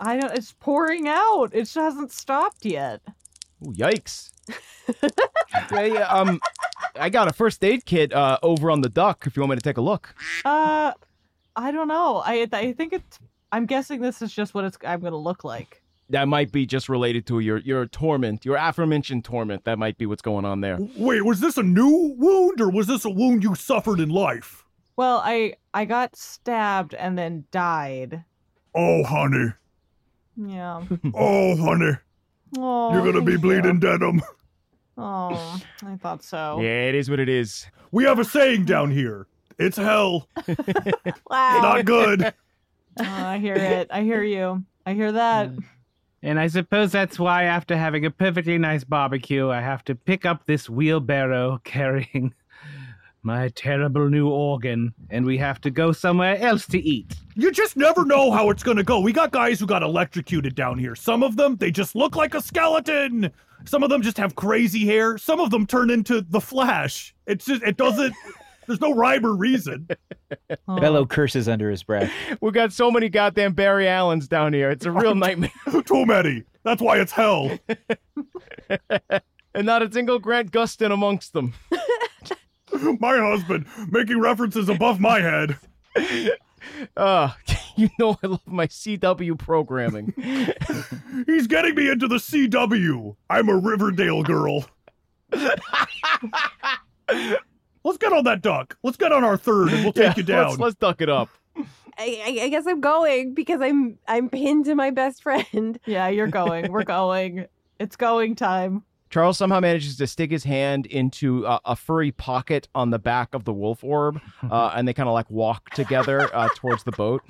I 0.00 0.16
don't 0.16 0.32
it's 0.36 0.52
pouring 0.58 1.06
out. 1.06 1.50
It 1.52 1.72
hasn't 1.72 2.10
stopped 2.10 2.64
yet. 2.64 3.00
Ooh, 3.64 3.72
yikes. 3.72 4.30
yeah, 5.70 5.82
yeah, 5.84 6.08
um 6.08 6.40
I 6.98 7.08
got 7.08 7.28
a 7.28 7.32
first 7.32 7.62
aid 7.62 7.84
kit 7.84 8.12
uh 8.12 8.38
over 8.42 8.70
on 8.70 8.80
the 8.80 8.88
duck 8.88 9.24
if 9.26 9.36
you 9.36 9.42
want 9.42 9.50
me 9.50 9.56
to 9.56 9.62
take 9.62 9.76
a 9.76 9.82
look. 9.82 10.14
Uh 10.44 10.92
I 11.54 11.70
don't 11.70 11.88
know. 11.88 12.22
I 12.24 12.48
I 12.52 12.72
think 12.72 12.92
it's 12.94 13.18
I'm 13.52 13.66
guessing 13.66 14.00
this 14.00 14.22
is 14.22 14.32
just 14.32 14.54
what 14.54 14.64
it's 14.64 14.78
I'm 14.84 15.00
gonna 15.00 15.16
look 15.16 15.44
like. 15.44 15.82
That 16.08 16.26
might 16.26 16.50
be 16.50 16.66
just 16.66 16.88
related 16.88 17.26
to 17.28 17.38
your 17.38 17.58
your 17.58 17.86
torment, 17.86 18.44
your 18.44 18.56
aforementioned 18.56 19.24
torment. 19.24 19.64
That 19.66 19.78
might 19.78 19.98
be 19.98 20.06
what's 20.06 20.22
going 20.22 20.44
on 20.44 20.62
there. 20.62 20.78
Wait, 20.96 21.24
was 21.24 21.38
this 21.38 21.56
a 21.58 21.62
new 21.62 22.16
wound 22.18 22.60
or 22.60 22.70
was 22.70 22.88
this 22.88 23.04
a 23.04 23.10
wound 23.10 23.44
you 23.44 23.54
suffered 23.54 24.00
in 24.00 24.08
life? 24.08 24.59
Well, 25.00 25.22
I 25.24 25.54
I 25.72 25.86
got 25.86 26.14
stabbed 26.14 26.92
and 26.92 27.16
then 27.16 27.44
died. 27.50 28.22
Oh, 28.74 29.02
honey. 29.02 29.54
Yeah. 30.36 30.82
Oh, 31.14 31.56
honey. 31.56 31.96
Oh, 32.58 32.92
You're 32.92 33.10
gonna 33.10 33.24
be 33.24 33.38
bleeding 33.38 33.76
you. 33.76 33.80
denim. 33.80 34.20
Oh, 34.98 35.58
I 35.86 35.96
thought 35.96 36.22
so. 36.22 36.60
Yeah, 36.60 36.88
it 36.90 36.94
is 36.94 37.08
what 37.08 37.18
it 37.18 37.30
is. 37.30 37.66
We 37.92 38.04
have 38.04 38.18
a 38.18 38.26
saying 38.26 38.66
down 38.66 38.90
here. 38.90 39.26
It's 39.58 39.78
hell. 39.78 40.28
Wow. 41.30 41.60
Not 41.62 41.86
good. 41.86 42.34
Oh, 42.98 43.04
I 43.06 43.38
hear 43.38 43.54
it. 43.54 43.88
I 43.90 44.02
hear 44.02 44.22
you. 44.22 44.62
I 44.84 44.92
hear 44.92 45.12
that. 45.12 45.48
Mm. 45.48 45.64
And 46.22 46.38
I 46.38 46.48
suppose 46.48 46.92
that's 46.92 47.18
why, 47.18 47.44
after 47.44 47.74
having 47.74 48.04
a 48.04 48.10
perfectly 48.10 48.58
nice 48.58 48.84
barbecue, 48.84 49.48
I 49.48 49.62
have 49.62 49.82
to 49.84 49.94
pick 49.94 50.26
up 50.26 50.44
this 50.44 50.68
wheelbarrow 50.68 51.62
carrying 51.64 52.34
my 53.22 53.48
terrible 53.50 54.08
new 54.08 54.28
organ, 54.28 54.94
and 55.10 55.24
we 55.24 55.38
have 55.38 55.60
to 55.62 55.70
go 55.70 55.92
somewhere 55.92 56.38
else 56.38 56.66
to 56.68 56.78
eat. 56.78 57.14
You 57.34 57.50
just 57.52 57.76
never 57.76 58.04
know 58.04 58.30
how 58.30 58.50
it's 58.50 58.62
gonna 58.62 58.82
go. 58.82 59.00
We 59.00 59.12
got 59.12 59.30
guys 59.32 59.60
who 59.60 59.66
got 59.66 59.82
electrocuted 59.82 60.54
down 60.54 60.78
here. 60.78 60.94
Some 60.94 61.22
of 61.22 61.36
them, 61.36 61.56
they 61.56 61.70
just 61.70 61.94
look 61.94 62.16
like 62.16 62.34
a 62.34 62.42
skeleton. 62.42 63.30
Some 63.64 63.82
of 63.82 63.90
them 63.90 64.02
just 64.02 64.16
have 64.16 64.34
crazy 64.34 64.86
hair. 64.86 65.18
Some 65.18 65.40
of 65.40 65.50
them 65.50 65.66
turn 65.66 65.90
into 65.90 66.22
the 66.22 66.40
Flash. 66.40 67.14
It's 67.26 67.44
just, 67.44 67.62
it 67.62 67.76
doesn't, 67.76 68.14
there's 68.66 68.80
no 68.80 68.94
rhyme 68.94 69.24
or 69.26 69.34
reason. 69.34 69.86
Bello 70.66 71.04
curses 71.04 71.48
under 71.48 71.70
his 71.70 71.82
breath. 71.82 72.10
We 72.40 72.52
got 72.52 72.72
so 72.72 72.90
many 72.90 73.08
goddamn 73.08 73.52
Barry 73.52 73.86
Allens 73.86 74.28
down 74.28 74.52
here. 74.54 74.70
It's 74.70 74.86
a 74.86 74.90
real 74.90 75.14
nightmare. 75.14 75.50
Too 75.84 76.06
many. 76.06 76.44
That's 76.62 76.80
why 76.80 76.98
it's 76.98 77.12
hell. 77.12 77.58
and 79.54 79.66
not 79.66 79.82
a 79.82 79.92
single 79.92 80.18
Grant 80.18 80.52
Gustin 80.52 80.92
amongst 80.92 81.32
them. 81.32 81.52
my 83.00 83.18
husband 83.18 83.66
making 83.90 84.20
references 84.20 84.68
above 84.68 85.00
my 85.00 85.20
head. 85.20 85.58
Uh, 86.96 87.30
you 87.76 87.88
know 87.98 88.18
I 88.22 88.26
love 88.26 88.46
my 88.46 88.66
CW 88.66 89.38
programming. 89.38 90.12
He's 91.26 91.46
getting 91.46 91.74
me 91.74 91.90
into 91.90 92.08
the 92.08 92.16
CW. 92.16 93.16
I'm 93.28 93.48
a 93.48 93.56
Riverdale 93.56 94.22
girl. 94.22 94.66
Let's 97.82 97.98
get 97.98 98.12
on 98.12 98.24
that 98.24 98.42
duck. 98.42 98.76
Let's 98.82 98.96
get 98.96 99.12
on 99.12 99.24
our 99.24 99.36
third, 99.36 99.72
and 99.72 99.84
we'll 99.84 99.92
take 99.92 100.02
Yeah, 100.02 100.14
you 100.16 100.22
down. 100.22 100.48
Let's, 100.48 100.58
let's 100.58 100.74
duck 100.76 101.00
it 101.00 101.08
up. 101.08 101.28
I, 101.56 101.64
I, 101.98 102.44
I 102.44 102.48
guess 102.48 102.66
I'm 102.66 102.80
going 102.80 103.34
because 103.34 103.60
I'm 103.60 103.98
I'm 104.06 104.28
pinned 104.28 104.66
to 104.66 104.74
my 104.74 104.90
best 104.90 105.22
friend. 105.22 105.78
Yeah, 105.86 106.08
you're 106.08 106.28
going. 106.28 106.70
We're 106.72 106.84
going. 106.84 107.46
It's 107.78 107.96
going 107.96 108.34
time. 108.34 108.84
Charles 109.10 109.36
somehow 109.36 109.58
manages 109.60 109.96
to 109.96 110.06
stick 110.06 110.30
his 110.30 110.44
hand 110.44 110.86
into 110.86 111.44
uh, 111.46 111.58
a 111.64 111.74
furry 111.74 112.12
pocket 112.12 112.68
on 112.74 112.90
the 112.90 112.98
back 112.98 113.34
of 113.34 113.44
the 113.44 113.52
wolf 113.52 113.82
orb, 113.82 114.20
uh, 114.50 114.72
and 114.74 114.86
they 114.86 114.94
kind 114.94 115.08
of 115.08 115.12
like 115.12 115.28
walk 115.30 115.70
together 115.70 116.30
uh, 116.34 116.48
towards 116.54 116.84
the 116.84 116.92
boat. 116.92 117.22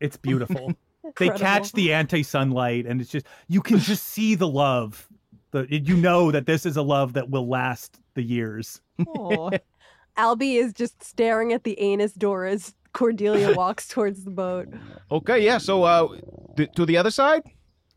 It's 0.00 0.16
beautiful. 0.16 0.72
they 1.18 1.28
catch 1.30 1.72
the 1.72 1.92
anti-sunlight, 1.92 2.86
and 2.86 3.00
it's 3.00 3.10
just 3.10 3.26
you 3.48 3.60
can 3.60 3.78
just 3.78 4.06
see 4.06 4.34
the 4.34 4.48
love. 4.48 5.08
The 5.50 5.66
you 5.68 5.96
know 5.96 6.30
that 6.30 6.46
this 6.46 6.64
is 6.64 6.76
a 6.76 6.82
love 6.82 7.14
that 7.14 7.28
will 7.28 7.48
last 7.48 8.00
the 8.14 8.22
years. 8.22 8.80
Oh, 9.08 9.50
Albie 10.16 10.56
is 10.56 10.72
just 10.72 11.02
staring 11.02 11.52
at 11.52 11.64
the 11.64 11.78
anus 11.80 12.12
door 12.12 12.44
as 12.44 12.74
Cordelia 12.92 13.54
walks 13.54 13.88
towards 13.88 14.24
the 14.24 14.30
boat. 14.30 14.68
Okay, 15.10 15.44
yeah. 15.44 15.58
So, 15.58 15.82
uh, 15.82 16.08
th- 16.56 16.70
to 16.76 16.86
the 16.86 16.96
other 16.96 17.10
side. 17.10 17.42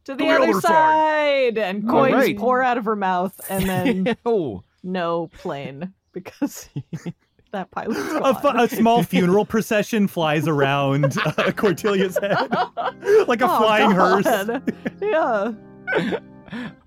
To 0.05 0.15
the, 0.15 0.25
the 0.25 0.30
other, 0.30 0.49
other 0.49 0.61
side. 0.61 1.57
And 1.57 1.88
coins 1.88 2.13
right. 2.13 2.38
pour 2.38 2.61
out 2.61 2.77
of 2.77 2.85
her 2.85 2.95
mouth, 2.95 3.39
and 3.49 3.69
then 3.69 4.17
oh, 4.25 4.63
no 4.84 5.27
plane 5.38 5.93
because 6.11 6.69
that 7.51 7.71
pilot 7.71 7.97
A, 7.97 8.34
fu- 8.39 8.47
a 8.49 8.67
small 8.67 9.03
funeral 9.03 9.45
procession 9.45 10.07
flies 10.07 10.47
around 10.47 11.05
uh, 11.05 11.31
Cordelia's 11.55 12.17
head, 12.17 12.49
like 13.27 13.41
a 13.41 13.49
Oh, 13.49 13.57
flying 13.59 13.91
hearse. 13.91 14.25
Yeah. 15.01 15.51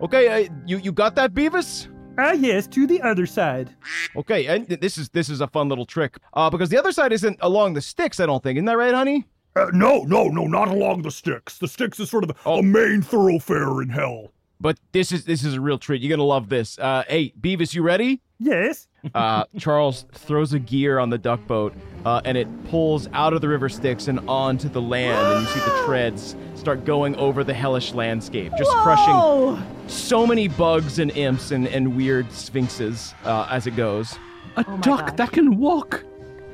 okay. 0.00 0.46
Uh, 0.46 0.52
you 0.66 0.78
you 0.78 0.92
got 0.92 1.14
that, 1.16 1.32
Beavis? 1.32 1.88
Ah, 2.18 2.32
yes, 2.32 2.66
to 2.68 2.86
the 2.86 3.00
other 3.02 3.26
side. 3.26 3.74
Okay, 4.16 4.46
and 4.46 4.66
this 4.68 4.96
is 4.96 5.08
this 5.10 5.28
is 5.28 5.40
a 5.40 5.46
fun 5.48 5.68
little 5.68 5.84
trick. 5.86 6.18
Uh, 6.34 6.48
because 6.48 6.70
the 6.70 6.78
other 6.78 6.92
side 6.92 7.12
isn't 7.12 7.38
along 7.40 7.74
the 7.74 7.80
Styx. 7.82 8.20
I 8.20 8.26
don't 8.26 8.42
think. 8.42 8.56
Isn't 8.56 8.66
that 8.66 8.76
right, 8.78 8.94
honey? 8.94 9.26
Uh, 9.56 9.70
no, 9.72 10.02
no, 10.02 10.28
no, 10.28 10.44
not 10.46 10.68
along 10.68 11.02
the 11.02 11.10
Styx. 11.10 11.58
The 11.58 11.66
Styx 11.68 11.98
is 11.98 12.10
sort 12.10 12.24
of 12.24 12.30
a, 12.44 12.50
a 12.50 12.62
main 12.62 13.00
thoroughfare 13.02 13.80
in 13.82 13.88
hell. 13.88 14.32
But 14.60 14.78
this 14.92 15.12
is 15.12 15.24
this 15.24 15.44
is 15.44 15.54
a 15.54 15.60
real 15.60 15.78
treat. 15.78 16.00
You're 16.02 16.16
gonna 16.16 16.26
love 16.26 16.48
this. 16.48 16.78
Uh, 16.78 17.04
hey, 17.08 17.32
Beavis, 17.40 17.74
you 17.74 17.82
ready? 17.82 18.20
Yes. 18.38 18.86
Uh, 19.14 19.44
Charles 19.58 20.04
throws 20.12 20.52
a 20.52 20.58
gear 20.58 20.98
on 20.98 21.10
the 21.10 21.18
duck 21.18 21.46
boat, 21.46 21.74
uh, 22.04 22.20
and 22.24 22.36
it 22.38 22.48
pulls 22.70 23.08
out 23.12 23.32
of 23.32 23.40
the 23.40 23.48
river 23.48 23.68
Styx 23.68 24.08
and 24.08 24.20
onto 24.28 24.68
the 24.68 24.80
land, 24.80 25.26
and 25.26 25.40
you 25.46 25.52
see 25.52 25.60
the 25.60 25.82
treads 25.86 26.36
start 26.54 26.84
going 26.84 27.14
over 27.16 27.44
the 27.44 27.54
hellish 27.54 27.92
landscape, 27.94 28.52
just 28.58 28.70
crushing 28.78 29.14
Whoa! 29.14 29.58
so 29.88 30.26
many 30.26 30.48
bugs 30.48 30.98
and 30.98 31.10
imps 31.12 31.50
and, 31.50 31.68
and 31.68 31.94
weird 31.96 32.30
sphinxes 32.32 33.14
uh, 33.24 33.46
as 33.50 33.66
it 33.66 33.76
goes. 33.76 34.18
A 34.56 34.64
Oh 34.66 34.76
duck 34.78 35.00
gosh. 35.08 35.16
that 35.16 35.32
can 35.32 35.58
walk. 35.58 36.02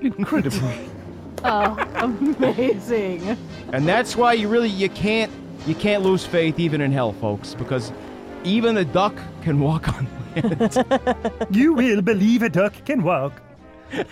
Incredible. 0.00 0.58
Oh, 1.44 1.76
amazing. 1.96 3.36
And 3.72 3.86
that's 3.86 4.16
why 4.16 4.32
you 4.34 4.48
really 4.48 4.68
you 4.68 4.88
can't 4.88 5.32
you 5.66 5.74
can't 5.74 6.02
lose 6.02 6.24
faith 6.24 6.58
even 6.58 6.80
in 6.80 6.92
hell, 6.92 7.12
folks, 7.14 7.54
because 7.54 7.92
even 8.44 8.76
a 8.76 8.84
duck 8.84 9.16
can 9.42 9.60
walk 9.60 9.88
on 9.88 10.06
land. 10.34 11.46
You 11.50 11.74
will 11.74 12.02
believe 12.02 12.42
a 12.42 12.48
duck 12.48 12.74
can 12.84 13.02
walk. 13.02 13.40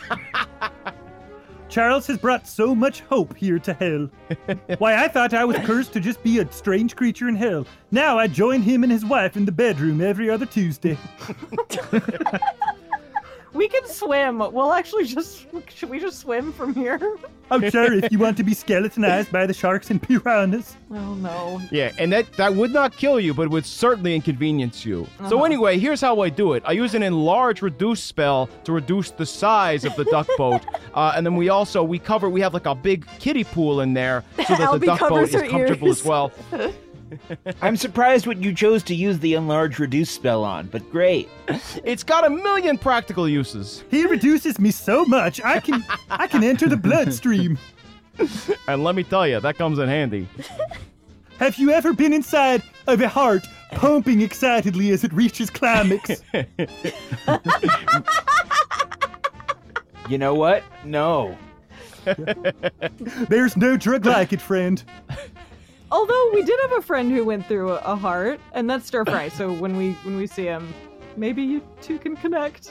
Charles 1.69 2.07
has 2.09 2.19
brought 2.19 2.48
so 2.48 2.74
much 2.74 3.01
hope 3.02 3.36
here 3.36 3.61
to 3.61 3.73
hell. 3.73 4.11
Why, 4.78 5.05
I 5.05 5.09
thought 5.09 5.32
I 5.32 5.44
was 5.44 5.57
cursed 5.59 5.93
to 5.93 6.01
just 6.01 6.20
be 6.24 6.40
a 6.40 6.52
strange 6.52 6.97
creature 6.97 7.28
in 7.28 7.36
hell. 7.36 7.65
Now 7.93 8.19
I 8.19 8.27
join 8.27 8.61
him 8.61 8.82
and 8.82 8.90
his 8.90 9.05
wife 9.05 9.36
in 9.36 9.44
the 9.44 9.52
bedroom 9.52 10.01
every 10.01 10.28
other 10.28 10.47
Tuesday. 10.47 10.98
We 13.52 13.66
can 13.68 13.85
swim. 13.86 14.39
We'll 14.39 14.72
actually 14.72 15.05
just. 15.06 15.47
Should 15.74 15.90
we 15.90 15.98
just 15.98 16.20
swim 16.20 16.52
from 16.52 16.72
here? 16.74 17.01
I'm 17.51 17.68
sure 17.68 17.93
if 17.93 18.12
you 18.12 18.18
want 18.20 18.36
to 18.36 18.44
be 18.44 18.55
skeletonized 18.55 19.32
by 19.32 19.44
the 19.44 19.52
sharks 19.52 19.90
and 19.90 20.01
piranhas. 20.01 20.77
Oh 20.93 21.14
no. 21.14 21.60
Yeah, 21.70 21.93
and 21.98 22.12
that 22.12 22.32
that 22.35 22.52
would 22.55 22.72
not 22.72 22.97
kill 22.97 23.20
you, 23.20 23.32
but 23.32 23.48
would 23.51 23.64
certainly 23.64 24.14
inconvenience 24.14 24.85
you. 24.85 25.06
So 25.28 25.36
Uh-huh. 25.36 25.44
anyway, 25.44 25.78
here's 25.78 26.01
how 26.01 26.20
I 26.20 26.28
do 26.31 26.55
it. 26.55 26.62
I 26.66 26.72
use 26.72 26.94
an 26.94 27.02
enlarge 27.05 27.62
reduce 27.62 28.02
spell 28.02 28.48
to 28.64 28.72
reduce 28.72 29.10
the 29.12 29.24
size 29.27 29.85
of 29.85 29.94
the 29.97 30.05
duck 30.05 30.28
boat, 30.36 30.62
uh, 30.94 31.12
and 31.16 31.24
then 31.24 31.36
we 31.36 31.48
also 31.48 31.82
we 31.85 31.98
cover 32.01 32.28
we 32.28 32.40
have 32.40 32.55
like 32.55 32.66
a 32.66 32.74
big 32.74 33.06
kiddie 33.20 33.44
pool 33.44 33.81
in 33.82 33.94
there 33.94 34.24
so 34.48 34.56
that 34.56 34.81
the 34.81 34.86
duck 34.86 35.01
boat 35.01 35.22
is 35.28 35.32
comfortable 35.51 35.89
ears. 35.89 36.01
as 36.01 36.05
well. 36.05 36.32
I'm 37.62 37.77
surprised 37.77 38.27
what 38.27 38.39
you 38.39 38.55
chose 38.55 38.82
to 38.85 38.95
use 38.95 39.19
the 39.19 39.35
enlarge 39.35 39.78
reduce 39.78 40.11
spell 40.11 40.45
on, 40.45 40.66
but 40.69 40.89
great. 40.91 41.28
It's 41.85 42.03
got 42.03 42.27
a 42.27 42.31
million 42.31 42.78
practical 42.78 43.28
uses. 43.28 43.85
He 43.91 44.07
reduces 44.07 44.59
me 44.59 44.70
so 44.70 45.05
much 45.05 45.41
I 45.43 45.61
can 45.61 45.85
I 46.11 46.27
can 46.27 46.43
enter 46.45 46.69
the 46.69 46.77
bloodstream. 46.77 47.59
And 48.69 48.85
let 48.85 48.95
me 48.95 49.03
tell 49.03 49.27
you, 49.27 49.41
that 49.41 49.57
comes 49.57 49.78
in 49.78 49.89
handy. 49.89 50.28
Have 51.39 51.57
you 51.59 51.70
ever 51.70 51.93
been 51.95 52.12
inside 52.12 52.62
of 52.87 53.01
a 53.01 53.09
heart 53.09 53.47
pumping 53.73 54.20
excitedly 54.20 54.91
as 54.91 55.05
it 55.05 55.12
reaches 55.12 55.49
climax? 55.49 56.23
You 60.09 60.19
know 60.19 60.35
what? 60.35 60.65
No. 60.85 61.39
There's 63.28 63.57
no 63.57 63.77
drug 63.77 64.05
like 64.07 64.32
it, 64.32 64.41
friend. 64.41 64.82
Although 65.92 66.30
we 66.32 66.42
did 66.42 66.58
have 66.62 66.78
a 66.78 66.82
friend 66.82 67.10
who 67.10 67.24
went 67.24 67.46
through 67.46 67.72
a, 67.72 67.76
a 67.78 67.96
heart, 67.96 68.40
and 68.52 68.68
that's 68.70 68.86
stir 68.86 69.04
fry. 69.04 69.28
so 69.28 69.52
when 69.52 69.76
we 69.76 69.92
when 70.04 70.16
we 70.16 70.26
see 70.26 70.44
him, 70.44 70.72
maybe 71.16 71.42
you 71.42 71.62
two 71.82 71.98
can 71.98 72.16
connect. 72.16 72.70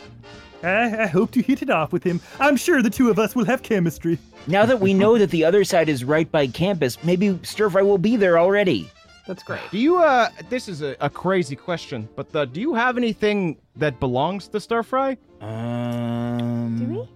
I, 0.63 1.03
I 1.03 1.07
hope 1.07 1.31
to 1.31 1.41
hit 1.41 1.61
it 1.61 1.69
off 1.69 1.93
with 1.93 2.03
him. 2.03 2.19
I'm 2.39 2.57
sure 2.57 2.81
the 2.81 2.89
two 2.89 3.09
of 3.09 3.17
us 3.19 3.35
will 3.35 3.45
have 3.45 3.63
chemistry. 3.63 4.17
Now 4.47 4.65
that 4.65 4.79
we 4.79 4.93
know 4.93 5.17
that 5.17 5.31
the 5.31 5.45
other 5.45 5.63
side 5.63 5.89
is 5.89 6.03
right 6.03 6.29
by 6.29 6.47
campus, 6.47 7.01
maybe 7.03 7.39
Stir 7.43 7.69
Fry 7.69 7.81
will 7.81 7.97
be 7.97 8.15
there 8.17 8.37
already. 8.37 8.89
That's 9.29 9.43
great. 9.43 9.61
Do 9.69 9.77
you 9.77 9.97
uh 9.97 10.29
this 10.49 10.67
is 10.67 10.81
a, 10.81 10.95
a 11.01 11.09
crazy 11.09 11.55
question, 11.55 12.09
but 12.15 12.35
uh, 12.35 12.45
do 12.45 12.59
you 12.59 12.73
have 12.73 12.97
anything 12.97 13.57
that 13.75 13.99
belongs 13.99 14.47
to 14.47 14.59
stir 14.59 14.81
fry? 14.81 15.17
Um, 15.39 16.77
Do 16.79 16.85
we? 16.85 17.09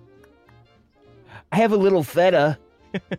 I 1.51 1.55
have 1.55 1.71
a 1.71 1.75
little 1.75 2.03
feta. 2.03 2.59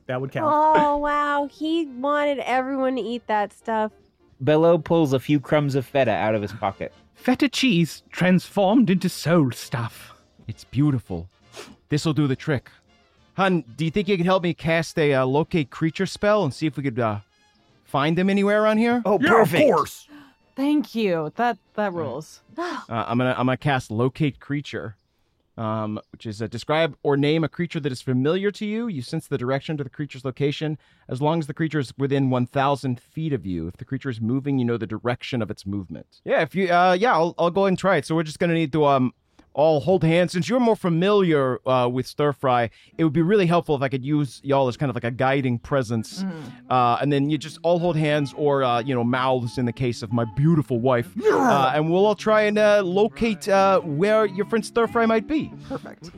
That 0.07 0.21
would 0.21 0.33
count. 0.33 0.53
Oh 0.53 0.97
wow, 0.99 1.49
he 1.51 1.87
wanted 1.87 2.39
everyone 2.41 2.97
to 2.97 3.03
eat 3.03 3.27
that 3.27 3.53
stuff. 3.53 3.93
Bello 4.41 4.79
pulls 4.79 5.13
a 5.13 5.21
few 5.21 5.41
crumbs 5.41 5.75
of 5.75 5.87
feta 5.87 6.11
out 6.11 6.35
of 6.35 6.43
his 6.43 6.53
pocket. 6.53 6.93
Feta 7.15 7.49
cheese 7.49 8.03
transformed 8.11 8.91
into 8.91 9.09
soul 9.09 9.51
stuff. 9.53 10.13
It's 10.47 10.65
beautiful. 10.65 11.29
This'll 11.89 12.13
do 12.13 12.27
the 12.27 12.37
trick. 12.37 12.71
Hun, 13.37 13.65
do 13.77 13.85
you 13.85 13.91
think 13.91 14.09
you 14.09 14.17
could 14.17 14.27
help 14.27 14.43
me 14.43 14.55
cast 14.55 14.99
a 14.99 15.15
uh, 15.15 15.25
locate 15.27 15.71
creature 15.71 16.07
spell 16.07 16.45
and 16.45 16.53
see 16.53 16.67
if 16.67 16.77
we 16.77 16.83
could 16.83 16.99
uh, 16.99 17.21
find 17.85 18.17
them 18.19 18.29
anywhere 18.31 18.63
around 18.63 18.79
here? 18.79 19.03
Oh, 19.05 19.19
Yeah, 19.21 19.43
of 19.43 19.51
course. 19.53 20.07
Thank 20.57 20.95
you. 20.95 21.33
That 21.37 21.59
that 21.75 21.93
rules. 21.93 22.43
Uh, 22.59 22.77
I'm 22.89 23.19
gonna 23.19 23.35
I'm 23.37 23.47
gonna 23.47 23.57
cast 23.57 23.91
locate 23.91 24.39
creature, 24.39 24.97
um, 25.57 26.01
which 26.13 26.27
is 26.27 26.43
uh, 26.43 26.47
describe 26.47 26.97
or 27.03 27.17
name 27.17 27.45
a 27.45 27.49
creature 27.49 27.81
that 27.81 27.93
is 27.93 28.03
familiar 28.03 28.51
to 28.53 28.67
you. 28.67 28.89
You 28.89 29.03
sense 29.03 29.27
the 29.27 29.39
direction 29.39 29.77
to 29.77 29.85
the 29.85 29.91
creature's 29.91 30.25
location 30.25 30.79
as 31.09 31.21
long 31.23 31.39
as 31.39 31.47
the 31.47 31.55
creature 31.55 31.79
is 31.79 31.93
within 31.99 32.31
1,000 32.31 33.01
feet 33.01 33.33
of 33.33 33.47
you. 33.47 33.69
If 33.69 33.77
the 33.77 33.85
creature 33.85 34.11
is 34.11 34.21
moving, 34.21 34.59
you 34.59 34.65
know 34.65 34.77
the 34.77 34.87
direction 34.87 35.43
of 35.43 35.51
its 35.51 35.67
movement. 35.67 36.21
Yeah, 36.25 36.43
if 36.43 36.55
you 36.55 36.73
uh, 36.73 36.97
yeah, 36.99 37.13
I'll 37.13 37.35
I'll 37.39 37.51
go 37.51 37.63
ahead 37.63 37.69
and 37.69 37.79
try 37.79 37.97
it. 37.97 38.07
So 38.07 38.15
we're 38.15 38.23
just 38.23 38.39
gonna 38.39 38.55
need 38.55 38.73
to 38.73 38.85
um 38.87 39.15
all 39.55 39.81
hold 39.81 40.05
hands. 40.05 40.33
Since 40.33 40.49
you're 40.49 40.61
more 40.61 40.77
familiar 40.77 41.67
uh, 41.67 41.89
with 41.89 42.07
stir 42.07 42.33
fry, 42.33 42.71
it 42.99 43.05
would 43.05 43.13
be 43.13 43.23
really 43.23 43.47
helpful 43.47 43.75
if 43.75 43.83
I 43.83 43.89
could 43.89 44.05
use 44.05 44.41
y'all 44.45 44.69
as 44.69 44.77
kind 44.77 44.91
of 44.91 44.97
like 44.97 45.05
a 45.05 45.11
guiding 45.11 45.59
presence. 45.59 46.25
Uh, 46.69 46.99
and 47.01 47.13
then 47.13 47.31
you 47.31 47.39
just 47.39 47.59
all 47.63 47.79
hold 47.79 47.97
hands 47.97 48.35
or, 48.37 48.63
uh, 48.63 48.81
you 48.81 48.95
know, 48.95 49.05
mouths 49.05 49.59
in 49.59 49.65
the 49.65 49.73
case 49.73 50.03
of 50.03 50.13
my 50.13 50.25
beautiful 50.37 50.81
wife. 50.81 51.11
Uh, 51.25 51.73
and 51.75 51.91
we'll 51.91 52.05
all 52.05 52.15
try 52.15 52.43
and 52.43 52.59
uh, 52.59 52.83
locate 52.83 53.49
uh, 53.49 53.81
where 53.81 54.27
your 54.27 54.47
friend 54.47 54.65
stir 54.65 54.87
fry 54.87 55.07
might 55.07 55.27
be. 55.27 55.53
Perfect. 55.69 56.11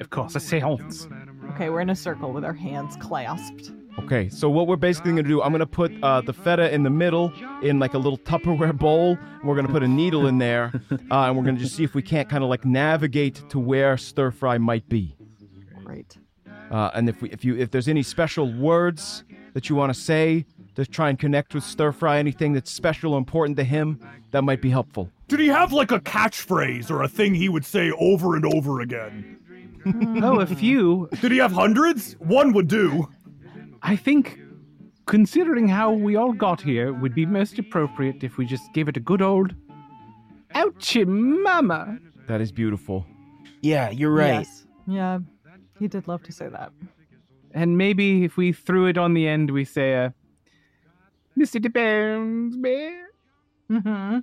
Of 0.00 0.10
course, 0.10 0.34
a 0.34 0.40
seance. 0.40 1.06
Okay, 1.50 1.68
we're 1.68 1.80
in 1.80 1.90
a 1.90 1.96
circle 1.96 2.32
with 2.32 2.44
our 2.44 2.54
hands 2.54 2.96
clasped. 2.96 3.72
Okay, 3.98 4.28
so 4.28 4.48
what 4.48 4.66
we're 4.66 4.76
basically 4.76 5.12
going 5.12 5.24
to 5.24 5.28
do, 5.28 5.42
I'm 5.42 5.50
going 5.50 5.60
to 5.60 5.66
put 5.66 5.92
uh, 6.02 6.20
the 6.20 6.32
feta 6.32 6.72
in 6.72 6.82
the 6.82 6.90
middle 6.90 7.32
in 7.62 7.78
like 7.78 7.94
a 7.94 7.98
little 7.98 8.18
Tupperware 8.18 8.76
bowl. 8.76 9.18
We're 9.44 9.54
going 9.54 9.66
to 9.66 9.72
put 9.72 9.82
a 9.82 9.88
needle 9.88 10.26
in 10.26 10.38
there, 10.38 10.72
uh, 10.92 10.96
and 11.24 11.36
we're 11.36 11.42
going 11.44 11.56
to 11.56 11.60
just 11.60 11.76
see 11.76 11.84
if 11.84 11.94
we 11.94 12.02
can't 12.02 12.28
kind 12.28 12.42
of 12.42 12.50
like 12.50 12.64
navigate 12.64 13.48
to 13.50 13.58
where 13.58 13.96
stir 13.96 14.30
fry 14.30 14.58
might 14.58 14.88
be. 14.88 15.16
Great. 15.84 16.16
Uh, 16.70 16.90
and 16.94 17.08
if 17.08 17.20
we, 17.20 17.30
if 17.30 17.44
you, 17.44 17.56
if 17.56 17.70
there's 17.70 17.88
any 17.88 18.02
special 18.02 18.52
words 18.52 19.24
that 19.54 19.68
you 19.68 19.74
want 19.74 19.92
to 19.92 20.00
say 20.00 20.46
to 20.76 20.86
try 20.86 21.10
and 21.10 21.18
connect 21.18 21.54
with 21.54 21.64
stir 21.64 21.90
fry, 21.92 22.18
anything 22.18 22.52
that's 22.52 22.70
special 22.70 23.14
or 23.14 23.18
important 23.18 23.56
to 23.56 23.64
him, 23.64 24.00
that 24.30 24.42
might 24.42 24.62
be 24.62 24.70
helpful. 24.70 25.10
Did 25.26 25.40
he 25.40 25.48
have 25.48 25.72
like 25.72 25.90
a 25.90 26.00
catchphrase 26.00 26.90
or 26.90 27.02
a 27.02 27.08
thing 27.08 27.34
he 27.34 27.48
would 27.48 27.64
say 27.64 27.90
over 27.92 28.36
and 28.36 28.44
over 28.46 28.80
again? 28.80 29.38
oh, 30.22 30.40
a 30.40 30.46
few. 30.46 31.08
Did 31.20 31.32
he 31.32 31.38
have 31.38 31.52
hundreds? 31.52 32.12
One 32.14 32.52
would 32.52 32.68
do. 32.68 33.08
I 33.82 33.96
think, 33.96 34.38
considering 35.06 35.68
how 35.68 35.92
we 35.92 36.16
all 36.16 36.32
got 36.32 36.60
here, 36.60 36.88
it 36.88 36.98
would 37.00 37.14
be 37.14 37.26
most 37.26 37.58
appropriate 37.58 38.22
if 38.22 38.36
we 38.36 38.44
just 38.46 38.72
gave 38.72 38.88
it 38.88 38.96
a 38.96 39.00
good 39.00 39.22
old 39.22 39.54
ouchie 40.54 41.06
mama. 41.06 41.98
That 42.28 42.40
is 42.40 42.52
beautiful. 42.52 43.06
Yeah, 43.62 43.90
you're 43.90 44.12
right. 44.12 44.40
Yes. 44.40 44.66
Yeah, 44.86 45.18
he 45.78 45.88
did 45.88 46.08
love 46.08 46.22
to 46.24 46.32
say 46.32 46.48
that. 46.48 46.72
And 47.52 47.76
maybe 47.76 48.24
if 48.24 48.36
we 48.36 48.52
threw 48.52 48.86
it 48.86 48.96
on 48.96 49.14
the 49.14 49.26
end, 49.26 49.50
we 49.50 49.64
say, 49.64 50.04
uh, 50.04 50.10
Mr. 51.38 51.60
Depends, 51.60 52.56
man. 52.56 53.04
Mm-hmm. 53.70 54.18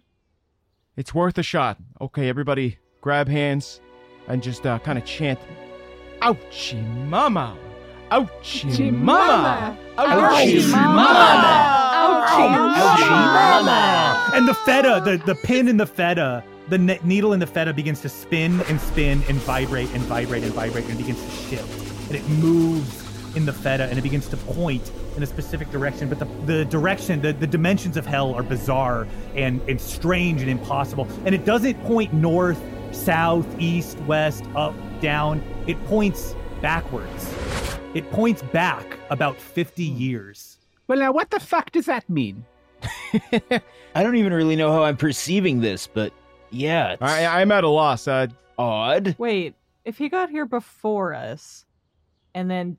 It's 0.95 1.13
worth 1.13 1.37
a 1.37 1.43
shot. 1.43 1.77
Okay, 2.01 2.29
everybody, 2.29 2.79
grab 3.01 3.27
hands 3.27 3.81
and 4.27 4.41
just 4.43 4.65
uh, 4.65 4.79
kind 4.79 4.97
of 4.97 5.05
chant, 5.05 5.39
"Ouchie 6.21 6.83
mama, 7.07 7.57
ouchie 8.11 8.91
mama, 8.93 9.77
ouchie 9.97 10.71
mama, 10.71 11.87
Ouchie 11.97 12.49
mama! 13.09 14.31
And 14.33 14.47
the 14.47 14.53
feta, 14.53 15.01
the, 15.03 15.17
the 15.25 15.35
pin 15.35 15.67
in 15.67 15.77
the 15.77 15.85
feta, 15.87 16.43
the 16.69 16.77
ne- 16.77 16.99
needle 17.03 17.33
in 17.33 17.39
the 17.39 17.47
feta 17.47 17.73
begins 17.73 18.01
to 18.01 18.09
spin 18.09 18.61
and 18.61 18.79
spin 18.79 19.23
and 19.27 19.37
vibrate 19.39 19.89
and 19.91 20.01
vibrate 20.03 20.43
and 20.43 20.53
vibrate 20.53 20.85
and 20.85 20.93
it 20.93 20.97
begins 20.97 21.23
to 21.23 21.31
shift. 21.49 22.07
And 22.07 22.15
it 22.15 22.27
moves 22.29 23.03
in 23.35 23.45
the 23.45 23.53
feta 23.53 23.85
and 23.85 23.97
it 23.97 24.01
begins 24.01 24.27
to 24.29 24.37
point 24.37 24.91
in 25.15 25.23
a 25.23 25.25
specific 25.25 25.69
direction. 25.71 26.09
But 26.09 26.19
the, 26.19 26.25
the 26.45 26.65
direction, 26.65 27.21
the, 27.21 27.33
the 27.33 27.47
dimensions 27.47 27.97
of 27.97 28.05
hell 28.05 28.33
are 28.33 28.43
bizarre 28.43 29.07
and, 29.35 29.61
and 29.69 29.79
strange 29.79 30.41
and 30.41 30.49
impossible. 30.49 31.07
And 31.25 31.33
it 31.33 31.45
doesn't 31.45 31.81
point 31.83 32.13
north, 32.13 32.61
south, 32.91 33.47
east, 33.59 33.97
west, 34.01 34.45
up, 34.55 34.73
down. 35.01 35.43
It 35.67 35.83
points 35.85 36.35
backwards. 36.61 37.33
It 37.97 38.11
points 38.11 38.43
back 38.43 38.99
about 39.09 39.41
50 39.41 39.81
years. 39.83 40.59
Well, 40.87 40.99
now, 40.99 41.11
what 41.11 41.31
the 41.31 41.39
fuck 41.39 41.71
does 41.71 41.87
that 41.87 42.07
mean? 42.07 42.45
I 43.95 44.03
don't 44.03 44.17
even 44.17 44.31
really 44.31 44.55
know 44.55 44.71
how 44.71 44.83
I'm 44.83 44.97
perceiving 44.97 45.61
this, 45.61 45.87
but 45.87 46.13
yeah, 46.51 46.91
it's 46.91 47.01
I, 47.01 47.41
I'm 47.41 47.51
at 47.51 47.63
a 47.63 47.67
loss. 47.67 48.07
Uh, 48.07 48.27
odd. 48.59 49.15
Wait, 49.17 49.55
if 49.83 49.97
he 49.97 50.09
got 50.09 50.29
here 50.29 50.45
before 50.45 51.15
us, 51.15 51.65
and 52.35 52.51
then 52.51 52.77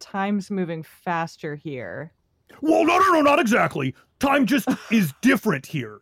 time's 0.00 0.50
moving 0.50 0.82
faster 0.82 1.54
here. 1.54 2.12
Well, 2.60 2.84
no, 2.84 2.98
no, 2.98 3.12
no, 3.12 3.20
not 3.20 3.38
exactly. 3.38 3.94
Time 4.18 4.46
just 4.46 4.68
is 4.90 5.12
different 5.22 5.64
here. 5.64 6.00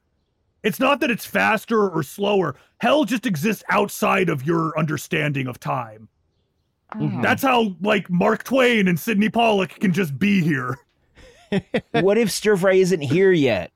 It's 0.63 0.81
not 0.81 1.01
that 1.01 1.11
it's 1.11 1.27
faster 1.27 1.87
or 1.87 2.03
slower. 2.03 2.57
Hell 2.79 3.05
just 3.05 3.27
exists 3.27 3.63
outside 3.69 4.31
of 4.31 4.47
your 4.47 4.73
understanding 4.79 5.49
of 5.49 5.61
time. 5.61 6.09
Mhm. 6.95 7.23
That's 7.23 7.43
how, 7.43 7.75
like, 7.81 8.09
Mark 8.09 8.45
Twain 8.45 8.87
and 8.89 8.99
Sydney 8.99 9.29
Pollack 9.29 9.81
can 9.81 9.93
just 9.93 10.19
be 10.19 10.41
here. 10.41 10.79
what 11.93 12.19
if 12.19 12.31
Stir 12.31 12.57
Fry 12.57 12.75
isn't 12.75 13.01
here 13.01 13.33
yet? 13.33 13.73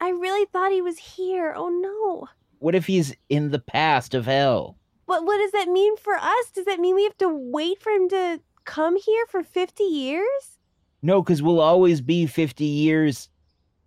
I 0.00 0.10
really 0.10 0.46
thought 0.46 0.72
he 0.72 0.82
was 0.82 0.98
here. 0.98 1.54
Oh 1.56 1.68
no. 1.68 2.28
What 2.58 2.74
if 2.74 2.86
he's 2.86 3.14
in 3.28 3.50
the 3.50 3.58
past 3.58 4.14
of 4.14 4.26
hell? 4.26 4.76
What 5.06 5.24
what 5.24 5.38
does 5.38 5.52
that 5.52 5.68
mean 5.68 5.96
for 5.96 6.14
us? 6.14 6.50
Does 6.54 6.64
that 6.66 6.80
mean 6.80 6.94
we 6.94 7.04
have 7.04 7.16
to 7.18 7.28
wait 7.28 7.80
for 7.80 7.90
him 7.90 8.08
to 8.10 8.40
come 8.64 8.96
here 8.96 9.26
for 9.26 9.42
50 9.42 9.82
years? 9.84 10.58
No, 11.02 11.22
because 11.22 11.42
we'll 11.42 11.60
always 11.60 12.00
be 12.00 12.26
50 12.26 12.64
years. 12.64 13.28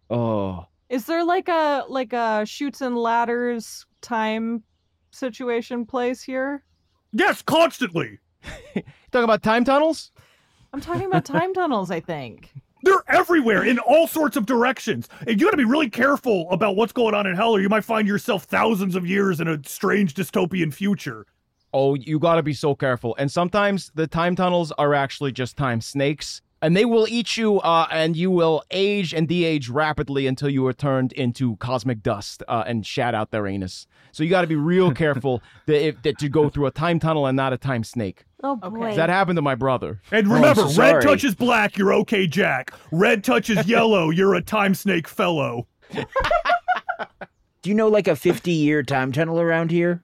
Oh, 0.10 0.66
Is 0.90 1.06
there 1.06 1.24
like 1.24 1.50
a 1.50 1.84
like 1.90 2.14
a 2.14 2.46
shoots 2.46 2.82
and 2.82 2.98
ladders 2.98 3.86
time 4.02 4.64
situation 5.12 5.86
place 5.86 6.22
here? 6.24 6.64
Yes, 7.14 7.42
constantly. 7.42 8.20
talking 9.12 9.24
about 9.24 9.44
time 9.44 9.64
tunnels? 9.64 10.12
I'm 10.74 10.82
talking 10.82 11.06
about 11.06 11.26
time 11.26 11.54
tunnels, 11.54 11.92
I 11.92 12.00
think. 12.00 12.54
They're 12.84 13.04
everywhere 13.08 13.64
in 13.64 13.80
all 13.80 14.08
sorts 14.08 14.38
of 14.38 14.46
directions. 14.46 15.10
And 15.26 15.40
you 15.40 15.48
gotta 15.48 15.58
be 15.58 15.66
really 15.66 15.90
careful 15.90 16.50
about 16.52 16.76
what's 16.76 16.94
going 16.94 17.16
on 17.16 17.26
in 17.26 17.36
hell, 17.36 17.52
or 17.52 17.62
you 17.62 17.70
might 17.70 17.84
find 17.84 18.08
yourself 18.08 18.44
thousands 18.44 18.96
of 18.96 19.06
years 19.06 19.42
in 19.42 19.48
a 19.48 19.60
strange 19.66 20.14
dystopian 20.14 20.74
future. 20.74 21.26
Oh, 21.74 21.96
you 21.96 22.20
gotta 22.20 22.44
be 22.44 22.54
so 22.54 22.76
careful. 22.76 23.16
And 23.18 23.32
sometimes 23.32 23.92
the 23.96 24.08
time 24.08 24.36
tunnels 24.36 24.72
are 24.74 24.94
actually 24.94 25.32
just 25.32 25.58
time 25.58 25.82
snakes. 25.82 26.42
And 26.62 26.76
they 26.76 26.86
will 26.86 27.08
eat 27.08 27.38
you, 27.38 27.60
uh, 27.60 27.88
and 27.92 28.16
you 28.16 28.32
will 28.32 28.64
age 28.72 29.14
and 29.14 29.28
de-age 29.28 29.70
rapidly 29.70 30.26
until 30.26 30.50
you 30.50 30.66
are 30.66 30.74
turned 30.74 31.12
into 31.14 31.56
cosmic 31.58 32.02
dust 32.02 32.42
uh, 32.48 32.64
and 32.66 32.86
shat 32.86 33.14
out 33.14 33.30
their 33.30 33.46
anus. 33.46 33.86
So 34.12 34.24
you 34.24 34.30
got 34.30 34.42
to 34.42 34.48
be 34.48 34.56
real 34.56 34.92
careful 34.96 35.44
that, 35.68 35.86
if, 35.86 36.02
that 36.02 36.22
you 36.22 36.30
go 36.30 36.50
through 36.50 36.66
a 36.66 36.72
time 36.72 37.00
tunnel 37.00 37.28
and 37.28 37.36
not 37.36 37.54
a 37.54 37.58
time 37.58 37.84
snake. 37.84 38.26
Oh 38.44 38.56
boy. 38.56 38.96
That 38.96 39.10
happened 39.10 39.38
to 39.38 39.42
my 39.42 39.56
brother. 39.56 40.02
And 40.12 40.28
remember, 40.28 40.66
red 40.76 41.02
touches 41.02 41.36
black, 41.36 41.78
you're 41.78 41.94
okay, 41.94 42.28
Jack. 42.28 42.74
Red 42.92 43.24
touches 43.24 43.68
yellow, 43.68 44.10
you're 44.10 44.36
a 44.36 44.42
time 44.42 44.74
snake 44.74 45.08
fellow. 45.08 45.68
do 45.92 47.70
you 47.70 47.74
know 47.76 47.88
like 47.88 48.08
a 48.08 48.16
50 48.16 48.52
year 48.52 48.84
time 48.84 49.12
tunnel 49.12 49.40
around 49.40 49.72
here? 49.72 50.04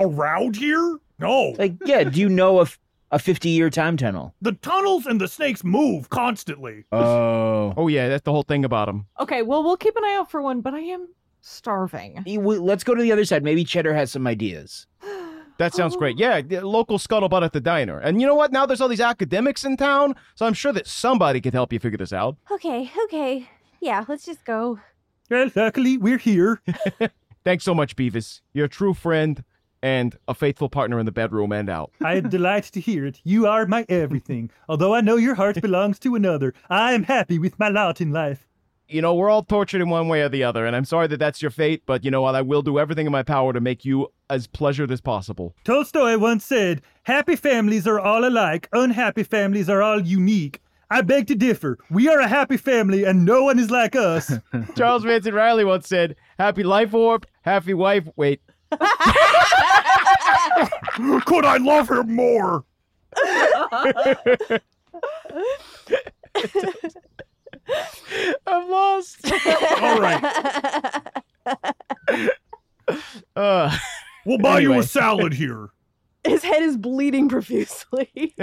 Around 0.00 0.56
here? 0.56 0.98
No. 1.18 1.54
Like, 1.58 1.74
yeah, 1.84 2.04
do 2.04 2.20
you 2.20 2.28
know 2.28 2.60
of 2.60 2.78
a 3.10 3.18
50 3.18 3.48
year 3.48 3.70
time 3.70 3.96
tunnel? 3.96 4.34
The 4.40 4.52
tunnels 4.52 5.06
and 5.06 5.20
the 5.20 5.28
snakes 5.28 5.64
move 5.64 6.08
constantly. 6.10 6.84
Oh. 6.92 7.74
Oh, 7.76 7.88
yeah, 7.88 8.08
that's 8.08 8.24
the 8.24 8.32
whole 8.32 8.42
thing 8.42 8.64
about 8.64 8.86
them. 8.86 9.06
Okay, 9.20 9.42
well 9.42 9.62
we'll 9.62 9.76
keep 9.76 9.96
an 9.96 10.04
eye 10.04 10.16
out 10.18 10.30
for 10.30 10.42
one, 10.42 10.60
but 10.60 10.74
I 10.74 10.80
am 10.80 11.08
starving. 11.40 12.22
Let's 12.26 12.84
go 12.84 12.94
to 12.94 13.02
the 13.02 13.12
other 13.12 13.24
side. 13.24 13.42
Maybe 13.42 13.64
Cheddar 13.64 13.94
has 13.94 14.12
some 14.12 14.26
ideas. 14.26 14.86
That 15.58 15.72
sounds 15.72 15.96
great. 15.96 16.18
Yeah, 16.18 16.42
the 16.42 16.60
local 16.60 16.98
scuttlebutt 16.98 17.42
at 17.42 17.54
the 17.54 17.62
diner. 17.62 17.98
And 17.98 18.20
you 18.20 18.26
know 18.26 18.34
what? 18.34 18.52
Now 18.52 18.66
there's 18.66 18.82
all 18.82 18.88
these 18.88 19.00
academics 19.00 19.64
in 19.64 19.78
town, 19.78 20.14
so 20.34 20.44
I'm 20.44 20.52
sure 20.52 20.70
that 20.74 20.86
somebody 20.86 21.40
could 21.40 21.54
help 21.54 21.72
you 21.72 21.78
figure 21.78 21.96
this 21.96 22.12
out. 22.12 22.36
Okay, 22.50 22.90
okay. 23.04 23.48
Yeah, 23.80 24.04
let's 24.06 24.26
just 24.26 24.44
go. 24.44 24.78
Well, 25.30 25.50
luckily, 25.56 25.96
we're 25.96 26.18
here. 26.18 26.60
Thanks 27.44 27.64
so 27.64 27.74
much, 27.74 27.96
Beavis. 27.96 28.42
You're 28.52 28.66
a 28.66 28.68
true 28.68 28.92
friend 28.92 29.42
and 29.86 30.18
a 30.26 30.34
faithful 30.34 30.68
partner 30.68 30.98
in 30.98 31.06
the 31.06 31.12
bedroom 31.12 31.52
and 31.52 31.70
out. 31.70 31.92
I 32.02 32.16
am 32.16 32.28
delighted 32.28 32.72
to 32.72 32.80
hear 32.80 33.06
it. 33.06 33.20
You 33.22 33.46
are 33.46 33.66
my 33.66 33.86
everything. 33.88 34.50
Although 34.68 34.92
I 34.96 35.00
know 35.00 35.14
your 35.14 35.36
heart 35.36 35.62
belongs 35.62 36.00
to 36.00 36.16
another, 36.16 36.54
I 36.68 36.92
am 36.92 37.04
happy 37.04 37.38
with 37.38 37.56
my 37.60 37.68
lot 37.68 38.00
in 38.00 38.10
life. 38.10 38.48
You 38.88 39.00
know, 39.00 39.14
we're 39.14 39.30
all 39.30 39.44
tortured 39.44 39.80
in 39.80 39.88
one 39.88 40.08
way 40.08 40.22
or 40.22 40.28
the 40.28 40.42
other, 40.42 40.66
and 40.66 40.74
I'm 40.74 40.84
sorry 40.84 41.06
that 41.06 41.18
that's 41.18 41.40
your 41.40 41.52
fate, 41.52 41.84
but 41.86 42.04
you 42.04 42.10
know 42.10 42.22
what? 42.22 42.34
I 42.34 42.42
will 42.42 42.62
do 42.62 42.80
everything 42.80 43.06
in 43.06 43.12
my 43.12 43.22
power 43.22 43.52
to 43.52 43.60
make 43.60 43.84
you 43.84 44.08
as 44.28 44.48
pleasured 44.48 44.90
as 44.90 45.00
possible. 45.00 45.54
Tolstoy 45.62 46.18
once 46.18 46.44
said, 46.44 46.82
Happy 47.04 47.36
families 47.36 47.86
are 47.86 48.00
all 48.00 48.26
alike, 48.26 48.68
unhappy 48.72 49.22
families 49.22 49.68
are 49.68 49.82
all 49.82 50.04
unique. 50.04 50.60
I 50.90 51.02
beg 51.02 51.28
to 51.28 51.36
differ. 51.36 51.78
We 51.90 52.08
are 52.08 52.18
a 52.18 52.28
happy 52.28 52.56
family, 52.56 53.04
and 53.04 53.24
no 53.24 53.44
one 53.44 53.60
is 53.60 53.70
like 53.70 53.94
us. 53.94 54.32
Charles 54.76 55.04
Manson 55.04 55.34
Riley 55.34 55.64
once 55.64 55.86
said, 55.88 56.16
Happy 56.38 56.64
life 56.64 56.92
warp, 56.92 57.26
happy 57.42 57.74
wife. 57.74 58.08
Wait. 58.16 58.40
Could 61.26 61.44
I 61.44 61.56
love 61.58 61.90
him 61.90 62.14
more? 62.14 62.64
I'm 68.46 68.70
lost. 68.70 69.32
All 69.80 70.00
right. 70.00 71.02
Uh, 73.34 73.76
We'll 74.24 74.38
buy 74.38 74.60
you 74.60 74.78
a 74.78 74.82
salad 74.84 75.32
here. 75.32 75.70
His 76.24 76.42
head 76.44 76.62
is 76.62 76.76
bleeding 76.76 77.28
profusely. 77.28 78.34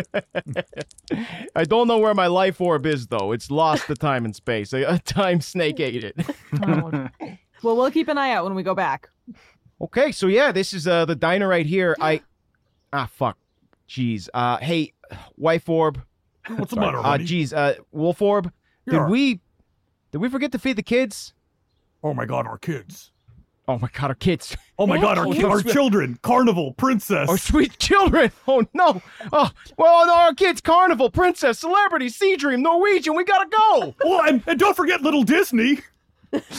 I 1.56 1.64
don't 1.64 1.88
know 1.88 1.98
where 1.98 2.14
my 2.14 2.28
life 2.28 2.60
orb 2.62 2.86
is, 2.86 3.08
though. 3.08 3.32
It's 3.32 3.50
lost 3.50 3.88
to 3.88 3.96
time 3.96 4.26
and 4.26 4.36
space. 4.36 4.72
A, 4.74 4.84
a 4.84 5.00
time 5.00 5.40
snake 5.42 5.80
ate 5.80 6.04
it. 6.04 6.16
Well, 7.64 7.78
we'll 7.78 7.92
keep 7.92 8.10
an 8.10 8.18
eye 8.18 8.32
out 8.32 8.44
when 8.44 8.56
we 8.56 8.64
go 8.64 8.76
back. 8.76 9.08
Okay, 9.84 10.12
so 10.12 10.28
yeah, 10.28 10.52
this 10.52 10.74
is 10.74 10.88
uh 10.88 11.06
the 11.06 11.16
diner 11.16 11.48
right 11.48 11.66
here. 11.66 11.96
I 12.00 12.22
ah 12.94 13.08
fuck, 13.12 13.38
jeez. 13.88 14.30
Uh, 14.34 14.58
hey, 14.58 14.94
wife 15.38 15.68
orb. 15.70 16.02
What's 16.48 16.72
the 16.72 16.76
Sorry. 16.76 16.86
matter, 16.88 16.98
Uh, 17.00 17.04
honey? 17.04 17.26
jeez. 17.26 17.54
Uh, 17.56 17.76
wolf 17.92 18.22
orb. 18.22 18.52
Yeah. 18.86 19.00
Did 19.00 19.10
we 19.10 19.40
did 20.12 20.18
we 20.20 20.30
forget 20.30 20.52
to 20.54 20.60
feed 20.60 20.78
the 20.78 20.84
kids? 20.84 21.34
Oh 22.04 22.14
my 22.14 22.26
god, 22.26 22.48
our 22.48 22.58
kids. 22.58 23.12
Oh 23.68 23.78
my 23.80 23.88
god, 23.94 24.10
our 24.12 24.16
kids. 24.16 24.58
Oh 24.78 24.86
my 24.88 25.00
god, 25.00 25.18
our, 25.18 25.26
ki- 25.26 25.44
our 25.44 25.62
children. 25.62 26.20
Carnival, 26.22 26.74
princess. 26.74 27.30
Our 27.30 27.38
sweet 27.38 27.78
children. 27.80 28.32
Oh 28.48 28.66
no. 28.74 29.02
Oh 29.32 29.50
well, 29.78 30.06
no, 30.08 30.16
our 30.16 30.34
kids. 30.34 30.60
Carnival, 30.62 31.10
princess, 31.10 31.60
celebrity, 31.60 32.10
sea 32.10 32.36
dream, 32.36 32.62
Norwegian. 32.62 33.16
We 33.16 33.24
gotta 33.26 33.50
go. 33.50 33.96
Oh, 34.04 34.22
and, 34.28 34.44
and 34.48 34.60
don't 34.60 34.76
forget 34.76 35.02
little 35.02 35.24
Disney. 35.24 35.80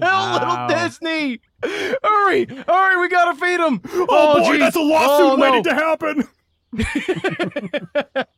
Hell 0.00 0.32
little 0.32 0.66
Disney. 0.68 1.40
Hurry, 1.62 2.44
hurry, 2.44 3.00
we 3.00 3.08
gotta 3.08 3.34
feed 3.38 3.60
him! 3.60 3.80
Oh, 3.92 4.06
oh, 4.08 4.40
boy, 4.40 4.52
geez. 4.52 4.60
that's 4.60 4.76
a 4.76 4.80
lawsuit 4.80 5.26
Oh, 5.26 5.36
no. 5.36 5.42
waiting 5.42 5.64
to 5.64 5.74
happen. 5.74 6.28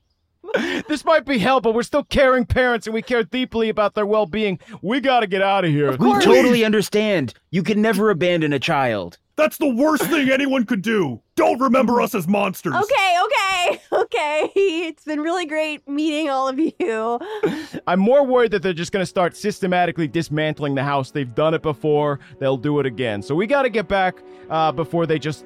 This 0.89 1.05
might 1.05 1.27
be 1.27 1.39
hell, 1.39 1.61
but 1.61 1.75
we're 1.75 1.83
still 1.83 2.05
caring 2.05 2.47
parents 2.47 2.87
and 2.87 2.95
we 2.95 3.03
care 3.03 3.25
deeply 3.25 3.69
about 3.69 3.95
their 3.95 4.07
well 4.07 4.27
being. 4.27 4.59
We 4.81 5.01
gotta 5.01 5.27
get 5.27 5.43
out 5.43 5.65
of 5.65 5.71
here. 5.71 5.91
We 5.97 6.13
totally 6.21 6.65
understand. 6.65 7.35
You 7.51 7.63
can 7.63 7.83
never 7.83 8.11
abandon 8.11 8.53
a 8.53 8.59
child. 8.59 9.19
That's 9.37 9.59
the 9.59 9.69
worst 9.69 10.05
thing 10.11 10.31
anyone 10.31 10.65
could 10.65 10.83
do. 10.83 11.21
Don't 11.37 11.61
remember 11.61 12.01
us 12.01 12.15
as 12.15 12.27
monsters. 12.27 12.75
okay, 12.75 13.19
okay, 13.25 13.81
okay. 13.93 14.51
It's 14.55 15.05
been 15.05 15.21
really 15.21 15.47
great 15.47 15.87
meeting 15.87 16.31
all 16.31 16.49
of 16.49 16.59
you. 16.59 17.21
I'm 17.87 18.01
more 18.01 18.25
worried 18.25 18.51
that 18.53 18.63
they're 18.63 18.73
just 18.73 18.93
gonna 18.93 19.07
start 19.07 19.37
systematically 19.37 20.09
dismantling 20.09 20.75
the 20.75 20.83
house. 20.83 21.11
They've 21.11 21.35
done 21.35 21.55
it 21.55 21.63
before, 21.63 22.21
they'll 22.39 22.57
do 22.57 22.81
it 22.81 22.87
again. 22.87 23.23
So 23.23 23.35
we 23.35 23.47
gotta 23.47 23.69
get 23.69 23.89
back 23.89 24.23
uh, 24.51 24.73
before 24.73 25.07
they 25.07 25.19
just 25.19 25.45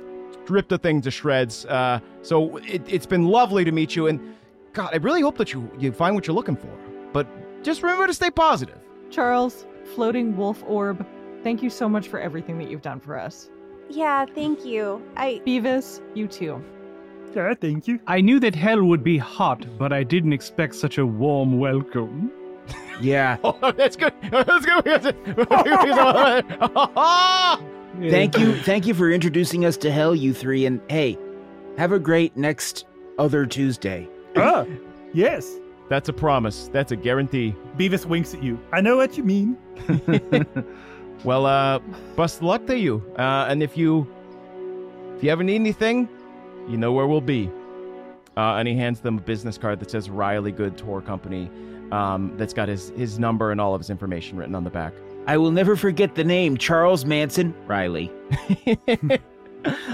rip 0.48 0.68
the 0.68 0.78
thing 0.78 1.00
to 1.02 1.10
shreds. 1.10 1.66
Uh, 1.66 2.00
so 2.22 2.56
it, 2.58 2.82
it's 2.86 3.06
been 3.06 3.26
lovely 3.26 3.64
to 3.64 3.72
meet 3.72 3.96
you, 3.96 4.06
and 4.06 4.36
God, 4.72 4.90
I 4.92 4.96
really 4.98 5.20
hope 5.20 5.36
that 5.38 5.52
you, 5.52 5.70
you 5.78 5.92
find 5.92 6.14
what 6.14 6.26
you're 6.26 6.34
looking 6.36 6.56
for. 6.56 6.70
But 7.12 7.26
just 7.64 7.82
remember 7.82 8.06
to 8.06 8.14
stay 8.14 8.30
positive. 8.30 8.78
Charles, 9.10 9.66
floating 9.94 10.36
wolf 10.36 10.62
orb, 10.66 11.04
thank 11.42 11.62
you 11.62 11.70
so 11.70 11.88
much 11.88 12.08
for 12.08 12.20
everything 12.20 12.58
that 12.58 12.70
you've 12.70 12.82
done 12.82 13.00
for 13.00 13.18
us. 13.18 13.50
Yeah, 13.90 14.24
thank 14.24 14.64
you. 14.64 15.02
I 15.16 15.40
Beavis, 15.46 16.00
you 16.14 16.26
too. 16.28 16.62
Yeah, 17.34 17.54
thank 17.54 17.86
you. 17.88 17.98
I 18.06 18.20
knew 18.20 18.40
that 18.40 18.54
hell 18.54 18.82
would 18.84 19.04
be 19.04 19.18
hot, 19.18 19.66
but 19.78 19.92
I 19.92 20.02
didn't 20.04 20.32
expect 20.32 20.74
such 20.74 20.98
a 20.98 21.06
warm 21.06 21.58
welcome. 21.58 22.30
Yeah. 23.00 23.36
Oh, 23.44 23.72
that's 23.72 23.96
good. 23.96 24.12
That's 24.30 24.66
good. 24.66 25.14
Thank 28.10 28.38
you. 28.38 28.54
Thank 28.62 28.86
you 28.86 28.94
for 28.94 29.10
introducing 29.10 29.64
us 29.64 29.76
to 29.78 29.90
hell, 29.90 30.14
you 30.14 30.32
three. 30.32 30.66
And 30.66 30.80
hey, 30.88 31.18
have 31.76 31.92
a 31.92 31.98
great 31.98 32.36
next 32.36 32.86
other 33.18 33.46
Tuesday. 33.46 34.08
Ah, 34.36 34.64
yes. 35.12 35.58
That's 35.88 36.08
a 36.08 36.12
promise. 36.12 36.68
That's 36.72 36.92
a 36.92 36.96
guarantee. 36.96 37.54
Beavis 37.76 38.06
winks 38.06 38.32
at 38.34 38.42
you. 38.42 38.60
I 38.72 38.80
know 38.80 38.96
what 38.96 39.16
you 39.16 39.24
mean. 39.24 39.56
Well, 41.24 41.46
uh, 41.46 41.78
best 42.16 42.42
luck 42.42 42.66
to 42.66 42.78
you. 42.78 43.02
Uh, 43.18 43.46
and 43.48 43.62
if 43.62 43.76
you 43.76 44.06
if 45.16 45.24
you 45.24 45.30
ever 45.30 45.42
need 45.42 45.56
anything, 45.56 46.08
you 46.68 46.76
know 46.76 46.92
where 46.92 47.06
we'll 47.06 47.20
be. 47.20 47.50
Uh, 48.36 48.54
and 48.56 48.66
he 48.66 48.74
hands 48.74 49.00
them 49.00 49.18
a 49.18 49.20
business 49.20 49.58
card 49.58 49.80
that 49.80 49.90
says 49.90 50.08
Riley 50.08 50.52
Good 50.52 50.78
Tour 50.78 51.00
Company. 51.02 51.50
Um, 51.92 52.32
that's 52.36 52.54
got 52.54 52.68
his 52.68 52.90
his 52.90 53.18
number 53.18 53.50
and 53.50 53.60
all 53.60 53.74
of 53.74 53.80
his 53.80 53.90
information 53.90 54.38
written 54.38 54.54
on 54.54 54.64
the 54.64 54.70
back. 54.70 54.94
I 55.26 55.36
will 55.36 55.50
never 55.50 55.76
forget 55.76 56.14
the 56.14 56.24
name 56.24 56.56
Charles 56.56 57.04
Manson 57.04 57.54
Riley. 57.66 58.10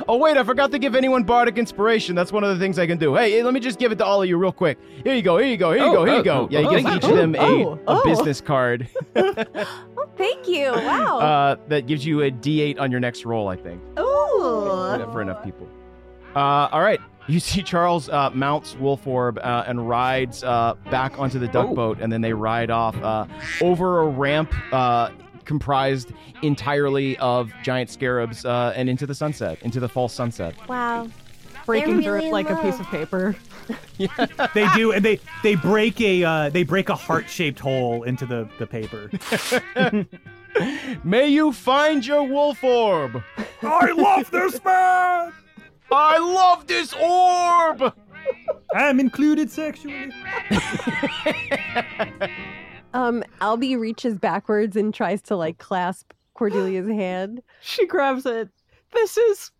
Oh 0.08 0.16
wait, 0.18 0.36
I 0.36 0.44
forgot 0.44 0.70
to 0.70 0.78
give 0.78 0.94
anyone 0.94 1.24
bardic 1.24 1.58
inspiration. 1.58 2.14
That's 2.14 2.30
one 2.30 2.44
of 2.44 2.56
the 2.56 2.64
things 2.64 2.78
I 2.78 2.86
can 2.86 2.98
do. 2.98 3.16
Hey, 3.16 3.32
hey, 3.32 3.42
let 3.42 3.52
me 3.52 3.58
just 3.58 3.80
give 3.80 3.90
it 3.90 3.98
to 3.98 4.04
all 4.04 4.22
of 4.22 4.28
you 4.28 4.36
real 4.36 4.52
quick. 4.52 4.78
Here 5.02 5.12
you 5.12 5.22
go. 5.22 5.38
Here 5.38 5.48
you 5.48 5.56
go. 5.56 5.72
Here 5.72 5.82
you 5.82 5.90
Oh, 5.90 5.92
go. 5.92 6.04
Here 6.04 6.14
you 6.14 6.20
oh, 6.20 6.22
go. 6.22 6.32
oh, 6.42 6.48
yeah, 6.52 6.60
you 6.60 6.66
oh, 6.68 6.70
get 6.70 6.82
thank 6.84 6.96
each 6.98 7.08
you. 7.08 7.10
of 7.10 7.16
them 7.16 7.34
a, 7.34 7.38
Oh, 7.40 7.80
a 7.88 8.04
business 8.04 8.40
card 8.40 8.88
thank 10.16 10.48
you. 10.48 10.72
Wow. 10.72 11.18
uh, 11.20 11.56
that 11.68 11.86
gives 11.86 12.04
you 12.04 12.22
a 12.22 12.30
D8 12.30 12.78
on 12.80 12.90
your 12.90 13.00
next 13.00 13.24
roll. 13.24 13.48
I 13.48 13.56
think. 13.56 13.80
Ooh. 13.98 15.12
for 15.12 15.22
enough 15.22 15.42
people. 15.44 15.68
Uh, 16.34 16.68
all 16.70 16.82
right. 16.82 17.00
You 17.28 17.40
see 17.40 17.62
Charles 17.62 18.08
uh, 18.08 18.30
mounts 18.30 18.76
Wolf 18.76 19.04
Orb 19.06 19.38
uh, 19.38 19.64
and 19.66 19.88
rides 19.88 20.44
uh, 20.44 20.74
back 20.90 21.18
onto 21.18 21.38
the 21.40 21.48
duck 21.48 21.68
Oh. 21.70 21.74
boat, 21.74 21.98
and 22.00 22.12
then 22.12 22.20
they 22.20 22.32
ride 22.32 22.70
off 22.70 22.96
uh, 23.02 23.26
over 23.60 24.02
a 24.02 24.06
ramp 24.06 24.52
uh, 24.72 25.10
comprised 25.44 26.12
entirely 26.42 27.16
of 27.18 27.50
giant 27.64 27.90
scarabs 27.90 28.44
uh, 28.44 28.72
and 28.76 28.88
into 28.88 29.06
the 29.06 29.14
sunset, 29.14 29.58
into 29.62 29.80
the 29.80 29.88
false 29.88 30.12
sunset. 30.12 30.54
Wow. 30.68 31.08
Breaking 31.64 31.94
They're 31.94 32.02
through 32.04 32.12
really 32.14 32.28
it 32.28 32.32
like 32.32 32.48
in 32.48 32.56
a 32.58 32.62
piece 32.62 32.78
of 32.78 32.86
paper. 32.86 33.34
They 34.54 34.68
do, 34.74 34.92
and 34.92 35.04
they 35.04 35.20
they 35.42 35.54
break 35.54 36.00
a 36.00 36.22
uh, 36.22 36.50
they 36.50 36.62
break 36.62 36.88
a 36.88 36.94
heart 36.94 37.28
shaped 37.28 37.60
hole 37.60 38.02
into 38.02 38.26
the 38.26 38.48
the 38.58 38.66
paper. 38.66 39.10
May 41.04 41.28
you 41.28 41.52
find 41.52 42.06
your 42.06 42.22
Wolf 42.22 42.62
Orb. 42.62 43.22
I 43.62 43.92
love 43.92 44.30
this 44.30 44.62
man. 44.64 45.32
I 45.90 46.18
love 46.18 46.66
this 46.66 46.92
orb. 46.94 47.94
I'm 48.74 49.00
included 49.00 49.50
sexually. 49.50 50.10
Um, 52.96 53.22
Albie 53.42 53.78
reaches 53.78 54.16
backwards 54.16 54.74
and 54.74 54.94
tries 54.94 55.20
to 55.22 55.36
like 55.36 55.58
clasp 55.58 56.14
Cordelia's 56.34 56.88
hand. 56.88 57.42
She 57.60 57.86
grabs 57.86 58.24
it. 58.24 58.48
This 58.94 59.18
is 59.18 59.50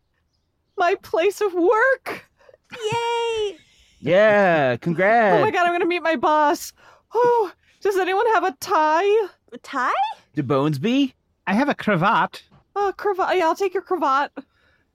my 0.78 0.94
place 1.02 1.42
of 1.42 1.52
work. 1.52 2.30
Yay! 2.72 3.58
Yeah, 4.06 4.76
congrats. 4.76 5.38
Oh 5.40 5.44
my 5.44 5.50
god, 5.50 5.66
I'm 5.66 5.72
gonna 5.72 5.86
meet 5.86 6.02
my 6.02 6.16
boss. 6.16 6.72
Oh, 7.14 7.52
does 7.80 7.96
anyone 7.96 8.26
have 8.34 8.44
a 8.44 8.52
tie? 8.60 9.26
A 9.52 9.58
tie? 9.62 9.90
Do 10.34 10.42
bones 10.42 10.78
be? 10.78 11.14
I 11.46 11.54
have 11.54 11.68
a 11.68 11.74
cravat. 11.74 12.42
Uh, 12.74 12.92
cravat. 12.92 13.36
Yeah, 13.36 13.46
I'll 13.46 13.54
take 13.56 13.74
your 13.74 13.82
cravat. 13.82 14.32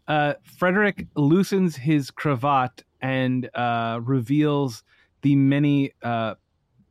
Uh, 0.07 0.33
Frederick 0.57 1.07
loosens 1.15 1.75
his 1.75 2.11
cravat 2.11 2.83
and 3.01 3.49
uh, 3.55 3.99
reveals 4.03 4.83
the 5.21 5.35
many 5.35 5.91
uh, 6.03 6.35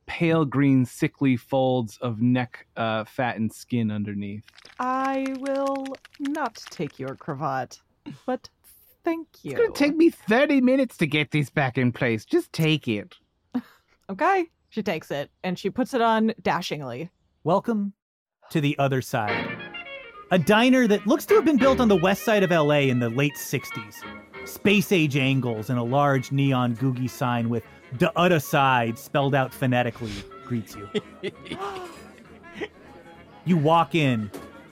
pale 0.07 0.45
green, 0.45 0.85
sickly 0.85 1.37
folds 1.37 1.97
of 1.99 2.21
neck 2.21 2.67
uh, 2.77 3.05
fat 3.05 3.37
and 3.37 3.53
skin 3.53 3.91
underneath. 3.91 4.45
I 4.79 5.27
will 5.39 5.87
not 6.19 6.57
take 6.71 6.99
your 6.99 7.15
cravat, 7.15 7.81
but 8.27 8.49
thank 9.05 9.27
you. 9.43 9.52
It's 9.52 9.60
gonna 9.60 9.72
take 9.72 9.97
me 9.97 10.10
30 10.10 10.60
minutes 10.60 10.97
to 10.98 11.06
get 11.06 11.31
this 11.31 11.51
back 11.51 11.78
in 11.78 11.93
place. 11.93 12.24
Just 12.24 12.52
take 12.52 12.89
it. 12.89 13.14
Okay. 14.10 14.47
She 14.70 14.82
takes 14.82 15.12
it 15.12 15.31
and 15.44 15.56
she 15.56 15.70
puts 15.70 15.94
it 15.94 16.01
on 16.01 16.32
dashingly. 16.43 17.10
Welcome 17.44 17.93
to 18.51 18.60
the 18.60 18.77
other 18.78 19.01
side. 19.02 19.56
A 20.32 20.39
diner 20.39 20.89
that 20.89 21.06
looks 21.06 21.27
to 21.27 21.35
have 21.35 21.44
been 21.44 21.59
built 21.59 21.78
on 21.78 21.86
the 21.86 21.97
west 21.97 22.24
side 22.24 22.43
of 22.43 22.51
LA 22.51 22.81
in 22.90 22.98
the 22.98 23.09
late 23.10 23.35
60s. 23.36 23.97
Space 24.44 24.90
age 24.90 25.16
angles 25.16 25.70
and 25.70 25.78
a 25.78 25.82
large 25.82 26.32
neon 26.32 26.74
googie 26.74 27.09
sign 27.09 27.48
with 27.48 27.62
the 27.98 28.16
other 28.18 28.40
side 28.40 28.98
spelled 28.98 29.35
out 29.35 29.55
phonetically 29.55 30.12
greets 30.44 30.74
you. 30.74 30.89
You 33.44 33.56
walk 33.56 33.94
in 33.94 34.31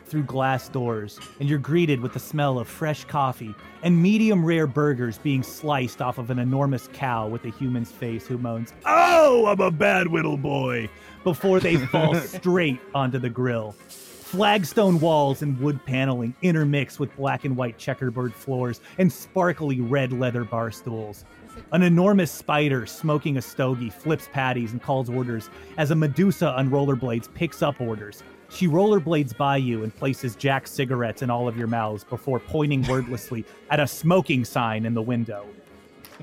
through 0.08 0.24
glass 0.24 0.68
doors 0.68 1.18
and 1.40 1.48
you're 1.48 1.58
greeted 1.58 2.00
with 2.00 2.12
the 2.12 2.18
smell 2.18 2.58
of 2.58 2.66
fresh 2.66 3.04
coffee 3.04 3.54
and 3.82 4.00
medium 4.02 4.44
rare 4.44 4.66
burgers 4.66 5.18
being 5.18 5.42
sliced 5.42 6.00
off 6.02 6.18
of 6.18 6.30
an 6.30 6.38
enormous 6.38 6.88
cow 6.92 7.28
with 7.28 7.44
a 7.44 7.50
human's 7.50 7.90
face 7.92 8.26
who 8.26 8.38
moans, 8.38 8.72
Oh, 8.86 9.46
I'm 9.46 9.60
a 9.60 9.70
bad 9.70 10.08
little 10.08 10.36
boy, 10.36 10.88
before 11.24 11.60
they 11.60 11.76
fall 11.86 12.14
straight 12.16 12.80
onto 12.94 13.18
the 13.18 13.30
grill. 13.30 13.72
Flagstone 13.72 15.00
walls 15.00 15.40
and 15.40 15.58
wood 15.58 15.80
paneling 15.86 16.34
intermix 16.42 16.98
with 16.98 17.14
black 17.16 17.44
and 17.46 17.56
white 17.56 17.78
checkerboard 17.78 18.34
floors 18.34 18.80
and 18.98 19.10
sparkly 19.10 19.80
red 19.80 20.12
leather 20.12 20.44
bar 20.44 20.70
stools. 20.70 21.24
An 21.72 21.82
enormous 21.82 22.30
spider 22.30 22.84
smoking 22.84 23.38
a 23.38 23.42
stogie 23.42 23.90
flips 23.90 24.28
patties 24.32 24.72
and 24.72 24.82
calls 24.82 25.08
orders 25.08 25.48
as 25.78 25.90
a 25.90 25.94
Medusa 25.94 26.50
on 26.50 26.68
rollerblades 26.70 27.32
picks 27.32 27.62
up 27.62 27.80
orders. 27.80 28.22
She 28.50 28.66
rollerblades 28.66 29.36
by 29.36 29.58
you 29.58 29.84
and 29.84 29.94
places 29.94 30.34
Jack 30.34 30.66
cigarettes 30.66 31.22
in 31.22 31.30
all 31.30 31.48
of 31.48 31.56
your 31.56 31.66
mouths 31.66 32.04
before 32.04 32.40
pointing 32.40 32.82
wordlessly 32.84 33.44
at 33.70 33.80
a 33.80 33.86
smoking 33.86 34.44
sign 34.44 34.86
in 34.86 34.94
the 34.94 35.02
window. 35.02 35.46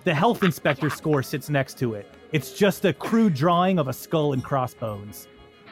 The 0.04 0.14
health 0.14 0.44
inspector 0.44 0.90
score 0.90 1.24
sits 1.24 1.50
next 1.50 1.78
to 1.80 1.94
it. 1.94 2.12
It's 2.32 2.54
just 2.54 2.84
a 2.86 2.94
crude 2.94 3.34
drawing 3.34 3.80
of 3.80 3.88
a 3.88 3.94
skull 3.94 4.34
and 4.34 4.44
crossbones. 4.44 5.28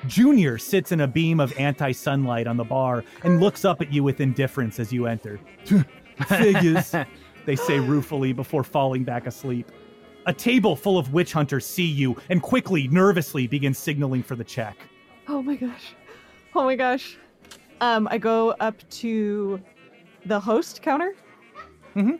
Junior 0.07 0.57
sits 0.57 0.91
in 0.91 1.01
a 1.01 1.07
beam 1.07 1.39
of 1.39 1.57
anti 1.57 1.91
sunlight 1.91 2.47
on 2.47 2.57
the 2.57 2.63
bar 2.63 3.03
and 3.23 3.39
looks 3.39 3.65
up 3.65 3.81
at 3.81 3.91
you 3.91 4.03
with 4.03 4.21
indifference 4.21 4.79
as 4.79 4.93
you 4.93 5.07
enter. 5.07 5.39
Figures, 6.27 6.93
they 7.45 7.55
say 7.55 7.79
ruefully 7.79 8.33
before 8.33 8.63
falling 8.63 9.03
back 9.03 9.27
asleep. 9.27 9.71
A 10.25 10.33
table 10.33 10.75
full 10.75 10.97
of 10.97 11.13
witch 11.13 11.33
hunters 11.33 11.65
see 11.65 11.85
you 11.85 12.15
and 12.29 12.41
quickly, 12.41 12.87
nervously 12.87 13.47
begin 13.47 13.73
signaling 13.73 14.23
for 14.23 14.35
the 14.35 14.43
check. 14.43 14.77
Oh 15.27 15.41
my 15.41 15.55
gosh. 15.55 15.95
Oh 16.55 16.65
my 16.65 16.75
gosh. 16.75 17.17
Um, 17.81 18.07
I 18.11 18.19
go 18.19 18.51
up 18.59 18.75
to 19.01 19.59
the 20.25 20.39
host 20.39 20.83
counter. 20.83 21.15
Mm-hmm. 21.95 22.15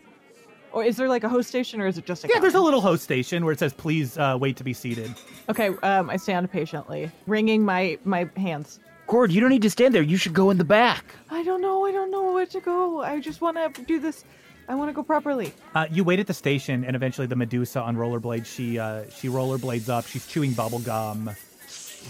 Or 0.72 0.84
is 0.84 0.98
there 0.98 1.08
like 1.08 1.24
a 1.24 1.30
host 1.30 1.50
station, 1.50 1.80
or 1.80 1.86
is 1.86 2.00
it 2.00 2.06
just 2.08 2.24
a? 2.24 2.28
Yeah, 2.28 2.40
there's 2.40 2.56
a 2.56 2.60
little 2.60 2.82
host 2.82 3.04
station 3.04 3.46
where 3.46 3.54
it 3.54 3.60
says, 3.60 3.74
please 3.74 4.18
uh, 4.18 4.36
wait 4.40 4.58
to 4.58 4.64
be 4.64 4.74
seated. 4.74 5.14
Okay, 5.50 5.70
um, 5.84 6.10
I 6.10 6.18
stand 6.18 6.52
patiently, 6.52 7.12
wringing 7.28 7.64
my 7.64 8.00
my 8.06 8.28
hands. 8.36 8.80
Cord, 9.06 9.32
you 9.32 9.40
don't 9.40 9.52
need 9.52 9.62
to 9.62 9.70
stand 9.70 9.94
there. 9.94 10.02
You 10.02 10.18
should 10.18 10.34
go 10.34 10.50
in 10.50 10.58
the 10.58 10.64
back. 10.64 11.06
I 11.30 11.44
don't 11.44 11.62
know. 11.62 11.86
I 11.86 11.92
don't 11.92 12.10
know 12.10 12.34
where 12.34 12.48
to 12.48 12.60
go. 12.60 13.02
I 13.04 13.20
just 13.20 13.40
want 13.40 13.76
to 13.76 13.84
do 13.84 14.00
this. 14.00 14.26
I 14.68 14.74
want 14.74 14.90
to 14.90 14.94
go 14.94 15.04
properly. 15.04 15.54
Uh, 15.76 15.86
you 15.92 16.04
wait 16.04 16.20
at 16.20 16.26
the 16.26 16.34
station, 16.34 16.84
and 16.86 16.96
eventually 16.96 17.28
the 17.28 17.36
Medusa 17.36 17.80
on 17.82 17.96
rollerblades. 17.96 18.48
She 18.48 18.80
uh, 18.80 19.04
she 19.12 19.28
rollerblades 19.28 19.90
up. 19.90 20.08
She's 20.08 20.26
chewing 20.26 20.54
bubble 20.54 20.80
gum. 20.80 21.30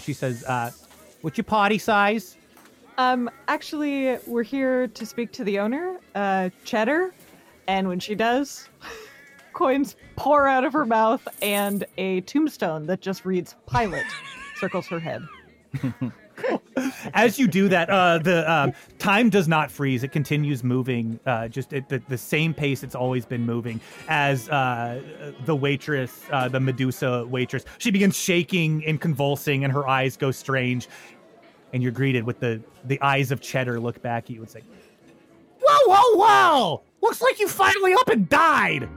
She 0.00 0.12
says, 0.12 0.42
uh, 0.44 0.70
"What's 1.24 1.38
your 1.38 1.44
party 1.44 1.78
size?" 1.78 2.36
Um, 2.98 3.30
actually, 3.48 4.18
we're 4.26 4.42
here 4.42 4.88
to 4.88 5.06
speak 5.06 5.32
to 5.32 5.44
the 5.44 5.58
owner, 5.58 5.98
uh, 6.14 6.50
Cheddar, 6.64 7.14
and 7.66 7.88
when 7.88 7.98
she 7.98 8.14
does, 8.14 8.68
coins 9.54 9.96
pour 10.16 10.46
out 10.46 10.64
of 10.64 10.74
her 10.74 10.84
mouth, 10.84 11.26
and 11.40 11.84
a 11.96 12.20
tombstone 12.20 12.84
that 12.86 13.00
just 13.00 13.24
reads 13.24 13.56
"Pilot" 13.64 14.04
circles 14.56 14.86
her 14.88 15.00
head. 15.00 15.26
As 17.14 17.38
you 17.38 17.46
do 17.46 17.68
that, 17.68 17.88
uh, 17.90 18.18
the 18.18 18.50
um, 18.50 18.72
time 18.98 19.30
does 19.30 19.46
not 19.46 19.70
freeze. 19.70 20.02
It 20.02 20.12
continues 20.12 20.64
moving, 20.64 21.20
uh, 21.26 21.48
just 21.48 21.72
at 21.72 21.88
the, 21.88 22.02
the 22.08 22.18
same 22.18 22.52
pace 22.52 22.82
it's 22.82 22.94
always 22.94 23.24
been 23.24 23.46
moving. 23.46 23.80
As 24.08 24.48
uh, 24.48 25.00
the 25.44 25.54
waitress, 25.54 26.22
uh, 26.30 26.48
the 26.48 26.60
Medusa 26.60 27.24
waitress, 27.26 27.64
she 27.78 27.90
begins 27.90 28.16
shaking 28.16 28.84
and 28.84 29.00
convulsing, 29.00 29.64
and 29.64 29.72
her 29.72 29.86
eyes 29.86 30.16
go 30.16 30.30
strange. 30.30 30.88
And 31.74 31.82
you're 31.82 31.92
greeted 31.92 32.22
with 32.24 32.38
the 32.38 32.62
the 32.84 33.00
eyes 33.02 33.32
of 33.32 33.40
Cheddar 33.40 33.80
look 33.80 34.00
back 34.00 34.24
at 34.24 34.30
you 34.30 34.40
and 34.40 34.48
say, 34.48 34.62
"Whoa, 35.60 35.92
whoa, 35.92 36.16
whoa! 36.16 36.82
Looks 37.02 37.20
like 37.20 37.40
you 37.40 37.48
finally 37.48 37.92
up 37.94 38.08
and 38.08 38.28
died." 38.28 38.88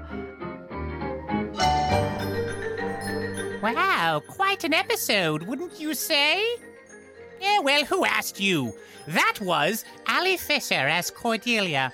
Wow, 3.63 4.21
quite 4.29 4.63
an 4.63 4.75
episode, 4.75 5.41
wouldn't 5.41 5.79
you 5.79 5.95
say? 5.95 6.45
Yeah, 7.41 7.59
well, 7.59 7.83
who 7.83 8.05
asked 8.05 8.39
you? 8.39 8.73
That 9.07 9.39
was 9.41 9.83
Ali 10.07 10.37
Fisher 10.37 10.75
as 10.75 11.09
Cordelia, 11.09 11.91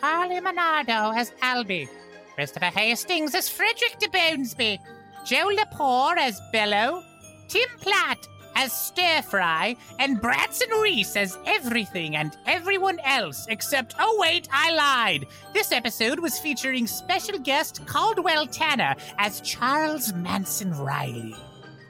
Harley 0.00 0.40
Monardo 0.40 1.16
as 1.16 1.30
Albie, 1.42 1.88
Christopher 2.34 2.66
Hastings 2.66 3.36
as 3.36 3.48
Frederick 3.48 4.00
DeBonesby, 4.00 4.78
Joe 5.24 5.48
Lepore 5.54 6.16
as 6.18 6.40
Bello, 6.52 7.04
Tim 7.48 7.68
Platt 7.80 8.26
as 8.54 8.72
Stir 8.72 9.22
Fry, 9.22 9.76
and 9.98 10.20
Branson 10.20 10.70
Reese 10.80 11.16
as 11.16 11.38
everything 11.46 12.16
and 12.16 12.36
everyone 12.46 12.98
else 13.00 13.46
except, 13.48 13.94
oh 13.98 14.16
wait, 14.20 14.48
I 14.52 14.72
lied. 14.74 15.26
This 15.52 15.72
episode 15.72 16.18
was 16.18 16.38
featuring 16.38 16.86
special 16.86 17.38
guest 17.38 17.86
Caldwell 17.86 18.46
Tanner 18.46 18.94
as 19.18 19.40
Charles 19.40 20.12
Manson 20.14 20.72
Riley. 20.72 21.34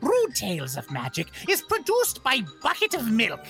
Rude 0.01 0.35
Tales 0.35 0.77
of 0.77 0.91
Magic 0.91 1.29
is 1.49 1.63
produced 1.63 2.23
by 2.23 2.41
Bucket 2.63 2.95
of 2.95 3.11
Milk, 3.11 3.45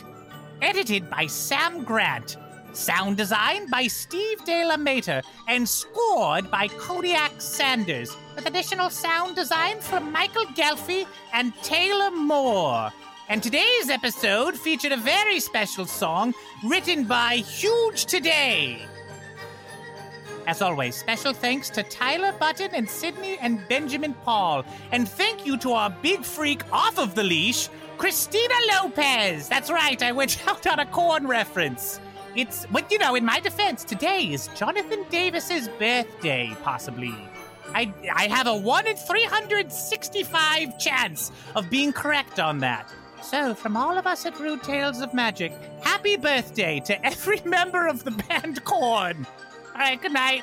edited 0.63 1.11
by 1.11 1.27
Sam 1.27 1.83
Grant, 1.85 2.37
sound 2.77 3.17
design 3.17 3.69
by 3.71 3.87
Steve 3.87 4.45
De 4.45 4.65
La 4.65 4.77
Mater, 4.77 5.23
and 5.49 5.69
scored 5.69 6.51
by 6.51 6.69
Kodiak 6.69 7.41
Sanders, 7.41 8.17
with 8.35 8.47
additional 8.47 8.91
sound 8.91 9.37
design 9.37 9.81
from 9.81 10.13
Michaël 10.13 10.47
Ghelfi 10.55 11.07
and 11.33 11.55
Taylor 11.63 12.11
Moore. 12.11 12.91
And 13.29 13.43
today's 13.43 13.89
episode 13.89 14.57
featured 14.57 14.93
a 14.93 14.97
very 14.97 15.41
special 15.41 15.87
song 15.87 16.35
written 16.63 17.05
by 17.05 17.37
Huge 17.37 18.05
Today. 18.05 18.87
As 20.47 20.61
always, 20.61 20.95
special 20.95 21.33
thanks 21.33 21.71
to 21.71 21.83
Tyler 21.85 22.33
Button 22.33 22.75
and 22.75 22.89
Sydney 22.89 23.39
and 23.39 23.67
Benjamin 23.67 24.13
Paul. 24.25 24.63
And 24.93 25.09
thank 25.09 25.47
you 25.47 25.57
to 25.59 25.73
our 25.73 25.89
big 26.03 26.23
freak 26.23 26.71
off 26.71 26.99
of 26.99 27.15
the 27.15 27.23
leash, 27.23 27.71
Kristina 27.97 28.59
Lopez. 28.73 29.49
That's 29.49 29.71
right, 29.71 30.03
I 30.03 30.13
went 30.13 30.47
out 30.47 30.67
on 30.67 30.81
a 30.81 30.87
Korn 30.87 31.27
reference. 31.27 31.99
It's, 32.37 32.67
but 32.67 32.91
you 32.91 32.99
know, 32.99 33.15
in 33.15 33.25
my 33.25 33.39
defense, 33.41 33.85
today 33.85 34.33
is 34.33 34.49
Jonathan 34.57 35.05
Davis's 35.09 35.69
birthday, 35.69 36.53
possibly. 36.63 37.15
I, 37.75 37.93
I 38.13 38.27
have 38.27 38.47
a 38.47 38.57
1 38.57 38.87
in 38.87 38.97
365 38.97 40.79
chance 40.79 41.33
of 41.55 41.71
being 41.71 41.93
correct 41.93 42.41
on 42.41 42.59
that. 42.59 42.93
So, 43.23 43.55
from 43.55 43.77
all 43.77 43.97
of 43.97 44.07
us 44.07 44.27
at 44.27 44.39
Rude 44.39 44.63
Tales 44.63 45.01
of 45.01 45.15
Magic, 45.15 45.53
happy 45.83 46.17
birthday 46.17 46.81
to 46.81 47.07
every 47.07 47.41
member 47.45 47.87
of 47.87 48.05
the 48.05 48.11
band 48.11 48.65
Korn. 48.65 49.27
All 49.75 49.81
right, 49.81 50.01
good 50.01 50.13
night. 50.13 50.43